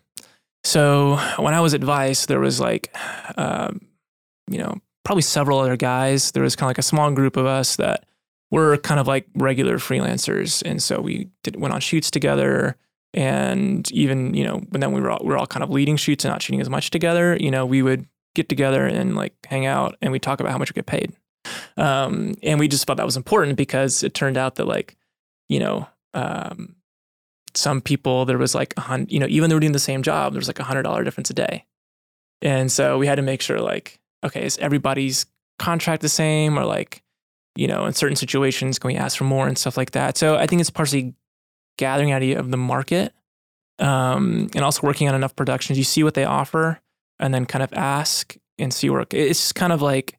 So 0.63 1.17
when 1.37 1.53
I 1.53 1.61
was 1.61 1.75
at 1.75 1.83
Vice, 1.83 2.27
there 2.27 2.41
was 2.41 2.61
like, 2.61 2.95
um, 3.37 3.81
you 4.49 4.59
know, 4.59 4.79
probably 5.05 5.23
several 5.23 5.59
other 5.59 5.77
guys. 5.77 6.31
There 6.31 6.45
was 6.45 6.55
kind 6.55 6.69
of 6.69 6.71
like 6.71 6.79
a 6.79 6.83
small 6.83 7.11
group 7.11 7.37
of 7.37 7.45
us 7.45 7.77
that 7.77 8.07
were 8.53 8.77
kind 8.79 9.01
of 9.01 9.09
like 9.09 9.27
regular 9.35 9.79
freelancers, 9.79 10.63
and 10.65 10.81
so 10.81 11.01
we 11.01 11.29
did, 11.43 11.57
went 11.57 11.75
on 11.75 11.81
shoots 11.81 12.11
together. 12.11 12.77
And 13.13 13.91
even 13.91 14.33
you 14.35 14.45
know, 14.45 14.59
when 14.71 14.81
then 14.81 14.93
we 14.93 15.01
were 15.01 15.11
all, 15.11 15.21
we 15.23 15.31
were 15.31 15.37
all 15.37 15.47
kind 15.47 15.65
of 15.65 15.71
leading 15.71 15.97
shoots 15.97 16.25
and 16.25 16.33
not 16.33 16.41
shooting 16.41 16.61
as 16.61 16.71
much 16.71 16.91
together. 16.91 17.37
You 17.39 17.51
know, 17.51 17.67
we 17.67 17.83
would 17.83 18.07
get 18.35 18.49
together 18.49 18.87
and 18.87 19.17
like 19.17 19.35
hang 19.47 19.67
out, 19.67 19.97
and 20.03 20.13
we 20.13 20.19
talk 20.19 20.41
about 20.41 20.53
how 20.53 20.59
much 20.59 20.71
we 20.71 20.75
get 20.75 20.87
paid. 20.87 21.13
Um, 21.77 22.35
and 22.43 22.59
we 22.59 22.69
just 22.69 22.87
thought 22.87 22.97
that 22.97 23.07
was 23.07 23.17
important 23.17 23.57
because 23.57 24.03
it 24.03 24.15
turned 24.15 24.37
out 24.37 24.57
that 24.57 24.67
like, 24.67 24.97
you 25.49 25.59
know, 25.59 25.87
um, 26.15 26.77
some 27.55 27.81
people 27.81 28.25
there 28.25 28.39
was 28.39 28.55
like 28.55 28.75
a 28.77 28.81
hundred, 28.81 29.13
you 29.13 29.19
know, 29.19 29.27
even 29.29 29.43
though 29.43 29.55
they 29.55 29.57
were 29.57 29.61
doing 29.61 29.73
the 29.73 29.79
same 29.79 30.03
job, 30.03 30.33
there 30.33 30.41
was 30.41 30.49
like 30.49 30.59
a 30.59 30.65
hundred 30.65 30.83
dollar 30.83 31.05
difference 31.05 31.31
a 31.31 31.35
day. 31.35 31.65
And 32.43 32.71
so 32.71 32.99
we 32.99 33.07
had 33.07 33.17
to 33.17 33.23
make 33.23 33.43
sure 33.43 33.61
like, 33.61 34.01
okay, 34.25 34.45
is 34.45 34.59
everybody's 34.59 35.27
contract 35.59 36.03
the 36.03 36.09
same 36.09 36.59
or 36.59 36.65
like, 36.65 37.03
you 37.57 37.69
know, 37.69 37.87
in 37.87 37.93
certain 37.93 38.17
situations, 38.17 38.79
can 38.79 38.89
we 38.89 38.97
ask 38.97 39.17
for 39.17 39.25
more 39.25 39.47
and 39.47 39.57
stuff 39.57 39.77
like 39.77 39.93
that? 39.93 40.17
So 40.17 40.37
I 40.37 40.47
think 40.47 40.61
it's 40.61 40.71
partially 40.71 41.15
gathering 41.79 42.13
idea 42.13 42.39
of 42.39 42.51
the 42.51 42.57
market 42.57 43.13
um, 43.79 44.49
and 44.55 44.65
also 44.65 44.87
working 44.87 45.09
on 45.09 45.15
enough 45.15 45.37
productions. 45.37 45.79
You 45.79 45.85
see 45.85 46.03
what 46.03 46.15
they 46.15 46.25
offer 46.25 46.81
and 47.19 47.33
then 47.33 47.47
kind 47.47 47.63
of 47.63 47.73
ask 47.73 48.37
and 48.59 48.73
see 48.73 48.91
where 48.91 49.05
it's 49.11 49.53
kind 49.53 49.73
of 49.73 49.83
like 49.83 50.19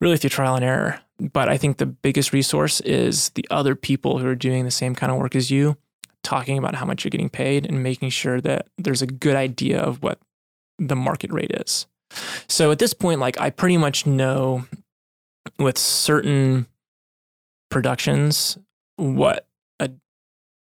really 0.00 0.16
through 0.16 0.30
trial 0.30 0.56
and 0.56 0.64
error. 0.64 1.00
But 1.18 1.48
I 1.48 1.56
think 1.56 1.76
the 1.76 1.86
biggest 1.86 2.32
resource 2.32 2.80
is 2.80 3.30
the 3.30 3.46
other 3.50 3.76
people 3.76 4.18
who 4.18 4.26
are 4.26 4.34
doing 4.34 4.64
the 4.64 4.70
same 4.70 4.94
kind 4.94 5.12
of 5.12 5.18
work 5.18 5.36
as 5.36 5.50
you, 5.50 5.76
talking 6.22 6.58
about 6.58 6.74
how 6.74 6.84
much 6.84 7.04
you're 7.04 7.10
getting 7.10 7.30
paid 7.30 7.66
and 7.66 7.82
making 7.82 8.10
sure 8.10 8.40
that 8.40 8.68
there's 8.78 9.02
a 9.02 9.06
good 9.06 9.36
idea 9.36 9.80
of 9.80 10.02
what 10.02 10.18
the 10.78 10.96
market 10.96 11.32
rate 11.32 11.52
is. 11.54 11.86
So 12.48 12.70
at 12.70 12.78
this 12.78 12.92
point, 12.92 13.20
like 13.20 13.40
I 13.40 13.50
pretty 13.50 13.76
much 13.76 14.06
know 14.06 14.66
with 15.58 15.78
certain 15.78 16.66
productions 17.70 18.58
what 18.96 19.46
a 19.80 19.90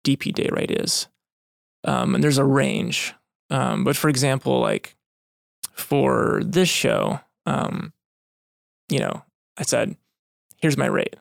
DP 0.05 0.33
day 0.35 0.49
rate 0.53 0.71
is. 0.71 1.09
Um, 1.85 2.15
and 2.15 2.23
there's 2.23 2.39
a 2.39 2.45
range. 2.45 3.15
Um, 3.51 3.85
but 3.85 3.97
for 3.97 4.09
example, 4.09 4.61
like 4.61 4.95
for 5.79 6.43
this 6.45 6.68
show, 6.68 7.20
um, 7.47 7.93
you 8.89 8.99
know, 8.99 9.22
I 9.57 9.62
said, 9.62 9.97
here's 10.57 10.76
my 10.76 10.87
rate. 10.87 11.16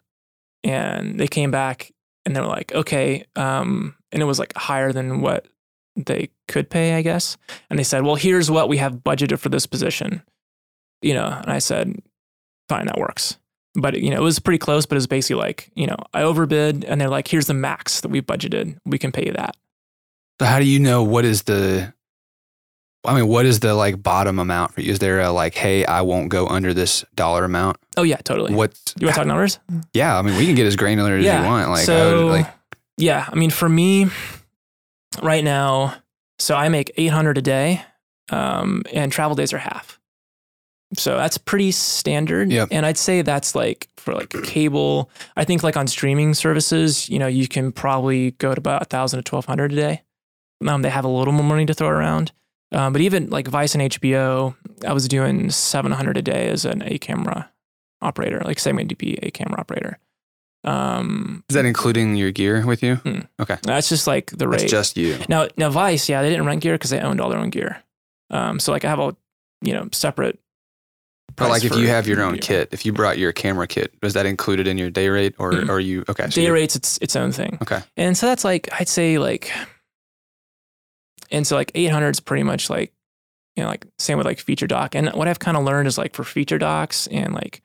And 0.63 1.19
they 1.19 1.27
came 1.27 1.51
back 1.51 1.91
and 2.25 2.35
they 2.35 2.41
were 2.41 2.47
like, 2.47 2.73
okay. 2.73 3.25
Um, 3.35 3.95
and 4.11 4.21
it 4.21 4.25
was 4.25 4.39
like 4.39 4.53
higher 4.55 4.91
than 4.91 5.21
what 5.21 5.47
they 5.95 6.29
could 6.47 6.69
pay, 6.69 6.95
I 6.95 7.01
guess. 7.01 7.37
And 7.69 7.79
they 7.79 7.83
said, 7.83 8.03
well, 8.03 8.15
here's 8.15 8.51
what 8.51 8.69
we 8.69 8.77
have 8.77 8.97
budgeted 8.97 9.39
for 9.39 9.49
this 9.49 9.65
position. 9.65 10.23
You 11.01 11.13
know, 11.13 11.27
and 11.27 11.51
I 11.51 11.59
said, 11.59 12.01
fine, 12.67 12.87
that 12.87 12.97
works. 12.97 13.37
But, 13.75 14.01
you 14.01 14.09
know, 14.09 14.17
it 14.17 14.23
was 14.23 14.39
pretty 14.39 14.57
close, 14.57 14.85
but 14.87 14.95
it 14.95 14.97
was 14.97 15.07
basically 15.07 15.41
like, 15.41 15.69
you 15.75 15.85
know, 15.85 15.97
I 16.13 16.23
overbid 16.23 16.83
and 16.83 16.99
they're 16.99 17.09
like, 17.09 17.27
here's 17.27 17.45
the 17.45 17.53
max 17.53 18.01
that 18.01 18.09
we 18.09 18.21
budgeted. 18.21 18.77
We 18.85 18.97
can 18.97 19.11
pay 19.11 19.27
you 19.27 19.33
that. 19.33 19.55
So 20.39 20.47
how 20.47 20.59
do 20.59 20.65
you 20.65 20.79
know 20.79 21.03
what 21.03 21.25
is 21.25 21.43
the 21.43 21.93
I 23.07 23.15
mean, 23.15 23.27
what 23.27 23.45
is 23.45 23.61
the 23.61 23.73
like 23.73 24.03
bottom 24.03 24.37
amount 24.37 24.73
for 24.73 24.81
you? 24.81 24.91
Is 24.91 24.99
there 24.99 25.21
a 25.21 25.31
like, 25.31 25.55
hey, 25.55 25.85
I 25.85 26.01
won't 26.01 26.29
go 26.29 26.45
under 26.47 26.73
this 26.73 27.05
dollar 27.15 27.45
amount? 27.45 27.77
Oh, 27.95 28.03
yeah, 28.03 28.17
totally. 28.17 28.53
What 28.53 28.77
you 28.99 29.07
want 29.07 29.15
to 29.15 29.19
talk 29.21 29.27
numbers? 29.27 29.59
Yeah, 29.93 30.17
I 30.17 30.21
mean, 30.21 30.35
we 30.37 30.45
can 30.45 30.55
get 30.55 30.65
as 30.65 30.75
granular 30.75 31.15
as 31.15 31.23
Yeah, 31.25 31.41
you 31.41 31.47
want. 31.47 31.69
Like, 31.69 31.79
I 31.79 31.83
so, 31.83 32.25
would, 32.25 32.31
like, 32.31 32.47
yeah, 32.97 33.27
I 33.31 33.35
mean, 33.35 33.49
for 33.49 33.69
me 33.69 34.07
right 35.23 35.43
now, 35.43 35.95
so 36.37 36.55
I 36.55 36.69
make 36.69 36.91
800 36.97 37.37
a 37.37 37.41
day 37.41 37.81
um, 38.29 38.83
and 38.93 39.11
travel 39.11 39.35
days 39.35 39.53
are 39.53 39.57
half. 39.57 39.99
So 40.95 41.17
that's 41.17 41.37
pretty 41.37 41.71
standard. 41.71 42.51
Yep. 42.51 42.69
And 42.71 42.85
I'd 42.85 42.97
say 42.97 43.21
that's 43.21 43.55
like 43.55 43.89
for 43.97 44.13
like 44.13 44.29
cable. 44.43 45.09
I 45.35 45.43
think 45.43 45.63
like 45.63 45.75
on 45.75 45.87
streaming 45.87 46.33
services, 46.33 47.09
you 47.09 47.19
know, 47.19 47.27
you 47.27 47.47
can 47.47 47.71
probably 47.71 48.31
go 48.31 48.53
to 48.53 48.59
about 48.59 48.81
a 48.81 48.87
1,000 48.87 49.23
to 49.23 49.35
1,200 49.35 49.73
a 49.73 49.75
day. 49.75 50.01
Um, 50.65 50.81
they 50.81 50.89
have 50.89 51.05
a 51.05 51.09
little 51.09 51.33
more 51.33 51.43
money 51.43 51.65
to 51.65 51.73
throw 51.73 51.89
around. 51.89 52.31
Um, 52.71 52.91
but 52.93 53.01
even 53.01 53.29
like 53.29 53.47
Vice 53.47 53.75
and 53.75 53.91
HBO, 53.91 54.55
I 54.85 54.93
was 54.93 55.07
doing 55.07 55.49
700 55.49 56.17
a 56.17 56.21
day 56.21 56.49
as 56.49 56.65
an 56.65 56.81
A 56.83 56.97
camera 56.97 57.49
operator, 58.01 58.41
like 58.43 58.59
segment 58.59 58.89
DP 58.95 59.17
A 59.23 59.31
camera 59.31 59.59
operator. 59.59 59.99
Um, 60.63 61.43
is 61.49 61.53
that 61.53 61.65
including 61.65 62.15
your 62.17 62.31
gear 62.31 62.65
with 62.65 62.83
you? 62.83 62.99
Okay. 63.39 63.57
That's 63.63 63.87
just 63.87 64.05
like 64.05 64.31
the 64.31 64.47
rate. 64.49 64.59
That's 64.61 64.71
just 64.71 64.97
you. 64.97 65.17
Now, 65.29 65.47
now 65.55 65.69
Vice, 65.69 66.09
yeah, 66.09 66.21
they 66.21 66.29
didn't 66.29 66.45
rent 66.45 66.61
gear 66.61 66.73
because 66.75 66.89
they 66.89 66.99
owned 66.99 67.21
all 67.21 67.29
their 67.29 67.39
own 67.39 67.51
gear. 67.51 67.81
Um, 68.31 68.59
so 68.59 68.73
like 68.73 68.83
I 68.83 68.89
have 68.89 68.99
a, 68.99 69.15
you 69.61 69.71
know, 69.73 69.87
separate. 69.93 70.37
But 71.37 71.49
like, 71.49 71.63
if 71.63 71.75
you 71.75 71.87
have 71.87 72.07
your 72.07 72.21
own 72.21 72.33
gear. 72.33 72.41
kit, 72.41 72.69
if 72.71 72.85
you 72.85 72.91
brought 72.91 73.17
your 73.17 73.31
camera 73.31 73.67
kit, 73.67 73.93
was 74.01 74.13
that 74.13 74.25
included 74.25 74.67
in 74.67 74.77
your 74.77 74.89
day 74.89 75.07
rate, 75.09 75.35
or 75.37 75.51
Mm. 75.51 75.69
are 75.69 75.79
you 75.79 76.03
okay? 76.09 76.23
so 76.29 76.41
day 76.41 76.49
rates, 76.49 76.75
it's 76.75 76.97
its 76.97 77.15
own 77.15 77.31
thing. 77.31 77.59
Okay. 77.61 77.81
And 77.95 78.17
so 78.17 78.25
that's 78.25 78.43
like 78.43 78.67
I'd 78.73 78.89
say 78.89 79.19
like, 79.19 79.51
and 81.31 81.45
so 81.45 81.55
like 81.55 81.71
800 81.75 82.09
is 82.09 82.19
pretty 82.19 82.43
much 82.43 82.69
like, 82.69 82.93
you 83.55 83.63
know, 83.63 83.69
like 83.69 83.85
same 83.97 84.17
with 84.17 84.25
like 84.25 84.39
feature 84.39 84.67
doc. 84.67 84.95
And 84.95 85.09
what 85.09 85.27
I've 85.27 85.39
kind 85.39 85.57
of 85.57 85.63
learned 85.63 85.87
is 85.87 85.97
like 85.97 86.13
for 86.13 86.23
feature 86.23 86.57
docs 86.57 87.07
and 87.07 87.33
like 87.33 87.61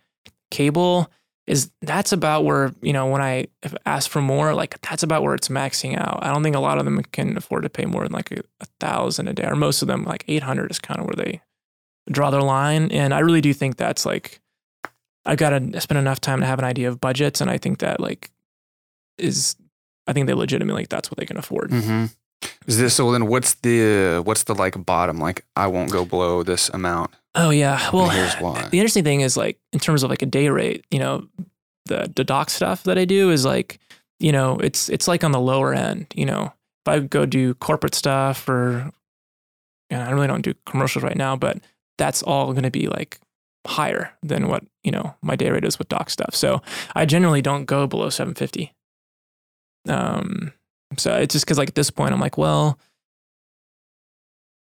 cable, 0.50 1.10
is 1.46 1.70
that's 1.80 2.12
about 2.12 2.44
where 2.44 2.72
you 2.82 2.92
know 2.92 3.06
when 3.06 3.20
I 3.20 3.48
ask 3.84 4.10
for 4.10 4.22
more, 4.22 4.54
like 4.54 4.80
that's 4.80 5.02
about 5.02 5.22
where 5.22 5.34
it's 5.34 5.48
maxing 5.48 5.98
out. 5.98 6.20
I 6.22 6.32
don't 6.32 6.42
think 6.42 6.56
a 6.56 6.60
lot 6.60 6.78
of 6.78 6.84
them 6.84 7.02
can 7.12 7.36
afford 7.36 7.64
to 7.64 7.68
pay 7.68 7.84
more 7.84 8.04
than 8.04 8.12
like 8.12 8.30
a, 8.30 8.42
a 8.60 8.66
thousand 8.78 9.28
a 9.28 9.32
day, 9.32 9.44
or 9.44 9.56
most 9.56 9.82
of 9.82 9.88
them 9.88 10.04
like 10.04 10.24
eight 10.28 10.42
hundred 10.42 10.70
is 10.70 10.78
kind 10.78 11.00
of 11.00 11.06
where 11.06 11.16
they 11.16 11.40
draw 12.10 12.30
their 12.30 12.42
line. 12.42 12.90
And 12.90 13.12
I 13.12 13.20
really 13.20 13.40
do 13.40 13.52
think 13.52 13.76
that's 13.76 14.06
like 14.06 14.40
I've 15.24 15.38
got 15.38 15.50
to 15.50 15.80
spend 15.80 15.98
enough 15.98 16.20
time 16.20 16.40
to 16.40 16.46
have 16.46 16.58
an 16.58 16.64
idea 16.64 16.88
of 16.88 17.00
budgets, 17.00 17.40
and 17.40 17.50
I 17.50 17.58
think 17.58 17.78
that 17.78 17.98
like 18.00 18.30
is 19.18 19.56
I 20.06 20.12
think 20.12 20.26
they 20.26 20.34
legitimately 20.34 20.86
that's 20.88 21.10
what 21.10 21.18
they 21.18 21.26
can 21.26 21.36
afford. 21.36 21.70
Mm-hmm. 21.70 22.06
Is 22.66 22.78
this 22.78 22.94
so? 22.94 23.10
Then 23.12 23.26
what's 23.26 23.54
the 23.54 24.22
what's 24.24 24.44
the 24.44 24.54
like 24.54 24.84
bottom? 24.84 25.18
Like 25.18 25.44
I 25.56 25.66
won't 25.66 25.90
go 25.90 26.04
below 26.04 26.42
this 26.42 26.68
amount. 26.70 27.12
Oh 27.34 27.50
yeah. 27.50 27.90
Well, 27.92 28.08
here's 28.08 28.34
why. 28.40 28.68
the 28.68 28.78
interesting 28.78 29.04
thing 29.04 29.20
is 29.20 29.36
like 29.36 29.58
in 29.72 29.78
terms 29.78 30.02
of 30.02 30.10
like 30.10 30.22
a 30.22 30.26
day 30.26 30.48
rate, 30.48 30.84
you 30.90 30.98
know, 30.98 31.26
the 31.86 32.10
the 32.14 32.24
doc 32.24 32.50
stuff 32.50 32.84
that 32.84 32.98
I 32.98 33.04
do 33.04 33.30
is 33.30 33.44
like, 33.44 33.78
you 34.20 34.32
know, 34.32 34.58
it's 34.58 34.88
it's 34.88 35.08
like 35.08 35.24
on 35.24 35.32
the 35.32 35.40
lower 35.40 35.72
end. 35.72 36.06
You 36.14 36.26
know, 36.26 36.52
if 36.84 36.88
I 36.88 36.98
go 37.00 37.26
do 37.26 37.54
corporate 37.54 37.94
stuff 37.94 38.48
or, 38.48 38.90
and 39.90 40.02
I 40.02 40.10
really 40.10 40.26
don't 40.26 40.42
do 40.42 40.54
commercials 40.66 41.04
right 41.04 41.16
now, 41.16 41.36
but 41.36 41.58
that's 41.98 42.22
all 42.22 42.52
going 42.52 42.64
to 42.64 42.70
be 42.70 42.88
like 42.88 43.20
higher 43.66 44.12
than 44.22 44.48
what 44.48 44.64
you 44.82 44.90
know 44.90 45.14
my 45.22 45.36
day 45.36 45.50
rate 45.50 45.64
is 45.64 45.78
with 45.78 45.88
doc 45.88 46.10
stuff. 46.10 46.34
So 46.34 46.62
I 46.94 47.06
generally 47.06 47.42
don't 47.42 47.64
go 47.64 47.86
below 47.86 48.10
seven 48.10 48.34
fifty. 48.34 48.72
Um, 49.88 50.52
so 50.96 51.16
it's 51.16 51.32
just 51.32 51.44
because 51.44 51.58
like 51.58 51.68
at 51.68 51.74
this 51.74 51.90
point 51.90 52.12
I'm 52.12 52.20
like, 52.20 52.38
well, 52.38 52.78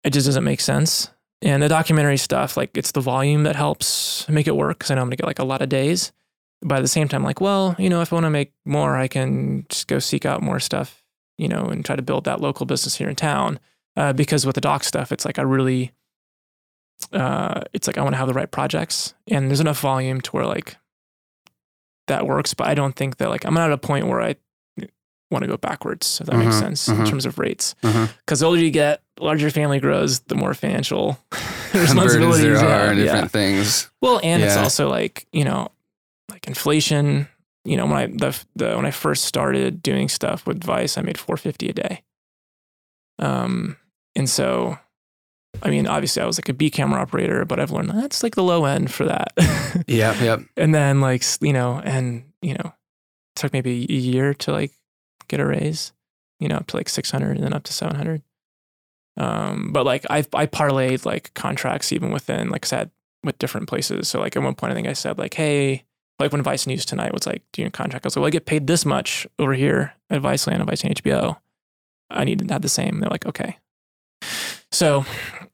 it 0.05 0.13
just 0.13 0.27
doesn't 0.27 0.45
make 0.45 0.61
sense. 0.61 1.11
And 1.43 1.63
the 1.63 1.69
documentary 1.69 2.17
stuff, 2.17 2.57
like 2.57 2.77
it's 2.77 2.93
the 2.93 3.01
volume 3.01 3.45
that 3.45 3.57
helps 3.57 4.29
make 4.29 4.49
it 4.49 4.57
work 4.57 4.79
because 4.79 4.91
I 4.91 4.95
know 4.95 5.03
I'm 5.03 5.09
gonna 5.09 5.17
get 5.17 5.27
like 5.27 5.39
a 5.39 5.45
lot 5.45 5.63
of 5.63 5.69
days. 5.69 6.13
But 6.61 6.79
at 6.79 6.83
the 6.83 6.89
same 6.89 7.07
time, 7.09 7.23
like, 7.23 7.41
well, 7.41 7.77
you 7.79 7.89
know, 7.89 8.01
if 8.01 8.13
I 8.13 8.17
want 8.17 8.25
to 8.25 8.31
make 8.31 8.53
more, 8.65 8.97
I 8.97 9.07
can 9.07 9.65
just 9.69 9.87
go 9.87 10.01
seek 10.01 10.27
out 10.27 10.43
more 10.43 10.59
stuff, 10.59 11.05
you 11.37 11.47
know, 11.47 11.67
and 11.67 11.85
try 11.85 11.95
to 11.95 12.03
build 12.03 12.25
that 12.25 12.41
local 12.41 12.67
business 12.67 12.97
here 12.97 13.09
in 13.09 13.15
town. 13.15 13.61
Uh, 13.97 14.13
because 14.13 14.45
with 14.45 14.57
the 14.57 14.61
doc 14.61 14.83
stuff, 14.83 15.13
it's 15.13 15.25
like 15.25 15.39
I 15.39 15.43
really, 15.43 15.93
uh, 17.13 17.63
it's 17.73 17.87
like 17.87 17.97
I 17.97 18.03
want 18.03 18.15
to 18.15 18.19
have 18.19 18.27
the 18.27 18.35
right 18.35 18.51
projects, 18.51 19.15
and 19.29 19.49
there's 19.49 19.61
enough 19.61 19.79
volume 19.81 20.21
to 20.23 20.31
where 20.33 20.47
like 20.47 20.77
that 22.09 22.27
works. 22.27 22.55
But 22.55 22.67
I 22.67 22.75
don't 22.75 22.97
think 22.97 23.19
that 23.19 23.29
like 23.29 23.45
I'm 23.45 23.55
not 23.55 23.71
at 23.71 23.73
a 23.73 23.79
point 23.79 24.09
where 24.09 24.21
I 24.21 24.35
want 25.31 25.43
to 25.43 25.49
go 25.49 25.57
backwards, 25.57 26.21
if 26.21 26.27
that 26.27 26.37
makes 26.37 26.57
Mhm, 26.57 26.61
sense 26.61 26.89
in 26.89 26.97
mhm. 26.97 27.09
terms 27.09 27.27
of 27.27 27.39
rates. 27.39 27.75
Because 27.83 28.41
the 28.41 28.47
older 28.47 28.61
you 28.61 28.71
get, 28.71 29.03
the 29.17 29.25
larger 29.25 29.43
your 29.43 29.51
family 29.51 29.79
grows, 29.81 30.21
the 30.21 30.35
more 30.35 30.55
financial 30.55 31.19
responsibilities 31.75 32.61
there 32.61 32.69
are 32.69 32.87
and 32.91 32.99
Yeah. 32.99 33.05
different 33.05 33.31
things. 33.33 33.91
Well, 34.01 34.21
and 34.23 34.43
it's 34.43 34.57
also 34.57 34.89
like 34.89 35.27
you 35.33 35.45
know, 35.45 35.69
like 36.31 36.47
inflation. 36.47 37.29
You 37.65 37.77
know, 37.77 37.85
when 37.87 37.97
I 37.97 38.07
the, 38.07 38.39
the 38.57 38.77
when 38.77 38.87
I 38.87 38.91
first 38.91 39.25
started 39.27 39.83
doing 39.83 40.09
stuff 40.09 40.47
with 40.47 40.63
Vice, 40.65 40.97
I 40.97 41.03
made 41.03 41.19
four 41.19 41.37
fifty 41.37 41.69
a 41.69 41.73
day. 41.73 42.03
Um, 43.19 43.77
and 44.17 44.29
so, 44.31 44.79
I 45.63 45.71
mean, 45.71 45.87
obviously, 45.87 46.23
I 46.23 46.27
was 46.27 46.39
like 46.39 46.49
a 46.49 46.55
B 46.55 46.71
camera 46.71 47.01
operator, 47.01 47.45
but 47.45 47.59
I've 47.61 47.71
learned 47.73 47.91
that's 47.91 48.23
like 48.23 48.35
the 48.37 48.43
low 48.45 48.65
end 48.65 48.91
for 48.93 49.05
that. 49.07 49.33
Yep, 49.87 50.21
yep. 50.23 50.41
and 50.57 50.75
then 50.75 51.01
like 51.01 51.23
you 51.41 51.53
know, 51.53 51.81
and 51.85 52.25
you 52.43 52.55
know, 52.55 52.65
it 52.67 53.37
took 53.37 53.53
maybe 53.53 53.87
a 53.89 53.93
year 53.93 54.35
to 54.35 54.53
like 54.53 54.73
get 55.29 55.41
a 55.41 55.47
raise. 55.47 55.93
You 56.41 56.49
know, 56.49 56.57
up 56.57 56.67
to 56.69 56.77
like 56.77 56.89
six 56.89 57.11
hundred, 57.11 57.37
and 57.37 57.45
then 57.45 57.53
up 57.53 57.65
to 57.65 57.73
seven 57.73 57.97
hundred. 57.97 58.23
Um, 59.17 59.73
but 59.73 59.85
like 59.85 60.05
I 60.09 60.19
I 60.33 60.47
parlayed 60.47 61.05
like 61.05 61.35
contracts 61.35 61.93
even 61.93 62.13
within 62.13 62.51
like 62.51 62.65
I 62.65 62.69
said 62.69 62.91
with 63.25 63.39
different 63.39 63.69
places. 63.69 64.09
So 64.09 64.21
like 64.21 64.37
at 64.37 64.43
one 64.43 64.55
point 64.55 64.73
I 64.73 64.75
think 64.75 64.87
I 64.87 64.93
said 64.93 65.19
like, 65.19 65.35
hey, 65.35 65.85
like 66.19 66.33
when 66.33 66.43
Vice 66.43 66.67
News 66.67 66.85
tonight 66.85 67.13
was 67.13 67.27
like, 67.27 67.43
do 67.53 67.63
you 67.63 67.71
contract? 67.71 68.05
I 68.05 68.09
was 68.09 68.17
like, 68.17 68.23
well, 68.23 68.29
I 68.29 68.31
get 68.31 68.47
paid 68.47 68.67
this 68.67 68.85
much 68.85 69.27
over 69.39 69.55
here 69.55 69.95
at 70.11 70.23
Viceland 70.23 70.57
and 70.57 70.67
Vice 70.67 70.83
and 70.85 70.95
HBO. 70.95 71.39
I 72.11 72.25
need 72.25 72.39
to 72.39 72.53
have 72.53 72.63
the 72.63 72.69
same. 72.69 73.01
They're 73.01 73.11
like, 73.11 73.27
okay. 73.27 73.59
So, 74.71 75.05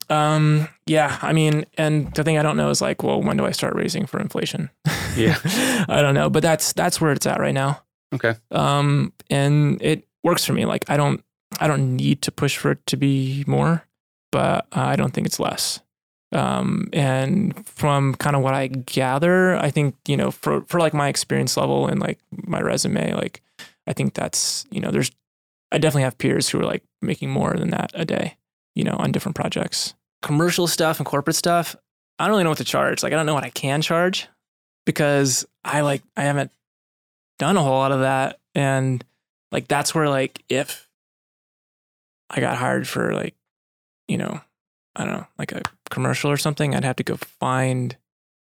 um, 0.09 0.67
yeah, 0.85 1.19
I 1.21 1.33
mean, 1.33 1.65
and 1.77 2.13
the 2.13 2.23
thing 2.23 2.37
I 2.37 2.43
don't 2.43 2.57
know 2.57 2.69
is 2.69 2.81
like, 2.81 3.03
well, 3.03 3.21
when 3.21 3.37
do 3.37 3.45
I 3.45 3.51
start 3.51 3.75
raising 3.75 4.05
for 4.05 4.19
inflation? 4.19 4.69
Yeah. 5.15 5.37
I 5.89 6.01
don't 6.01 6.13
know, 6.13 6.29
but 6.29 6.43
that's 6.43 6.73
that's 6.73 6.99
where 6.99 7.11
it's 7.11 7.25
at 7.25 7.39
right 7.39 7.53
now. 7.53 7.81
Okay. 8.15 8.35
Um, 8.51 9.13
and 9.29 9.81
it 9.81 10.07
works 10.23 10.45
for 10.45 10.53
me. 10.53 10.65
Like 10.65 10.89
I 10.89 10.97
don't 10.97 11.23
I 11.59 11.67
don't 11.67 11.95
need 11.95 12.21
to 12.23 12.31
push 12.31 12.57
for 12.57 12.71
it 12.71 12.85
to 12.87 12.97
be 12.97 13.43
more, 13.47 13.85
but 14.31 14.67
I 14.71 14.95
don't 14.95 15.13
think 15.13 15.27
it's 15.27 15.39
less. 15.39 15.81
Um, 16.31 16.89
and 16.91 17.67
from 17.67 18.15
kind 18.15 18.35
of 18.35 18.41
what 18.41 18.53
I 18.53 18.67
gather, 18.67 19.55
I 19.55 19.69
think 19.69 19.95
you 20.07 20.17
know 20.17 20.31
for 20.31 20.61
for 20.67 20.79
like 20.79 20.93
my 20.93 21.07
experience 21.07 21.55
level 21.55 21.87
and 21.87 21.99
like 21.99 22.19
my 22.31 22.59
resume, 22.59 23.13
like 23.13 23.41
I 23.87 23.93
think 23.93 24.13
that's 24.13 24.65
you 24.71 24.81
know 24.81 24.91
there's 24.91 25.11
I 25.71 25.77
definitely 25.77 26.03
have 26.03 26.17
peers 26.17 26.49
who 26.49 26.59
are 26.59 26.65
like 26.65 26.83
making 27.01 27.29
more 27.29 27.53
than 27.53 27.69
that 27.69 27.91
a 27.93 28.05
day, 28.05 28.37
you 28.75 28.83
know, 28.83 28.95
on 28.97 29.11
different 29.11 29.35
projects. 29.35 29.93
Commercial 30.21 30.67
stuff 30.67 30.99
and 30.99 31.05
corporate 31.05 31.35
stuff, 31.35 31.75
I 32.17 32.25
don't 32.25 32.31
really 32.31 32.43
know 32.43 32.49
what 32.49 32.57
to 32.59 32.63
charge. 32.65 33.03
Like 33.03 33.13
I 33.13 33.15
don't 33.15 33.25
know 33.25 33.33
what 33.33 33.43
I 33.43 33.49
can 33.49 33.81
charge 33.81 34.27
because 34.85 35.45
I 35.63 35.81
like 35.81 36.01
I 36.15 36.23
haven't 36.23 36.51
done 37.37 37.57
a 37.57 37.63
whole 37.63 37.77
lot 37.77 37.91
of 37.91 38.01
that. 38.01 38.39
And 38.53 39.03
like 39.51 39.67
that's 39.67 39.93
where 39.95 40.09
like 40.09 40.43
if 40.49 40.89
I 42.29 42.39
got 42.39 42.57
hired 42.57 42.87
for 42.87 43.13
like 43.13 43.35
you 44.07 44.17
know 44.17 44.41
I 44.95 45.05
don't 45.05 45.13
know 45.13 45.27
like 45.37 45.51
a 45.51 45.61
commercial 45.89 46.31
or 46.31 46.37
something 46.37 46.75
I'd 46.75 46.83
have 46.83 46.97
to 46.97 47.03
go 47.03 47.15
find 47.15 47.95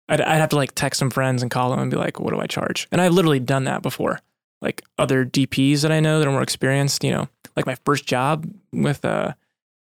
I'd, 0.09 0.21
I'd 0.21 0.37
have 0.37 0.49
to 0.49 0.55
like 0.55 0.73
text 0.73 0.99
some 0.99 1.09
friends 1.09 1.41
and 1.41 1.51
call 1.51 1.71
them 1.71 1.79
and 1.79 1.91
be 1.91 1.97
like 1.97 2.19
what 2.19 2.33
do 2.33 2.39
I 2.39 2.47
charge? 2.47 2.87
And 2.91 3.01
I've 3.01 3.13
literally 3.13 3.39
done 3.39 3.65
that 3.65 3.81
before. 3.81 4.19
Like 4.61 4.81
other 4.97 5.23
DPs 5.23 5.81
that 5.81 5.91
I 5.91 5.99
know 5.99 6.19
that 6.19 6.27
are 6.27 6.31
more 6.31 6.41
experienced 6.41 7.03
you 7.03 7.11
know 7.11 7.29
like 7.55 7.65
my 7.65 7.75
first 7.85 8.05
job 8.05 8.47
with 8.71 9.03
uh 9.05 9.33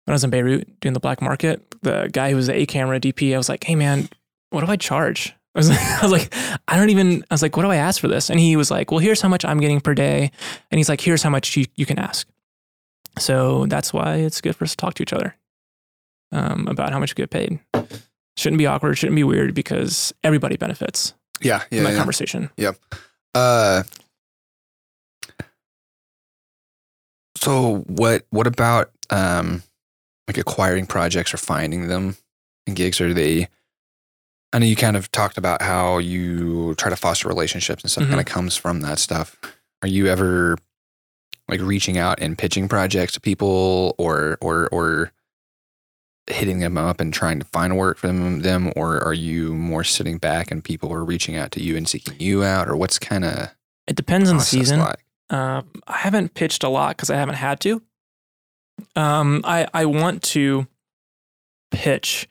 when 0.04 0.12
I 0.12 0.14
was 0.14 0.24
in 0.24 0.30
Beirut 0.30 0.80
doing 0.80 0.92
the 0.92 1.00
black 1.00 1.22
market 1.22 1.62
the 1.82 2.10
guy 2.12 2.30
who 2.30 2.36
was 2.36 2.48
the 2.48 2.56
A 2.56 2.66
camera 2.66 3.00
DP 3.00 3.34
I 3.34 3.38
was 3.38 3.48
like 3.48 3.64
hey 3.64 3.74
man 3.74 4.08
what 4.50 4.64
do 4.64 4.70
I 4.70 4.76
charge 4.76 5.34
I 5.54 5.58
was, 5.58 5.70
I 5.70 5.98
was 6.02 6.12
like, 6.12 6.32
I 6.68 6.76
don't 6.76 6.90
even, 6.90 7.24
I 7.30 7.34
was 7.34 7.42
like, 7.42 7.56
what 7.56 7.64
do 7.64 7.70
I 7.70 7.76
ask 7.76 8.00
for 8.00 8.08
this? 8.08 8.30
And 8.30 8.38
he 8.38 8.56
was 8.56 8.70
like, 8.70 8.90
well, 8.90 8.98
here's 9.00 9.20
how 9.20 9.28
much 9.28 9.44
I'm 9.44 9.58
getting 9.58 9.80
per 9.80 9.94
day. 9.94 10.30
And 10.70 10.78
he's 10.78 10.88
like, 10.88 11.00
here's 11.00 11.22
how 11.22 11.30
much 11.30 11.56
you, 11.56 11.66
you 11.76 11.86
can 11.86 11.98
ask. 11.98 12.28
So 13.18 13.66
that's 13.66 13.92
why 13.92 14.16
it's 14.16 14.40
good 14.40 14.54
for 14.56 14.64
us 14.64 14.70
to 14.70 14.76
talk 14.76 14.94
to 14.94 15.02
each 15.02 15.12
other 15.12 15.34
um, 16.32 16.68
about 16.68 16.92
how 16.92 16.98
much 17.00 17.10
you 17.10 17.14
get 17.16 17.30
paid. 17.30 17.58
Shouldn't 18.36 18.58
be 18.58 18.66
awkward, 18.66 18.96
shouldn't 18.96 19.16
be 19.16 19.24
weird 19.24 19.54
because 19.54 20.14
everybody 20.22 20.56
benefits 20.56 21.14
Yeah, 21.40 21.62
yeah. 21.70 21.82
that 21.82 21.90
yeah. 21.92 21.96
conversation. 21.98 22.50
Uh, 23.34 23.82
so 27.36 27.78
what? 27.86 28.24
What 28.30 28.46
about 28.46 28.90
um, 29.10 29.62
like 30.28 30.38
acquiring 30.38 30.86
projects 30.86 31.32
or 31.34 31.38
finding 31.38 31.88
them 31.88 32.16
in 32.66 32.74
gigs? 32.74 33.00
Are 33.00 33.12
they? 33.14 33.48
I 34.52 34.58
know 34.58 34.66
you 34.66 34.76
kind 34.76 34.96
of 34.96 35.10
talked 35.12 35.38
about 35.38 35.62
how 35.62 35.98
you 35.98 36.74
try 36.74 36.90
to 36.90 36.96
foster 36.96 37.28
relationships 37.28 37.82
and 37.84 37.90
stuff. 37.90 38.04
Mhm. 38.04 38.08
Kind 38.08 38.20
of 38.20 38.26
comes 38.26 38.56
from 38.56 38.80
that 38.80 38.98
stuff. 38.98 39.36
Are 39.82 39.88
you 39.88 40.06
ever 40.08 40.56
like 41.48 41.60
reaching 41.60 41.98
out 41.98 42.20
and 42.20 42.36
pitching 42.36 42.68
projects 42.68 43.12
to 43.14 43.20
people, 43.20 43.94
or 43.98 44.38
or 44.40 44.68
or 44.72 45.12
hitting 46.26 46.60
them 46.60 46.76
up 46.78 47.00
and 47.00 47.12
trying 47.12 47.40
to 47.40 47.46
find 47.46 47.76
work 47.76 47.98
for 47.98 48.06
them, 48.06 48.40
them, 48.42 48.72
or 48.76 49.02
are 49.02 49.14
you 49.14 49.54
more 49.54 49.82
sitting 49.82 50.18
back 50.18 50.50
and 50.50 50.62
people 50.62 50.92
are 50.92 51.04
reaching 51.04 51.34
out 51.36 51.50
to 51.52 51.60
you 51.62 51.76
and 51.76 51.88
seeking 51.88 52.14
you 52.20 52.44
out, 52.44 52.68
or 52.68 52.76
what's 52.76 52.98
kind 52.98 53.24
of 53.24 53.48
It 53.86 53.96
depends 53.96 54.30
on 54.30 54.36
the 54.36 54.42
season. 54.44 54.78
like? 54.80 55.04
Um, 55.30 55.68
I 55.86 55.96
haven't 55.98 56.34
pitched 56.34 56.62
a 56.64 56.68
lot 56.68 56.96
because 56.96 57.08
I 57.10 57.16
haven't 57.16 57.36
had 57.36 57.60
to. 57.60 57.82
Um, 58.96 59.42
I 59.44 59.66
I 59.74 59.84
want 59.86 60.22
to 60.24 60.66
pitch. 61.70 62.28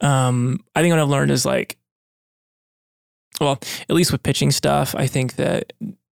Um, 0.00 0.64
I 0.74 0.82
think 0.82 0.92
what 0.92 1.00
I've 1.00 1.08
learned 1.08 1.30
is 1.30 1.44
like, 1.44 1.76
well, 3.40 3.58
at 3.88 3.94
least 3.94 4.12
with 4.12 4.22
pitching 4.22 4.50
stuff, 4.50 4.94
I 4.94 5.06
think 5.06 5.36
that 5.36 5.72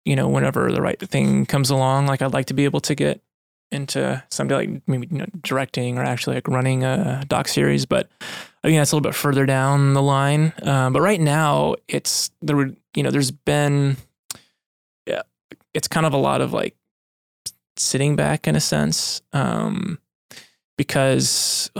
you 0.04 0.16
know 0.16 0.28
whenever 0.28 0.72
the 0.72 0.82
right 0.82 0.98
thing 0.98 1.46
comes 1.46 1.70
along, 1.70 2.06
like 2.06 2.22
I'd 2.22 2.32
like 2.32 2.46
to 2.46 2.54
be 2.54 2.64
able 2.64 2.80
to 2.80 2.94
get 2.94 3.20
into 3.72 4.22
someday 4.30 4.54
like 4.54 4.82
maybe 4.86 5.06
you 5.10 5.18
know, 5.18 5.26
directing 5.42 5.96
or 5.96 6.02
actually 6.02 6.34
like 6.34 6.48
running 6.48 6.82
a 6.84 7.24
doc 7.28 7.48
series, 7.48 7.86
but 7.86 8.08
I 8.20 8.68
think 8.68 8.78
that's 8.78 8.92
a 8.92 8.96
little 8.96 9.08
bit 9.08 9.14
further 9.14 9.46
down 9.46 9.94
the 9.94 10.02
line. 10.02 10.52
Um, 10.62 10.92
but 10.92 11.00
right 11.00 11.20
now, 11.20 11.76
it's 11.88 12.30
there. 12.42 12.56
would 12.56 12.76
You 12.94 13.02
know, 13.02 13.10
there's 13.10 13.30
been 13.30 13.96
yeah, 15.06 15.22
it's 15.72 15.88
kind 15.88 16.06
of 16.06 16.12
a 16.12 16.18
lot 16.18 16.40
of 16.40 16.52
like 16.52 16.76
sitting 17.76 18.16
back 18.16 18.46
in 18.46 18.56
a 18.56 18.60
sense 18.60 19.22
um, 19.32 19.98
because 20.80 21.70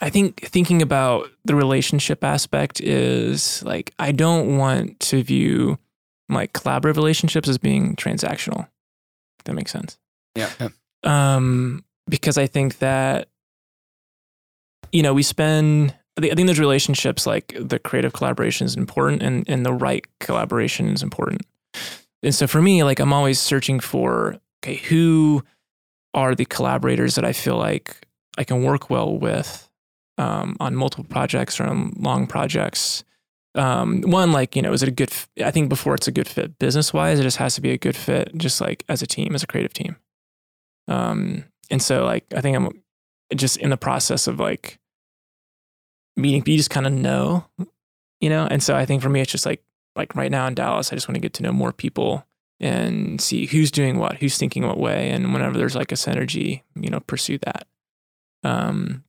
i 0.00 0.08
think 0.08 0.40
thinking 0.42 0.80
about 0.80 1.28
the 1.44 1.56
relationship 1.56 2.22
aspect 2.22 2.80
is 2.80 3.60
like 3.64 3.92
i 3.98 4.12
don't 4.12 4.56
want 4.56 4.98
to 5.00 5.20
view 5.20 5.76
like 6.28 6.52
collaborative 6.52 6.94
relationships 6.94 7.48
as 7.48 7.58
being 7.58 7.96
transactional 7.96 8.68
that 9.46 9.54
makes 9.54 9.72
sense 9.72 9.98
Yeah. 10.36 10.50
yeah. 10.60 10.68
um, 11.02 11.84
because 12.08 12.38
I 12.38 12.46
think 12.46 12.78
that 12.78 13.28
you 14.92 15.02
know 15.02 15.12
we 15.14 15.22
spend 15.24 15.92
I 16.16 16.20
think, 16.20 16.32
I 16.32 16.36
think 16.36 16.46
those 16.46 16.60
relationships, 16.60 17.26
like 17.26 17.54
the 17.58 17.78
creative 17.78 18.12
collaboration, 18.12 18.64
is 18.64 18.76
important, 18.76 19.22
and 19.22 19.44
and 19.48 19.66
the 19.66 19.72
right 19.72 20.04
collaboration 20.20 20.88
is 20.88 21.02
important. 21.02 21.42
And 22.22 22.34
so 22.34 22.46
for 22.46 22.62
me, 22.62 22.84
like 22.84 23.00
I'm 23.00 23.12
always 23.12 23.38
searching 23.40 23.80
for 23.80 24.38
okay, 24.62 24.76
who 24.76 25.42
are 26.14 26.34
the 26.34 26.46
collaborators 26.46 27.16
that 27.16 27.24
I 27.24 27.32
feel 27.32 27.56
like 27.56 28.05
I 28.36 28.44
can 28.44 28.62
work 28.62 28.90
well 28.90 29.16
with 29.16 29.68
um, 30.18 30.56
on 30.60 30.74
multiple 30.74 31.04
projects 31.04 31.60
or 31.60 31.64
on 31.64 31.94
long 31.98 32.26
projects. 32.26 33.04
Um, 33.54 34.02
one, 34.02 34.32
like 34.32 34.54
you 34.54 34.62
know, 34.62 34.72
is 34.72 34.82
it 34.82 34.88
a 34.88 34.92
good? 34.92 35.10
f- 35.10 35.28
I 35.42 35.50
think 35.50 35.68
before 35.68 35.94
it's 35.94 36.08
a 36.08 36.12
good 36.12 36.28
fit 36.28 36.58
business 36.58 36.92
wise, 36.92 37.18
it 37.18 37.22
just 37.22 37.38
has 37.38 37.54
to 37.54 37.60
be 37.60 37.70
a 37.70 37.78
good 37.78 37.96
fit, 37.96 38.36
just 38.36 38.60
like 38.60 38.84
as 38.88 39.02
a 39.02 39.06
team, 39.06 39.34
as 39.34 39.42
a 39.42 39.46
creative 39.46 39.72
team. 39.72 39.96
Um, 40.88 41.44
and 41.70 41.82
so 41.82 42.04
like 42.04 42.24
I 42.34 42.40
think 42.40 42.56
I'm 42.56 42.82
just 43.34 43.56
in 43.56 43.70
the 43.70 43.76
process 43.76 44.26
of 44.26 44.38
like 44.38 44.78
meeting. 46.16 46.42
You 46.46 46.56
just 46.56 46.70
kind 46.70 46.86
of 46.86 46.92
know, 46.92 47.46
you 48.20 48.28
know. 48.28 48.46
And 48.50 48.62
so 48.62 48.76
I 48.76 48.84
think 48.84 49.02
for 49.02 49.08
me, 49.08 49.20
it's 49.20 49.32
just 49.32 49.46
like 49.46 49.62
like 49.96 50.14
right 50.14 50.30
now 50.30 50.46
in 50.46 50.54
Dallas, 50.54 50.92
I 50.92 50.96
just 50.96 51.08
want 51.08 51.16
to 51.16 51.20
get 51.20 51.32
to 51.34 51.42
know 51.42 51.52
more 51.52 51.72
people 51.72 52.26
and 52.60 53.20
see 53.20 53.46
who's 53.46 53.70
doing 53.70 53.98
what, 53.98 54.16
who's 54.16 54.38
thinking 54.38 54.66
what 54.66 54.78
way, 54.78 55.10
and 55.10 55.32
whenever 55.32 55.56
there's 55.56 55.74
like 55.74 55.92
a 55.92 55.96
synergy, 55.96 56.62
you 56.74 56.90
know, 56.90 57.00
pursue 57.00 57.38
that. 57.38 57.66
Um, 58.46 59.04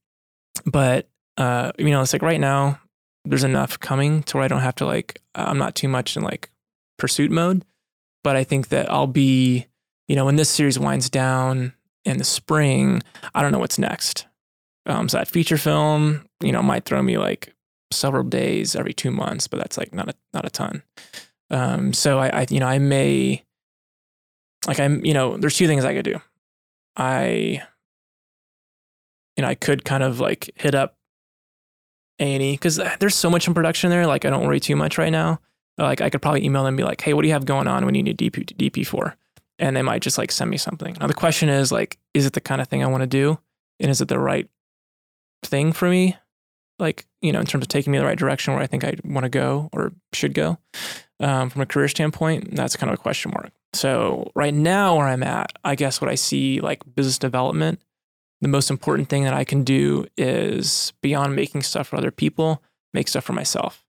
but 0.65 1.07
uh, 1.37 1.71
you 1.77 1.91
know, 1.91 2.01
it's 2.01 2.13
like 2.13 2.23
right 2.23 2.39
now, 2.39 2.79
there's 3.25 3.43
enough 3.43 3.79
coming 3.79 4.23
to 4.23 4.37
where 4.37 4.43
I 4.43 4.47
don't 4.47 4.61
have 4.61 4.75
to 4.75 4.85
like, 4.85 5.21
I'm 5.35 5.57
not 5.57 5.75
too 5.75 5.87
much 5.87 6.17
in 6.17 6.23
like 6.23 6.49
pursuit 6.97 7.29
mode. 7.29 7.63
But 8.23 8.35
I 8.35 8.43
think 8.43 8.69
that 8.69 8.91
I'll 8.91 9.07
be, 9.07 9.67
you 10.07 10.15
know, 10.15 10.25
when 10.25 10.35
this 10.35 10.49
series 10.49 10.79
winds 10.79 11.09
down 11.09 11.73
in 12.03 12.17
the 12.17 12.23
spring, 12.23 13.03
I 13.35 13.41
don't 13.41 13.51
know 13.51 13.59
what's 13.59 13.77
next. 13.79 14.25
Um, 14.85 15.07
so 15.07 15.17
that 15.17 15.27
feature 15.27 15.57
film, 15.57 16.27
you 16.41 16.51
know, 16.51 16.63
might 16.63 16.85
throw 16.85 17.01
me 17.03 17.17
like 17.17 17.53
several 17.91 18.23
days 18.23 18.75
every 18.75 18.93
two 18.93 19.11
months, 19.11 19.47
but 19.47 19.59
that's 19.59 19.77
like 19.77 19.93
not 19.93 20.09
a 20.09 20.13
not 20.33 20.45
a 20.45 20.49
ton. 20.49 20.83
Um, 21.49 21.93
so 21.93 22.19
I, 22.19 22.41
I, 22.41 22.47
you 22.49 22.59
know, 22.59 22.67
I 22.67 22.79
may, 22.79 23.43
like, 24.65 24.79
I'm, 24.79 25.05
you 25.05 25.13
know, 25.13 25.37
there's 25.37 25.55
two 25.55 25.67
things 25.67 25.85
I 25.85 25.93
could 25.93 26.03
do. 26.05 26.19
I, 26.97 27.61
you 29.37 29.43
know, 29.43 29.47
I 29.47 29.55
could 29.55 29.85
kind 29.85 30.03
of 30.03 30.19
like 30.19 30.49
hit 30.55 30.75
up 30.75 30.97
A 32.19 32.33
and 32.33 32.43
E 32.43 32.53
because 32.53 32.81
there's 32.99 33.15
so 33.15 33.29
much 33.29 33.47
in 33.47 33.53
production 33.53 33.89
there. 33.89 34.07
Like, 34.07 34.25
I 34.25 34.29
don't 34.29 34.45
worry 34.45 34.59
too 34.59 34.75
much 34.75 34.97
right 34.97 35.11
now. 35.11 35.39
Like, 35.77 36.01
I 36.01 36.09
could 36.09 36.21
probably 36.21 36.43
email 36.43 36.63
them 36.63 36.69
and 36.69 36.77
be 36.77 36.83
like, 36.83 36.99
"Hey, 36.99 37.13
what 37.13 37.21
do 37.21 37.27
you 37.27 37.33
have 37.33 37.45
going 37.45 37.67
on? 37.67 37.85
We 37.85 37.91
need 37.91 38.07
a 38.07 38.13
DP 38.13 38.45
DP 38.57 38.85
for," 38.85 39.15
and 39.59 39.75
they 39.75 39.83
might 39.83 40.01
just 40.01 40.17
like 40.17 40.31
send 40.31 40.49
me 40.49 40.57
something. 40.57 40.97
Now 40.99 41.07
the 41.07 41.13
question 41.13 41.49
is 41.49 41.71
like, 41.71 41.97
is 42.15 42.25
it 42.25 42.33
the 42.33 42.41
kind 42.41 42.61
of 42.61 42.67
thing 42.67 42.83
I 42.83 42.87
want 42.87 43.01
to 43.01 43.07
do, 43.07 43.37
and 43.79 43.91
is 43.91 44.01
it 44.01 44.07
the 44.07 44.19
right 44.19 44.49
thing 45.43 45.71
for 45.71 45.87
me? 45.87 46.17
Like, 46.79 47.07
you 47.21 47.31
know, 47.31 47.39
in 47.39 47.45
terms 47.45 47.63
of 47.63 47.69
taking 47.69 47.91
me 47.91 47.99
the 47.99 48.05
right 48.05 48.17
direction 48.17 48.53
where 48.53 48.61
I 48.61 48.67
think 48.67 48.83
I 48.83 48.95
want 49.03 49.23
to 49.23 49.29
go 49.29 49.69
or 49.71 49.93
should 50.13 50.33
go 50.33 50.59
um, 51.19 51.49
from 51.49 51.61
a 51.61 51.65
career 51.65 51.87
standpoint, 51.87 52.55
that's 52.55 52.75
kind 52.75 52.91
of 52.91 52.99
a 52.99 53.01
question 53.01 53.31
mark. 53.31 53.51
So 53.73 54.31
right 54.35 54.53
now, 54.53 54.95
where 54.95 55.07
I'm 55.07 55.23
at, 55.23 55.51
I 55.63 55.75
guess 55.75 55.99
what 56.01 56.09
I 56.09 56.15
see 56.15 56.61
like 56.61 56.83
business 56.95 57.17
development, 57.17 57.81
the 58.41 58.47
most 58.47 58.69
important 58.69 59.09
thing 59.09 59.23
that 59.23 59.33
I 59.33 59.43
can 59.43 59.63
do 59.63 60.05
is 60.17 60.93
beyond 61.01 61.35
making 61.35 61.63
stuff 61.63 61.87
for 61.87 61.97
other 61.97 62.11
people, 62.11 62.61
make 62.93 63.07
stuff 63.07 63.23
for 63.23 63.33
myself. 63.33 63.83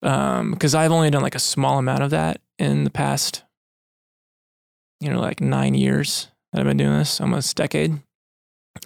Because 0.00 0.74
I've 0.74 0.92
only 0.92 1.10
done 1.10 1.22
like 1.22 1.34
a 1.34 1.40
small 1.40 1.78
amount 1.78 2.02
of 2.02 2.10
that 2.10 2.40
in 2.58 2.84
the 2.84 2.90
past, 2.90 3.44
you 5.00 5.10
know, 5.10 5.20
like 5.20 5.40
nine 5.40 5.74
years 5.74 6.28
that 6.52 6.60
I've 6.60 6.66
been 6.66 6.76
doing 6.76 6.98
this, 6.98 7.20
almost 7.20 7.56
decade. 7.56 8.00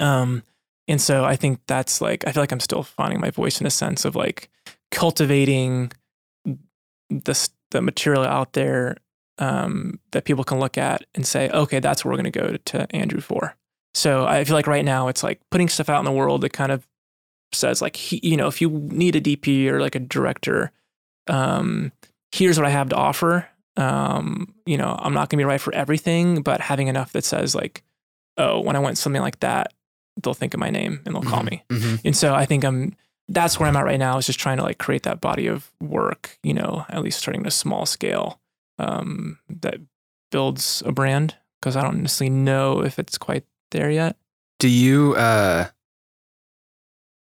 Um, 0.01 0.43
and 0.89 1.01
so 1.01 1.24
I 1.24 1.36
think 1.36 1.60
that's 1.66 2.01
like 2.01 2.27
I 2.27 2.32
feel 2.32 2.43
like 2.43 2.52
I'm 2.52 2.60
still 2.60 2.82
finding 2.82 3.20
my 3.20 3.31
voice 3.31 3.60
in 3.60 3.66
a 3.66 3.70
sense 3.70 4.05
of 4.05 4.14
like 4.14 4.51
cultivating 4.90 5.93
the 7.10 7.48
the 7.70 7.82
material 7.82 8.24
out 8.24 8.52
there 8.52 8.97
um, 9.39 10.01
that 10.12 10.24
people 10.24 10.44
can 10.44 10.59
look 10.59 10.78
at 10.78 11.05
and 11.14 11.27
say, 11.27 11.51
okay, 11.51 11.81
that's 11.81 12.05
what 12.05 12.10
we're 12.10 12.23
going 12.23 12.32
to 12.32 12.39
go 12.39 12.56
to 12.56 12.97
Andrew 12.97 13.20
for. 13.20 13.56
So 13.97 14.27
I 14.27 14.44
feel 14.44 14.55
like 14.55 14.66
right 14.66 14.85
now 14.85 15.09
it's 15.09 15.23
like 15.23 15.40
putting 15.51 15.70
stuff 15.70 15.89
out 15.89 16.01
in 16.01 16.05
the 16.05 16.12
world 16.12 16.43
that 16.43 16.52
kind 16.52 16.70
of 16.70 16.86
says 17.52 17.81
like, 17.81 17.97
he, 17.97 18.20
you 18.23 18.36
know, 18.36 18.47
if 18.47 18.60
you 18.60 18.68
need 18.68 19.16
a 19.16 19.20
DP 19.23 19.68
or 19.68 19.81
like 19.81 19.94
a 19.94 20.01
director, 20.01 20.70
um, 21.28 21.93
here's 22.31 22.59
what 22.59 22.66
I 22.66 22.70
have 22.70 22.90
to 22.90 22.97
offer. 22.97 23.48
Um, 23.78 24.55
you 24.66 24.77
know, 24.77 24.98
I'm 25.01 25.14
not 25.14 25.31
going 25.31 25.39
to 25.39 25.43
be 25.43 25.44
right 25.44 25.60
for 25.60 25.74
everything, 25.74 26.43
but 26.43 26.60
having 26.60 26.89
enough 26.89 27.12
that 27.12 27.24
says 27.24 27.55
like, 27.55 27.82
oh, 28.36 28.60
when 28.60 28.77
I 28.77 28.81
want 28.81 28.98
something 28.98 29.23
like 29.23 29.40
that, 29.40 29.73
they'll 30.23 30.35
think 30.35 30.52
of 30.52 30.60
my 30.60 30.70
name 30.70 31.01
and 31.06 31.14
they'll 31.14 31.23
call 31.23 31.43
me. 31.43 31.64
Mm-hmm. 31.70 31.97
And 32.05 32.14
so 32.16 32.35
I 32.35 32.44
think 32.44 32.64
I'm 32.64 32.94
that's 33.28 33.59
where 33.59 33.68
I'm 33.68 33.77
at 33.77 33.85
right 33.85 33.98
now 33.98 34.18
is 34.18 34.27
just 34.27 34.39
trying 34.39 34.59
to 34.59 34.62
like 34.62 34.78
create 34.78 35.02
that 35.02 35.20
body 35.20 35.47
of 35.47 35.73
work, 35.81 36.39
you 36.43 36.55
know, 36.55 36.85
at 36.90 37.02
least 37.02 37.18
starting 37.18 37.40
at 37.40 37.48
a 37.48 37.51
small 37.51 37.86
scale 37.86 38.40
um, 38.78 39.39
that 39.48 39.78
builds 40.31 40.82
a 40.86 40.93
brand 40.93 41.35
because 41.60 41.77
I 41.77 41.82
don't 41.82 42.02
necessarily 42.02 42.36
know 42.36 42.85
if 42.85 42.98
it's 42.98 43.18
quite 43.18 43.44
there 43.71 43.91
yet. 43.91 44.17
Do 44.59 44.69
you 44.69 45.15
uh 45.15 45.67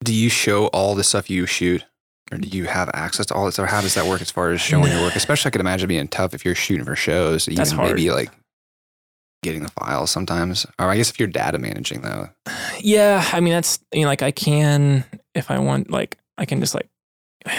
do 0.04 0.14
you 0.14 0.30
show 0.30 0.68
all 0.68 0.96
the 0.96 1.04
stuff 1.04 1.30
you 1.30 1.46
shoot? 1.46 1.84
Or 2.32 2.38
do 2.38 2.48
you 2.48 2.66
have 2.66 2.90
access 2.94 3.26
to 3.28 3.34
all 3.34 3.46
this? 3.46 3.58
Or 3.58 3.66
how 3.66 3.82
does 3.82 3.96
that 3.96 4.06
work 4.06 4.22
as 4.22 4.30
far 4.32 4.52
as 4.52 4.62
showing 4.62 4.92
your 4.92 5.02
work? 5.02 5.16
Especially 5.16 5.50
I 5.50 5.52
could 5.52 5.62
imagine 5.62 5.88
being 5.88 6.08
tough 6.08 6.34
if 6.34 6.46
you're 6.46 6.56
shooting 6.56 6.86
for 6.86 6.96
shows, 6.96 7.48
even 7.48 7.56
That's 7.58 7.72
hard. 7.72 7.90
maybe 7.90 8.12
like 8.12 8.30
getting 9.42 9.64
the 9.64 9.70
files 9.70 10.12
sometimes. 10.12 10.66
Or 10.78 10.90
I 10.90 10.98
guess 10.98 11.10
if 11.10 11.20
you're 11.20 11.28
data 11.28 11.58
managing 11.58 12.02
though. 12.02 12.30
Yeah, 12.82 13.28
I 13.34 13.42
mean 13.42 13.52
that's 13.54 13.80
you 13.94 14.04
know 14.04 14.08
like 14.08 14.22
I 14.22 14.32
can 14.32 15.04
if 15.36 15.52
I 15.52 15.60
want 15.60 15.92
like 15.92 16.18
I 16.38 16.46
can 16.46 16.62
just 16.62 16.74
like 16.74 16.88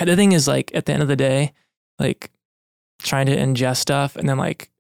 the 0.03 0.17
thing 0.17 0.33
is 0.33 0.49
like 0.49 0.71
at 0.75 0.87
the 0.87 0.93
end 0.95 1.03
of 1.03 1.09
the 1.09 1.17
day 1.17 1.53
like 1.99 2.31
trying 3.03 3.27
to 3.27 3.37
ingest 3.37 3.79
stuff 3.79 4.17
and 4.17 4.27
then 4.27 4.39
like 4.39 4.71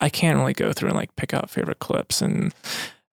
I 0.00 0.08
can't 0.08 0.38
really 0.38 0.52
go 0.52 0.72
through 0.72 0.88
and 0.90 0.96
like 0.96 1.14
pick 1.16 1.32
out 1.34 1.48
favorite 1.50 1.78
clips 1.78 2.20
and 2.22 2.52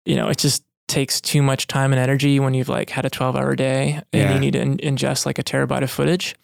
you 0.05 0.15
know 0.15 0.27
it 0.29 0.37
just 0.37 0.63
takes 0.89 1.21
too 1.21 1.41
much 1.41 1.67
time 1.67 1.93
and 1.93 1.99
energy 1.99 2.39
when 2.39 2.53
you've 2.53 2.69
like 2.69 2.89
had 2.89 3.05
a 3.05 3.09
12 3.09 3.35
hour 3.35 3.55
day 3.55 4.01
and 4.11 4.21
Yeah. 4.21 4.33
you 4.33 4.39
need 4.39 4.51
to 4.53 4.59
in- 4.61 4.77
ingest 4.77 5.25
like 5.25 5.39
a 5.39 5.43
terabyte 5.43 5.81
of 5.81 5.89
footage. 5.89 6.35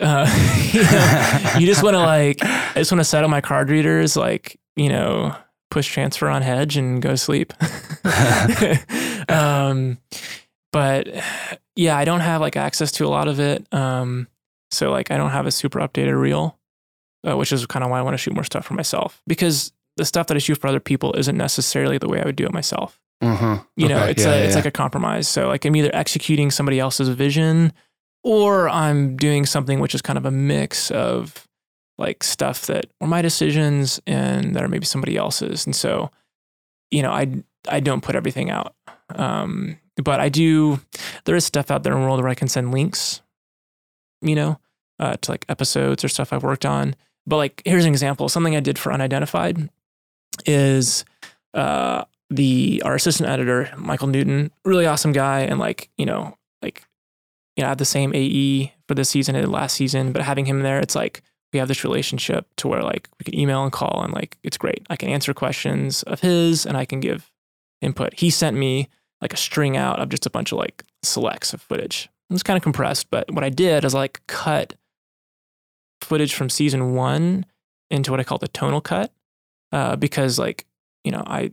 Uh, 0.00 0.26
you, 0.72 0.82
know, 0.82 1.52
you 1.58 1.66
just 1.66 1.82
want 1.82 1.94
to 1.94 2.00
like 2.00 2.42
I 2.42 2.74
just 2.74 2.92
want 2.92 3.00
to 3.00 3.04
set 3.04 3.24
up 3.24 3.30
my 3.30 3.40
card 3.40 3.70
readers 3.70 4.16
like 4.16 4.58
you 4.76 4.88
know 4.90 5.34
push 5.70 5.90
transfer 5.90 6.28
on 6.28 6.42
hedge 6.42 6.76
and 6.76 7.00
go 7.02 7.10
to 7.10 7.16
sleep. 7.16 7.52
um, 9.28 9.98
but 10.72 11.08
yeah, 11.76 11.96
I 11.96 12.04
don't 12.04 12.20
have 12.20 12.40
like 12.40 12.56
access 12.56 12.92
to 12.92 13.06
a 13.06 13.08
lot 13.08 13.28
of 13.28 13.40
it. 13.40 13.66
Um, 13.72 14.28
so 14.70 14.90
like 14.90 15.10
I 15.10 15.16
don't 15.16 15.30
have 15.30 15.46
a 15.46 15.50
super 15.50 15.80
updated 15.80 16.20
reel, 16.20 16.58
uh, 17.26 17.36
which 17.36 17.52
is 17.52 17.64
kind 17.66 17.84
of 17.84 17.90
why 17.90 17.98
I 17.98 18.02
want 18.02 18.14
to 18.14 18.18
shoot 18.18 18.34
more 18.34 18.44
stuff 18.44 18.66
for 18.66 18.74
myself 18.74 19.22
because 19.26 19.72
the 19.96 20.04
stuff 20.04 20.26
that 20.26 20.36
I 20.36 20.38
shoot 20.38 20.58
for 20.58 20.66
other 20.66 20.80
people 20.80 21.14
isn't 21.14 21.36
necessarily 21.36 21.98
the 21.98 22.08
way 22.08 22.20
I 22.20 22.24
would 22.24 22.36
do 22.36 22.44
it 22.44 22.52
myself. 22.52 23.00
Uh-huh. 23.20 23.60
You 23.76 23.88
know, 23.88 24.04
it's 24.04 24.24
yeah, 24.24 24.32
a, 24.32 24.38
it's 24.38 24.50
yeah. 24.50 24.56
like 24.56 24.66
a 24.66 24.70
compromise. 24.70 25.28
So 25.28 25.48
like 25.48 25.64
I'm 25.64 25.76
either 25.76 25.94
executing 25.94 26.50
somebody 26.50 26.80
else's 26.80 27.08
vision 27.08 27.72
or 28.22 28.68
I'm 28.68 29.16
doing 29.16 29.46
something 29.46 29.80
which 29.80 29.94
is 29.94 30.02
kind 30.02 30.18
of 30.18 30.26
a 30.26 30.30
mix 30.30 30.90
of 30.90 31.46
like 31.96 32.24
stuff 32.24 32.66
that 32.66 32.86
were 33.00 33.06
my 33.06 33.22
decisions 33.22 34.00
and 34.06 34.54
that 34.56 34.62
are 34.62 34.68
maybe 34.68 34.86
somebody 34.86 35.16
else's. 35.16 35.64
And 35.64 35.76
so, 35.76 36.10
you 36.90 37.02
know, 37.02 37.12
I 37.12 37.44
I 37.68 37.80
don't 37.80 38.02
put 38.02 38.16
everything 38.16 38.50
out. 38.50 38.74
Um, 39.14 39.78
but 40.02 40.20
I 40.20 40.28
do 40.28 40.80
there 41.24 41.36
is 41.36 41.44
stuff 41.44 41.70
out 41.70 41.82
there 41.82 41.92
in 41.92 42.00
the 42.00 42.04
world 42.04 42.20
where 42.20 42.30
I 42.30 42.34
can 42.34 42.48
send 42.48 42.72
links, 42.72 43.22
you 44.20 44.34
know, 44.34 44.58
uh, 44.98 45.16
to 45.16 45.30
like 45.30 45.44
episodes 45.48 46.04
or 46.04 46.08
stuff 46.08 46.32
I've 46.32 46.42
worked 46.42 46.66
on. 46.66 46.94
But 47.26 47.36
like 47.36 47.62
here's 47.64 47.84
an 47.84 47.92
example. 47.92 48.28
Something 48.28 48.56
I 48.56 48.60
did 48.60 48.78
for 48.78 48.92
Unidentified 48.92 49.68
is 50.46 51.04
uh 51.52 52.04
the 52.30 52.82
our 52.84 52.94
assistant 52.94 53.28
editor, 53.28 53.70
Michael 53.76 54.08
Newton, 54.08 54.50
really 54.64 54.86
awesome 54.86 55.12
guy 55.12 55.40
and 55.40 55.58
like, 55.58 55.90
you 55.96 56.06
know, 56.06 56.36
like 56.62 56.84
you 57.56 57.62
know, 57.62 57.66
I 57.66 57.70
had 57.70 57.78
the 57.78 57.84
same 57.84 58.12
AE 58.14 58.74
for 58.88 58.94
this 58.94 59.10
season 59.10 59.36
and 59.36 59.50
last 59.50 59.74
season, 59.74 60.12
but 60.12 60.22
having 60.22 60.46
him 60.46 60.62
there, 60.62 60.80
it's 60.80 60.94
like 60.94 61.22
we 61.52 61.58
have 61.60 61.68
this 61.68 61.84
relationship 61.84 62.46
to 62.56 62.68
where 62.68 62.82
like 62.82 63.08
we 63.18 63.24
can 63.24 63.38
email 63.38 63.62
and 63.62 63.72
call 63.72 64.02
and 64.02 64.12
like 64.12 64.36
it's 64.42 64.56
great. 64.56 64.84
I 64.90 64.96
can 64.96 65.08
answer 65.08 65.32
questions 65.32 66.02
of 66.02 66.20
his 66.20 66.66
and 66.66 66.76
I 66.76 66.84
can 66.84 67.00
give 67.00 67.30
input. 67.80 68.14
He 68.14 68.30
sent 68.30 68.56
me 68.56 68.88
like 69.20 69.32
a 69.32 69.38
string 69.38 69.76
out 69.76 70.00
of 70.00 70.08
just 70.08 70.26
a 70.26 70.30
bunch 70.30 70.52
of 70.52 70.58
like 70.58 70.84
selects 71.02 71.54
of 71.54 71.62
footage. 71.62 72.10
It 72.28 72.32
was 72.32 72.42
kind 72.42 72.56
of 72.56 72.62
compressed, 72.62 73.10
but 73.10 73.30
what 73.30 73.44
I 73.44 73.50
did 73.50 73.84
is 73.84 73.94
like 73.94 74.20
cut 74.26 74.74
footage 76.04 76.34
from 76.34 76.48
season 76.48 76.94
one 76.94 77.46
into 77.90 78.10
what 78.10 78.20
I 78.20 78.24
call 78.24 78.38
the 78.38 78.48
tonal 78.48 78.80
cut. 78.80 79.12
Uh, 79.72 79.96
because 79.96 80.38
like, 80.38 80.66
you 81.02 81.10
know, 81.10 81.22
I 81.26 81.52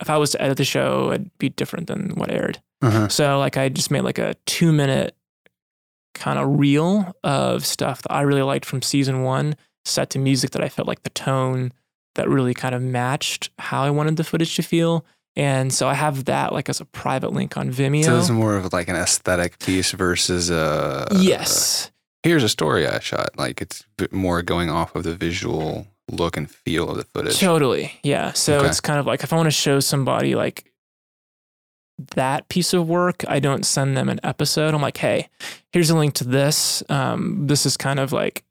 if 0.00 0.10
I 0.10 0.18
was 0.18 0.30
to 0.30 0.42
edit 0.42 0.58
the 0.58 0.64
show, 0.64 1.10
it'd 1.10 1.36
be 1.38 1.48
different 1.48 1.86
than 1.86 2.10
what 2.10 2.30
aired. 2.30 2.60
Uh-huh. 2.82 3.08
So 3.08 3.38
like 3.38 3.56
I 3.56 3.68
just 3.68 3.90
made 3.90 4.02
like 4.02 4.18
a 4.18 4.34
two 4.46 4.72
minute 4.72 5.16
kind 6.14 6.38
of 6.38 6.58
reel 6.58 7.14
of 7.24 7.64
stuff 7.64 8.02
that 8.02 8.12
I 8.12 8.22
really 8.22 8.42
liked 8.42 8.64
from 8.64 8.82
season 8.82 9.22
one, 9.22 9.56
set 9.84 10.10
to 10.10 10.18
music 10.18 10.50
that 10.52 10.62
I 10.62 10.68
felt 10.68 10.88
like 10.88 11.02
the 11.02 11.10
tone 11.10 11.72
that 12.14 12.28
really 12.28 12.54
kind 12.54 12.74
of 12.74 12.82
matched 12.82 13.50
how 13.58 13.82
I 13.82 13.90
wanted 13.90 14.16
the 14.16 14.24
footage 14.24 14.56
to 14.56 14.62
feel. 14.62 15.04
And 15.34 15.72
so 15.72 15.86
I 15.86 15.94
have 15.94 16.24
that 16.24 16.52
like 16.52 16.68
as 16.70 16.80
a 16.80 16.86
private 16.86 17.32
link 17.32 17.56
on 17.58 17.70
Vimeo. 17.70 18.04
So 18.04 18.18
it's 18.18 18.30
more 18.30 18.56
of 18.56 18.72
like 18.72 18.88
an 18.88 18.96
aesthetic 18.96 19.58
piece 19.58 19.92
versus 19.92 20.50
a 20.50 21.06
yes. 21.18 21.90
Here's 22.26 22.42
a 22.42 22.48
story 22.48 22.86
I 22.86 22.98
shot. 23.00 23.30
Like 23.38 23.60
it's 23.62 23.84
more 24.10 24.42
going 24.42 24.70
off 24.70 24.94
of 24.94 25.04
the 25.04 25.14
visual 25.14 25.86
look 26.10 26.36
and 26.36 26.50
feel 26.50 26.90
of 26.90 26.96
the 26.96 27.04
footage. 27.04 27.38
Totally. 27.38 27.92
Yeah. 28.02 28.32
So 28.32 28.58
Okay. 28.58 28.68
it's 28.68 28.80
kind 28.80 28.98
of 29.00 29.06
like 29.06 29.22
if 29.24 29.32
I 29.32 29.36
want 29.36 29.46
to 29.46 29.50
show 29.52 29.80
somebody 29.80 30.34
like 30.34 30.70
that 32.14 32.48
piece 32.48 32.72
of 32.74 32.86
work, 32.88 33.24
I 33.26 33.40
don't 33.40 33.64
send 33.64 33.96
them 33.96 34.08
an 34.08 34.20
episode. 34.22 34.74
I'm 34.74 34.82
like, 34.82 34.98
hey, 34.98 35.28
here's 35.72 35.88
a 35.90 35.96
link 35.96 36.14
to 36.14 36.24
this. 36.24 36.82
Um, 36.88 37.46
this 37.46 37.64
is 37.64 37.76
kind 37.76 37.98
of 37.98 38.12
like 38.12 38.44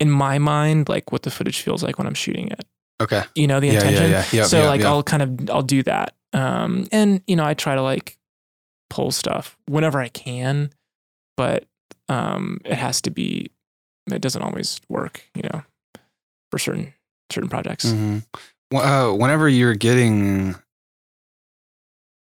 in 0.00 0.10
my 0.10 0.38
mind, 0.38 0.88
like 0.88 1.12
what 1.12 1.22
the 1.22 1.30
footage 1.30 1.60
feels 1.62 1.82
like 1.82 1.98
when 1.98 2.06
I'm 2.06 2.14
shooting 2.14 2.48
it. 2.48 2.64
Okay. 3.00 3.22
You 3.34 3.46
know, 3.46 3.60
the 3.60 3.68
Yeah, 3.68 3.72
yeah, 3.74 3.78
intention. 3.80 4.10
yeah. 4.10 4.24
Yep, 4.32 4.46
so 4.46 4.58
yep, 4.58 4.66
like. 4.68 4.80
I'll 4.82 5.02
kind 5.02 5.22
of 5.22 5.50
I'll 5.50 5.62
do 5.62 5.82
that. 5.84 6.14
Um, 6.32 6.88
and 6.90 7.22
you 7.26 7.36
know, 7.36 7.44
I 7.44 7.54
try 7.54 7.74
to 7.76 7.82
like 7.82 8.18
pull 8.90 9.10
stuff 9.12 9.56
whenever 9.68 10.00
I 10.00 10.08
can, 10.08 10.70
but 11.36 11.64
um, 12.08 12.60
it 12.64 12.76
has 12.76 13.00
to 13.02 13.10
be. 13.10 13.50
It 14.10 14.20
doesn't 14.20 14.42
always 14.42 14.80
work, 14.88 15.24
you 15.34 15.42
know, 15.42 15.62
for 16.50 16.58
certain 16.58 16.92
certain 17.30 17.48
projects. 17.48 17.90
hmm 17.90 18.18
Uh, 18.74 19.12
whenever 19.12 19.48
you're 19.48 19.74
getting 19.74 20.54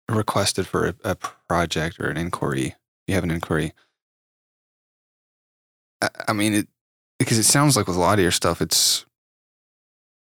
requested 0.09 0.67
for 0.67 0.89
a, 0.89 0.95
a 1.05 1.15
project 1.49 1.99
or 2.01 2.09
an 2.09 2.17
inquiry, 2.17 2.75
you 3.07 3.15
have 3.15 3.25
an 3.25 3.31
inquiry. 3.31 3.73
I, 6.03 6.09
I 6.29 6.33
mean, 6.33 6.55
it 6.55 6.69
because 7.19 7.39
it 7.39 7.45
sounds 7.45 7.77
like 7.77 7.87
with 7.87 7.97
a 7.97 8.01
lot 8.01 8.19
of 8.19 8.23
your 8.23 8.31
stuff, 8.31 8.61
it's 8.61 9.07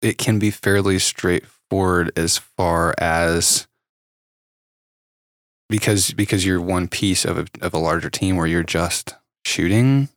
it 0.01 0.17
can 0.17 0.39
be 0.39 0.51
fairly 0.51 0.99
straightforward 0.99 2.11
as 2.15 2.37
far 2.37 2.93
as 2.97 3.67
because 5.69 6.11
because 6.13 6.45
you're 6.45 6.61
one 6.61 6.87
piece 6.87 7.23
of 7.23 7.37
a, 7.37 7.45
of 7.61 7.73
a 7.73 7.77
larger 7.79 8.09
team 8.09 8.35
where 8.35 8.47
you're 8.47 8.63
just 8.63 9.15
shooting. 9.45 10.09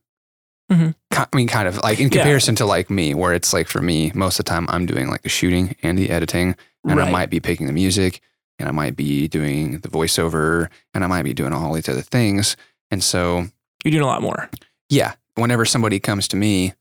Mhm. 0.70 0.94
I 1.12 1.26
mean, 1.34 1.46
kind 1.48 1.68
of 1.68 1.76
like 1.78 1.98
in 1.98 2.04
Yeah. 2.06 2.10
comparison 2.22 2.54
to 2.56 2.66
like 2.66 2.88
me, 2.90 3.14
where 3.14 3.34
it's 3.34 3.52
like 3.52 3.68
for 3.68 3.82
me, 3.82 4.12
most 4.14 4.38
of 4.38 4.44
the 4.44 4.50
time 4.50 4.66
I'm 4.68 4.86
doing 4.86 5.08
like 5.08 5.22
the 5.22 5.28
shooting 5.28 5.76
and 5.82 5.98
the 5.98 6.10
editing, 6.10 6.56
and 6.88 7.00
I 7.00 7.10
might 7.10 7.30
be 7.30 7.40
picking 7.40 7.66
the 7.66 7.72
music, 7.72 8.20
and 8.58 8.68
I 8.68 8.72
might 8.72 8.96
be 8.96 9.28
doing 9.28 9.78
the 9.80 9.88
voiceover, 9.88 10.68
and 10.94 11.04
I 11.04 11.06
might 11.06 11.22
be 11.24 11.34
doing 11.34 11.52
all 11.52 11.72
these 11.74 11.88
other 11.88 12.02
things. 12.02 12.56
And 12.90 13.02
so, 13.02 13.48
You're 13.84 13.92
doing 13.92 14.02
a 14.02 14.06
lot 14.06 14.22
more. 14.22 14.48
yeah, 14.88 15.14
whenever 15.34 15.64
somebody 15.64 16.00
comes 16.00 16.28
to 16.28 16.36
me, 16.36 16.72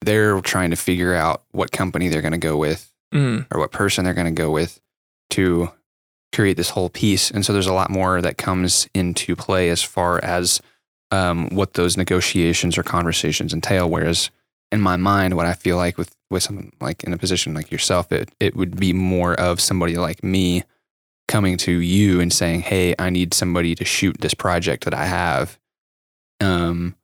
they're 0.00 0.40
trying 0.40 0.70
to 0.70 0.76
figure 0.76 1.14
out 1.14 1.42
what 1.52 1.70
company 1.70 2.08
they're 2.08 2.22
going 2.22 2.32
to 2.32 2.38
go 2.38 2.56
with 2.56 2.88
Mm, 3.14 3.46
or 3.52 3.60
what 3.60 3.70
person 3.72 4.04
they're 4.04 4.14
going 4.14 4.32
to 4.34 4.42
go 4.42 4.50
with 4.50 4.80
to 5.30 5.70
create 6.34 6.56
this 6.56 6.70
whole 6.70 6.88
piece. 6.88 7.30
And 7.30 7.44
so 7.44 7.52
there's 7.52 7.66
a 7.66 7.74
lot 7.74 7.90
more 7.90 8.20
that 8.22 8.38
comes 8.38 8.88
into 8.94 9.36
play 9.36 9.68
as 9.68 9.82
far 9.82 10.18
as 10.24 10.60
um, 11.12 11.48
what 11.50 11.74
those 11.74 11.96
negotiations 11.96 12.76
or 12.76 12.82
conversations 12.82 13.52
entail. 13.52 13.88
Whereas 13.88 14.30
in 14.72 14.80
my 14.80 14.96
mind, 14.96 15.36
what 15.36 15.46
I 15.46 15.52
feel 15.52 15.76
like 15.76 15.96
with 15.98 16.14
with 16.30 16.42
someone 16.42 16.72
like 16.80 17.04
in 17.04 17.12
a 17.12 17.18
position 17.18 17.54
like 17.54 17.70
yourself, 17.70 18.10
it 18.10 18.30
it 18.40 18.56
would 18.56 18.76
be 18.80 18.92
more 18.92 19.34
of 19.38 19.60
somebody 19.60 19.96
like 19.96 20.24
me 20.24 20.64
coming 21.28 21.56
to 21.58 21.72
you 21.72 22.20
and 22.20 22.32
saying, 22.32 22.62
"Hey, 22.62 22.94
I 22.98 23.10
need 23.10 23.34
somebody 23.34 23.74
to 23.76 23.84
shoot 23.84 24.16
this 24.20 24.34
project 24.34 24.84
that 24.84 24.94
I 24.94 25.04
have." 25.06 25.58
Um, 26.40 26.96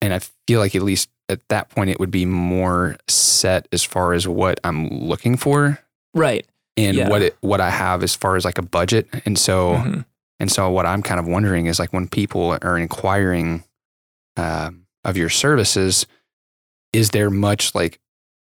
and 0.00 0.14
I 0.14 0.20
feel 0.46 0.60
like 0.60 0.74
at 0.74 0.82
least 0.82 1.10
at 1.28 1.40
that 1.48 1.68
point 1.70 1.90
it 1.90 2.00
would 2.00 2.10
be 2.10 2.24
more 2.24 2.96
set 3.08 3.68
as 3.72 3.84
far 3.84 4.14
as 4.14 4.26
what 4.26 4.58
I'm 4.64 4.88
looking 4.88 5.36
for 5.36 5.78
right. 6.14 6.46
and 6.76 6.96
Yeah. 6.96 7.08
what 7.08 7.20
it 7.22 7.36
what 7.40 7.60
I 7.60 7.68
have 7.70 8.02
as 8.02 8.14
far 8.14 8.36
as 8.36 8.44
like 8.44 8.56
a 8.58 8.62
budget. 8.62 9.08
And 9.26 9.36
so 9.38 9.74
Mhm. 9.74 10.04
And 10.40 10.50
so 10.50 10.70
what 10.70 10.86
I'm 10.86 11.02
kind 11.02 11.20
of 11.20 11.26
wondering 11.26 11.66
is 11.66 11.78
like 11.78 11.92
when 11.92 12.08
people 12.08 12.56
are 12.62 12.78
inquiring 12.78 13.64
um, 14.36 14.86
of 15.04 15.16
your 15.16 15.28
services, 15.28 16.06
is 16.92 17.10
there 17.10 17.30
much 17.30 17.74
like 17.74 18.00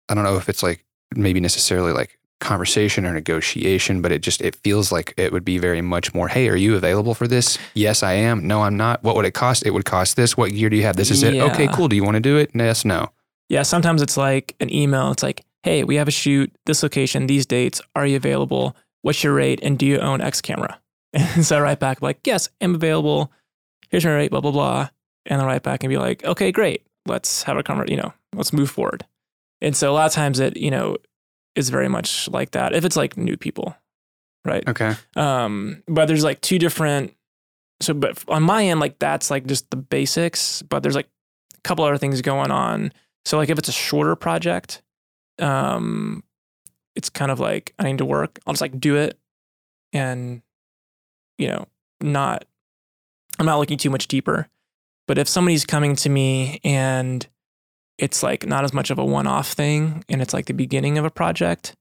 I 0.08 0.14
don't 0.14 0.24
know 0.24 0.36
if 0.36 0.48
it's 0.48 0.62
like 0.62 0.84
maybe 1.14 1.40
necessarily 1.40 1.92
like 1.92 2.18
conversation 2.40 3.06
or 3.06 3.12
negotiation, 3.12 4.02
but 4.02 4.12
it 4.12 4.20
just 4.20 4.40
it 4.40 4.56
feels 4.56 4.92
like 4.92 5.14
it 5.16 5.32
would 5.32 5.44
be 5.44 5.58
very 5.58 5.80
much 5.80 6.14
more, 6.14 6.28
hey, 6.28 6.48
are 6.48 6.56
you 6.56 6.76
available 6.76 7.14
for 7.14 7.26
this? 7.26 7.58
Yes, 7.74 8.02
I 8.02 8.12
am. 8.12 8.46
No, 8.46 8.62
I'm 8.62 8.76
not. 8.76 9.02
What 9.02 9.16
would 9.16 9.24
it 9.24 9.34
cost? 9.34 9.64
It 9.64 9.70
would 9.70 9.84
cost 9.84 10.16
this. 10.16 10.36
What 10.36 10.52
gear 10.52 10.68
do 10.68 10.76
you 10.76 10.82
have? 10.82 10.96
This 10.96 11.10
is 11.10 11.22
it. 11.22 11.36
Okay, 11.36 11.68
cool. 11.68 11.88
Do 11.88 11.96
you 11.96 12.04
want 12.04 12.16
to 12.16 12.20
do 12.20 12.36
it? 12.36 12.50
Yes, 12.54 12.84
no. 12.84 13.10
Yeah. 13.48 13.62
Sometimes 13.62 14.02
it's 14.02 14.16
like 14.16 14.54
an 14.60 14.72
email. 14.72 15.10
It's 15.12 15.22
like, 15.22 15.44
hey, 15.62 15.84
we 15.84 15.96
have 15.96 16.08
a 16.08 16.12
shoot, 16.12 16.52
this 16.66 16.82
location, 16.82 17.26
these 17.26 17.46
dates. 17.46 17.80
Are 17.94 18.06
you 18.06 18.16
available? 18.16 18.76
What's 19.02 19.22
your 19.24 19.34
rate? 19.34 19.60
And 19.62 19.78
do 19.78 19.86
you 19.86 19.98
own 19.98 20.20
X 20.20 20.40
camera? 20.40 20.78
And 21.16 21.44
so 21.46 21.56
I 21.56 21.60
write 21.60 21.80
back 21.80 22.02
like, 22.02 22.20
yes, 22.24 22.48
I'm 22.60 22.74
available. 22.74 23.32
Here's 23.90 24.04
my 24.04 24.14
rate, 24.14 24.30
blah 24.30 24.40
blah 24.40 24.52
blah. 24.52 24.88
And 25.24 25.42
I 25.42 25.46
write 25.46 25.62
back 25.62 25.82
and 25.82 25.90
be 25.90 25.98
like, 25.98 26.24
okay, 26.24 26.52
great. 26.52 26.86
Let's 27.06 27.42
have 27.44 27.56
a 27.56 27.62
conversation. 27.62 27.96
You 27.96 28.02
know, 28.02 28.12
let's 28.34 28.52
move 28.52 28.70
forward. 28.70 29.04
And 29.60 29.74
so 29.74 29.90
a 29.90 29.94
lot 29.94 30.06
of 30.06 30.12
times 30.12 30.38
it, 30.38 30.56
you 30.56 30.70
know, 30.70 30.98
is 31.54 31.70
very 31.70 31.88
much 31.88 32.28
like 32.28 32.52
that. 32.52 32.74
If 32.74 32.84
it's 32.84 32.96
like 32.96 33.16
new 33.16 33.36
people, 33.36 33.74
right? 34.44 34.68
Okay. 34.68 34.94
Um, 35.16 35.82
but 35.88 36.06
there's 36.06 36.24
like 36.24 36.40
two 36.40 36.58
different. 36.58 37.14
So, 37.80 37.94
but 37.94 38.22
on 38.28 38.42
my 38.42 38.66
end, 38.66 38.80
like 38.80 38.98
that's 38.98 39.30
like 39.30 39.46
just 39.46 39.70
the 39.70 39.76
basics. 39.76 40.62
But 40.62 40.82
there's 40.82 40.94
like 40.94 41.08
a 41.56 41.60
couple 41.62 41.84
other 41.84 41.98
things 41.98 42.20
going 42.20 42.50
on. 42.50 42.92
So, 43.24 43.36
like 43.38 43.48
if 43.48 43.58
it's 43.58 43.68
a 43.68 43.72
shorter 43.72 44.14
project, 44.14 44.82
um, 45.38 46.22
it's 46.94 47.10
kind 47.10 47.30
of 47.30 47.40
like 47.40 47.74
I 47.78 47.84
need 47.84 47.98
to 47.98 48.04
work. 48.04 48.38
I'll 48.46 48.52
just 48.52 48.60
like 48.60 48.78
do 48.78 48.96
it, 48.96 49.18
and 49.92 50.42
you 51.38 51.48
know, 51.48 51.66
not. 52.00 52.44
I'm 53.38 53.46
not 53.46 53.58
looking 53.58 53.78
too 53.78 53.90
much 53.90 54.08
deeper. 54.08 54.48
But 55.06 55.18
if 55.18 55.28
somebody's 55.28 55.64
coming 55.64 55.94
to 55.96 56.08
me 56.08 56.60
and 56.64 57.26
it's 57.98 58.22
like 58.22 58.46
not 58.46 58.64
as 58.64 58.72
much 58.74 58.90
of 58.90 58.98
a 58.98 59.04
one-off 59.04 59.52
thing, 59.52 60.04
and 60.08 60.20
it's 60.20 60.34
like 60.34 60.46
the 60.46 60.54
beginning 60.54 60.98
of 60.98 61.04
a 61.04 61.10
project, 61.10 61.74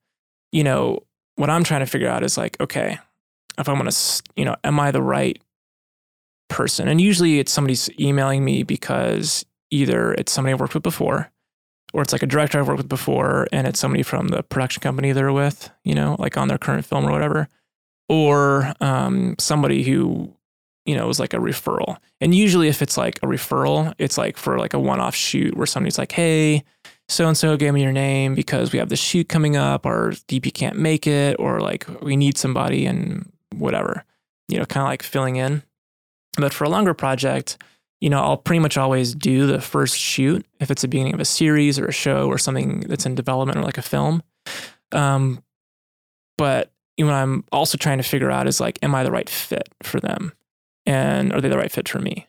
you 0.51 0.63
know, 0.63 0.99
what 1.35 1.49
I'm 1.49 1.63
trying 1.63 1.81
to 1.81 1.85
figure 1.85 2.07
out 2.07 2.23
is 2.23 2.37
like, 2.37 2.55
okay, 2.61 2.99
if 3.57 3.67
I'm 3.67 3.77
gonna, 3.77 3.91
you 4.35 4.45
know, 4.45 4.55
am 4.63 4.79
I 4.79 4.91
the 4.91 5.01
right 5.01 5.41
person? 6.49 6.87
And 6.87 7.01
usually 7.01 7.39
it's 7.39 7.51
somebody's 7.51 7.89
emailing 7.99 8.45
me 8.45 8.63
because 8.63 9.45
either 9.71 10.13
it's 10.13 10.31
somebody 10.31 10.53
I've 10.53 10.59
worked 10.59 10.73
with 10.73 10.83
before, 10.83 11.31
or 11.93 12.01
it's 12.01 12.13
like 12.13 12.23
a 12.23 12.27
director 12.27 12.59
I've 12.59 12.67
worked 12.67 12.77
with 12.77 12.89
before, 12.89 13.47
and 13.51 13.67
it's 13.67 13.79
somebody 13.79 14.03
from 14.03 14.27
the 14.29 14.43
production 14.43 14.81
company 14.81 15.11
they're 15.11 15.33
with, 15.33 15.71
you 15.83 15.95
know, 15.95 16.15
like 16.19 16.37
on 16.37 16.47
their 16.47 16.57
current 16.57 16.85
film 16.85 17.05
or 17.05 17.11
whatever, 17.11 17.49
or 18.09 18.73
um, 18.81 19.35
somebody 19.39 19.83
who, 19.83 20.33
you 20.85 20.95
know, 20.95 21.09
is 21.09 21.19
like 21.19 21.33
a 21.33 21.37
referral. 21.37 21.97
And 22.21 22.33
usually 22.33 22.67
if 22.67 22.81
it's 22.81 22.97
like 22.97 23.17
a 23.23 23.27
referral, 23.27 23.93
it's 23.97 24.17
like 24.17 24.37
for 24.37 24.59
like 24.59 24.73
a 24.73 24.79
one-off 24.79 25.15
shoot 25.15 25.55
where 25.57 25.65
somebody's 25.65 25.97
like, 25.97 26.11
hey, 26.11 26.63
so 27.07 27.27
and 27.27 27.37
so 27.37 27.55
gave 27.57 27.73
me 27.73 27.83
your 27.83 27.91
name 27.91 28.35
because 28.35 28.71
we 28.71 28.79
have 28.79 28.89
this 28.89 28.99
shoot 28.99 29.29
coming 29.29 29.55
up, 29.55 29.85
or 29.85 30.11
DP 30.27 30.53
can't 30.53 30.77
make 30.77 31.05
it, 31.05 31.35
or 31.39 31.59
like 31.59 31.85
we 32.01 32.15
need 32.15 32.37
somebody 32.37 32.85
and 32.85 33.31
whatever, 33.53 34.03
you 34.47 34.57
know, 34.57 34.65
kind 34.65 34.83
of 34.83 34.89
like 34.89 35.03
filling 35.03 35.35
in. 35.35 35.61
But 36.37 36.53
for 36.53 36.63
a 36.63 36.69
longer 36.69 36.93
project, 36.93 37.57
you 38.01 38.09
know, 38.09 38.21
I'll 38.21 38.37
pretty 38.37 38.59
much 38.59 38.77
always 38.77 39.15
do 39.15 39.47
the 39.47 39.61
first 39.61 39.97
shoot 39.97 40.45
if 40.59 40.69
it's 40.69 40.81
the 40.81 40.87
beginning 40.87 41.13
of 41.13 41.19
a 41.19 41.25
series 41.25 41.79
or 41.79 41.85
a 41.85 41.93
show 41.93 42.27
or 42.27 42.37
something 42.37 42.81
that's 42.81 43.05
in 43.05 43.15
development 43.15 43.57
or 43.57 43.63
like 43.63 43.77
a 43.77 43.83
film. 43.83 44.21
Um, 44.91 45.43
but 46.37 46.71
what 46.97 47.13
I'm 47.13 47.43
also 47.51 47.77
trying 47.77 47.97
to 47.97 48.03
figure 48.03 48.31
out 48.31 48.47
is 48.47 48.59
like, 48.59 48.79
am 48.81 48.95
I 48.95 49.03
the 49.03 49.11
right 49.11 49.29
fit 49.29 49.69
for 49.83 49.99
them, 49.99 50.33
and 50.85 51.33
are 51.33 51.41
they 51.41 51.49
the 51.49 51.57
right 51.57 51.71
fit 51.71 51.89
for 51.89 51.99
me? 51.99 52.27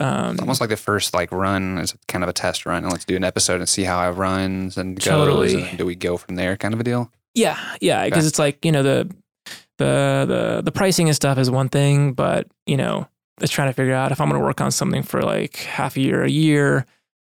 Um, 0.00 0.32
It's 0.32 0.40
almost 0.40 0.60
like 0.62 0.70
the 0.70 0.76
first 0.78 1.12
like 1.12 1.30
run 1.32 1.76
is 1.78 1.94
kind 2.08 2.24
of 2.24 2.30
a 2.30 2.32
test 2.32 2.64
run, 2.64 2.82
and 2.84 2.92
let's 2.92 3.04
do 3.04 3.16
an 3.16 3.24
episode 3.24 3.60
and 3.60 3.68
see 3.68 3.84
how 3.84 4.08
it 4.08 4.12
runs 4.14 4.78
and 4.78 4.96
goes. 4.96 5.04
Totally. 5.04 5.62
And 5.68 5.76
do 5.78 5.84
we 5.84 5.94
go 5.94 6.16
from 6.16 6.36
there? 6.36 6.56
Kind 6.56 6.72
of 6.74 6.80
a 6.80 6.84
deal. 6.84 7.10
Yeah, 7.34 7.58
yeah, 7.80 8.04
because 8.04 8.20
Okay. 8.24 8.28
it's 8.28 8.38
like 8.38 8.64
you 8.64 8.72
know 8.72 8.82
the 8.82 9.14
the 9.78 10.24
the 10.28 10.62
the 10.64 10.72
pricing 10.72 11.08
and 11.08 11.16
stuff 11.16 11.38
is 11.38 11.50
one 11.50 11.68
thing, 11.68 12.12
but 12.14 12.46
you 12.66 12.76
know 12.76 13.06
it's 13.40 13.52
trying 13.52 13.68
to 13.68 13.72
figure 13.74 13.94
out 13.94 14.12
if 14.12 14.20
I'm 14.20 14.28
going 14.28 14.40
to 14.40 14.44
work 14.46 14.60
on 14.60 14.70
something 14.70 15.02
for 15.02 15.22
like 15.22 15.56
half 15.56 15.96
a 15.96 16.00
year, 16.00 16.22
a 16.22 16.30
year, 16.30 16.86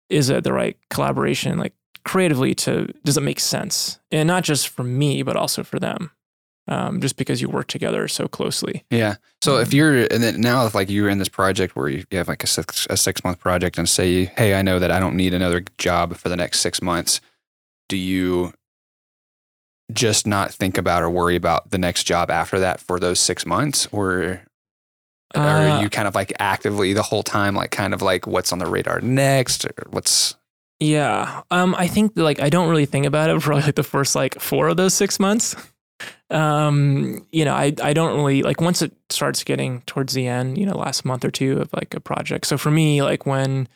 is 0.09 0.29
it 0.29 0.43
the 0.43 0.53
right 0.53 0.77
collaboration? 0.89 1.57
Like 1.59 1.73
creatively, 2.05 2.55
to 2.55 2.87
does 3.03 3.17
it 3.17 3.21
make 3.21 3.39
sense? 3.39 3.99
And 4.11 4.25
not 4.27 4.43
just 4.43 4.69
for 4.69 4.83
me, 4.83 5.23
but 5.23 5.35
also 5.35 5.63
for 5.63 5.79
them. 5.79 6.11
Um, 6.67 6.99
just 6.99 7.15
because 7.15 7.43
you 7.43 7.49
work 7.49 7.67
together 7.67 8.07
so 8.07 8.27
closely. 8.27 8.83
Yeah. 8.89 9.17
So 9.43 9.57
if 9.57 9.71
you're 9.71 10.05
and 10.11 10.23
then 10.23 10.41
now 10.41 10.65
if 10.65 10.73
like 10.73 10.89
you're 10.89 11.09
in 11.09 11.19
this 11.19 11.29
project 11.29 11.75
where 11.75 11.89
you 11.89 12.03
you 12.09 12.17
have 12.17 12.27
like 12.27 12.43
a 12.43 12.47
six 12.47 12.87
a 12.89 12.97
six 12.97 13.23
month 13.23 13.39
project 13.39 13.77
and 13.77 13.87
say, 13.87 14.25
hey, 14.35 14.55
I 14.55 14.63
know 14.63 14.79
that 14.79 14.89
I 14.89 14.99
don't 14.99 15.15
need 15.15 15.35
another 15.35 15.63
job 15.77 16.15
for 16.15 16.27
the 16.27 16.35
next 16.35 16.61
six 16.61 16.81
months, 16.81 17.21
do 17.87 17.97
you 17.97 18.51
just 19.93 20.25
not 20.25 20.51
think 20.51 20.77
about 20.77 21.03
or 21.03 21.09
worry 21.09 21.35
about 21.35 21.69
the 21.69 21.77
next 21.77 22.05
job 22.05 22.31
after 22.31 22.59
that 22.59 22.79
for 22.79 22.99
those 22.99 23.19
six 23.19 23.45
months, 23.45 23.87
or 23.91 24.41
Uh, 25.35 25.39
are 25.39 25.83
you 25.83 25.89
kind 25.89 26.07
of 26.07 26.15
like 26.15 26.33
actively 26.39 26.93
the 26.93 27.03
whole 27.03 27.23
time, 27.23 27.55
like 27.55 27.69
kind 27.71 27.93
of 27.93 28.01
like 28.01 28.25
what's 28.25 28.51
on 28.51 28.59
the 28.59 28.65
radar 28.65 29.01
next, 29.01 29.65
or 29.65 29.73
what's 29.91 30.35
Yeah. 30.79 31.41
Um, 31.51 31.75
I 31.77 31.87
think 31.87 32.13
like 32.15 32.39
I 32.39 32.49
don't 32.49 32.69
really 32.69 32.85
think 32.87 33.05
about 33.05 33.29
it 33.29 33.39
for 33.43 33.53
like 33.53 33.75
the 33.75 33.83
first 33.83 34.15
like 34.15 34.39
four 34.39 34.67
of 34.69 34.77
those 34.77 34.93
six 34.95 35.19
months. 35.19 35.55
Um, 36.29 37.25
you 37.31 37.45
know, 37.45 37.53
I, 37.53 37.73
I 37.81 37.93
don't 37.93 38.15
really 38.15 38.41
like 38.41 38.61
once 38.61 38.81
it 38.81 38.93
starts 39.09 39.43
getting 39.43 39.81
towards 39.81 40.13
the 40.13 40.27
end, 40.27 40.57
you 40.57 40.65
know, 40.65 40.77
last 40.77 41.05
month 41.05 41.23
or 41.23 41.31
two 41.31 41.61
of 41.61 41.71
like 41.73 41.93
a 41.93 41.99
project. 41.99 42.47
So 42.47 42.57
for 42.57 42.71
me, 42.71 43.01
like 43.01 43.25
when 43.25 43.67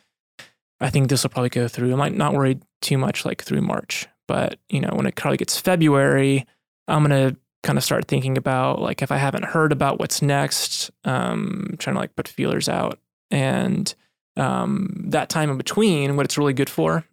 I 0.79 0.89
think 0.89 1.09
this 1.09 1.23
will 1.23 1.29
probably 1.29 1.49
go 1.49 1.67
through, 1.67 1.93
I 1.93 1.95
might 1.95 2.15
not 2.15 2.33
worry 2.33 2.59
too 2.81 2.97
much 2.97 3.25
like 3.25 3.43
through 3.43 3.61
March, 3.61 4.07
but 4.27 4.59
you 4.69 4.81
know, 4.81 4.91
when 4.93 5.05
it 5.05 5.15
probably 5.15 5.37
gets 5.37 5.59
February, 5.59 6.45
I'm 6.87 7.05
going 7.05 7.33
to 7.33 7.39
kind 7.61 7.77
of 7.77 7.83
start 7.83 8.07
thinking 8.07 8.37
about 8.37 8.81
like 8.81 9.01
if 9.01 9.11
I 9.11 9.17
haven't 9.17 9.45
heard 9.45 9.71
about 9.71 9.99
what's 9.99 10.21
next, 10.21 10.89
um, 11.03 11.75
trying 11.77 11.95
to 11.95 11.99
like 11.99 12.15
put 12.15 12.27
feelers 12.27 12.67
out. 12.69 12.99
And 13.29 13.93
um, 14.37 15.05
that 15.09 15.29
time 15.29 15.49
in 15.49 15.57
between, 15.57 16.15
what 16.15 16.25
it's 16.25 16.37
really 16.37 16.53
good 16.53 16.69
for 16.69 17.05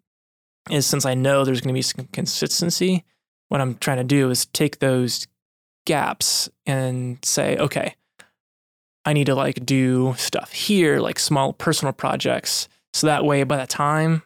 is 0.70 0.86
since 0.86 1.04
I 1.04 1.14
know 1.14 1.44
there's 1.44 1.60
going 1.60 1.74
to 1.74 1.78
be 1.78 1.82
some 1.82 2.08
consistency, 2.12 3.04
what 3.48 3.60
I'm 3.60 3.76
trying 3.76 3.98
to 3.98 4.04
do 4.04 4.30
is 4.30 4.46
take 4.46 4.78
those 4.78 5.26
gaps 5.86 6.48
and 6.66 7.18
say, 7.24 7.56
okay, 7.56 7.94
I 9.04 9.12
need 9.12 9.26
to 9.26 9.34
like 9.34 9.64
do 9.64 10.14
stuff 10.18 10.52
here, 10.52 10.98
like 10.98 11.18
small 11.18 11.52
personal 11.52 11.92
projects. 11.92 12.68
So 12.92 13.06
that 13.06 13.24
way, 13.24 13.44
by 13.44 13.56
the 13.56 13.66
time 13.66 14.22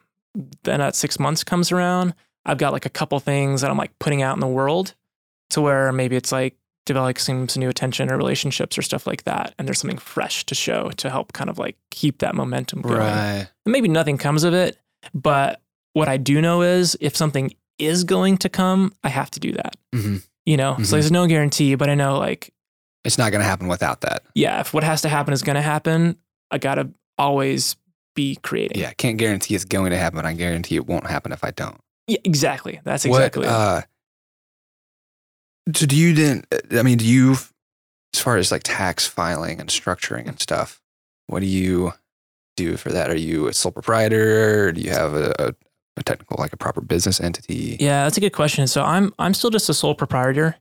then 0.63 0.79
that 0.79 0.95
six 0.95 1.19
months 1.19 1.43
comes 1.43 1.71
around, 1.71 2.13
I've 2.45 2.57
got 2.57 2.73
like 2.73 2.85
a 2.85 2.89
couple 2.89 3.19
things 3.19 3.61
that 3.61 3.69
I'm 3.69 3.77
like 3.77 3.97
putting 3.99 4.21
out 4.21 4.35
in 4.35 4.39
the 4.39 4.47
world 4.47 4.95
to 5.51 5.61
where 5.61 5.91
maybe 5.91 6.15
it's 6.15 6.31
like 6.31 6.55
developing 6.85 7.47
some 7.47 7.59
new 7.59 7.69
attention 7.69 8.11
or 8.11 8.17
relationships 8.17 8.77
or 8.77 8.81
stuff 8.81 9.05
like 9.05 9.23
that. 9.25 9.53
And 9.59 9.67
there's 9.67 9.79
something 9.79 9.99
fresh 9.99 10.45
to 10.45 10.55
show 10.55 10.89
to 10.91 11.09
help 11.09 11.33
kind 11.33 11.49
of 11.49 11.59
like 11.59 11.77
keep 11.91 12.19
that 12.19 12.33
momentum 12.33 12.81
going. 12.81 12.99
Right. 12.99 13.47
And 13.65 13.71
maybe 13.71 13.87
nothing 13.87 14.17
comes 14.17 14.43
of 14.43 14.53
it, 14.53 14.77
but 15.13 15.61
what 15.93 16.07
I 16.07 16.17
do 16.17 16.41
know 16.41 16.61
is 16.61 16.97
if 17.01 17.15
something 17.15 17.53
is 17.81 18.03
going 18.03 18.37
to 18.37 18.49
come, 18.49 18.93
I 19.03 19.09
have 19.09 19.29
to 19.31 19.39
do 19.39 19.51
that. 19.53 19.75
hmm 19.93 20.17
You 20.45 20.57
know, 20.57 20.75
Mhm. 20.75 20.85
so 20.85 20.95
there's 20.95 21.11
no 21.11 21.27
guarantee, 21.27 21.75
but 21.75 21.89
I 21.89 21.95
know 21.95 22.17
like, 22.17 22.53
It's 23.03 23.17
not 23.17 23.31
going 23.31 23.41
to 23.41 23.47
happen 23.47 23.67
without 23.67 24.01
that. 24.01 24.23
yeah, 24.35 24.59
if 24.61 24.73
what 24.73 24.83
has 24.83 25.01
to 25.01 25.09
happen 25.09 25.33
is 25.33 25.41
going 25.43 25.55
to 25.55 25.61
happen, 25.61 26.17
I 26.51 26.57
got 26.57 26.75
to 26.75 26.89
always 27.17 27.75
be 28.15 28.35
creating. 28.43 28.79
Yeah. 28.79 28.91
Can't 28.93 29.17
guarantee 29.17 29.55
it's 29.55 29.65
going 29.65 29.91
to 29.91 29.97
happen. 29.97 30.17
but 30.17 30.25
I 30.25 30.33
guarantee 30.33 30.75
it 30.75 30.85
won't 30.85 31.07
happen 31.07 31.31
if 31.31 31.43
I 31.43 31.51
don't. 31.51 31.79
Yeah, 32.07 32.17
exactly. 32.23 32.79
That's 32.83 33.05
exactly 33.05 33.45
What, 33.45 33.53
uh, 33.53 33.81
so 35.75 35.85
do 35.85 35.95
you 35.95 36.13
then, 36.13 36.43
I 36.71 36.81
mean, 36.83 36.97
do 36.97 37.05
you, 37.05 37.33
as 38.13 38.19
far 38.19 38.37
as 38.37 38.51
like 38.51 38.63
tax 38.63 39.05
filing 39.07 39.59
and 39.59 39.69
structuring 39.69 40.27
and 40.27 40.39
stuff, 40.39 40.81
what 41.27 41.39
do 41.39 41.45
you 41.45 41.93
do 42.57 42.75
for 42.77 42.89
that? 42.91 43.09
Are 43.09 43.15
you 43.17 43.47
a 43.47 43.53
sole 43.53 43.71
proprietor? 43.71 44.67
Or 44.67 44.71
do 44.73 44.81
you 44.81 44.89
have 44.91 45.13
a, 45.13 45.33
a, 45.39 45.53
a 45.97 46.03
technical, 46.03 46.37
like 46.39 46.53
a 46.53 46.57
proper 46.57 46.81
business 46.81 47.19
entity? 47.19 47.77
Yeah, 47.79 48.03
that's 48.03 48.17
a 48.17 48.21
good 48.21 48.33
question. 48.33 48.67
So 48.67 48.83
I'm 48.83 49.13
I'm 49.19 49.33
still 49.33 49.49
just 49.49 49.69
a 49.69 49.73
sole 49.73 49.95
proprietor, 49.95 50.55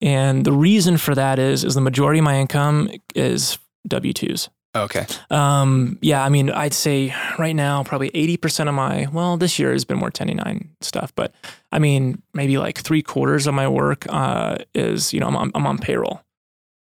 and 0.00 0.44
the 0.44 0.52
reason 0.52 0.96
for 0.96 1.14
that 1.14 1.38
is 1.38 1.64
is 1.64 1.74
the 1.74 1.80
majority 1.80 2.18
of 2.18 2.24
my 2.24 2.38
income 2.38 2.90
is 3.14 3.58
W 3.88 4.12
twos. 4.12 4.48
Okay. 4.74 5.04
Um, 5.30 5.98
yeah, 6.00 6.24
I 6.24 6.30
mean, 6.30 6.48
I'd 6.48 6.72
say 6.72 7.14
right 7.38 7.54
now 7.54 7.84
probably 7.84 8.10
eighty 8.14 8.38
percent 8.38 8.68
of 8.68 8.74
my 8.74 9.06
well, 9.12 9.36
this 9.36 9.58
year 9.58 9.72
has 9.72 9.84
been 9.84 9.98
more 9.98 10.10
ten 10.10 10.28
ninety 10.28 10.42
nine 10.42 10.70
stuff, 10.80 11.12
but 11.14 11.34
I 11.70 11.78
mean, 11.78 12.22
maybe 12.32 12.56
like 12.56 12.78
three 12.78 13.02
quarters 13.02 13.46
of 13.46 13.54
my 13.54 13.68
work 13.68 14.06
uh, 14.08 14.58
is 14.74 15.12
you 15.12 15.20
know 15.20 15.26
I'm 15.26 15.36
on, 15.36 15.50
I'm 15.54 15.66
on 15.66 15.76
payroll, 15.78 16.22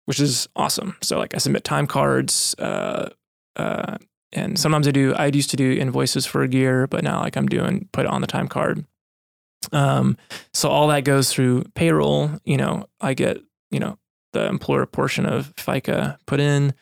which 0.05 0.19
is 0.19 0.47
awesome. 0.55 0.97
So 1.01 1.17
like 1.17 1.33
I 1.33 1.39
submit 1.39 1.63
time 1.63 1.87
cards, 1.87 2.53
uh, 2.59 3.09
uh, 3.55 3.97
and 4.33 4.59
sometimes 4.59 4.87
I 4.87 4.91
do. 4.91 5.13
I 5.15 5.27
used 5.27 5.49
to 5.51 5.57
do 5.57 5.71
invoices 5.71 6.25
for 6.25 6.43
a 6.43 6.47
gear, 6.47 6.87
but 6.87 7.03
now 7.03 7.21
like 7.21 7.35
I'm 7.35 7.47
doing 7.47 7.87
put 7.91 8.05
it 8.05 8.11
on 8.11 8.21
the 8.21 8.27
time 8.27 8.47
card. 8.47 8.85
Um, 9.71 10.17
so 10.53 10.69
all 10.69 10.87
that 10.87 11.03
goes 11.03 11.31
through 11.33 11.63
payroll. 11.75 12.31
You 12.45 12.57
know, 12.57 12.85
I 13.01 13.13
get 13.13 13.41
you 13.71 13.79
know 13.79 13.97
the 14.33 14.45
employer 14.45 14.85
portion 14.85 15.25
of 15.25 15.53
FICA 15.55 16.17
put 16.25 16.39
in. 16.39 16.73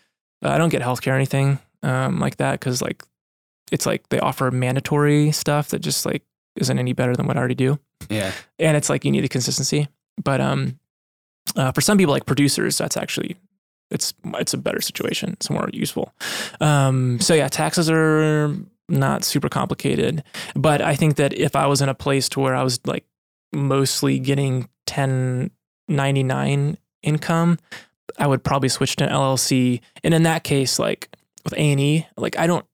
Uh, 0.43 0.49
I 0.49 0.57
don't 0.57 0.69
get 0.69 0.81
healthcare 0.81 1.13
or 1.13 1.15
anything 1.15 1.59
um, 1.83 2.19
like 2.19 2.37
that 2.37 2.59
because 2.59 2.81
like 2.81 3.03
it's 3.71 3.85
like 3.85 4.07
they 4.09 4.19
offer 4.19 4.51
mandatory 4.51 5.31
stuff 5.31 5.69
that 5.69 5.79
just 5.79 6.05
like 6.05 6.23
isn't 6.57 6.77
any 6.79 6.93
better 6.93 7.15
than 7.15 7.25
what 7.27 7.37
I 7.37 7.39
already 7.39 7.55
do, 7.55 7.79
Yeah. 8.09 8.31
and 8.59 8.75
it's 8.77 8.89
like 8.89 9.05
you 9.05 9.11
need 9.11 9.23
the 9.23 9.29
consistency. 9.29 9.87
But 10.23 10.41
um, 10.41 10.79
uh, 11.55 11.71
for 11.71 11.81
some 11.81 11.97
people 11.97 12.13
like 12.13 12.25
producers, 12.25 12.77
that's 12.77 12.97
actually 12.97 13.37
it's 13.89 14.13
it's 14.35 14.53
a 14.53 14.57
better 14.57 14.81
situation. 14.81 15.31
It's 15.33 15.49
more 15.49 15.69
useful. 15.73 16.13
Um, 16.59 17.19
so 17.19 17.33
yeah, 17.33 17.47
taxes 17.47 17.89
are 17.89 18.55
not 18.89 19.23
super 19.23 19.49
complicated, 19.49 20.23
but 20.55 20.81
I 20.81 20.95
think 20.95 21.15
that 21.15 21.33
if 21.33 21.55
I 21.55 21.67
was 21.67 21.81
in 21.81 21.89
a 21.89 21.93
place 21.93 22.29
to 22.29 22.39
where 22.39 22.55
I 22.55 22.63
was 22.63 22.79
like 22.85 23.05
mostly 23.53 24.19
getting 24.19 24.69
1099 24.87 26.77
income, 27.03 27.59
I 28.17 28.27
would 28.27 28.43
probably 28.43 28.69
switch 28.69 28.95
to 28.97 29.05
an 29.05 29.11
LLC. 29.11 29.81
And 30.03 30.13
in 30.13 30.23
that 30.23 30.43
case, 30.43 30.79
like 30.79 31.09
with 31.43 31.53
A 31.53 31.71
and 31.71 31.79
E, 31.79 32.07
like 32.17 32.37
I 32.37 32.47
don't 32.47 32.65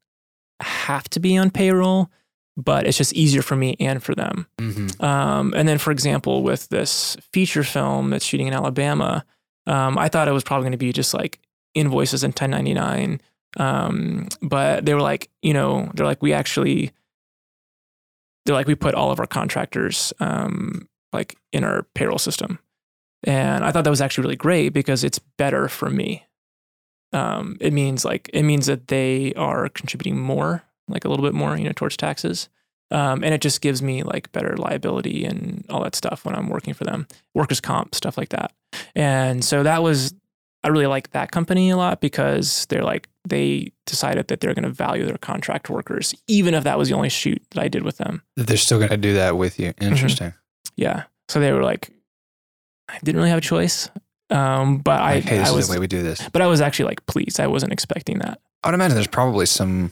have 0.60 1.10
to 1.10 1.20
be 1.20 1.38
on 1.38 1.52
payroll, 1.52 2.10
but 2.56 2.86
it's 2.88 2.98
just 2.98 3.14
easier 3.14 3.42
for 3.42 3.56
me 3.56 3.76
and 3.80 4.02
for 4.02 4.16
them. 4.16 4.48
Mm-hmm. 4.58 5.04
Um, 5.04 5.54
and 5.56 5.68
then, 5.68 5.78
for 5.78 5.92
example, 5.92 6.44
with 6.44 6.70
this 6.70 7.18
feature 7.32 7.64
film 7.64 8.12
that's 8.12 8.26
shooting 8.26 8.48
in 8.48 8.54
Alabama, 8.54 9.26
um, 9.68 9.98
I 9.98 10.10
thought 10.10 10.28
it 10.28 10.34
was 10.34 10.44
probably 10.44 10.64
going 10.64 10.72
to 10.74 10.78
be 10.78 10.94
just 10.94 11.14
like 11.14 11.40
invoices 11.74 12.24
and 12.24 12.32
1099. 12.32 13.22
Um, 13.58 14.28
but 14.42 14.86
they 14.86 14.94
were 14.94 15.02
like, 15.02 15.30
you 15.42 15.54
know, 15.54 15.92
they're 15.94 16.06
like, 16.06 16.22
we 16.22 16.34
actually, 16.34 16.92
they're 18.46 18.56
like, 18.56 18.68
we 18.68 18.76
put 18.76 18.96
all 18.96 19.12
of 19.12 19.20
our 19.20 19.28
contractors 19.28 20.12
um, 20.20 20.88
like 21.12 21.38
in 21.52 21.64
our 21.64 21.84
payroll 21.94 22.18
system. 22.18 22.60
And 23.24 23.64
I 23.64 23.72
thought 23.72 23.86
that 23.86 23.90
was 23.90 24.02
actually 24.02 24.24
really 24.24 24.36
great 24.36 24.70
because 24.70 25.04
it's 25.04 25.20
better 25.20 25.70
for 25.70 25.90
me. 25.90 26.26
Um, 27.14 27.58
it 27.62 27.72
means 27.72 28.04
like, 28.04 28.30
it 28.34 28.44
means 28.44 28.66
that 28.66 28.88
they 28.88 29.34
are 29.36 29.70
contributing 29.70 30.18
more, 30.20 30.64
like 30.88 31.06
a 31.06 31.10
little 31.10 31.24
bit 31.24 31.36
more, 31.36 31.56
you 31.56 31.64
know, 31.64 31.72
towards 31.74 31.96
taxes. 31.96 32.50
Um, 32.94 33.24
and 33.24 33.34
it 33.34 33.42
just 33.42 33.60
gives 33.62 33.82
me 33.82 34.04
like 34.04 34.32
better 34.32 34.56
liability 34.56 35.26
and 35.26 35.66
all 35.70 35.82
that 35.84 35.96
stuff 35.96 36.24
when 36.26 36.36
I'm 36.36 36.48
working 36.48 36.76
for 36.76 36.84
them, 36.84 37.08
workers' 37.34 37.60
comp, 37.60 37.96
stuff 37.96 38.18
like 38.20 38.30
that. 38.30 38.54
And 38.96 39.44
so 39.44 39.64
that 39.64 39.82
was, 39.82 40.14
I 40.64 40.68
really 40.68 40.86
like 40.86 41.10
that 41.12 41.32
company 41.32 41.72
a 41.72 41.76
lot 41.78 42.02
because 42.02 42.68
they're 42.70 42.84
like, 42.84 43.10
they 43.28 43.72
decided 43.88 44.28
that 44.28 44.42
they're 44.42 44.54
going 44.54 44.64
to 44.64 44.70
value 44.70 45.06
their 45.06 45.18
contract 45.18 45.70
workers, 45.72 46.14
even 46.28 46.54
if 46.54 46.64
that 46.66 46.78
was 46.78 46.90
the 46.90 46.96
only 46.96 47.10
shoot 47.10 47.42
that 47.52 47.62
I 47.62 47.68
did 47.68 47.82
with 47.84 47.98
them. 47.98 48.22
They're 48.36 48.58
still 48.58 48.78
going 48.78 48.92
to 48.92 48.98
do 48.98 49.16
that 49.16 49.38
with 49.38 49.60
you. 49.60 49.74
Mm-hmm. 49.74 49.92
Interesting. 49.92 50.34
Yeah. 50.76 51.04
So 51.30 51.40
they 51.40 51.52
were 51.52 51.64
like, 51.64 51.90
I 52.90 53.00
didn't 53.00 53.18
really 53.18 53.30
have 53.30 53.40
a 53.40 53.42
choice. 53.42 53.90
Um, 54.30 54.78
but 54.78 55.02
I, 55.02 55.16
Like, 55.16 55.24
hey, 55.24 55.38
this 55.40 55.48
I 55.48 55.52
is 55.52 55.56
was, 55.56 55.68
the 55.68 55.74
way 55.74 55.80
we 55.80 55.88
do 55.88 56.04
this. 56.04 56.28
but 56.30 56.42
I 56.44 56.48
was 56.48 56.62
actually 56.62 56.86
like 56.86 57.06
pleased. 57.08 57.40
I 57.40 57.48
wasn't 57.48 57.74
expecting 57.74 58.20
that. 58.20 58.40
I 58.64 58.68
would 58.68 58.76
imagine 58.76 58.96
there's 58.96 59.08
probably 59.08 59.46
some. 59.48 59.92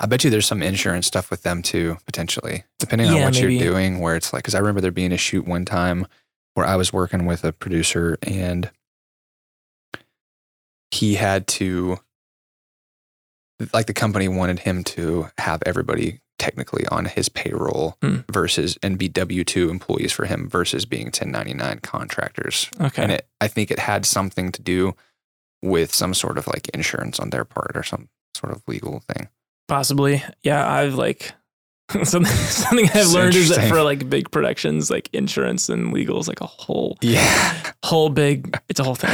I 0.00 0.06
bet 0.06 0.24
you 0.24 0.30
there's 0.30 0.46
some 0.46 0.62
insurance 0.62 1.06
stuff 1.06 1.30
with 1.30 1.42
them 1.42 1.62
too, 1.62 1.98
potentially, 2.06 2.64
depending 2.78 3.08
on 3.08 3.16
Yeah, 3.16 3.24
what 3.24 3.34
maybe. 3.34 3.54
you're 3.56 3.72
doing. 3.72 4.00
Where 4.00 4.16
it's 4.16 4.32
like, 4.32 4.42
because 4.42 4.54
I 4.54 4.58
remember 4.58 4.80
there 4.80 4.90
being 4.90 5.12
a 5.12 5.16
shoot 5.16 5.46
one 5.46 5.64
time 5.64 6.06
where 6.54 6.66
I 6.66 6.76
was 6.76 6.92
working 6.92 7.26
with 7.26 7.44
a 7.44 7.52
producer 7.52 8.16
and 8.22 8.70
he 10.90 11.14
had 11.14 11.46
to, 11.48 11.98
like, 13.72 13.86
the 13.86 13.94
company 13.94 14.28
wanted 14.28 14.60
him 14.60 14.84
to 14.84 15.28
have 15.38 15.62
everybody 15.66 16.20
technically 16.38 16.86
on 16.88 17.04
his 17.06 17.28
payroll 17.28 17.96
Hmm. 18.02 18.18
versus 18.30 18.76
and 18.82 18.98
be 18.98 19.08
W 19.08 19.44
two 19.44 19.70
employees 19.70 20.12
for 20.12 20.26
him 20.26 20.48
versus 20.48 20.84
being 20.84 21.06
1099 21.06 21.78
contractors. 21.80 22.68
Okay. 22.80 23.02
And 23.02 23.12
it, 23.12 23.28
I 23.40 23.48
think 23.48 23.70
it 23.70 23.78
had 23.78 24.04
something 24.04 24.50
to 24.52 24.60
do 24.62 24.94
with 25.62 25.94
some 25.94 26.12
sort 26.12 26.36
of 26.36 26.46
like 26.46 26.68
insurance 26.70 27.18
on 27.20 27.30
their 27.30 27.44
part 27.44 27.72
or 27.76 27.82
some 27.82 28.08
sort 28.36 28.52
of 28.52 28.62
legal 28.66 29.00
thing. 29.00 29.28
Possibly. 29.68 30.22
Yeah. 30.42 30.68
I've 30.68 30.94
like, 30.94 31.32
something, 32.04 32.24
something 32.32 32.88
I've 32.94 33.08
learned 33.12 33.34
is 33.34 33.50
that 33.50 33.68
for 33.68 33.82
like 33.82 34.08
big 34.08 34.30
productions, 34.30 34.90
like 34.90 35.08
insurance 35.12 35.68
and 35.68 35.92
legal 35.92 36.18
is 36.20 36.28
like 36.28 36.40
a 36.40 36.46
whole, 36.46 36.98
Yeah. 37.00 37.72
whole 37.84 38.10
big, 38.10 38.58
it's 38.68 38.80
a 38.80 38.84
whole 38.84 38.94
thing. 38.94 39.10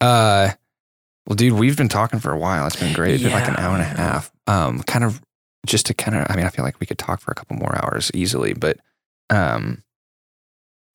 Uh, 0.00 0.50
well, 1.26 1.36
dude, 1.36 1.54
we've 1.54 1.76
been 1.76 1.88
talking 1.88 2.20
for 2.20 2.32
a 2.32 2.38
while. 2.38 2.66
It's 2.66 2.76
been 2.76 2.92
great. 2.92 3.14
It's 3.14 3.22
been 3.22 3.32
like 3.32 3.48
an 3.48 3.56
hour 3.56 3.72
and 3.74 3.82
a 3.82 3.84
half. 3.86 4.30
Um, 4.46 4.82
kind 4.82 5.04
of 5.04 5.22
just 5.66 5.86
to 5.86 5.94
kind 5.94 6.16
of, 6.16 6.26
I 6.28 6.36
mean, 6.36 6.44
I 6.44 6.50
feel 6.50 6.64
like 6.64 6.78
we 6.80 6.86
could 6.86 6.98
talk 6.98 7.20
for 7.20 7.30
a 7.30 7.34
couple 7.34 7.56
more 7.56 7.74
hours 7.82 8.10
easily, 8.12 8.52
but 8.52 8.78
um, 9.30 9.82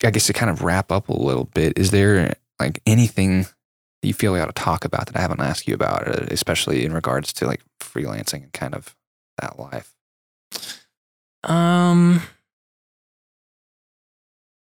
I 0.04 0.12
guess 0.12 0.28
to 0.28 0.34
kind 0.34 0.52
of 0.52 0.62
wrap 0.62 0.92
up 0.92 1.10
a 1.10 1.14
little 1.18 1.46
bit, 1.46 1.78
is 1.80 1.90
there 1.92 2.36
like 2.60 2.80
anything 2.86 3.48
you 4.08 4.14
feel 4.14 4.34
we 4.34 4.40
ought 4.40 4.46
to 4.46 4.52
talk 4.54 4.86
about 4.86 5.08
that 5.08 5.18
I 5.18 5.22
haven't 5.22 5.42
asked 5.42 5.68
you 5.68 5.74
about, 5.74 6.08
uh, 6.08 6.26
especially 6.30 6.86
in 6.86 6.94
regards 6.94 7.34
to 7.34 7.46
like 7.46 7.62
freelancing 7.80 8.44
and 8.44 8.54
kind 8.54 8.74
of 8.74 8.96
that 9.42 9.60
life? 9.60 9.94
Um, 11.44 12.22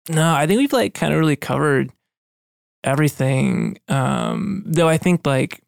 no, 0.09 0.35
I 0.35 0.47
think 0.47 0.59
we've 0.59 0.73
like 0.73 0.95
kind 0.95 1.13
of 1.13 1.19
really 1.19 1.37
covered 1.37 1.93
everything. 2.83 3.79
Um, 3.89 4.63
though 4.67 4.89
I 4.89 4.97
think 4.97 5.27
like, 5.27 5.63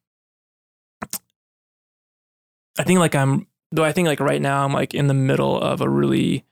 I 2.79 2.85
think 2.85 2.99
like 2.99 3.15
I'm, 3.15 3.47
though 3.71 3.85
I 3.85 3.93
think 3.93 4.09
like 4.09 4.21
right 4.21 4.41
now 4.41 4.65
I'm 4.65 4.73
like 4.73 4.95
in 4.95 5.07
the 5.07 5.15
middle 5.15 5.61
of 5.61 5.81
a 5.81 5.89
really 5.89 6.45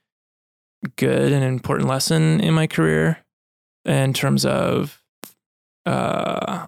good 0.97 1.33
and 1.33 1.45
important 1.45 1.89
lesson 1.89 2.41
in 2.41 2.55
my 2.55 2.67
career 2.67 3.19
in 3.85 4.13
terms 4.13 4.45
of 4.45 5.03
uh, 5.87 6.67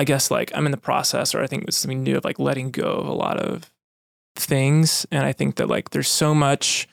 I 0.00 0.04
guess 0.04 0.30
like 0.30 0.50
I'm 0.54 0.64
in 0.64 0.70
the 0.70 0.78
process, 0.78 1.34
or 1.34 1.42
I 1.42 1.46
think 1.46 1.64
it's 1.64 1.76
something 1.76 2.02
new 2.02 2.16
of 2.16 2.24
like 2.24 2.38
letting 2.38 2.70
go 2.70 2.90
of 2.90 3.06
a 3.06 3.12
lot 3.12 3.36
of 3.36 3.70
things, 4.34 5.06
and 5.10 5.26
I 5.26 5.32
think 5.32 5.56
that 5.56 5.68
like 5.68 5.90
there's 5.90 6.08
so 6.08 6.34
much. 6.34 6.88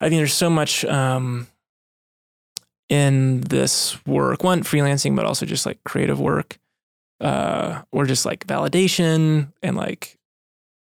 I 0.00 0.08
think 0.08 0.18
there's 0.18 0.34
so 0.34 0.50
much 0.50 0.84
um, 0.84 1.46
in 2.88 3.42
this 3.42 4.04
work, 4.06 4.42
one 4.42 4.64
freelancing, 4.64 5.14
but 5.14 5.24
also 5.24 5.46
just 5.46 5.66
like 5.66 5.78
creative 5.84 6.18
work, 6.18 6.58
uh, 7.20 7.82
or 7.92 8.06
just 8.06 8.26
like 8.26 8.44
validation 8.48 9.52
and 9.62 9.76
like 9.76 10.18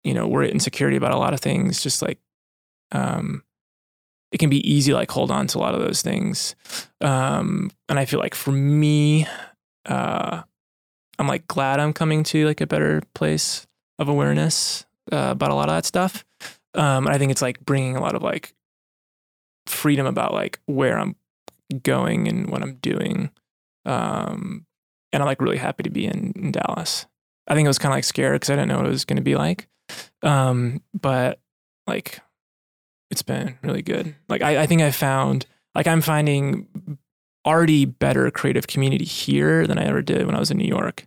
you 0.06 0.14
know 0.14 0.28
we're 0.28 0.46
insecurity 0.46 0.96
about 0.96 1.12
a 1.12 1.18
lot 1.18 1.34
of 1.34 1.42
things. 1.42 1.84
Just 1.84 2.02
like 2.02 2.20
um, 2.94 3.44
it 4.32 4.38
can 4.38 4.50
be 4.50 4.66
easy 4.66 4.94
like 4.94 5.12
hold 5.12 5.30
on 5.30 5.46
to 5.48 5.58
a 5.58 5.60
lot 5.60 5.76
of 5.76 5.82
those 5.82 6.02
things, 6.02 6.56
um, 7.02 7.70
and 7.90 8.00
I 8.00 8.06
feel 8.06 8.22
like 8.22 8.34
for 8.34 8.54
me, 8.54 9.28
uh, 9.86 10.44
I'm 11.18 11.28
like 11.28 11.48
glad 11.48 11.80
I'm 11.80 11.94
coming 11.94 12.24
to 12.26 12.46
like 12.46 12.62
a 12.62 12.68
better 12.68 13.02
place 13.14 13.68
of 14.00 14.10
awareness 14.10 14.86
uh, 15.12 15.30
about 15.32 15.52
a 15.52 15.56
lot 15.56 15.70
of 15.70 15.76
that 15.76 15.86
stuff. 15.86 16.26
Um, 16.74 17.08
I 17.08 17.18
think 17.18 17.32
it's 17.32 17.42
like 17.42 17.64
bringing 17.66 17.96
a 17.96 18.02
lot 18.02 18.16
of 18.16 18.22
like 18.22 18.54
freedom 19.68 20.06
about 20.06 20.34
like 20.34 20.60
where 20.66 21.00
I'm 21.00 21.16
going 21.84 22.28
and 22.28 22.50
what 22.50 22.62
I'm 22.62 22.76
doing. 22.76 23.32
Um, 23.86 24.66
and 25.14 25.24
I'm 25.24 25.28
like 25.28 25.42
really 25.42 25.58
happy 25.58 25.84
to 25.84 25.90
be 25.90 26.06
in, 26.06 26.34
in 26.36 26.52
Dallas. 26.52 27.06
I 27.48 27.56
think 27.56 27.68
I 27.68 27.70
was 27.70 27.78
kind 27.78 27.94
of 27.94 27.98
like 27.98 28.04
scared 28.04 28.36
because 28.36 28.50
I 28.50 28.56
didn't 28.56 28.70
know 28.70 28.78
what 28.78 28.88
it 28.88 28.90
was 28.90 29.06
going 29.06 29.18
to 29.18 29.24
be 29.24 29.36
like. 29.36 29.68
Um, 30.24 30.82
but 31.00 31.40
like, 31.88 32.20
it's 33.12 33.22
been 33.22 33.58
really 33.62 33.84
good. 33.84 34.16
Like, 34.28 34.42
I, 34.42 34.64
I 34.64 34.66
think 34.66 34.82
I 34.82 34.90
found, 34.90 35.46
like, 35.76 35.86
I'm 35.86 36.02
finding 36.02 36.98
already 37.46 37.86
better 37.86 38.30
creative 38.32 38.68
community 38.68 39.06
here 39.06 39.68
than 39.68 39.78
I 39.78 39.86
ever 39.86 40.02
did 40.02 40.26
when 40.26 40.36
I 40.36 40.40
was 40.40 40.52
in 40.52 40.58
New 40.58 40.68
York. 40.68 41.06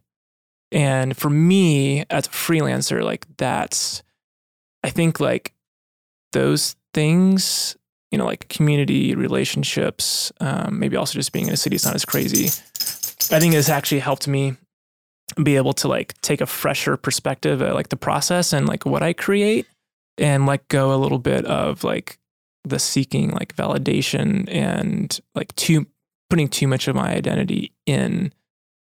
And 0.70 1.16
for 1.16 1.30
me 1.30 2.04
as 2.10 2.26
a 2.26 2.30
freelancer, 2.30 3.02
like, 3.02 3.26
that's, 3.38 4.02
I 4.84 4.90
think 4.90 5.18
like 5.18 5.54
those 6.32 6.76
things 6.92 7.76
you 8.10 8.18
know, 8.18 8.24
like 8.24 8.48
community 8.48 9.14
relationships, 9.14 10.32
um, 10.40 10.78
maybe 10.78 10.96
also 10.96 11.18
just 11.18 11.32
being 11.32 11.48
in 11.48 11.52
a 11.52 11.56
city 11.56 11.76
is 11.76 11.84
not 11.84 11.94
as 11.94 12.04
crazy. 12.04 12.46
I 13.34 13.40
think 13.40 13.52
this 13.52 13.68
actually 13.68 14.00
helped 14.00 14.26
me 14.26 14.56
be 15.42 15.56
able 15.56 15.74
to 15.74 15.88
like 15.88 16.18
take 16.22 16.40
a 16.40 16.46
fresher 16.46 16.96
perspective 16.96 17.60
at 17.60 17.74
like 17.74 17.90
the 17.90 17.96
process 17.96 18.52
and 18.52 18.66
like 18.66 18.86
what 18.86 19.02
I 19.02 19.12
create 19.12 19.66
and 20.16 20.46
let 20.46 20.66
go 20.68 20.94
a 20.94 20.96
little 20.96 21.18
bit 21.18 21.44
of 21.44 21.84
like 21.84 22.18
the 22.64 22.78
seeking 22.78 23.30
like 23.32 23.54
validation 23.54 24.48
and 24.50 25.20
like 25.34 25.54
too 25.54 25.86
putting 26.30 26.48
too 26.48 26.66
much 26.68 26.88
of 26.88 26.94
my 26.96 27.10
identity 27.14 27.72
in 27.86 28.32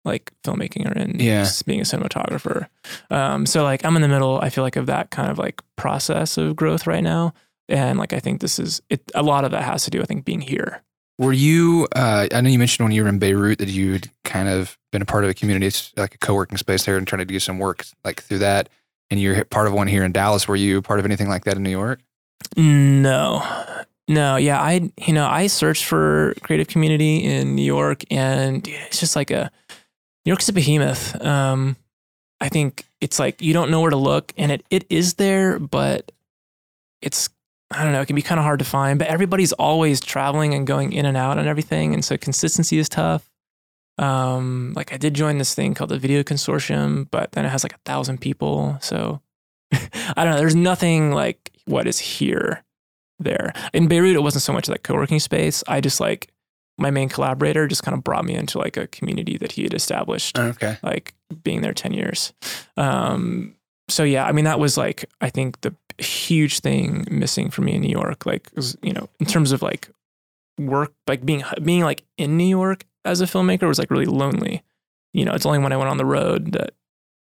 like 0.06 0.32
filmmaking 0.45 0.90
or 0.90 0.98
in 0.99 1.20
Yeah. 1.20 1.48
being 1.65 1.80
a 1.80 1.84
cinematographer. 1.84 2.68
Um, 3.10 3.45
so 3.45 3.64
like 3.64 3.86
I'm 3.86 3.95
in 3.95 4.02
the 4.02 4.07
middle, 4.10 4.40
I 4.41 4.49
feel 4.49 4.64
like 4.64 4.76
of 4.76 4.86
that 4.88 5.11
kind 5.11 5.32
of 5.32 5.38
like 5.38 5.61
process 5.78 6.38
of 6.38 6.56
growth 6.56 6.86
right 6.88 7.03
now. 7.03 7.34
And 7.70 7.98
like 7.98 8.11
I 8.14 8.20
think 8.20 8.41
this 8.41 8.60
is 8.60 8.82
it 8.90 9.02
a 9.15 9.24
lot 9.24 9.45
of 9.45 9.52
that 9.52 9.64
has 9.64 9.86
to 9.86 9.90
do, 9.91 10.02
I 10.02 10.06
think, 10.06 10.26
being 10.26 10.41
here. 10.41 10.82
Were 11.20 11.32
you? 11.32 11.88
Uh, 11.95 12.28
I 12.34 12.41
know 12.41 12.49
you 12.49 12.57
mentioned 12.60 12.84
when 12.86 12.91
you 12.91 13.03
were 13.03 13.07
in 13.10 13.20
Beirut 13.20 13.60
that 13.60 13.70
you'd 13.70 14.10
kind 14.26 14.49
of 14.49 14.78
been 14.91 15.02
a 15.02 15.06
part 15.06 15.24
of 15.24 15.30
a 15.30 15.34
community, 15.34 15.68
it's 15.68 15.94
like 15.95 16.15
a 16.15 16.18
co-working 16.18 16.57
space 16.57 16.86
there, 16.86 16.98
and 16.98 17.07
trying 17.07 17.20
to 17.20 17.26
do 17.26 17.40
some 17.40 17.60
work 17.60 17.86
like 18.03 18.22
through 18.24 18.40
that. 18.40 18.68
And 19.11 19.22
you're 19.22 19.45
part 19.45 19.68
of 19.68 19.74
one 19.74 19.88
here 19.88 20.03
in 20.03 20.11
Dallas. 20.11 20.48
Were 20.48 20.56
you 20.56 20.82
part 20.82 20.99
of 20.99 21.06
anything 21.06 21.30
like 21.30 21.45
that 21.45 21.56
in 21.56 21.64
New 21.64 21.70
York? 21.70 21.99
No. 22.57 23.41
No, 24.08 24.36
yeah, 24.36 24.62
I 24.62 24.92
you 25.06 25.14
know, 25.14 25.28
I 25.28 25.48
searched 25.48 25.86
for 25.86 26.34
creative 26.44 26.68
community 26.68 27.24
in 27.24 27.56
New 27.56 27.64
York 27.64 28.04
and 28.12 28.68
it's 28.68 29.00
just 29.00 29.16
like 29.16 29.32
a 29.32 29.50
New 30.26 30.32
York's 30.32 30.50
a 30.50 30.54
behemoth. 30.54 31.22
Um 31.24 31.78
I 32.42 32.50
think 32.50 32.86
it's 33.00 33.20
like 33.20 33.42
you 33.42 33.54
don't 33.54 33.72
know 33.72 33.80
where 33.80 33.92
to 33.92 33.98
look 33.98 34.34
and 34.38 34.52
it 34.52 34.66
it 34.70 34.86
is 34.90 35.14
there, 35.16 35.58
but 35.58 36.12
it's 37.02 37.30
I 37.72 37.84
don't 37.84 37.94
know, 37.94 38.02
it 38.02 38.06
can 38.06 38.16
be 38.16 38.22
kind 38.22 38.40
of 38.40 38.44
hard 38.44 38.60
to 38.60 38.66
find, 38.66 39.00
but 39.00 39.08
everybody's 39.08 39.54
always 39.54 40.02
traveling 40.02 40.54
and 40.54 40.68
going 40.68 40.92
in 40.92 41.06
and 41.06 41.16
out 41.16 41.38
and 41.38 41.48
everything 41.48 41.94
and 41.94 42.04
so 42.04 42.18
consistency 42.18 42.78
is 42.78 42.90
tough. 42.90 43.30
Um 43.98 44.74
like 44.76 44.92
I 44.92 44.98
did 44.98 45.14
join 45.14 45.38
this 45.38 45.56
thing 45.56 45.76
called 45.76 45.92
the 45.92 45.98
Video 45.98 46.24
Consortium, 46.24 47.08
but 47.10 47.32
then 47.32 47.46
it 47.46 47.50
has 47.50 47.64
like 47.64 47.74
a 47.74 47.80
thousand 47.86 48.20
people, 48.20 48.78
so 48.82 49.22
I 49.72 50.26
don't 50.26 50.32
know, 50.32 50.38
there's 50.38 50.56
nothing 50.56 51.12
like 51.14 51.52
what 51.66 51.88
is 51.88 52.00
here 52.00 52.66
there. 53.24 53.54
In 53.74 53.88
Beirut, 53.88 54.16
it 54.16 54.22
wasn't 54.24 54.44
so 54.44 54.54
much 54.54 54.68
like 54.70 54.84
co-working 54.84 55.20
space. 55.20 55.64
I 55.68 55.82
just 55.82 56.00
like 56.00 56.32
my 56.78 56.90
main 56.91 57.08
collaborator 57.10 57.68
just 57.68 57.84
kind 57.84 57.95
of 57.98 58.04
brought 58.04 58.26
me 58.26 58.34
into 58.36 58.58
like 58.58 58.78
a 58.78 58.88
community 58.88 59.38
that 59.38 59.52
he 59.52 59.64
had 59.64 59.74
established, 59.74 60.38
Okay. 60.40 60.78
like 60.82 61.14
being 61.44 61.62
there 61.62 61.74
10 61.74 61.94
years. 61.94 62.34
Um, 62.78 63.56
so 63.90 64.04
yeah, 64.04 64.26
I 64.26 64.32
mean, 64.32 64.45
that 64.45 64.60
was 64.60 64.78
like, 64.78 65.06
I 65.22 65.30
think 65.30 65.62
the 65.62 65.76
huge 66.00 66.60
thing 66.62 67.06
missing 67.12 67.50
for 67.52 67.62
me 67.62 67.76
in 67.76 67.82
New 67.82 67.91
York, 67.91 68.26
like, 68.26 68.50
was, 68.56 68.76
you 68.82 68.91
know, 68.94 69.08
in 69.20 69.26
terms 69.28 69.52
of 69.52 69.62
like 69.62 69.90
work, 70.60 70.94
like 71.08 71.26
being, 71.26 71.44
being 71.64 71.84
like 71.84 72.04
in 72.18 72.38
New 72.38 72.48
York 72.48 72.86
as 73.06 73.22
a 73.22 73.26
filmmaker 73.26 73.68
was 73.68 73.78
like 73.80 73.91
really 73.91 74.06
lonely. 74.06 74.64
You 75.14 75.26
know, 75.26 75.34
it's 75.34 75.45
only 75.45 75.60
when 75.60 75.74
I 75.74 75.78
went 75.78 75.90
on 75.90 75.98
the 75.98 76.06
road 76.06 76.54
that, 76.54 76.72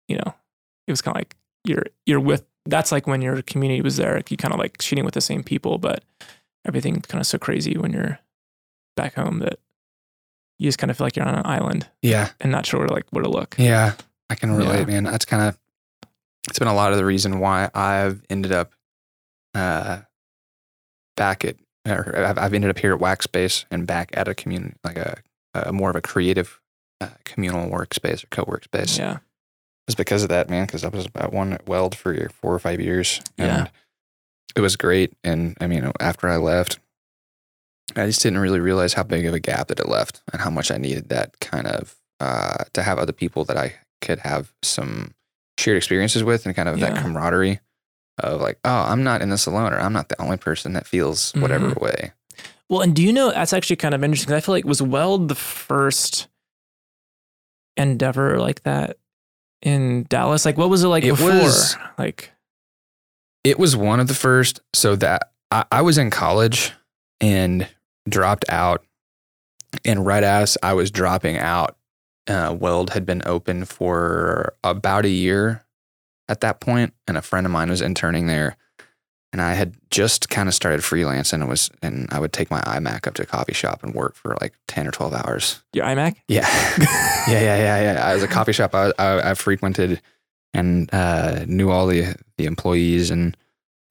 you 0.07 0.15
know, 0.17 0.33
it 0.87 0.91
was 0.91 1.01
kind 1.01 1.15
of 1.15 1.19
like 1.19 1.35
you're, 1.63 1.83
you're 2.07 2.19
with 2.19 2.43
that's 2.69 2.91
like 2.91 3.07
when 3.07 3.21
your 3.21 3.41
community 3.41 3.81
was 3.81 3.97
there, 3.97 4.21
you 4.29 4.37
kind 4.37 4.53
of 4.53 4.59
like 4.59 4.81
shooting 4.81 5.05
with 5.05 5.13
the 5.13 5.21
same 5.21 5.43
people, 5.43 5.77
but 5.77 6.03
everything's 6.65 7.05
kind 7.07 7.19
of 7.21 7.27
so 7.27 7.37
crazy 7.37 7.77
when 7.77 7.93
you're 7.93 8.19
back 8.95 9.15
home 9.15 9.39
that 9.39 9.59
you 10.59 10.67
just 10.67 10.77
kind 10.79 10.89
of 10.91 10.97
feel 10.97 11.05
like 11.05 11.15
you're 11.15 11.25
on 11.27 11.35
an 11.35 11.45
island 11.45 11.87
Yeah. 12.01 12.29
and 12.41 12.51
not 12.51 12.65
sure 12.65 12.87
like 12.87 13.05
where 13.11 13.23
to 13.23 13.29
look. 13.29 13.55
Yeah. 13.57 13.93
I 14.29 14.35
can 14.35 14.51
relate, 14.51 14.79
Yeah. 14.79 14.85
man. 14.85 15.03
That's 15.03 15.23
kind 15.25 15.47
of. 15.47 15.57
It's 16.49 16.59
been 16.59 16.67
a 16.67 16.73
lot 16.73 16.91
of 16.91 16.97
the 16.97 17.05
reason 17.05 17.39
why 17.39 17.69
I've 17.73 18.21
ended 18.29 18.51
up, 18.51 18.71
uh, 19.53 19.99
back 21.15 21.43
at, 21.45 21.55
or 21.87 22.13
I've, 22.25 22.37
I've 22.37 22.53
ended 22.53 22.69
up 22.69 22.79
here 22.79 22.93
at 22.93 22.99
Wax 22.99 23.25
Space 23.25 23.65
and 23.71 23.85
back 23.85 24.11
at 24.13 24.27
a 24.27 24.35
community, 24.35 24.75
like 24.83 24.97
a, 24.97 25.17
a 25.53 25.71
more 25.73 25.89
of 25.89 25.95
a 25.95 26.01
creative, 26.01 26.59
uh, 27.01 27.09
communal 27.25 27.69
workspace 27.69 28.23
or 28.23 28.27
co-work 28.31 28.63
space. 28.65 28.97
Yeah. 28.97 29.17
Was 29.87 29.95
because 29.95 30.23
of 30.23 30.29
that, 30.29 30.49
man. 30.49 30.65
Because 30.65 30.83
I 30.83 30.89
was 30.89 31.07
at 31.15 31.33
one 31.33 31.53
at 31.53 31.67
Weld 31.67 31.95
for 31.95 32.29
four 32.29 32.53
or 32.53 32.59
five 32.59 32.79
years, 32.79 33.21
and 33.37 33.47
Yeah. 33.47 33.67
it 34.55 34.61
was 34.61 34.75
great. 34.75 35.13
And 35.23 35.57
I 35.59 35.67
mean, 35.67 35.91
after 35.99 36.27
I 36.27 36.37
left, 36.37 36.79
I 37.95 38.05
just 38.05 38.21
didn't 38.21 38.39
really 38.39 38.59
realize 38.59 38.93
how 38.93 39.03
big 39.03 39.25
of 39.25 39.33
a 39.33 39.39
gap 39.39 39.69
that 39.69 39.79
it 39.79 39.87
left, 39.87 40.21
and 40.31 40.41
how 40.41 40.49
much 40.49 40.69
I 40.71 40.77
needed 40.77 41.09
that 41.09 41.39
kind 41.39 41.67
of 41.67 41.95
uh, 42.19 42.63
to 42.73 42.83
have 42.83 42.97
other 42.99 43.13
people 43.13 43.45
that 43.45 43.57
I 43.57 43.75
could 44.01 44.19
have 44.19 44.51
some 44.61 45.13
shared 45.59 45.77
experiences 45.77 46.23
with, 46.23 46.45
and 46.45 46.55
kind 46.55 46.69
of 46.69 46.79
that 46.81 46.97
camaraderie 47.01 47.59
of 48.19 48.41
like, 48.41 48.59
oh, 48.65 48.69
I'm 48.87 49.03
not 49.03 49.21
in 49.21 49.29
this 49.29 49.45
alone, 49.45 49.73
or 49.73 49.79
I'm 49.79 49.93
not 49.93 50.09
the 50.09 50.19
only 50.21 50.37
person 50.37 50.73
that 50.73 50.85
feels 50.87 51.31
whatever 51.35 51.69
Mm-hmm. 51.69 51.83
way. 51.83 52.11
Well, 52.69 52.81
and 52.81 52.93
do 52.95 53.01
you 53.03 53.13
know 53.13 53.31
that's 53.31 53.53
actually 53.53 53.77
kind 53.77 53.93
of 53.95 54.03
interesting? 54.03 54.33
I 54.35 54.39
feel 54.41 54.53
like 54.53 54.65
was 54.65 54.81
Weld 54.81 55.29
the 55.29 55.35
first 55.35 56.27
endeavor 57.77 58.39
like 58.39 58.63
that 58.63 58.97
in 59.61 60.03
Dallas? 60.09 60.45
Like, 60.45 60.57
what 60.57 60.69
was 60.69 60.83
it 60.83 60.87
like 60.87 61.03
It 61.03 61.11
before? 61.11 61.29
was- 61.31 61.75
like, 61.97 62.31
It 63.43 63.57
was 63.59 63.75
one 63.75 63.99
of 63.99 64.07
the 64.07 64.13
first. 64.13 64.59
So 64.73 64.95
that 64.97 65.31
I, 65.51 65.65
I 65.71 65.81
was 65.81 65.97
in 65.97 66.09
college 66.09 66.71
and 67.21 67.67
dropped 68.09 68.45
out. 68.49 68.83
And 69.85 70.05
right 70.05 70.23
as 70.23 70.57
I 70.63 70.73
was 70.73 70.91
dropping 70.91 71.37
out, 71.37 71.75
uh, 72.27 72.55
Weld 72.57 72.91
had 72.91 73.05
been 73.05 73.21
open 73.25 73.65
for 73.65 74.53
about 74.63 75.05
a 75.05 75.09
year 75.09 75.63
at 76.29 76.41
that 76.41 76.59
point, 76.59 76.93
and 77.07 77.17
a 77.17 77.21
friend 77.21 77.45
of 77.45 77.51
mine 77.51 77.69
was 77.69 77.81
interning 77.81 78.27
there. 78.27 78.57
And 79.33 79.41
I 79.41 79.53
had 79.55 79.75
just 79.91 80.29
kind 80.29 80.47
of 80.47 80.55
started 80.55 80.79
freelancing 80.81 81.33
and 81.33 81.49
was, 81.49 81.69
and 81.81 82.07
I 82.11 82.19
would 82.19 82.31
take 82.31 82.49
my 82.49 82.61
iMac 82.61 83.07
up 83.07 83.13
to 83.15 83.23
a 83.23 83.25
coffee 83.25 83.53
shop 83.53 83.83
and 83.83 83.93
work 83.93 84.15
for 84.15 84.37
like 84.39 84.53
ten 84.67 84.87
or 84.87 84.91
twelve 84.91 85.13
hours. 85.13 85.61
your 85.73 85.85
iMac? 85.85 86.15
Yeah, 86.27 86.47
yeah, 87.27 87.41
yeah, 87.41 87.57
yeah, 87.57 87.93
yeah. 87.93 88.05
I 88.05 88.13
was 88.13 88.23
a 88.23 88.27
coffee 88.27 88.53
shop 88.53 88.73
I, 88.73 88.93
I, 88.97 89.31
I 89.31 89.33
frequented 89.33 90.01
and 90.53 90.89
uh, 90.93 91.43
knew 91.45 91.69
all 91.69 91.87
the 91.87 92.15
the 92.37 92.45
employees, 92.45 93.11
and 93.11 93.35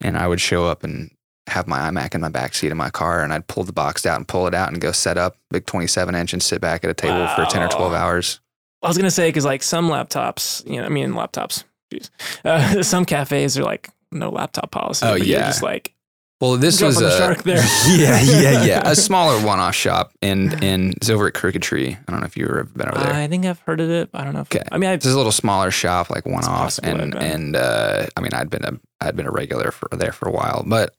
and 0.00 0.16
I 0.16 0.26
would 0.26 0.40
show 0.40 0.64
up 0.64 0.82
and 0.84 1.10
have 1.48 1.68
my 1.68 1.78
iMac 1.90 2.14
in 2.14 2.20
my 2.20 2.28
back 2.28 2.54
seat 2.54 2.72
of 2.72 2.76
my 2.76 2.90
car, 2.90 3.22
and 3.22 3.32
I'd 3.32 3.46
pull 3.46 3.62
the 3.62 3.72
box 3.72 4.04
out 4.06 4.16
and 4.16 4.26
pull 4.26 4.46
it 4.46 4.54
out 4.54 4.72
and 4.72 4.80
go 4.80 4.90
set 4.90 5.18
up 5.18 5.36
big 5.50 5.66
twenty 5.66 5.86
seven 5.86 6.14
inch 6.14 6.32
and 6.32 6.42
sit 6.42 6.60
back 6.60 6.82
at 6.82 6.90
a 6.90 6.94
table 6.94 7.26
for 7.36 7.44
ten 7.44 7.62
or 7.62 7.68
twelve 7.68 7.92
hours. 7.92 8.40
I 8.82 8.88
was 8.88 8.96
gonna 8.96 9.10
say 9.10 9.28
because 9.28 9.44
like 9.44 9.62
some 9.62 9.88
laptops, 9.88 10.66
you 10.66 10.80
know, 10.80 10.86
I 10.86 10.88
mean 10.88 11.12
laptops. 11.12 11.64
Jeez, 11.92 12.10
uh, 12.44 12.82
some 12.82 13.04
cafes 13.04 13.58
are 13.58 13.64
like 13.64 13.90
no 14.12 14.31
laptop 14.31 14.70
policy. 14.70 15.07
Oh, 15.07 15.19
but 15.19 15.27
yeah. 15.27 15.47
just 15.47 15.62
like 15.62 15.95
Well, 16.41 16.57
this 16.57 16.83
was 16.83 17.01
a 17.01 17.16
shark 17.16 17.43
there. 17.43 17.57
yeah, 17.89 18.20
yeah, 18.20 18.65
yeah, 18.65 18.83
a 18.91 18.95
smaller 18.97 19.45
one 19.45 19.59
off 19.59 19.74
shop, 19.74 20.12
and 20.23 20.62
and 20.62 20.95
it's 20.95 21.09
over 21.09 21.27
at 21.27 21.35
Crooked 21.35 21.62
Tree. 21.62 21.97
I 21.97 22.11
don't 22.11 22.20
know 22.20 22.27
if 22.27 22.37
you've 22.37 22.49
ever 22.49 22.65
been 22.65 22.89
over 22.89 22.99
there. 22.99 23.15
I 23.15 23.27
think 23.27 23.47
I've 23.47 23.61
heard 23.61 23.81
of 23.81 23.91
it. 23.91 24.11
I 24.12 24.24
don't 24.24 24.35
know. 24.35 24.41
Okay. 24.41 24.62
I 24.70 24.78
mean, 24.78 24.91
I 24.91 24.95
It's 24.95 25.07
a 25.07 25.16
little 25.16 25.33
smaller 25.33 25.70
shop, 25.70 26.11
like 26.11 26.27
one 26.27 26.45
off, 26.45 26.78
and 26.83 27.15
and 27.15 27.57
uh, 27.57 28.07
I 28.16 28.20
mean, 28.20 28.33
I'd 28.35 28.51
been 28.51 28.65
a 28.65 28.73
I'd 29.01 29.16
been 29.16 29.27
a 29.27 29.33
regular 29.33 29.70
for 29.70 29.89
there 29.93 30.12
for 30.12 30.28
a 30.28 30.33
while, 30.33 30.65
but 30.66 30.95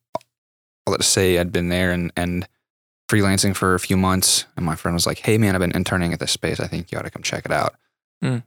let's 0.87 1.07
say 1.07 1.37
I'd 1.37 1.51
been 1.51 1.69
there, 1.69 1.91
and 1.91 2.11
and 2.15 2.47
freelancing 3.09 3.55
for 3.55 3.73
a 3.73 3.79
few 3.79 3.97
months, 3.97 4.45
and 4.55 4.65
my 4.65 4.75
friend 4.75 4.95
was 4.95 5.05
like, 5.05 5.19
"Hey, 5.19 5.37
man, 5.37 5.55
I've 5.55 5.61
been 5.61 5.75
interning 5.75 6.13
at 6.13 6.19
this 6.19 6.31
space. 6.31 6.59
I 6.59 6.67
think 6.67 6.91
you 6.91 6.97
ought 6.97 7.05
to 7.05 7.11
come 7.11 7.23
check 7.23 7.45
it 7.45 7.51
out." 7.51 7.75
Mm. 8.23 8.43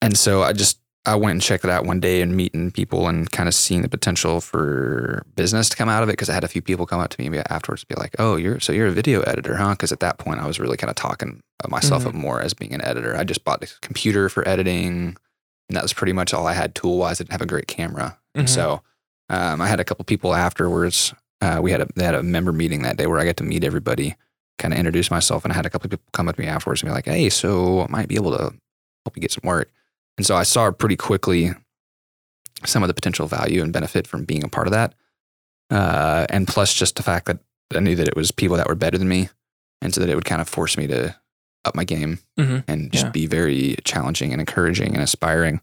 And 0.00 0.18
so 0.18 0.42
I 0.42 0.52
just 0.52 0.80
I 1.04 1.16
went 1.16 1.32
and 1.32 1.42
checked 1.42 1.64
it 1.64 1.70
out 1.70 1.84
one 1.84 1.98
day 1.98 2.22
and 2.22 2.36
meeting 2.36 2.70
people 2.70 3.08
and 3.08 3.28
kind 3.30 3.48
of 3.48 3.54
seeing 3.56 3.82
the 3.82 3.88
potential 3.88 4.40
for 4.40 5.24
business 5.34 5.68
to 5.70 5.76
come 5.76 5.88
out 5.88 6.04
of 6.04 6.08
it 6.08 6.12
because 6.12 6.30
I 6.30 6.34
had 6.34 6.44
a 6.44 6.48
few 6.48 6.62
people 6.62 6.86
come 6.86 7.00
up 7.00 7.10
to 7.10 7.20
me 7.30 7.38
afterwards 7.50 7.82
and 7.82 7.88
be 7.96 8.00
like, 8.00 8.14
"Oh, 8.20 8.36
you're 8.36 8.60
so 8.60 8.72
you're 8.72 8.86
a 8.86 8.92
video 8.92 9.20
editor, 9.22 9.56
huh?" 9.56 9.70
Because 9.72 9.90
at 9.90 9.98
that 10.00 10.18
point 10.18 10.38
I 10.40 10.46
was 10.46 10.60
really 10.60 10.76
kind 10.76 10.90
of 10.90 10.94
talking 10.96 11.42
of 11.64 11.70
myself 11.70 12.04
Mhm. 12.04 12.08
up 12.08 12.14
more 12.14 12.40
as 12.40 12.54
being 12.54 12.72
an 12.72 12.84
editor. 12.84 13.16
I 13.16 13.24
just 13.24 13.44
bought 13.44 13.64
a 13.64 13.68
computer 13.80 14.28
for 14.28 14.46
editing, 14.46 15.16
and 15.68 15.76
that 15.76 15.82
was 15.82 15.92
pretty 15.92 16.12
much 16.12 16.32
all 16.32 16.46
I 16.46 16.52
had 16.52 16.74
tool 16.76 16.98
wise. 16.98 17.20
I 17.20 17.24
didn't 17.24 17.32
have 17.32 17.42
a 17.42 17.46
great 17.46 17.66
camera, 17.66 18.18
and 18.36 18.46
Mhm. 18.46 18.50
so 18.50 18.82
um, 19.28 19.60
I 19.60 19.66
had 19.66 19.80
a 19.80 19.84
couple 19.84 20.04
people 20.04 20.34
afterwards. 20.34 21.14
Uh, 21.40 21.58
we 21.60 21.72
had 21.72 21.80
a 21.80 21.88
they 21.96 22.04
had 22.04 22.14
a 22.14 22.22
member 22.22 22.52
meeting 22.52 22.82
that 22.82 22.96
day 22.96 23.06
where 23.08 23.18
I 23.18 23.24
got 23.24 23.38
to 23.38 23.44
meet 23.44 23.64
everybody, 23.64 24.14
kind 24.58 24.72
of 24.72 24.78
introduce 24.78 25.10
myself, 25.10 25.44
and 25.44 25.52
I 25.52 25.56
had 25.56 25.66
a 25.66 25.70
couple 25.70 25.90
people 25.90 26.04
come 26.12 26.28
up 26.28 26.36
to 26.36 26.42
me 26.42 26.46
afterwards 26.46 26.82
and 26.82 26.90
be 26.90 26.94
like, 26.94 27.06
"Hey, 27.06 27.28
so 27.28 27.80
I 27.82 27.86
might 27.88 28.06
be 28.08 28.14
able 28.14 28.30
to 28.36 28.54
help 29.04 29.16
you 29.16 29.20
get 29.20 29.32
some 29.32 29.42
work." 29.48 29.68
And 30.18 30.26
so 30.26 30.36
I 30.36 30.42
saw 30.42 30.70
pretty 30.70 30.96
quickly 30.96 31.52
some 32.64 32.82
of 32.82 32.88
the 32.88 32.94
potential 32.94 33.26
value 33.26 33.62
and 33.62 33.72
benefit 33.72 34.06
from 34.06 34.24
being 34.24 34.44
a 34.44 34.48
part 34.48 34.66
of 34.66 34.72
that. 34.72 34.94
Uh, 35.70 36.26
and 36.28 36.46
plus 36.46 36.72
just 36.74 36.96
the 36.96 37.02
fact 37.02 37.26
that 37.26 37.38
I 37.74 37.80
knew 37.80 37.96
that 37.96 38.08
it 38.08 38.16
was 38.16 38.30
people 38.30 38.56
that 38.58 38.68
were 38.68 38.74
better 38.74 38.98
than 38.98 39.08
me. 39.08 39.30
And 39.80 39.92
so 39.92 40.00
that 40.00 40.08
it 40.10 40.14
would 40.14 40.24
kind 40.26 40.40
of 40.40 40.48
force 40.48 40.76
me 40.76 40.86
to 40.88 41.16
up 41.64 41.74
my 41.74 41.84
game 41.84 42.18
Mhm. 42.38 42.64
and 42.68 42.92
just 42.92 43.06
Yeah. 43.06 43.10
be 43.10 43.26
very 43.26 43.76
challenging 43.84 44.32
and 44.32 44.40
encouraging 44.40 44.94
and 44.94 45.02
aspiring. 45.02 45.60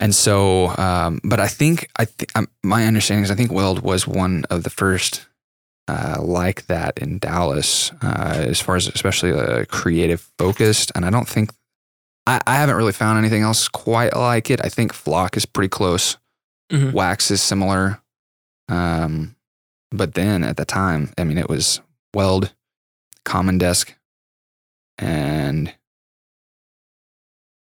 And 0.00 0.14
so, 0.14 0.76
um, 0.78 1.20
but 1.22 1.38
I 1.38 1.46
think, 1.48 1.88
I 1.96 2.06
think 2.06 2.30
um, 2.36 2.48
my 2.64 2.86
understanding 2.86 3.24
is 3.24 3.30
I 3.30 3.34
think 3.36 3.52
Weld 3.52 3.80
was 3.82 4.06
one 4.06 4.44
of 4.50 4.62
the 4.64 4.70
first 4.70 5.26
uh, 5.88 6.16
like 6.22 6.66
that 6.68 6.96
in 6.98 7.18
Dallas, 7.18 7.90
uh, 8.02 8.44
as 8.48 8.60
far 8.60 8.76
as 8.76 8.86
especially 8.86 9.32
uh, 9.32 9.64
creative 9.66 10.28
focused. 10.38 10.92
And 10.94 11.04
I 11.04 11.10
don't 11.10 11.28
think 11.28 11.50
I, 12.26 12.40
I 12.46 12.54
haven't 12.56 12.76
really 12.76 12.92
found 12.92 13.18
anything 13.18 13.42
else 13.42 13.68
quite 13.68 14.14
like 14.16 14.50
it. 14.50 14.60
I 14.64 14.68
think 14.68 14.92
Flock 14.92 15.36
is 15.36 15.44
pretty 15.46 15.68
close. 15.68 16.16
Mhm. 16.70 16.92
Wax 16.92 17.30
is 17.30 17.42
similar. 17.42 18.00
Um, 18.68 19.34
but 19.90 20.14
then 20.14 20.44
at 20.44 20.56
the 20.56 20.64
time, 20.64 21.12
I 21.18 21.24
mean, 21.24 21.36
it 21.36 21.48
was 21.48 21.80
Weld, 22.14 22.54
Common 23.24 23.58
Desk, 23.58 23.94
and 24.98 25.74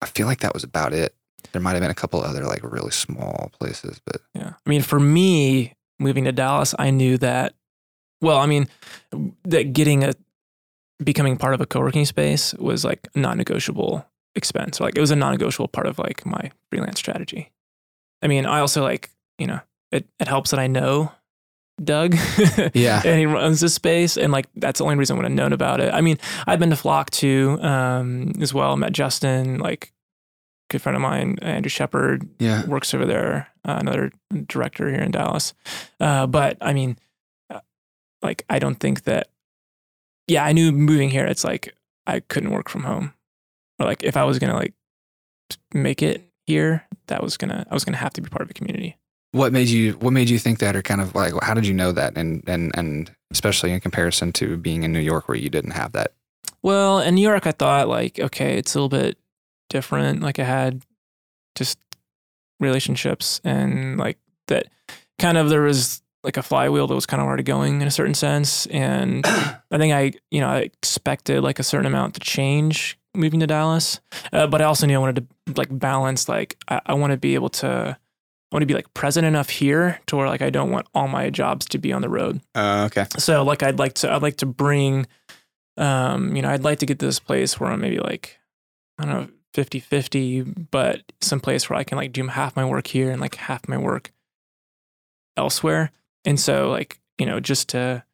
I 0.00 0.06
feel 0.06 0.26
like 0.26 0.40
that 0.40 0.54
was 0.54 0.64
about 0.64 0.92
it. 0.92 1.14
There 1.52 1.60
might 1.60 1.72
have 1.72 1.80
been 1.82 1.90
a 1.90 1.94
couple 1.94 2.20
other 2.22 2.44
like 2.44 2.62
really 2.62 2.90
small 2.90 3.50
places, 3.58 4.00
but 4.06 4.22
Yeah. 4.34 4.52
I 4.64 4.70
mean, 4.70 4.82
for 4.82 5.00
me, 5.00 5.74
moving 5.98 6.24
to 6.24 6.32
Dallas, 6.32 6.74
I 6.78 6.90
knew 6.90 7.18
that, 7.18 7.54
well, 8.20 8.38
I 8.38 8.46
mean, 8.46 8.68
that 9.44 9.72
getting 9.72 10.04
a, 10.04 10.14
becoming 11.02 11.36
part 11.36 11.54
of 11.54 11.60
a 11.60 11.66
co 11.66 11.80
working 11.80 12.06
space 12.06 12.54
was 12.54 12.84
like 12.84 13.08
non 13.14 13.38
expense. 14.36 14.80
Like 14.80 14.96
it 14.96 15.00
was 15.00 15.10
a 15.10 15.16
non 15.16 15.32
negotiable 15.32 15.68
part 15.68 15.86
of 15.86 15.98
like 15.98 16.24
my 16.26 16.50
freelance 16.70 16.98
strategy. 16.98 17.50
I 18.22 18.26
mean, 18.26 18.46
I 18.46 18.60
also 18.60 18.82
like, 18.82 19.10
you 19.38 19.46
know, 19.46 19.60
it, 19.92 20.06
it 20.18 20.28
helps 20.28 20.50
that 20.50 20.60
I 20.60 20.66
know 20.66 21.12
Doug. 21.82 22.16
Yeah. 22.74 23.02
and 23.04 23.18
he 23.18 23.26
runs 23.26 23.60
this 23.60 23.74
space. 23.74 24.16
And 24.16 24.32
like, 24.32 24.46
that's 24.56 24.78
the 24.78 24.84
only 24.84 24.96
reason 24.96 25.14
I 25.14 25.18
would 25.18 25.24
have 25.24 25.32
known 25.32 25.52
about 25.52 25.80
it. 25.80 25.92
I 25.92 26.00
mean, 26.00 26.18
I've 26.46 26.58
been 26.58 26.70
to 26.70 26.76
Flock 26.76 27.10
too, 27.10 27.58
um, 27.60 28.32
as 28.40 28.54
well. 28.54 28.76
Met 28.76 28.92
Justin, 28.92 29.58
like, 29.58 29.92
good 30.70 30.80
friend 30.80 30.96
of 30.96 31.02
mine, 31.02 31.38
Andrew 31.42 31.68
Shepard, 31.68 32.26
yeah, 32.38 32.64
works 32.66 32.94
over 32.94 33.04
there, 33.04 33.48
uh, 33.64 33.76
another 33.80 34.10
director 34.46 34.88
here 34.88 35.00
in 35.00 35.10
Dallas. 35.10 35.52
Uh, 36.00 36.26
but 36.26 36.56
I 36.60 36.72
mean, 36.72 36.96
uh, 37.50 37.60
like, 38.22 38.44
I 38.48 38.58
don't 38.58 38.76
think 38.76 39.04
that, 39.04 39.28
yeah, 40.26 40.44
I 40.44 40.52
knew 40.52 40.72
moving 40.72 41.10
here, 41.10 41.26
it's 41.26 41.44
like 41.44 41.74
I 42.06 42.20
couldn't 42.20 42.50
work 42.50 42.68
from 42.68 42.84
home. 42.84 43.12
Or 43.78 43.86
like, 43.86 44.02
if 44.02 44.16
I 44.16 44.24
was 44.24 44.38
to 44.38 44.52
like 44.52 44.74
make 45.72 46.02
it 46.02 46.28
here, 46.46 46.86
that 47.06 47.22
was 47.22 47.36
to, 47.38 47.66
I 47.68 47.74
was 47.74 47.84
to 47.84 47.96
have 47.96 48.12
to 48.14 48.20
be 48.20 48.28
part 48.28 48.42
of 48.42 48.50
a 48.50 48.54
community. 48.54 48.96
what 49.32 49.52
made 49.52 49.68
you 49.68 49.92
what 49.94 50.12
made 50.12 50.30
you 50.30 50.38
think 50.38 50.58
that, 50.60 50.76
or 50.76 50.82
kind 50.82 51.00
of 51.00 51.14
like 51.14 51.32
how 51.42 51.54
did 51.54 51.66
you 51.66 51.74
know 51.74 51.92
that, 51.92 52.16
and 52.16 52.42
and 52.46 52.72
and 52.76 53.14
especially 53.30 53.72
in 53.72 53.80
comparison 53.80 54.32
to 54.32 54.56
being 54.56 54.82
in 54.84 54.92
New 54.92 55.00
York 55.00 55.28
where 55.28 55.36
you 55.36 55.50
didn't 55.50 55.72
have 55.72 55.92
that? 55.92 56.12
Well, 56.62 57.00
in 57.00 57.16
New 57.16 57.22
York, 57.28 57.46
I 57.46 57.52
thought 57.52 57.88
like, 57.88 58.18
okay, 58.18 58.56
it's 58.56 58.74
a 58.74 58.78
little 58.78 58.88
bit 58.88 59.18
different. 59.68 60.22
Like 60.22 60.38
I 60.38 60.44
had 60.44 60.82
just 61.54 61.78
relationships 62.60 63.40
and 63.44 63.98
like 63.98 64.18
that 64.46 64.66
kind 65.18 65.36
of 65.36 65.48
there 65.48 65.62
was 65.62 66.02
like 66.22 66.36
a 66.36 66.42
flywheel 66.42 66.86
that 66.86 66.94
was 66.94 67.06
kind 67.06 67.20
of 67.20 67.26
already 67.26 67.42
going 67.42 67.82
in 67.82 67.88
a 67.88 67.90
certain 67.90 68.14
sense. 68.14 68.66
And 68.66 69.26
I 69.26 69.78
think 69.78 69.92
I, 69.92 70.12
you 70.30 70.40
know, 70.40 70.48
I 70.48 70.60
expected 70.60 71.42
like 71.42 71.58
a 71.58 71.62
certain 71.62 71.86
amount 71.86 72.14
to 72.14 72.20
change 72.20 72.98
moving 73.14 73.40
to 73.40 73.46
Dallas. 73.46 74.00
Uh, 74.32 74.46
but 74.46 74.60
I 74.60 74.64
also 74.64 74.86
knew 74.86 74.94
I 74.96 74.98
wanted 74.98 75.28
to 75.46 75.52
like 75.56 75.68
balance, 75.70 76.28
like, 76.28 76.56
I, 76.68 76.80
I 76.86 76.94
want 76.94 77.12
to 77.12 77.16
be 77.16 77.34
able 77.34 77.48
to, 77.50 77.96
I 77.96 78.54
want 78.54 78.62
to 78.62 78.66
be 78.66 78.74
like 78.74 78.92
present 78.94 79.26
enough 79.26 79.50
here 79.50 80.00
to 80.06 80.16
where 80.16 80.28
like 80.28 80.42
I 80.42 80.50
don't 80.50 80.70
want 80.70 80.86
all 80.94 81.08
my 81.08 81.30
jobs 81.30 81.66
to 81.66 81.78
be 81.78 81.92
on 81.92 82.02
the 82.02 82.08
road 82.08 82.40
Uh, 82.54 82.84
okay. 82.90 83.06
so 83.18 83.42
like 83.42 83.62
i'd 83.64 83.78
like 83.80 83.94
to 83.94 84.12
i'd 84.12 84.22
like 84.22 84.36
to 84.36 84.46
bring 84.46 85.06
um 85.76 86.36
you 86.36 86.42
know 86.42 86.50
i'd 86.50 86.62
like 86.62 86.78
to 86.78 86.86
get 86.86 87.00
to 87.00 87.06
this 87.06 87.18
place 87.18 87.58
where 87.58 87.68
i'm 87.72 87.80
maybe 87.80 87.98
like 87.98 88.38
i 88.98 89.04
don't 89.04 89.12
know 89.12 89.28
50 89.54 89.80
50 89.80 90.42
but 90.70 91.02
some 91.20 91.40
place 91.40 91.68
where 91.68 91.76
i 91.78 91.82
can 91.82 91.98
like 91.98 92.12
do 92.12 92.24
half 92.28 92.54
my 92.54 92.64
work 92.64 92.86
here 92.86 93.10
and 93.10 93.20
like 93.20 93.34
half 93.34 93.66
my 93.66 93.76
work 93.76 94.12
elsewhere 95.36 95.90
and 96.24 96.38
so 96.38 96.70
like 96.70 97.00
you 97.18 97.26
know 97.26 97.40
just 97.40 97.70
to 97.70 98.04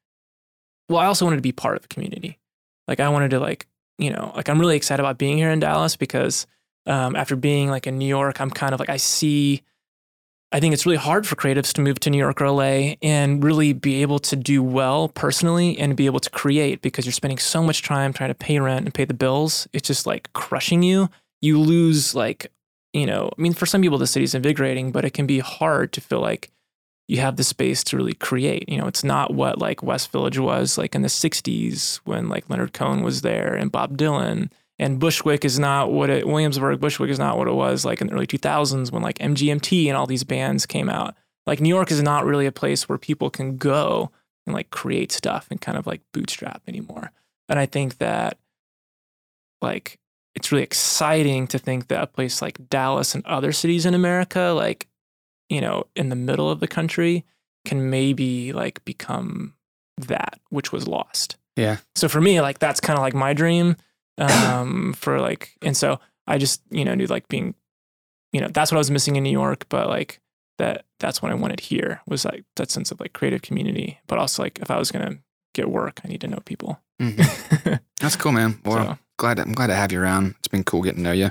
well 0.88 1.00
i 1.00 1.04
also 1.06 1.26
wanted 1.26 1.36
to 1.36 1.42
be 1.42 1.52
part 1.52 1.76
of 1.76 1.82
the 1.82 1.88
community 1.88 2.38
like 2.88 2.98
i 3.00 3.08
wanted 3.10 3.30
to 3.30 3.38
like 3.40 3.66
you 4.00 4.10
know 4.10 4.32
like 4.34 4.48
i'm 4.48 4.58
really 4.58 4.76
excited 4.76 5.00
about 5.00 5.18
being 5.18 5.36
here 5.36 5.50
in 5.50 5.60
dallas 5.60 5.96
because 5.96 6.46
um, 6.86 7.14
after 7.14 7.36
being 7.36 7.68
like 7.68 7.86
in 7.86 7.98
new 7.98 8.06
york 8.08 8.40
i'm 8.40 8.50
kind 8.50 8.72
of 8.72 8.80
like 8.80 8.88
i 8.88 8.96
see 8.96 9.62
I 10.52 10.58
think 10.58 10.74
it's 10.74 10.84
really 10.84 10.98
hard 10.98 11.28
for 11.28 11.36
creatives 11.36 11.72
to 11.74 11.80
move 11.80 12.00
to 12.00 12.10
New 12.10 12.18
York 12.18 12.40
or 12.40 12.50
LA 12.50 12.94
and 13.02 13.42
really 13.42 13.72
be 13.72 14.02
able 14.02 14.18
to 14.18 14.34
do 14.34 14.64
well 14.64 15.08
personally 15.08 15.78
and 15.78 15.96
be 15.96 16.06
able 16.06 16.18
to 16.18 16.30
create 16.30 16.82
because 16.82 17.06
you're 17.06 17.12
spending 17.12 17.38
so 17.38 17.62
much 17.62 17.84
time 17.84 18.12
trying 18.12 18.30
to 18.30 18.34
pay 18.34 18.58
rent 18.58 18.84
and 18.84 18.92
pay 18.92 19.04
the 19.04 19.14
bills. 19.14 19.68
It's 19.72 19.86
just 19.86 20.06
like 20.06 20.32
crushing 20.32 20.82
you. 20.82 21.08
You 21.40 21.60
lose 21.60 22.16
like, 22.16 22.50
you 22.92 23.06
know, 23.06 23.30
I 23.36 23.40
mean, 23.40 23.52
for 23.52 23.64
some 23.64 23.80
people, 23.80 23.98
the 23.98 24.08
city's 24.08 24.34
invigorating, 24.34 24.90
but 24.90 25.04
it 25.04 25.12
can 25.12 25.24
be 25.24 25.38
hard 25.38 25.92
to 25.92 26.00
feel 26.00 26.20
like 26.20 26.50
you 27.10 27.18
have 27.18 27.34
the 27.34 27.42
space 27.42 27.82
to 27.82 27.96
really 27.96 28.14
create. 28.14 28.68
You 28.68 28.78
know, 28.78 28.86
it's 28.86 29.02
not 29.02 29.34
what 29.34 29.58
like 29.58 29.82
West 29.82 30.12
Village 30.12 30.38
was 30.38 30.78
like 30.78 30.94
in 30.94 31.02
the 31.02 31.08
60s 31.08 31.96
when 32.04 32.28
like 32.28 32.48
Leonard 32.48 32.72
Cohen 32.72 33.02
was 33.02 33.22
there 33.22 33.52
and 33.52 33.72
Bob 33.72 33.98
Dylan 33.98 34.48
and 34.78 35.00
Bushwick 35.00 35.44
is 35.44 35.58
not 35.58 35.90
what 35.90 36.08
it 36.08 36.28
Williamsburg 36.28 36.78
Bushwick 36.80 37.10
is 37.10 37.18
not 37.18 37.36
what 37.36 37.48
it 37.48 37.54
was 37.54 37.84
like 37.84 38.00
in 38.00 38.06
the 38.06 38.12
early 38.12 38.28
2000s 38.28 38.92
when 38.92 39.02
like 39.02 39.18
MGMT 39.18 39.88
and 39.88 39.96
all 39.96 40.06
these 40.06 40.22
bands 40.22 40.66
came 40.66 40.88
out. 40.88 41.16
Like 41.48 41.60
New 41.60 41.68
York 41.68 41.90
is 41.90 42.00
not 42.00 42.24
really 42.24 42.46
a 42.46 42.52
place 42.52 42.88
where 42.88 42.96
people 42.96 43.28
can 43.28 43.56
go 43.56 44.12
and 44.46 44.54
like 44.54 44.70
create 44.70 45.10
stuff 45.10 45.48
and 45.50 45.60
kind 45.60 45.76
of 45.76 45.88
like 45.88 46.02
bootstrap 46.12 46.62
anymore. 46.68 47.10
And 47.48 47.58
I 47.58 47.66
think 47.66 47.98
that 47.98 48.38
like 49.60 49.98
it's 50.36 50.52
really 50.52 50.62
exciting 50.62 51.48
to 51.48 51.58
think 51.58 51.88
that 51.88 52.04
a 52.04 52.06
place 52.06 52.40
like 52.40 52.68
Dallas 52.68 53.16
and 53.16 53.26
other 53.26 53.50
cities 53.50 53.84
in 53.84 53.94
America 53.94 54.52
like 54.54 54.86
you 55.50 55.60
know 55.60 55.84
in 55.94 56.08
the 56.08 56.16
middle 56.16 56.48
of 56.50 56.60
the 56.60 56.68
country 56.68 57.26
can 57.66 57.90
maybe 57.90 58.54
like 58.54 58.82
become 58.86 59.52
that 59.98 60.40
which 60.48 60.72
was 60.72 60.88
lost. 60.88 61.36
Yeah. 61.56 61.76
So 61.94 62.08
for 62.08 62.22
me 62.22 62.40
like 62.40 62.58
that's 62.58 62.80
kind 62.80 62.98
of 62.98 63.02
like 63.02 63.12
my 63.12 63.34
dream 63.34 63.76
um, 64.16 64.92
for 64.96 65.20
like, 65.20 65.56
and 65.62 65.76
so 65.76 66.00
I 66.26 66.38
just, 66.38 66.62
you 66.70 66.84
know, 66.84 66.94
knew 66.94 67.06
like 67.06 67.28
being, 67.28 67.54
you 68.32 68.40
know, 68.40 68.48
that's 68.48 68.70
what 68.70 68.76
I 68.76 68.78
was 68.78 68.90
missing 68.90 69.16
in 69.16 69.24
New 69.24 69.30
York, 69.30 69.66
but 69.68 69.88
like 69.88 70.20
that, 70.58 70.84
that's 70.98 71.20
what 71.22 71.32
I 71.32 71.34
wanted 71.34 71.60
here 71.60 72.00
was 72.06 72.24
like 72.24 72.44
that 72.56 72.70
sense 72.70 72.90
of 72.90 73.00
like 73.00 73.12
creative 73.12 73.42
community, 73.42 73.98
but 74.06 74.18
also 74.18 74.42
like 74.42 74.58
if 74.60 74.70
I 74.70 74.78
was 74.78 74.90
to 74.90 75.18
get 75.54 75.70
work, 75.70 76.00
I 76.04 76.08
need 76.08 76.20
to 76.20 76.28
know 76.28 76.40
people. 76.44 76.80
Mhm. 77.00 77.80
That's 78.00 78.16
cool, 78.16 78.32
man. 78.32 78.60
Well, 78.64 78.84
So, 78.84 78.98
glad 79.18 79.36
to, 79.38 79.42
I'm 79.42 79.54
glad 79.54 79.68
to 79.68 79.74
have 79.74 79.90
you 79.90 80.00
around. 80.00 80.34
It's 80.38 80.48
been 80.48 80.64
cool 80.64 80.82
getting 80.82 81.02
to 81.02 81.08
know 81.08 81.12
you. 81.12 81.30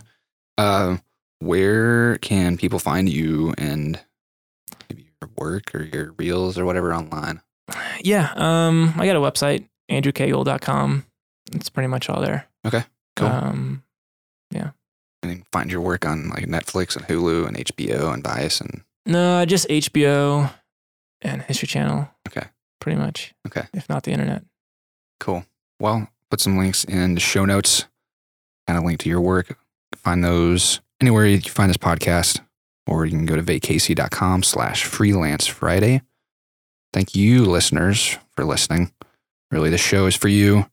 Uh, 0.57 0.97
where 1.39 2.17
can 2.17 2.57
people 2.57 2.79
find 2.79 3.07
you 3.07 3.53
and 3.57 3.99
work 5.35 5.73
or 5.75 5.83
your 5.83 6.13
reels 6.17 6.57
or 6.57 6.65
whatever 6.65 6.93
online? 6.93 7.41
yeah. 8.01 8.31
Um, 8.35 8.93
I 8.97 9.05
got 9.05 9.15
a 9.15 9.19
website, 9.19 9.67
andrewcagle.com. 9.91 11.05
It's 11.53 11.69
pretty 11.69 11.87
much 11.87 12.09
all 12.09 12.21
there. 12.21 12.47
Okay. 12.65 12.83
Cool. 13.15 13.27
Um, 13.27 13.83
yeah. 14.51 14.71
and 15.21 15.31
then 15.31 15.43
find 15.51 15.71
your 15.71 15.81
work 15.81 16.05
on 16.05 16.29
like 16.29 16.45
Netflix 16.45 16.95
and 16.95 17.05
Hulu 17.07 17.47
and 17.47 17.57
HBO 17.57 18.13
and 18.13 18.23
Vice 18.23 18.61
and 18.61 18.83
no, 19.05 19.43
just 19.45 19.67
HBO 19.69 20.51
and 21.21 21.41
History 21.43 21.67
Channel. 21.67 22.07
Okay. 22.27 22.47
Pretty 22.79 22.97
much. 22.97 23.33
Okay. 23.47 23.63
If 23.73 23.89
not 23.89 24.03
the 24.03 24.11
internet. 24.11 24.43
cool. 25.19 25.45
Well, 25.79 26.09
put 26.29 26.39
some 26.41 26.57
links 26.57 26.83
in 26.83 27.15
the 27.15 27.19
show 27.21 27.45
notes. 27.45 27.85
Kind 28.67 28.77
of 28.77 28.83
link 28.85 28.99
to 28.99 29.09
your 29.09 29.21
work. 29.21 29.57
Find 29.95 30.23
those 30.23 30.79
anywhere 31.01 31.25
you 31.25 31.39
find 31.41 31.69
this 31.69 31.77
podcast, 31.77 32.41
or 32.87 33.05
you 33.05 33.11
can 33.11 33.25
go 33.25 33.35
to 33.35 33.43
vacasey.com 33.43 34.43
slash 34.43 34.83
freelance 34.83 35.45
Friday. 35.47 36.01
Thank 36.91 37.15
you, 37.15 37.45
listeners, 37.45 38.17
for 38.35 38.43
listening. 38.43 38.91
really, 39.51 39.69
the 39.69 39.77
show 39.77 40.05
is 40.05 40.15
for 40.15 40.27
you. 40.27 40.65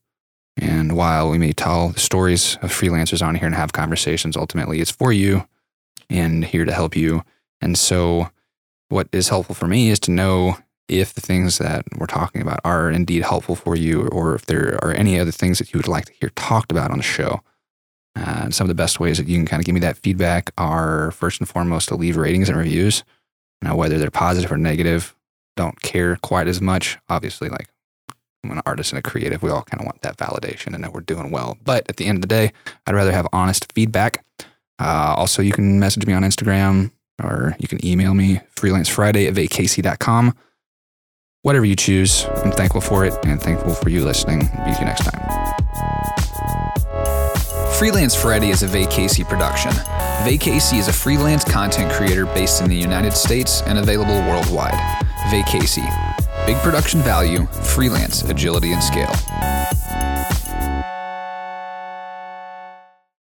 And 0.59 0.95
while 0.95 1.29
we 1.29 1.37
may 1.37 1.53
tell 1.53 1.89
the 1.89 1.99
stories 1.99 2.57
of 2.61 2.71
freelancers 2.71 3.25
on 3.25 3.35
here 3.35 3.45
and 3.45 3.55
have 3.55 3.73
conversations, 3.73 4.35
ultimately 4.35 4.81
it's 4.81 4.91
for 4.91 5.13
you 5.13 5.47
and 6.09 6.43
here 6.43 6.65
to 6.65 6.73
help 6.73 6.95
you. 6.95 7.23
And 7.61 7.77
so, 7.77 8.31
what 8.89 9.07
is 9.11 9.29
helpful 9.29 9.55
for 9.55 9.67
me 9.67 9.89
is 9.89 9.99
to 10.01 10.11
know 10.11 10.57
if 10.87 11.13
the 11.13 11.21
things 11.21 11.57
that 11.57 11.83
we're 11.97 12.05
talking 12.05 12.41
about 12.41 12.59
are 12.63 12.89
indeed 12.89 13.23
helpful 13.23 13.55
for 13.55 13.75
you, 13.75 14.07
or 14.07 14.35
if 14.35 14.45
there 14.45 14.79
are 14.81 14.91
any 14.91 15.19
other 15.19 15.31
things 15.31 15.59
that 15.59 15.73
you 15.73 15.77
would 15.77 15.87
like 15.87 16.05
to 16.05 16.13
hear 16.13 16.29
talked 16.35 16.71
about 16.71 16.91
on 16.91 16.97
the 16.97 17.03
show. 17.03 17.41
Uh, 18.17 18.49
some 18.49 18.65
of 18.65 18.69
the 18.69 18.75
best 18.75 18.99
ways 18.99 19.17
that 19.17 19.27
you 19.27 19.37
can 19.37 19.45
kind 19.45 19.59
of 19.61 19.65
give 19.65 19.73
me 19.73 19.81
that 19.81 19.97
feedback 19.97 20.51
are 20.57 21.11
first 21.11 21.39
and 21.39 21.47
foremost 21.47 21.89
to 21.89 21.95
leave 21.95 22.17
ratings 22.17 22.49
and 22.49 22.57
reviews. 22.57 23.03
Now, 23.61 23.75
whether 23.75 23.97
they're 23.97 24.09
positive 24.09 24.51
or 24.51 24.57
negative, 24.57 25.15
don't 25.55 25.81
care 25.81 26.15
quite 26.17 26.47
as 26.47 26.61
much. 26.61 26.97
Obviously, 27.09 27.49
like 27.49 27.67
I'm 28.43 28.51
an 28.51 28.61
artist 28.65 28.91
and 28.91 28.99
a 28.99 29.01
creative, 29.01 29.43
we 29.43 29.49
all 29.49 29.63
kind 29.63 29.81
of 29.81 29.85
want 29.85 30.01
that 30.01 30.17
validation 30.17 30.73
and 30.73 30.83
that 30.83 30.93
we're 30.93 31.01
doing 31.01 31.31
well. 31.31 31.57
But 31.63 31.87
at 31.89 31.97
the 31.97 32.05
end 32.05 32.17
of 32.17 32.21
the 32.21 32.27
day, 32.27 32.53
I'd 32.85 32.95
rather 32.95 33.11
have 33.11 33.27
honest 33.33 33.71
feedback. 33.73 34.23
Uh, 34.79 35.15
also, 35.17 35.41
you 35.41 35.51
can 35.51 35.79
message 35.79 36.05
me 36.05 36.13
on 36.13 36.23
Instagram 36.23 36.91
or 37.21 37.55
you 37.59 37.67
can 37.67 37.83
email 37.85 38.13
me 38.13 38.39
freelancefriday 38.55 39.27
at 39.27 39.33
vacasey.com. 39.33 40.35
Whatever 41.41 41.65
you 41.65 41.75
choose, 41.75 42.25
I'm 42.43 42.51
thankful 42.51 42.81
for 42.81 43.05
it 43.05 43.13
and 43.25 43.41
thankful 43.41 43.73
for 43.73 43.89
you 43.89 44.03
listening. 44.03 44.39
Be 44.39 44.71
you 44.71 44.85
next 44.85 45.05
time. 45.05 46.26
Freelance 47.77 48.15
Friday 48.15 48.49
is 48.49 48.63
a 48.63 48.67
VKC 48.67 49.29
production. 49.29 49.69
VKC 50.25 50.79
is 50.79 50.87
a 50.87 50.93
freelance 50.93 51.43
content 51.43 51.91
creator 51.91 52.25
based 52.25 52.59
in 52.59 52.69
the 52.69 52.75
United 52.75 53.13
States 53.13 53.61
and 53.67 53.77
available 53.77 54.15
worldwide. 54.27 54.73
VKC. 55.29 55.85
Big 56.47 56.57
production 56.63 57.01
value, 57.01 57.45
freelance 57.45 58.23
agility 58.23 58.71
and 58.73 58.81
scale. 58.81 59.13